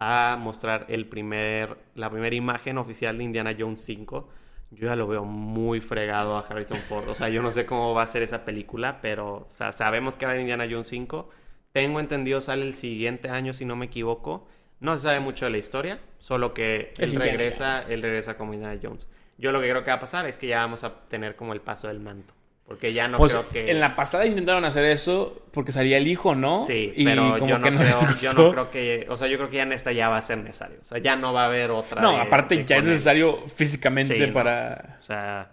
a 0.00 0.36
mostrar 0.36 0.86
el 0.88 1.06
primer, 1.06 1.78
la 1.94 2.10
primera 2.10 2.34
imagen 2.34 2.76
oficial 2.76 3.18
de 3.18 3.22
Indiana 3.22 3.54
Jones 3.56 3.82
5. 3.82 4.28
Yo 4.72 4.88
ya 4.88 4.96
lo 4.96 5.06
veo 5.06 5.24
muy 5.24 5.80
fregado 5.80 6.36
a 6.36 6.40
Harrison 6.40 6.78
Ford. 6.78 7.08
O 7.08 7.14
sea, 7.14 7.28
yo 7.28 7.40
no 7.40 7.52
sé 7.52 7.66
cómo 7.66 7.94
va 7.94 8.02
a 8.02 8.08
ser 8.08 8.22
esa 8.22 8.44
película, 8.44 9.00
pero, 9.00 9.46
o 9.48 9.48
sea, 9.50 9.70
sabemos 9.70 10.16
que 10.16 10.26
va 10.26 10.32
a 10.32 10.40
Indiana 10.40 10.66
Jones 10.68 10.88
5. 10.88 11.30
Tengo 11.70 12.00
entendido, 12.00 12.40
sale 12.40 12.64
el 12.64 12.74
siguiente 12.74 13.28
año, 13.28 13.54
si 13.54 13.64
no 13.64 13.76
me 13.76 13.86
equivoco. 13.86 14.48
No 14.80 14.96
se 14.96 15.04
sabe 15.04 15.20
mucho 15.20 15.44
de 15.44 15.52
la 15.52 15.58
historia, 15.58 16.00
solo 16.18 16.52
que 16.52 16.92
él 16.98 17.14
regresa, 17.14 17.84
él 17.88 18.02
regresa 18.02 18.36
como 18.36 18.52
Indiana 18.52 18.76
Jones. 18.82 19.06
Yo 19.38 19.52
lo 19.52 19.60
que 19.60 19.68
creo 19.68 19.84
que 19.84 19.90
va 19.90 19.96
a 19.96 20.00
pasar 20.00 20.26
es 20.26 20.38
que 20.38 20.46
ya 20.46 20.58
vamos 20.60 20.84
a 20.84 20.94
tener 21.08 21.36
como 21.36 21.52
el 21.52 21.60
paso 21.60 21.88
del 21.88 22.00
manto. 22.00 22.34
Porque 22.66 22.92
ya 22.92 23.06
no 23.06 23.16
pues, 23.16 23.32
creo 23.32 23.48
que. 23.48 23.70
En 23.70 23.78
la 23.78 23.94
pasada 23.94 24.26
intentaron 24.26 24.64
hacer 24.64 24.84
eso 24.84 25.46
porque 25.52 25.70
salía 25.70 25.98
el 25.98 26.08
hijo, 26.08 26.34
¿no? 26.34 26.64
Sí, 26.66 26.92
pero 26.96 27.38
yo, 27.38 27.58
no 27.58 27.68
creo, 27.68 28.00
yo 28.20 28.32
no 28.32 28.50
creo 28.50 28.70
que. 28.70 29.06
O 29.08 29.16
sea, 29.16 29.28
yo 29.28 29.36
creo 29.38 29.50
que 29.50 29.56
ya 29.58 29.62
en 29.62 29.72
esta 29.72 29.92
ya 29.92 30.08
va 30.08 30.16
a 30.16 30.22
ser 30.22 30.38
necesario. 30.38 30.78
O 30.82 30.84
sea, 30.84 30.98
ya 30.98 31.14
no 31.14 31.32
va 31.32 31.42
a 31.42 31.46
haber 31.46 31.70
otra. 31.70 32.02
No, 32.02 32.16
aparte 32.20 32.64
ya 32.64 32.78
es 32.78 32.84
necesario 32.84 33.44
físicamente 33.46 34.28
para. 34.28 34.98
O 35.00 35.02
sea. 35.04 35.52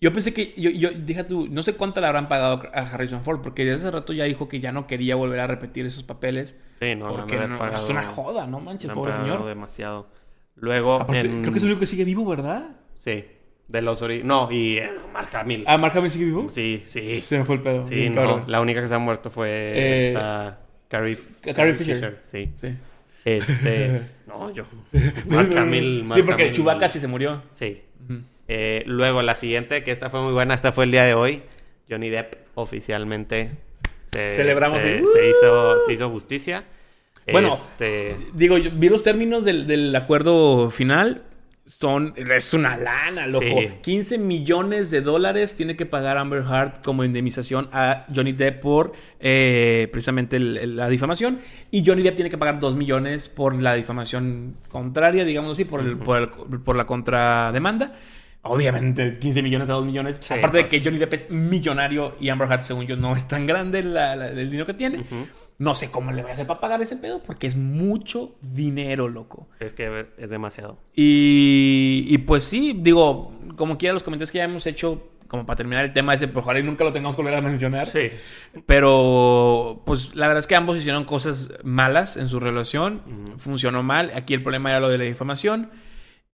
Yo 0.00 0.12
pensé 0.12 0.34
que, 0.34 0.52
yo, 0.56 0.68
yo, 0.70 0.90
deja 0.92 1.26
tú, 1.26 1.48
no 1.48 1.62
sé 1.62 1.76
cuánto 1.76 2.00
le 2.00 2.06
habrán 2.06 2.28
pagado 2.28 2.62
a 2.74 2.80
Harrison 2.80 3.22
Ford, 3.22 3.40
porque 3.40 3.64
desde 3.64 3.78
hace 3.78 3.90
rato 3.90 4.12
ya 4.12 4.24
dijo 4.24 4.48
que 4.48 4.60
ya 4.60 4.70
no 4.70 4.86
quería 4.86 5.16
volver 5.16 5.40
a 5.40 5.46
repetir 5.46 5.86
esos 5.86 6.02
papeles. 6.02 6.56
Sí, 6.80 6.94
no, 6.94 7.08
porque 7.08 7.36
no, 7.36 7.74
es 7.74 7.84
una 7.84 8.02
joda, 8.02 8.46
no 8.46 8.60
manches, 8.60 8.90
pobre 8.90 9.14
señor. 9.14 9.46
demasiado. 9.46 10.08
Luego, 10.56 11.06
creo 11.06 11.42
que 11.42 11.58
es 11.58 11.62
el 11.62 11.70
único 11.70 11.80
que 11.80 11.86
sigue 11.86 12.04
vivo, 12.04 12.26
¿verdad? 12.26 12.76
Sí. 12.96 13.24
De 13.68 13.80
los 13.80 14.02
No, 14.24 14.50
y 14.52 14.78
eh, 14.78 14.90
Mark 15.12 15.28
Hamill. 15.34 15.64
¿Ah, 15.66 15.78
Mark 15.78 15.96
Hamill 15.96 16.10
sigue 16.10 16.26
vivo? 16.26 16.50
Sí, 16.50 16.82
sí. 16.84 17.14
Se 17.14 17.38
me 17.38 17.44
fue 17.44 17.56
el 17.56 17.62
pedo. 17.62 17.82
Sí, 17.82 18.10
no. 18.10 18.44
La 18.46 18.60
única 18.60 18.82
que 18.82 18.88
se 18.88 18.94
ha 18.94 18.98
muerto 18.98 19.30
fue 19.30 19.48
eh, 19.48 20.08
esta... 20.08 20.60
Carrie, 20.88 21.18
Carrie, 21.54 21.74
Fisher. 21.74 22.20
Sí. 22.22 22.50
Sí. 22.54 22.76
Este... 23.24 24.02
no, 24.26 24.52
yo... 24.52 24.64
Mark 25.28 25.56
Hamill... 25.56 26.06
sí, 26.14 26.22
porque 26.22 26.52
Chewbacca 26.52 26.88
sí 26.88 27.00
se 27.00 27.06
murió. 27.06 27.42
Sí. 27.52 27.82
Eh, 28.48 28.82
luego 28.86 29.22
la 29.22 29.34
siguiente, 29.34 29.82
que 29.82 29.90
esta 29.90 30.10
fue 30.10 30.20
muy 30.20 30.32
buena, 30.32 30.54
esta 30.54 30.72
fue 30.72 30.84
el 30.84 30.90
día 30.90 31.04
de 31.04 31.14
hoy. 31.14 31.42
Johnny 31.88 32.10
Depp 32.10 32.34
oficialmente 32.54 33.52
se, 34.06 34.36
Celebramos 34.36 34.80
se, 34.80 34.98
hizo, 35.28 35.80
se 35.80 35.92
hizo 35.92 36.10
justicia. 36.10 36.64
Bueno, 37.32 37.54
este... 37.54 38.16
digo, 38.34 38.58
yo 38.58 38.70
vi 38.72 38.90
los 38.90 39.02
términos 39.02 39.44
del, 39.44 39.66
del 39.66 39.96
acuerdo 39.96 40.70
final 40.70 41.22
son, 41.66 42.12
es 42.16 42.52
una 42.52 42.76
lana, 42.76 43.26
loco. 43.26 43.46
15 43.80 44.18
millones 44.18 44.90
de 44.90 45.00
dólares 45.00 45.56
tiene 45.56 45.76
que 45.76 45.86
pagar 45.86 46.18
Amber 46.18 46.42
Heard 46.42 46.82
como 46.82 47.04
indemnización 47.04 47.68
a 47.72 48.04
Johnny 48.14 48.32
Depp 48.32 48.60
por 48.60 48.92
eh, 49.18 49.88
precisamente 49.90 50.38
la 50.38 50.88
difamación. 50.88 51.40
Y 51.70 51.82
Johnny 51.84 52.02
Depp 52.02 52.16
tiene 52.16 52.30
que 52.30 52.36
pagar 52.36 52.58
2 52.58 52.76
millones 52.76 53.30
por 53.30 53.60
la 53.60 53.74
difamación 53.74 54.56
contraria, 54.68 55.24
digamos 55.24 55.52
así, 55.52 55.64
por, 55.64 55.80
el, 55.80 55.96
por, 55.96 56.76
la 56.76 56.86
contrademanda. 56.86 57.94
Obviamente, 58.42 59.18
15 59.18 59.42
millones 59.42 59.70
a 59.70 59.72
2 59.72 59.86
millones. 59.86 60.30
Aparte 60.30 60.58
de 60.58 60.62
que 60.64 60.76
pues. 60.76 60.84
Johnny 60.84 60.98
Depp 60.98 61.14
es 61.14 61.30
millonario 61.30 62.14
y 62.20 62.28
Amber 62.28 62.46
Heard, 62.50 62.60
según 62.60 62.86
yo, 62.86 62.96
no 62.96 63.16
es 63.16 63.26
tan 63.26 63.46
grande 63.46 63.78
el 63.78 64.50
dinero 64.50 64.66
que 64.66 64.74
tiene. 64.74 65.02
No 65.58 65.74
sé 65.74 65.90
cómo 65.90 66.10
le 66.10 66.22
voy 66.22 66.32
a 66.32 66.34
hacer 66.34 66.46
para 66.46 66.60
pagar 66.60 66.82
ese 66.82 66.96
pedo 66.96 67.22
porque 67.22 67.46
es 67.46 67.56
mucho 67.56 68.34
dinero, 68.40 69.08
loco. 69.08 69.48
Es 69.60 69.72
que 69.72 70.06
es 70.18 70.30
demasiado. 70.30 70.78
Y, 70.94 72.06
y 72.08 72.18
pues 72.18 72.44
sí, 72.44 72.76
digo, 72.76 73.32
como 73.56 73.78
quiera 73.78 73.92
los 73.92 74.02
comentarios 74.02 74.32
que 74.32 74.38
ya 74.38 74.44
hemos 74.44 74.66
hecho, 74.66 75.10
como 75.28 75.46
para 75.46 75.56
terminar 75.56 75.84
el 75.84 75.92
tema 75.92 76.14
ese, 76.14 76.28
por 76.28 76.42
ojalá 76.42 76.58
y 76.58 76.64
nunca 76.64 76.84
lo 76.84 76.92
tengamos 76.92 77.14
que 77.14 77.22
volver 77.22 77.38
a 77.38 77.40
mencionar. 77.40 77.86
Sí. 77.86 78.10
Pero, 78.66 79.82
pues 79.86 80.16
la 80.16 80.26
verdad 80.26 80.40
es 80.40 80.46
que 80.46 80.56
ambos 80.56 80.76
hicieron 80.76 81.04
cosas 81.04 81.50
malas 81.62 82.16
en 82.16 82.28
su 82.28 82.40
relación. 82.40 83.02
Funcionó 83.36 83.82
mal. 83.82 84.10
Aquí 84.14 84.34
el 84.34 84.42
problema 84.42 84.70
era 84.70 84.80
lo 84.80 84.88
de 84.88 84.98
la 84.98 85.04
difamación. 85.04 85.70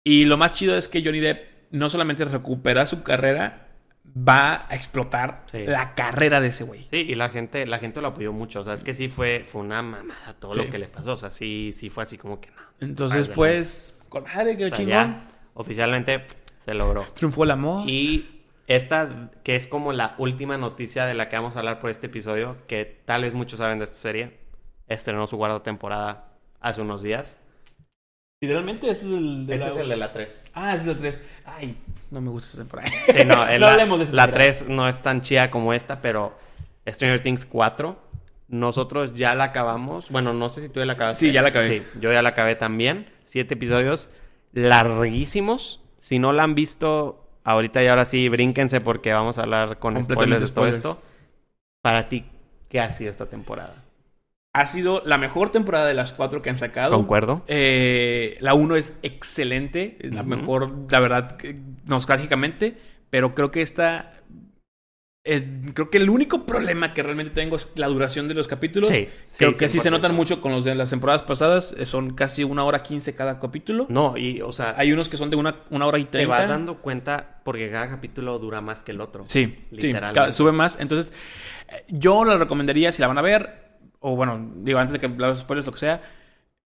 Y 0.04 0.24
lo 0.24 0.36
más 0.36 0.52
chido 0.52 0.76
es 0.76 0.88
que 0.88 1.04
Johnny 1.04 1.20
Depp 1.20 1.58
no 1.70 1.88
solamente 1.88 2.24
recupera 2.24 2.86
su 2.86 3.02
carrera, 3.02 3.67
va 4.16 4.66
a 4.68 4.74
explotar 4.74 5.44
la 5.52 5.94
carrera 5.94 6.40
de 6.40 6.48
ese 6.48 6.64
güey. 6.64 6.86
Sí, 6.90 6.98
y 6.98 7.14
la 7.14 7.28
gente, 7.28 7.66
la 7.66 7.78
gente 7.78 8.00
lo 8.00 8.08
apoyó 8.08 8.32
mucho. 8.32 8.60
O 8.60 8.64
sea, 8.64 8.74
es 8.74 8.82
que 8.82 8.94
sí 8.94 9.08
fue, 9.08 9.44
fue 9.44 9.60
una 9.60 9.82
mamada 9.82 10.34
todo 10.38 10.54
lo 10.54 10.70
que 10.70 10.78
le 10.78 10.88
pasó. 10.88 11.12
O 11.12 11.16
sea, 11.16 11.30
sí, 11.30 11.72
sí 11.74 11.90
fue 11.90 12.04
así 12.04 12.18
como 12.18 12.40
que 12.40 12.50
no. 12.50 12.62
Entonces, 12.80 13.28
pues, 13.28 13.98
con 14.08 14.24
madre, 14.24 14.56
que 14.56 14.70
chingón. 14.70 15.18
oficialmente 15.54 16.24
se 16.64 16.74
logró. 16.74 17.06
Triunfó 17.14 17.44
el 17.44 17.50
amor. 17.50 17.88
Y 17.88 18.42
esta, 18.66 19.30
que 19.42 19.56
es 19.56 19.66
como 19.66 19.92
la 19.92 20.14
última 20.18 20.58
noticia 20.58 21.06
de 21.06 21.14
la 21.14 21.28
que 21.28 21.36
vamos 21.36 21.56
a 21.56 21.60
hablar 21.60 21.80
por 21.80 21.90
este 21.90 22.06
episodio, 22.06 22.56
que 22.66 22.84
tal 23.04 23.22
vez 23.22 23.34
muchos 23.34 23.58
saben 23.58 23.78
de 23.78 23.84
esta 23.84 23.96
serie, 23.96 24.38
estrenó 24.86 25.26
su 25.26 25.36
cuarta 25.38 25.62
temporada 25.62 26.32
hace 26.60 26.80
unos 26.80 27.02
días. 27.02 27.40
Literalmente, 28.40 28.90
este 28.90 29.06
es 29.06 29.12
el 29.12 29.46
de 29.46 29.54
este 29.54 29.66
la... 29.66 29.72
es 29.72 29.80
el 29.80 29.88
de 29.88 29.96
la 29.96 30.12
3. 30.12 30.52
Ah, 30.54 30.74
es 30.74 30.80
el 30.82 30.86
de 30.88 30.94
la 30.94 31.00
3. 31.00 31.22
Ay, 31.44 31.76
no 32.10 32.20
me 32.20 32.30
gusta 32.30 32.48
esa 32.48 32.58
temporada. 32.58 32.90
Sí, 33.12 33.24
no, 33.24 33.36
no 33.46 33.58
la, 33.58 33.72
hablemos 33.72 33.98
de 33.98 34.04
esta 34.06 34.16
La 34.16 34.30
3 34.30 34.68
no 34.68 34.88
es 34.88 35.00
tan 35.02 35.22
chida 35.22 35.50
como 35.50 35.72
esta, 35.72 36.00
pero 36.00 36.36
Stranger 36.86 37.22
Things 37.22 37.46
4, 37.46 37.98
nosotros 38.48 39.14
ya 39.14 39.34
la 39.34 39.44
acabamos. 39.44 40.10
Bueno, 40.10 40.32
no 40.32 40.48
sé 40.48 40.62
si 40.62 40.68
tú 40.68 40.80
ya 40.80 40.86
la 40.86 40.94
acabaste. 40.94 41.26
Sí, 41.26 41.32
ya 41.32 41.42
la 41.42 41.48
acabé. 41.48 41.78
Sí, 41.78 41.82
yo 42.00 42.12
ya 42.12 42.22
la 42.22 42.30
acabé 42.30 42.54
también. 42.56 43.06
Siete 43.24 43.54
episodios 43.54 44.10
larguísimos. 44.52 45.82
Si 46.00 46.18
no 46.18 46.32
la 46.32 46.44
han 46.44 46.54
visto, 46.54 47.28
ahorita 47.44 47.82
y 47.82 47.86
ahora 47.88 48.04
sí, 48.04 48.28
brínquense 48.28 48.80
porque 48.80 49.12
vamos 49.12 49.38
a 49.38 49.42
hablar 49.42 49.78
con 49.78 50.02
spoilers 50.02 50.42
de 50.42 50.48
todo 50.48 50.66
esto. 50.66 51.02
Para 51.82 52.08
ti, 52.08 52.24
¿qué 52.68 52.80
ha 52.80 52.90
sido 52.90 53.10
esta 53.10 53.26
temporada? 53.26 53.84
Ha 54.60 54.66
sido 54.66 55.02
la 55.04 55.18
mejor 55.18 55.50
temporada 55.50 55.86
de 55.86 55.94
las 55.94 56.12
cuatro 56.12 56.42
que 56.42 56.50
han 56.50 56.56
sacado. 56.56 56.94
Concuerdo. 56.96 57.42
Eh, 57.46 58.36
la 58.40 58.54
uno 58.54 58.76
es 58.76 58.98
excelente, 59.02 59.96
es 60.00 60.12
la 60.14 60.22
mejor, 60.22 60.86
la 60.90 61.00
verdad, 61.00 61.36
nostálgicamente, 61.86 62.76
pero 63.10 63.34
creo 63.34 63.50
que 63.50 63.62
esta... 63.62 64.12
eh, 65.24 65.60
creo 65.74 65.90
que 65.90 65.98
el 65.98 66.08
único 66.08 66.46
problema 66.46 66.94
que 66.94 67.02
realmente 67.02 67.32
tengo 67.34 67.56
es 67.56 67.68
la 67.76 67.86
duración 67.88 68.28
de 68.28 68.34
los 68.34 68.48
capítulos. 68.48 68.88
Sí, 68.88 69.08
Creo 69.36 69.52
sí, 69.52 69.58
que 69.58 69.68
sí 69.68 69.78
se 69.78 69.90
100%. 69.90 69.92
notan 69.92 70.14
mucho 70.14 70.40
con 70.40 70.52
los 70.52 70.64
de 70.64 70.74
las 70.74 70.90
temporadas 70.90 71.22
pasadas. 71.22 71.74
eh, 71.76 71.84
Son 71.86 72.14
casi 72.14 72.44
una 72.44 72.64
hora 72.64 72.82
quince 72.82 73.14
cada 73.14 73.38
capítulo. 73.38 73.86
No, 73.90 74.16
y, 74.16 74.40
o 74.40 74.52
sea, 74.52 74.74
Hay 74.76 74.90
unos 74.92 75.08
que 75.08 75.16
son 75.18 75.28
de 75.30 75.36
una, 75.36 75.56
una 75.70 75.86
hora 75.86 75.98
y 75.98 76.04
te 76.04 76.10
treinta. 76.12 76.34
vas 76.36 76.48
dando 76.48 76.78
cuenta 76.78 77.40
porque 77.44 77.70
cada 77.70 77.88
capítulo 77.90 78.38
dura 78.38 78.60
más 78.60 78.82
que 78.82 78.92
el 78.92 79.00
otro. 79.00 79.24
Sí, 79.26 79.66
Literalmente. 79.70 80.32
sube 80.32 80.52
más. 80.52 80.78
Entonces, 80.80 81.12
eh, 81.68 81.84
yo 81.90 82.24
la 82.24 82.36
recomendaría 82.38 82.90
si 82.92 83.02
la 83.02 83.08
van 83.08 83.18
a 83.18 83.22
ver, 83.22 83.67
o 84.00 84.16
bueno, 84.16 84.52
digo, 84.56 84.78
antes 84.78 84.92
de 84.92 84.98
que 85.00 85.06
hablar 85.06 85.32
de 85.34 85.40
spoilers, 85.40 85.66
lo 85.66 85.72
que 85.72 85.78
sea, 85.78 86.02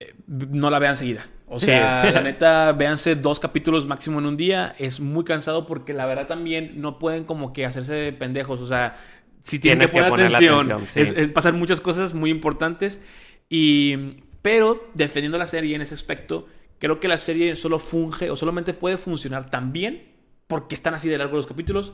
eh, 0.01 0.15
no 0.27 0.70
la 0.70 0.78
vean 0.78 0.97
seguida. 0.97 1.27
O 1.47 1.59
Sí. 1.59 1.66
sea, 1.66 2.11
la 2.12 2.20
neta, 2.23 2.73
véanse 2.73 3.15
dos 3.16 3.40
capítulos 3.40 3.86
máximo 3.86 4.19
en 4.20 4.27
un 4.27 4.36
día. 4.36 4.74
Es 4.78 5.01
muy 5.01 5.24
cansado 5.24 5.66
porque 5.66 5.93
la 5.94 6.07
verdad 6.07 6.27
también 6.27 6.81
no 6.81 6.99
pueden 6.99 7.24
como 7.24 7.53
que 7.53 7.66
hacerse 7.66 8.12
pendejos. 8.12 8.61
O 8.61 8.66
sea, 8.66 8.97
si 9.43 9.59
tienen 9.59 9.89
Tienes 9.89 9.93
que 9.93 10.03
poner 10.03 10.28
que 10.28 10.36
atención, 10.36 10.73
atención, 10.73 10.89
sí. 10.89 11.01
es, 11.01 11.11
es 11.12 11.31
pasar 11.31 11.55
muchas 11.55 11.81
cosas 11.81 12.15
muy 12.15 12.31
importantes. 12.31 13.05
Y, 13.49 13.97
pero 14.43 14.90
defendiendo 14.94 15.39
la 15.39 15.47
serie 15.47 15.74
en 15.77 15.82
ese 15.82 15.94
aspecto, 15.94 16.47
creo 16.78 17.01
que 17.01 17.09
la 17.09 17.19
serie 17.19 17.55
solo 17.57 17.78
funge 17.78 18.31
o 18.31 18.36
solamente 18.36 18.74
puede 18.74 18.97
funcionar 18.99 19.51
tan 19.51 19.73
bien 19.73 20.11
porque 20.47 20.74
están 20.74 20.94
así 20.94 21.09
de 21.09 21.19
largos 21.19 21.36
los 21.36 21.47
capítulos. 21.47 21.93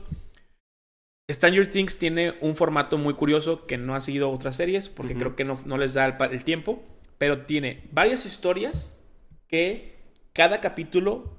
Stranger 1.31 1.69
Things 1.69 1.99
tiene 1.99 2.35
un 2.41 2.57
formato 2.57 2.97
muy 2.97 3.15
curioso 3.15 3.67
que 3.67 3.77
no 3.77 3.95
ha 3.95 4.01
seguido 4.01 4.31
otras 4.31 4.57
series 4.57 4.89
porque 4.89 5.15
creo 5.15 5.37
que 5.37 5.45
no, 5.45 5.61
no 5.67 5.77
les 5.77 5.93
da 5.93 6.07
el, 6.07 6.45
tiempo, 6.45 6.83
pero 7.19 7.43
tiene 7.43 7.83
varias 7.93 8.25
historias 8.25 8.99
que 9.47 9.97
cada 10.33 10.61
capítulo 10.61 11.37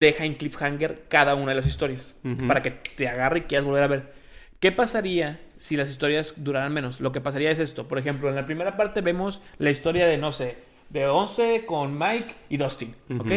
deja 0.00 0.24
en 0.24 0.34
cliffhanger 0.34 1.06
cada 1.08 1.36
una 1.36 1.52
de 1.52 1.56
las 1.56 1.66
historias 1.66 2.20
para 2.48 2.62
que 2.62 2.72
te 2.72 3.08
agarre 3.08 3.40
y 3.40 3.42
quieras 3.42 3.64
volver 3.64 3.84
a 3.84 3.88
ver. 3.88 4.12
¿Qué 4.58 4.72
pasaría 4.72 5.40
si 5.56 5.76
las 5.76 5.90
historias 5.90 6.34
duraran 6.38 6.72
menos? 6.72 7.00
Lo 7.00 7.12
que 7.12 7.20
pasaría 7.20 7.50
es 7.50 7.60
esto. 7.60 7.86
Por 7.86 7.98
ejemplo, 7.98 8.28
en 8.28 8.34
la 8.34 8.44
primera 8.44 8.76
parte 8.76 9.02
vemos 9.02 9.40
la 9.58 9.70
historia 9.70 10.06
de, 10.06 10.18
no 10.18 10.32
sé, 10.32 10.56
de 10.88 11.06
11 11.06 11.64
con 11.66 11.96
Mike 11.96 12.34
y 12.48 12.56
Dustin, 12.56 12.94
¿ok? 13.18 13.32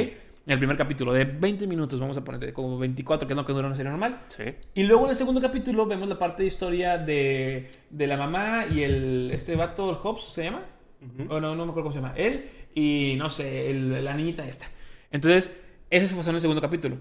El 0.52 0.58
primer 0.58 0.78
capítulo, 0.78 1.14
de 1.14 1.26
20 1.26 1.68
minutos, 1.68 2.00
vamos 2.00 2.18
a 2.18 2.24
poner 2.24 2.52
como 2.54 2.78
24, 2.78 3.28
que 3.28 3.34
es 3.34 3.38
lo 3.38 3.46
que 3.46 3.54
dura 3.54 3.68
una 3.68 3.76
serie 3.76 3.92
normal. 3.92 4.22
Sí. 4.30 4.44
Y 4.74 4.84
luego 4.84 5.04
en 5.06 5.12
el 5.12 5.16
segundo 5.16 5.40
capítulo 5.42 5.86
vemos 5.86 6.08
la 6.10 6.18
parte 6.18 6.44
de 6.44 6.48
historia 6.48 6.98
de, 6.98 7.70
de 7.90 8.08
la 8.08 8.18
mamá 8.18 8.66
y 8.72 8.82
el, 8.84 9.32
este 9.34 9.56
vato, 9.56 9.90
el 9.90 9.98
Hobbs, 10.02 10.34
¿se 10.34 10.46
llama? 10.46 10.64
Ujú. 11.02 11.34
O 11.34 11.40
no, 11.40 11.56
no 11.56 11.66
me 11.66 11.72
acuerdo 11.72 11.90
cómo 11.90 11.92
se 11.92 11.98
llama. 12.02 12.14
Él 12.16 12.50
y, 12.74 13.16
no 13.18 13.30
sé, 13.30 13.70
el- 13.70 14.04
la 14.04 14.14
niñita 14.16 14.48
esta. 14.48 14.66
Entonces, 15.12 15.60
ese 15.90 16.08
fue 16.14 16.24
en 16.28 16.36
el 16.36 16.42
segundo 16.42 16.62
capítulo. 16.62 16.98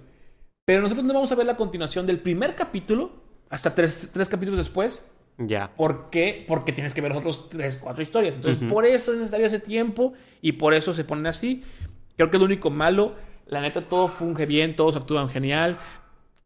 Pero 0.65 0.83
nosotros 0.83 1.05
no 1.07 1.15
vamos 1.15 1.33
a 1.33 1.35
ver 1.35 1.47
la 1.47 1.57
continuación 1.57 2.07
del 2.07 2.21
primer 2.21 2.55
capítulo 2.55 3.13
hasta 3.51 3.75
tres, 3.75 4.11
tres 4.13 4.29
capítulos 4.29 4.59
después. 4.59 5.11
Ya. 5.39 5.73
¿Por 5.77 6.11
qué? 6.11 6.45
Porque 6.47 6.73
tienes 6.73 6.93
que 6.95 7.01
ver 7.01 7.11
los 7.11 7.19
otros 7.19 7.49
tres, 7.49 7.77
cuatro 7.77 8.03
historias. 8.03 8.35
Entonces, 8.37 8.61
Ujú. 8.63 8.73
por 8.75 8.85
eso 8.85 9.13
es 9.13 9.19
necesario 9.19 9.47
ese 9.47 9.61
tiempo 9.61 10.13
y 10.43 10.53
por 10.53 10.75
eso 10.75 10.93
se 10.93 11.05
ponen 11.05 11.27
así. 11.27 11.63
Creo 12.17 12.31
que 12.31 12.39
lo 12.39 12.45
único 12.45 12.71
malo. 12.71 13.15
La 13.49 13.61
neta, 13.61 13.83
todo 13.89 14.09
funge 14.09 14.47
bien, 14.47 14.77
todos 14.77 14.97
actúan 14.97 15.29
genial. 15.29 15.79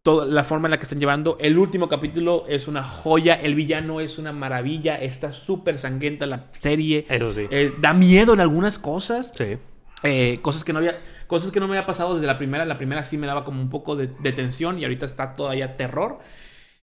Toda 0.03 0.27
la 0.27 0.43
forma 0.43 0.67
en 0.67 0.73
la 0.73 0.79
que 0.79 0.83
están 0.83 0.99
llevando. 0.99 1.37
El 1.41 1.59
último 1.59 1.89
capítulo 1.89 2.45
es 2.49 2.67
una 2.67 2.83
joya. 2.83 3.35
El 3.35 3.55
villano 3.55 4.01
es 4.01 4.19
una 4.19 4.33
maravilla. 4.33 4.97
Está 4.97 5.33
súper 5.33 5.79
sangrienta 5.79 6.27
la 6.27 6.47
serie. 6.51 7.07
Eso 7.09 7.33
sí. 7.33 7.47
Eh, 7.51 7.73
da 7.81 7.93
miedo 7.93 8.35
en 8.35 8.41
algunas 8.41 8.79
cosas. 8.79 9.33
sí. 9.35 9.59
Eh, 10.05 10.41
cosas 10.43 10.65
que 10.65 10.73
no 10.73 10.81
había 10.81 10.99
cosas 11.29 11.53
que 11.53 11.61
no 11.61 11.69
me 11.69 11.77
había 11.77 11.87
pasado 11.87 12.15
desde 12.15 12.27
la 12.27 12.37
primera 12.37 12.65
la 12.65 12.77
primera 12.77 13.05
sí 13.05 13.17
me 13.17 13.29
daba 13.29 13.45
como 13.45 13.63
un 13.63 13.71
poco 13.71 13.95
de, 13.95 14.09
de 14.09 14.33
tensión 14.33 14.81
y 14.81 14.83
ahorita 14.83 15.07
está 15.07 15.35
todavía 15.35 15.77
terror 15.77 16.19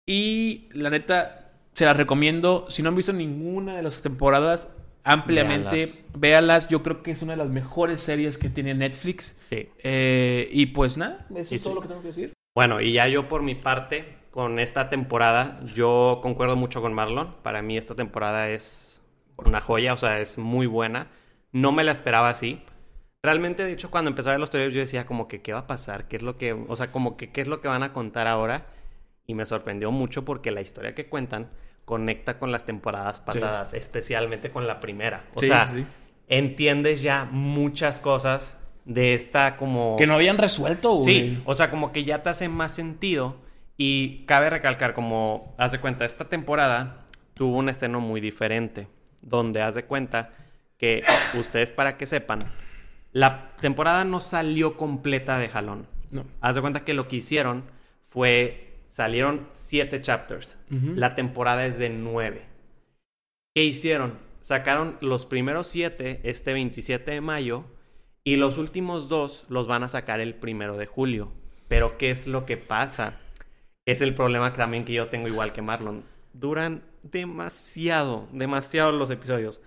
y 0.06 0.70
la 0.72 0.88
neta 0.88 1.52
se 1.74 1.84
las 1.84 1.98
recomiendo 1.98 2.64
si 2.70 2.82
no 2.82 2.88
han 2.88 2.94
visto 2.96 3.12
ninguna 3.12 3.76
de 3.76 3.82
las 3.82 4.00
temporadas 4.00 4.74
ampliamente 5.04 5.86
véalas 6.16 6.68
yo 6.68 6.82
creo 6.82 7.02
que 7.02 7.10
es 7.10 7.22
una 7.22 7.32
de 7.34 7.36
las 7.36 7.50
mejores 7.50 8.00
series 8.00 8.38
que 8.38 8.48
tiene 8.48 8.74
Netflix 8.74 9.36
Sí. 9.48 9.68
Eh, 9.82 10.48
y 10.50 10.66
pues 10.66 10.96
nada 10.96 11.26
eso 11.34 11.44
Sí, 11.50 11.54
es 11.56 11.62
todo 11.62 11.72
sí. 11.72 11.76
lo 11.76 11.80
que 11.82 11.88
tengo 11.88 12.00
que 12.00 12.08
decir 12.08 12.32
Bueno, 12.54 12.80
y 12.80 12.92
ya 12.94 13.06
yo 13.08 13.28
por 13.28 13.42
mi 13.42 13.54
parte, 13.54 14.16
con 14.30 14.58
esta 14.58 14.88
temporada, 14.90 15.60
yo 15.74 16.20
concuerdo 16.22 16.56
mucho 16.56 16.80
con 16.82 16.92
Marlon. 16.94 17.34
Para 17.42 17.62
mí 17.62 17.76
esta 17.76 17.94
temporada 17.94 18.48
es 18.48 19.02
una 19.36 19.60
joya, 19.60 19.92
o 19.92 19.96
sea, 19.96 20.20
es 20.20 20.38
muy 20.38 20.66
buena. 20.66 21.08
No 21.52 21.70
me 21.72 21.84
la 21.84 21.92
esperaba 21.92 22.30
así. 22.30 22.60
Realmente, 23.22 23.64
de 23.64 23.72
hecho, 23.72 23.90
cuando 23.90 24.10
empecé 24.10 24.28
a 24.28 24.32
ver 24.32 24.40
los 24.40 24.50
trailers, 24.50 24.74
yo 24.74 24.80
decía 24.80 25.06
como 25.06 25.28
que, 25.28 25.40
¿qué 25.42 25.52
va 25.52 25.60
a 25.60 25.66
pasar? 25.66 26.08
¿Qué 26.08 26.16
es 26.16 26.22
lo 26.22 26.36
que, 26.36 26.52
o 26.52 26.76
sea, 26.76 26.90
como 26.92 27.16
que, 27.16 27.30
¿qué 27.32 27.40
es 27.42 27.48
lo 27.48 27.60
que 27.60 27.68
van 27.68 27.82
a 27.82 27.92
contar 27.92 28.26
ahora? 28.26 28.66
Y 29.26 29.34
me 29.34 29.46
sorprendió 29.46 29.90
mucho 29.90 30.24
porque 30.24 30.50
la 30.50 30.60
historia 30.60 30.94
que 30.94 31.08
cuentan 31.08 31.50
conecta 31.84 32.38
con 32.38 32.50
las 32.52 32.64
temporadas 32.64 33.20
pasadas, 33.20 33.74
especialmente 33.74 34.50
con 34.50 34.66
la 34.66 34.80
primera. 34.80 35.24
O 35.34 35.40
Sí, 35.40 35.46
sea, 35.46 35.64
sí. 35.66 35.84
entiendes 36.28 37.02
ya 37.02 37.28
muchas 37.30 38.00
cosas 38.00 38.56
de 38.84 39.14
esta 39.14 39.56
como... 39.56 39.96
que 39.96 40.06
no 40.06 40.14
habían 40.14 40.38
resuelto 40.38 40.92
güey. 40.94 41.04
Sí, 41.04 41.42
o 41.44 41.54
sea, 41.54 41.70
como 41.70 41.92
que 41.92 42.04
ya 42.04 42.22
te 42.22 42.28
hace 42.30 42.48
más 42.48 42.72
sentido. 42.72 43.42
Y 43.76 44.24
cabe 44.26 44.50
recalcar, 44.50 44.94
como 44.94 45.54
haz 45.58 45.72
de 45.72 45.80
cuenta, 45.80 46.04
esta 46.04 46.26
temporada 46.26 47.04
tuvo 47.34 47.56
un 47.58 47.68
estreno 47.68 48.00
muy 48.00 48.20
diferente. 48.20 48.86
Donde 49.20 49.62
haz 49.62 49.74
de 49.74 49.84
cuenta 49.84 50.30
que 50.78 51.02
ustedes, 51.38 51.72
para 51.72 51.96
que 51.96 52.06
sepan, 52.06 52.40
la 53.12 53.50
temporada 53.60 54.04
no 54.04 54.20
salió 54.20 54.76
completa 54.76 55.38
de 55.38 55.48
jalón. 55.48 55.86
no 56.10 56.24
Haz 56.40 56.54
de 56.56 56.60
cuenta 56.60 56.84
que 56.84 56.94
lo 56.94 57.08
que 57.08 57.16
hicieron 57.16 57.64
fue. 58.08 58.73
Salieron 58.94 59.48
siete 59.50 60.00
chapters. 60.00 60.56
La 60.70 61.16
temporada 61.16 61.66
es 61.66 61.78
de 61.78 61.90
nueve. 61.90 62.46
¿Qué 63.52 63.64
hicieron? 63.64 64.20
Sacaron 64.40 64.98
los 65.00 65.26
primeros 65.26 65.66
siete 65.66 66.20
este 66.22 66.52
27 66.52 67.10
de 67.10 67.20
mayo 67.20 67.64
y 68.22 68.36
los 68.36 68.56
últimos 68.56 69.08
dos 69.08 69.46
los 69.48 69.66
van 69.66 69.82
a 69.82 69.88
sacar 69.88 70.20
el 70.20 70.36
primero 70.36 70.76
de 70.76 70.86
julio. 70.86 71.32
Pero 71.66 71.98
¿qué 71.98 72.12
es 72.12 72.28
lo 72.28 72.46
que 72.46 72.56
pasa? 72.56 73.18
Es 73.84 74.00
el 74.00 74.14
problema 74.14 74.52
que 74.52 74.58
también 74.58 74.84
que 74.84 74.92
yo 74.92 75.08
tengo 75.08 75.26
igual 75.26 75.52
que 75.52 75.60
Marlon. 75.60 76.04
Duran 76.32 76.84
demasiado, 77.02 78.28
demasiado 78.30 78.92
los 78.92 79.10
episodios. 79.10 79.60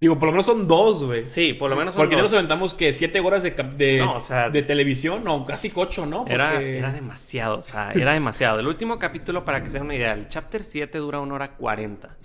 Digo 0.00 0.18
por 0.18 0.26
lo 0.26 0.32
menos 0.32 0.46
son 0.46 0.66
dos 0.68 1.02
güey 1.04 1.22
Sí, 1.22 1.52
por 1.54 1.68
lo 1.70 1.76
menos 1.76 1.94
son 1.94 2.02
porque 2.02 2.14
ya 2.16 2.22
dos. 2.22 2.30
nos 2.30 2.38
aventamos 2.38 2.74
que 2.74 2.92
siete 2.92 3.20
horas 3.20 3.42
de, 3.42 3.50
de, 3.50 3.98
No, 3.98 4.16
o 4.16 4.20
sea- 4.20 4.48
de 4.50 4.62
televisión 4.62 5.26
o 5.28 5.44
casi 5.44 5.70
ocho 5.74 6.06
no 6.06 6.24
Era, 6.28 6.52
Porque- 6.52 6.78
era 6.78 6.92
demasiado, 6.92 7.58
o 7.58 7.62
sea, 7.62 7.92
era 7.92 8.12
demasiado. 8.12 8.60
El 8.60 8.66
último 8.68 8.98
capítulo, 8.98 9.44
para 9.44 9.62
que 9.62 9.70
se 9.70 9.78
den 9.78 9.84
una 9.86 9.94
idea, 9.94 10.12
el 10.12 10.28
chapter 10.28 10.62
7 10.62 10.98
dura 10.98 11.20
una 11.20 11.34
hora 11.34 11.56
40. 11.56 12.16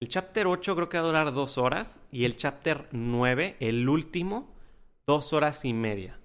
El 0.00 0.08
chapter 0.08 0.46
8 0.46 0.74
creo 0.76 0.88
que 0.88 0.96
va 0.98 1.04
a 1.04 1.06
durar 1.06 1.32
dos 1.32 1.58
horas. 1.58 2.00
Y 2.10 2.24
el 2.24 2.36
chapter 2.36 2.86
9, 2.92 3.56
el 3.60 3.88
último, 3.88 4.48
dos 5.06 5.32
horas 5.34 5.64
y 5.66 5.74
media. 5.74 6.19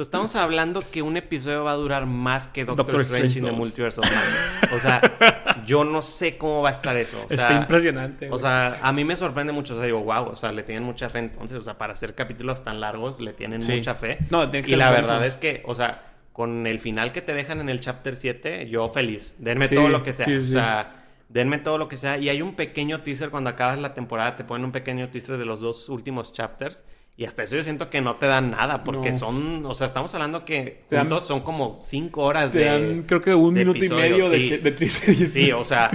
O 0.00 0.02
estamos 0.04 0.36
hablando 0.36 0.88
que 0.92 1.02
un 1.02 1.16
episodio 1.16 1.64
va 1.64 1.72
a 1.72 1.74
durar 1.74 2.06
más 2.06 2.46
que 2.46 2.64
Doctor, 2.64 2.86
Doctor 2.86 3.00
Strange, 3.00 3.26
Strange 3.26 3.38
in 3.40 3.44
the 3.46 3.50
2. 3.50 3.58
Multiverse 3.58 4.00
of 4.00 4.06
Madness. 4.08 4.72
O 4.72 4.78
sea, 4.78 5.64
yo 5.66 5.82
no 5.82 6.02
sé 6.02 6.38
cómo 6.38 6.62
va 6.62 6.68
a 6.68 6.72
estar 6.72 6.96
eso. 6.96 7.18
O 7.28 7.32
Está 7.34 7.52
impresionante. 7.54 8.26
o 8.26 8.28
güey. 8.28 8.40
sea, 8.40 8.78
a 8.80 8.92
mí 8.92 9.04
me 9.04 9.16
sorprende 9.16 9.52
mucho. 9.52 9.72
O 9.72 9.76
sea, 9.76 9.86
digo, 9.86 9.98
wow, 10.04 10.28
o 10.28 10.36
sea, 10.36 10.52
le 10.52 10.62
tienen 10.62 10.84
mucha 10.84 11.10
fe. 11.10 11.18
Entonces, 11.18 11.58
o 11.58 11.60
sea, 11.62 11.78
para 11.78 11.94
hacer 11.94 12.14
capítulos 12.14 12.62
tan 12.62 12.78
largos, 12.80 13.18
le 13.18 13.32
tienen 13.32 13.60
Sí. 13.60 13.72
mucha 13.74 13.96
fe. 13.96 14.18
No, 14.30 14.48
tiene 14.48 14.64
que 14.68 14.74
y 14.74 14.76
la 14.76 14.86
buenísimos. 14.90 15.10
verdad 15.16 15.26
es 15.26 15.36
que, 15.36 15.62
o 15.66 15.74
sea, 15.74 16.04
con 16.32 16.68
el 16.68 16.78
final 16.78 17.10
que 17.10 17.20
te 17.20 17.32
dejan 17.34 17.60
en 17.60 17.68
el 17.68 17.80
chapter 17.80 18.14
7, 18.14 18.68
yo 18.70 18.88
feliz. 18.90 19.34
Denme 19.38 19.66
Sí, 19.66 19.74
todo 19.74 19.88
lo 19.88 20.04
que 20.04 20.12
sea. 20.12 20.26
sí, 20.26 20.36
O 20.36 20.40
sí. 20.40 20.52
sea, 20.52 21.06
denme 21.28 21.58
todo 21.58 21.76
lo 21.76 21.88
que 21.88 21.96
sea. 21.96 22.18
Y 22.18 22.28
hay 22.28 22.40
un 22.40 22.54
pequeño 22.54 23.00
teaser 23.00 23.30
cuando 23.30 23.50
acabas 23.50 23.76
la 23.80 23.94
temporada, 23.94 24.36
te 24.36 24.44
ponen 24.44 24.64
un 24.66 24.70
pequeño 24.70 25.08
teaser 25.08 25.38
de 25.38 25.44
los 25.44 25.58
dos 25.58 25.88
últimos 25.88 26.32
chapters. 26.32 26.84
Y 27.18 27.24
hasta 27.24 27.42
eso 27.42 27.56
yo 27.56 27.64
siento 27.64 27.90
que 27.90 28.00
no 28.00 28.14
te 28.14 28.26
dan 28.26 28.52
nada, 28.52 28.84
porque 28.84 29.10
No. 29.10 29.18
son, 29.18 29.66
o 29.66 29.74
sea, 29.74 29.88
estamos 29.88 30.14
hablando 30.14 30.44
que 30.44 30.84
dan- 30.88 31.00
juntos 31.10 31.26
son 31.26 31.40
como 31.40 31.80
cinco 31.82 32.22
horas 32.22 32.52
Te 32.52 32.60
de... 32.60 32.64
dan, 32.66 33.02
creo 33.02 33.20
que 33.20 33.34
un 33.34 33.54
minuto 33.54 33.84
y 33.84 33.88
medio 33.90 34.30
de, 34.30 34.46
sí. 34.46 34.56
de. 34.58 34.88
Sí, 35.26 35.50
o 35.50 35.64
sea, 35.64 35.90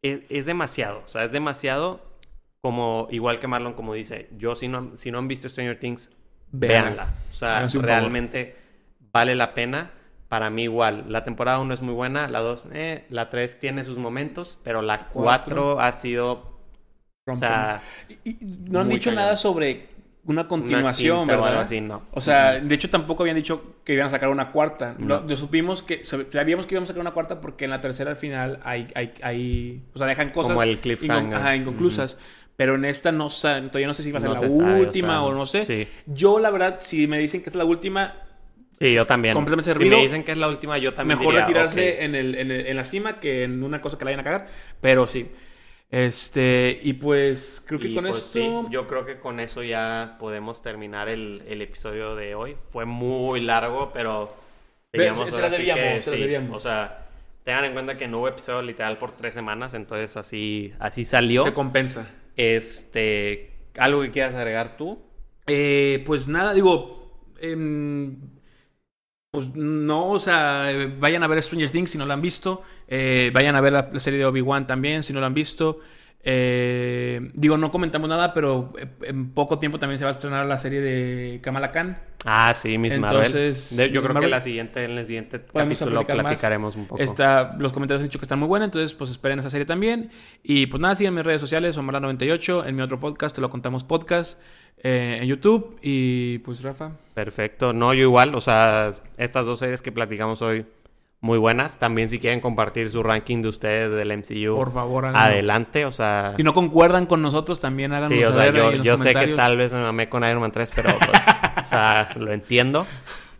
es, 0.00 0.20
es 0.28 0.46
demasiado. 0.46 1.02
O 1.04 1.08
sea, 1.08 1.24
es 1.24 1.32
demasiado. 1.32 2.00
Como, 2.62 3.08
igual 3.10 3.40
que 3.40 3.46
Marlon, 3.48 3.74
como 3.74 3.92
dice, 3.94 4.28
yo 4.38 4.54
si 4.54 4.68
no, 4.68 4.92
si 4.96 5.10
no 5.10 5.18
han 5.18 5.26
visto 5.28 5.48
Stranger 5.48 5.78
Things, 5.78 6.10
Véanla. 6.52 7.08
O 7.32 7.34
sea, 7.34 7.68
favor. 7.68 7.84
realmente 7.86 8.54
vale 9.12 9.34
la 9.34 9.54
pena. 9.54 9.90
Para 10.28 10.50
mí 10.50 10.62
igual, 10.62 11.04
la 11.08 11.24
temporada 11.24 11.58
1 11.58 11.74
es 11.74 11.82
muy 11.82 11.94
buena, 11.94 12.26
la 12.28 12.40
2, 12.40 12.68
eh, 12.72 13.04
la 13.10 13.28
3 13.28 13.58
tiene 13.60 13.84
sus 13.84 13.98
momentos, 13.98 14.58
pero 14.64 14.82
la 14.82 15.08
4 15.08 15.80
ha 15.80 15.92
sido, 15.92 16.58
o 17.26 17.34
sea, 17.36 17.82
Y- 18.24 18.30
y 18.30 18.38
no 18.70 18.80
han 18.80 18.88
dicho 18.88 19.10
cañón. 19.10 19.24
nada 19.24 19.36
sobre 19.36 19.88
una 20.26 20.48
continuación, 20.48 21.18
o 21.18 21.26
¿verdad? 21.26 21.48
algo 21.48 21.60
así, 21.60 21.80
no. 21.80 22.02
O 22.12 22.20
sea, 22.20 22.58
de 22.60 22.74
hecho 22.74 22.88
tampoco 22.90 23.22
habían 23.22 23.36
dicho 23.36 23.76
que 23.84 23.92
iban 23.94 24.06
a 24.06 24.10
sacar 24.10 24.28
una 24.30 24.48
cuarta. 24.50 24.94
Lo, 24.98 25.20
lo 25.22 25.36
supimos 25.36 25.82
que 25.82 26.02
sab- 26.02 26.28
sabíamos 26.28 26.66
que 26.66 26.74
íbamos 26.74 26.88
a 26.88 26.92
sacar 26.92 27.00
una 27.02 27.12
cuarta 27.12 27.40
porque 27.40 27.64
en 27.64 27.70
la 27.70 27.80
tercera 27.80 28.10
al 28.10 28.16
final 28.16 28.60
hay, 28.64 28.88
hay, 28.94 29.12
hay 29.22 29.82
o 29.94 29.98
sea, 29.98 30.06
dejan 30.06 30.30
cosas 30.30 30.52
Como 30.52 30.62
el 30.62 30.78
cliffhanger. 30.78 31.34
ajá, 31.36 31.56
inconclusas. 31.56 32.18
Pero 32.56 32.76
en 32.76 32.84
esta 32.84 33.10
no 33.10 33.28
todavía 33.28 33.86
no 33.88 33.94
sé 33.94 34.02
si 34.04 34.12
va 34.12 34.18
a 34.18 34.20
ser 34.20 34.30
No 34.30 34.34
la 34.36 34.40
o 34.76 34.78
última 34.78 35.08
sea, 35.14 35.22
o, 35.22 35.34
no 35.34 35.44
sé. 35.44 35.64
sí. 35.64 35.88
Yo 36.06 36.38
la 36.38 36.50
verdad 36.50 36.76
si 36.80 37.06
me 37.08 37.18
dicen 37.18 37.42
que 37.42 37.50
es 37.50 37.56
la 37.56 37.64
última 37.64 38.14
Sí, 38.78 38.92
yo 38.94 39.06
también. 39.06 39.34
completamente 39.34 39.70
si 39.72 39.74
servido. 39.78 39.96
me 39.96 40.02
dicen 40.02 40.24
que 40.24 40.32
es 40.32 40.38
la 40.38 40.48
última, 40.48 40.78
yo 40.78 40.94
también 40.94 41.18
mejor 41.18 41.34
diría, 41.34 41.46
retirarse 41.46 42.04
en, 42.04 42.14
el, 42.14 42.34
en, 42.36 42.50
el- 42.50 42.66
en 42.66 42.76
la 42.76 42.84
cima 42.84 43.20
que 43.20 43.44
en 43.44 43.62
una 43.62 43.80
cosa 43.80 43.98
que 43.98 44.04
la 44.04 44.10
vayan 44.10 44.20
a 44.20 44.24
cagar. 44.24 44.46
Pero 44.80 45.06
sí. 45.06 45.30
Este, 45.94 46.80
y 46.82 46.94
pues 46.94 47.62
creo 47.64 47.78
que 47.78 47.88
Y, 47.88 47.94
con 47.94 48.06
pues, 48.06 48.16
esto. 48.18 48.32
sí, 48.32 48.50
yo 48.70 48.88
creo 48.88 49.06
que 49.06 49.20
con 49.20 49.38
eso 49.38 49.62
ya 49.62 50.16
podemos 50.18 50.60
terminar 50.60 51.08
el, 51.08 51.42
el 51.46 51.62
episodio 51.62 52.16
de 52.16 52.34
hoy. 52.34 52.56
Fue 52.70 52.84
muy 52.84 53.40
largo, 53.40 53.92
pero 53.92 54.34
teníamos 54.90 55.30
se- 55.30 55.30
sí 55.56 55.56
debíamos, 55.58 55.82
que 55.94 56.02
se 56.02 56.10
las 56.10 56.18
sí, 56.18 56.20
debíamos. 56.20 56.56
O 56.56 56.60
sea, 56.68 57.06
tengan 57.44 57.64
en 57.66 57.72
cuenta 57.74 57.96
que 57.96 58.08
no 58.08 58.18
hubo 58.18 58.28
episodio 58.28 58.62
literal 58.62 58.98
por 58.98 59.12
tres 59.12 59.34
semanas, 59.34 59.74
entonces 59.74 60.16
así, 60.16 60.72
así 60.80 61.04
salió. 61.04 61.44
Se 61.44 61.52
compensa. 61.52 62.06
Este, 62.36 63.52
¿algo 63.78 64.02
que 64.02 64.10
quieras 64.10 64.34
agregar 64.34 64.76
tú? 64.76 64.98
Eh, 65.46 66.02
pues 66.06 66.28
nada, 66.28 66.54
digo. 66.54 67.20
em, 67.40 68.16
pues 69.30 69.48
no, 69.54 70.10
o 70.10 70.18
sea, 70.20 70.70
vayan 70.98 71.22
a 71.24 71.26
ver 71.26 71.42
Stranger 71.42 71.68
Things 71.70 71.90
si 71.90 71.98
no 71.98 72.06
la 72.06 72.14
han 72.14 72.22
visto. 72.22 72.62
Eh, 72.88 73.30
vayan 73.32 73.56
a 73.56 73.60
ver 73.60 73.72
la, 73.72 73.90
la 73.92 73.98
serie 74.00 74.18
de 74.18 74.26
Obi-Wan 74.26 74.66
también 74.66 75.02
si 75.02 75.12
no 75.12 75.20
la 75.20 75.26
han 75.26 75.34
visto. 75.34 75.80
Eh, 76.26 77.30
digo, 77.34 77.58
no 77.58 77.70
comentamos 77.70 78.08
nada, 78.08 78.32
pero 78.32 78.72
eh, 78.78 78.86
en 79.02 79.30
poco 79.34 79.58
tiempo 79.58 79.78
también 79.78 79.98
se 79.98 80.04
va 80.04 80.10
a 80.10 80.12
estrenar 80.12 80.46
la 80.46 80.56
serie 80.58 80.80
de 80.80 81.40
Kamala 81.42 81.70
Khan. 81.70 81.98
Ah, 82.24 82.54
sí, 82.54 82.78
Miss 82.78 82.94
Entonces, 82.94 83.72
Marvel. 83.76 83.92
Yo 83.92 84.00
creo 84.00 84.14
Marvel- 84.14 84.28
que 84.28 84.30
la 84.30 84.40
siguiente, 84.40 84.84
en 84.84 84.92
el 84.92 85.04
siguiente 85.06 85.42
capítulo 85.52 86.02
más. 86.02 86.06
platicaremos 86.06 86.76
un 86.76 86.86
poco. 86.86 87.02
Está, 87.02 87.54
los 87.58 87.74
comentarios 87.74 88.00
han 88.00 88.08
dicho 88.08 88.18
que 88.18 88.24
están 88.24 88.38
muy 88.38 88.48
buenas, 88.48 88.68
entonces 88.68 88.94
pues 88.94 89.10
esperen 89.10 89.38
esa 89.38 89.50
serie 89.50 89.66
también. 89.66 90.08
Y 90.42 90.66
pues 90.66 90.80
nada, 90.80 90.94
sigan 90.94 91.14
mis 91.14 91.24
redes 91.24 91.42
sociales, 91.42 91.76
Omar98, 91.78 92.66
en 92.66 92.74
mi 92.76 92.80
otro 92.80 92.98
podcast, 92.98 93.34
Te 93.34 93.42
lo 93.42 93.50
contamos 93.50 93.84
podcast, 93.84 94.40
eh, 94.82 95.18
en 95.20 95.28
YouTube. 95.28 95.78
Y 95.82 96.38
pues 96.38 96.62
Rafa. 96.62 96.92
Perfecto. 97.12 97.74
No, 97.74 97.92
yo 97.92 98.00
igual, 98.04 98.34
o 98.34 98.40
sea, 98.40 98.92
estas 99.18 99.44
dos 99.44 99.58
series 99.58 99.82
que 99.82 99.92
platicamos 99.92 100.40
hoy, 100.40 100.64
muy 101.24 101.38
buenas. 101.38 101.78
También 101.78 102.10
si 102.10 102.18
quieren 102.18 102.40
compartir 102.40 102.90
su 102.90 103.02
ranking 103.02 103.40
de 103.40 103.48
ustedes 103.48 103.90
del 103.90 104.14
MCU, 104.14 104.56
Por 104.56 104.70
favor, 104.70 105.06
háganlo. 105.06 105.20
adelante, 105.20 105.86
o 105.86 105.90
sea... 105.90 106.34
Si 106.36 106.42
no 106.42 106.52
concuerdan 106.52 107.06
con 107.06 107.22
nosotros, 107.22 107.60
también 107.60 107.94
háganos 107.94 108.10
Sí, 108.10 108.22
o 108.22 108.30
sea, 108.30 108.44
saber 108.44 108.62
ahí 108.62 108.82
yo, 108.82 108.98
sé 108.98 109.14
que 109.14 109.28
tal 109.28 109.56
vez 109.56 109.72
me 109.72 109.80
mamé 109.80 110.10
con 110.10 110.22
Iron 110.22 110.40
Man 110.40 110.52
3, 110.52 110.70
pero 110.76 110.90
pues, 110.98 111.22
o 111.64 111.66
sea, 111.66 112.10
lo 112.16 112.30
entiendo. 112.30 112.86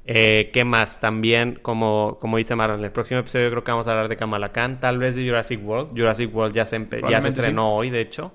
Eh, 0.06 0.50
¿Qué 0.54 0.64
más? 0.64 0.98
También, 0.98 1.58
como, 1.60 2.16
como 2.22 2.38
dice 2.38 2.56
Marlon, 2.56 2.78
en 2.78 2.86
el 2.86 2.90
próximo 2.90 3.20
episodio 3.20 3.50
creo 3.50 3.64
que 3.64 3.70
vamos 3.70 3.86
a 3.86 3.90
hablar 3.90 4.08
de 4.08 4.16
Kamala 4.16 4.50
Khan, 4.50 4.80
tal 4.80 4.96
vez 4.96 5.14
de 5.14 5.28
Jurassic 5.28 5.60
World. 5.62 5.90
Jurassic 5.90 6.34
World 6.34 6.54
ya 6.54 6.64
se, 6.64 6.88
ya 7.10 7.20
se 7.20 7.28
estrenó 7.28 7.76
hoy, 7.76 7.90
de 7.90 8.00
hecho. 8.00 8.32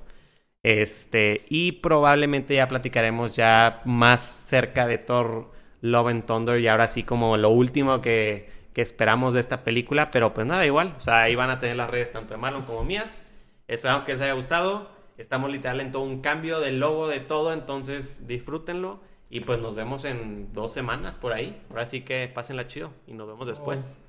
Este, 0.62 1.46
y 1.50 1.72
probablemente 1.72 2.54
ya 2.54 2.68
platicaremos 2.68 3.36
ya 3.36 3.82
más 3.86 4.22
cerca 4.22 4.86
de 4.86 5.00
Thor 5.00 5.50
Love 5.82 6.08
and 6.10 6.26
Thunder 6.26 6.60
y 6.60 6.68
ahora 6.68 6.88
sí 6.88 7.02
como 7.02 7.36
lo 7.38 7.50
último 7.50 8.00
que, 8.02 8.59
que 8.74 8.82
esperamos 8.82 9.34
de 9.34 9.40
esta 9.40 9.64
película, 9.64 10.12
pero 10.12 10.34
pues 10.34 10.46
nada, 10.46 10.66
igual, 10.66 10.96
o 10.98 11.02
sea, 11.02 11.24
ahí 11.24 11.36
van 11.36 11.50
a 11.50 11.60
tener 11.60 11.76
las 11.76 11.90
redes 11.90 12.12
tanto 12.12 12.34
de 12.34 12.38
Marlon 12.38 12.64
como 12.64 12.84
mías. 12.84 13.24
Esperamos 13.68 14.04
que 14.04 14.14
les 14.14 14.22
haya 14.22 14.34
gustado. 14.34 14.90
Estamos 15.18 15.52
literal 15.52 15.82
en 15.82 15.92
todo 15.92 16.04
un 16.04 16.22
cambio 16.22 16.60
del 16.60 16.80
logo, 16.80 17.08
de 17.08 17.20
todo, 17.20 17.54
entonces 17.54 18.28
disfrútenlo. 18.28 19.00
Y 19.30 19.42
pues 19.42 19.60
nos 19.60 19.76
vemos 19.76 20.06
en 20.06 20.54
dos 20.54 20.74
semanas 20.74 21.18
por 21.18 21.34
ahí. 21.34 21.62
Ahora 21.70 21.86
sí 21.86 22.02
que 22.02 22.28
pásenla 22.34 22.68
chido 22.68 22.92
y 23.06 23.14
nos 23.14 23.28
vemos 23.28 23.48
después. 23.48 24.02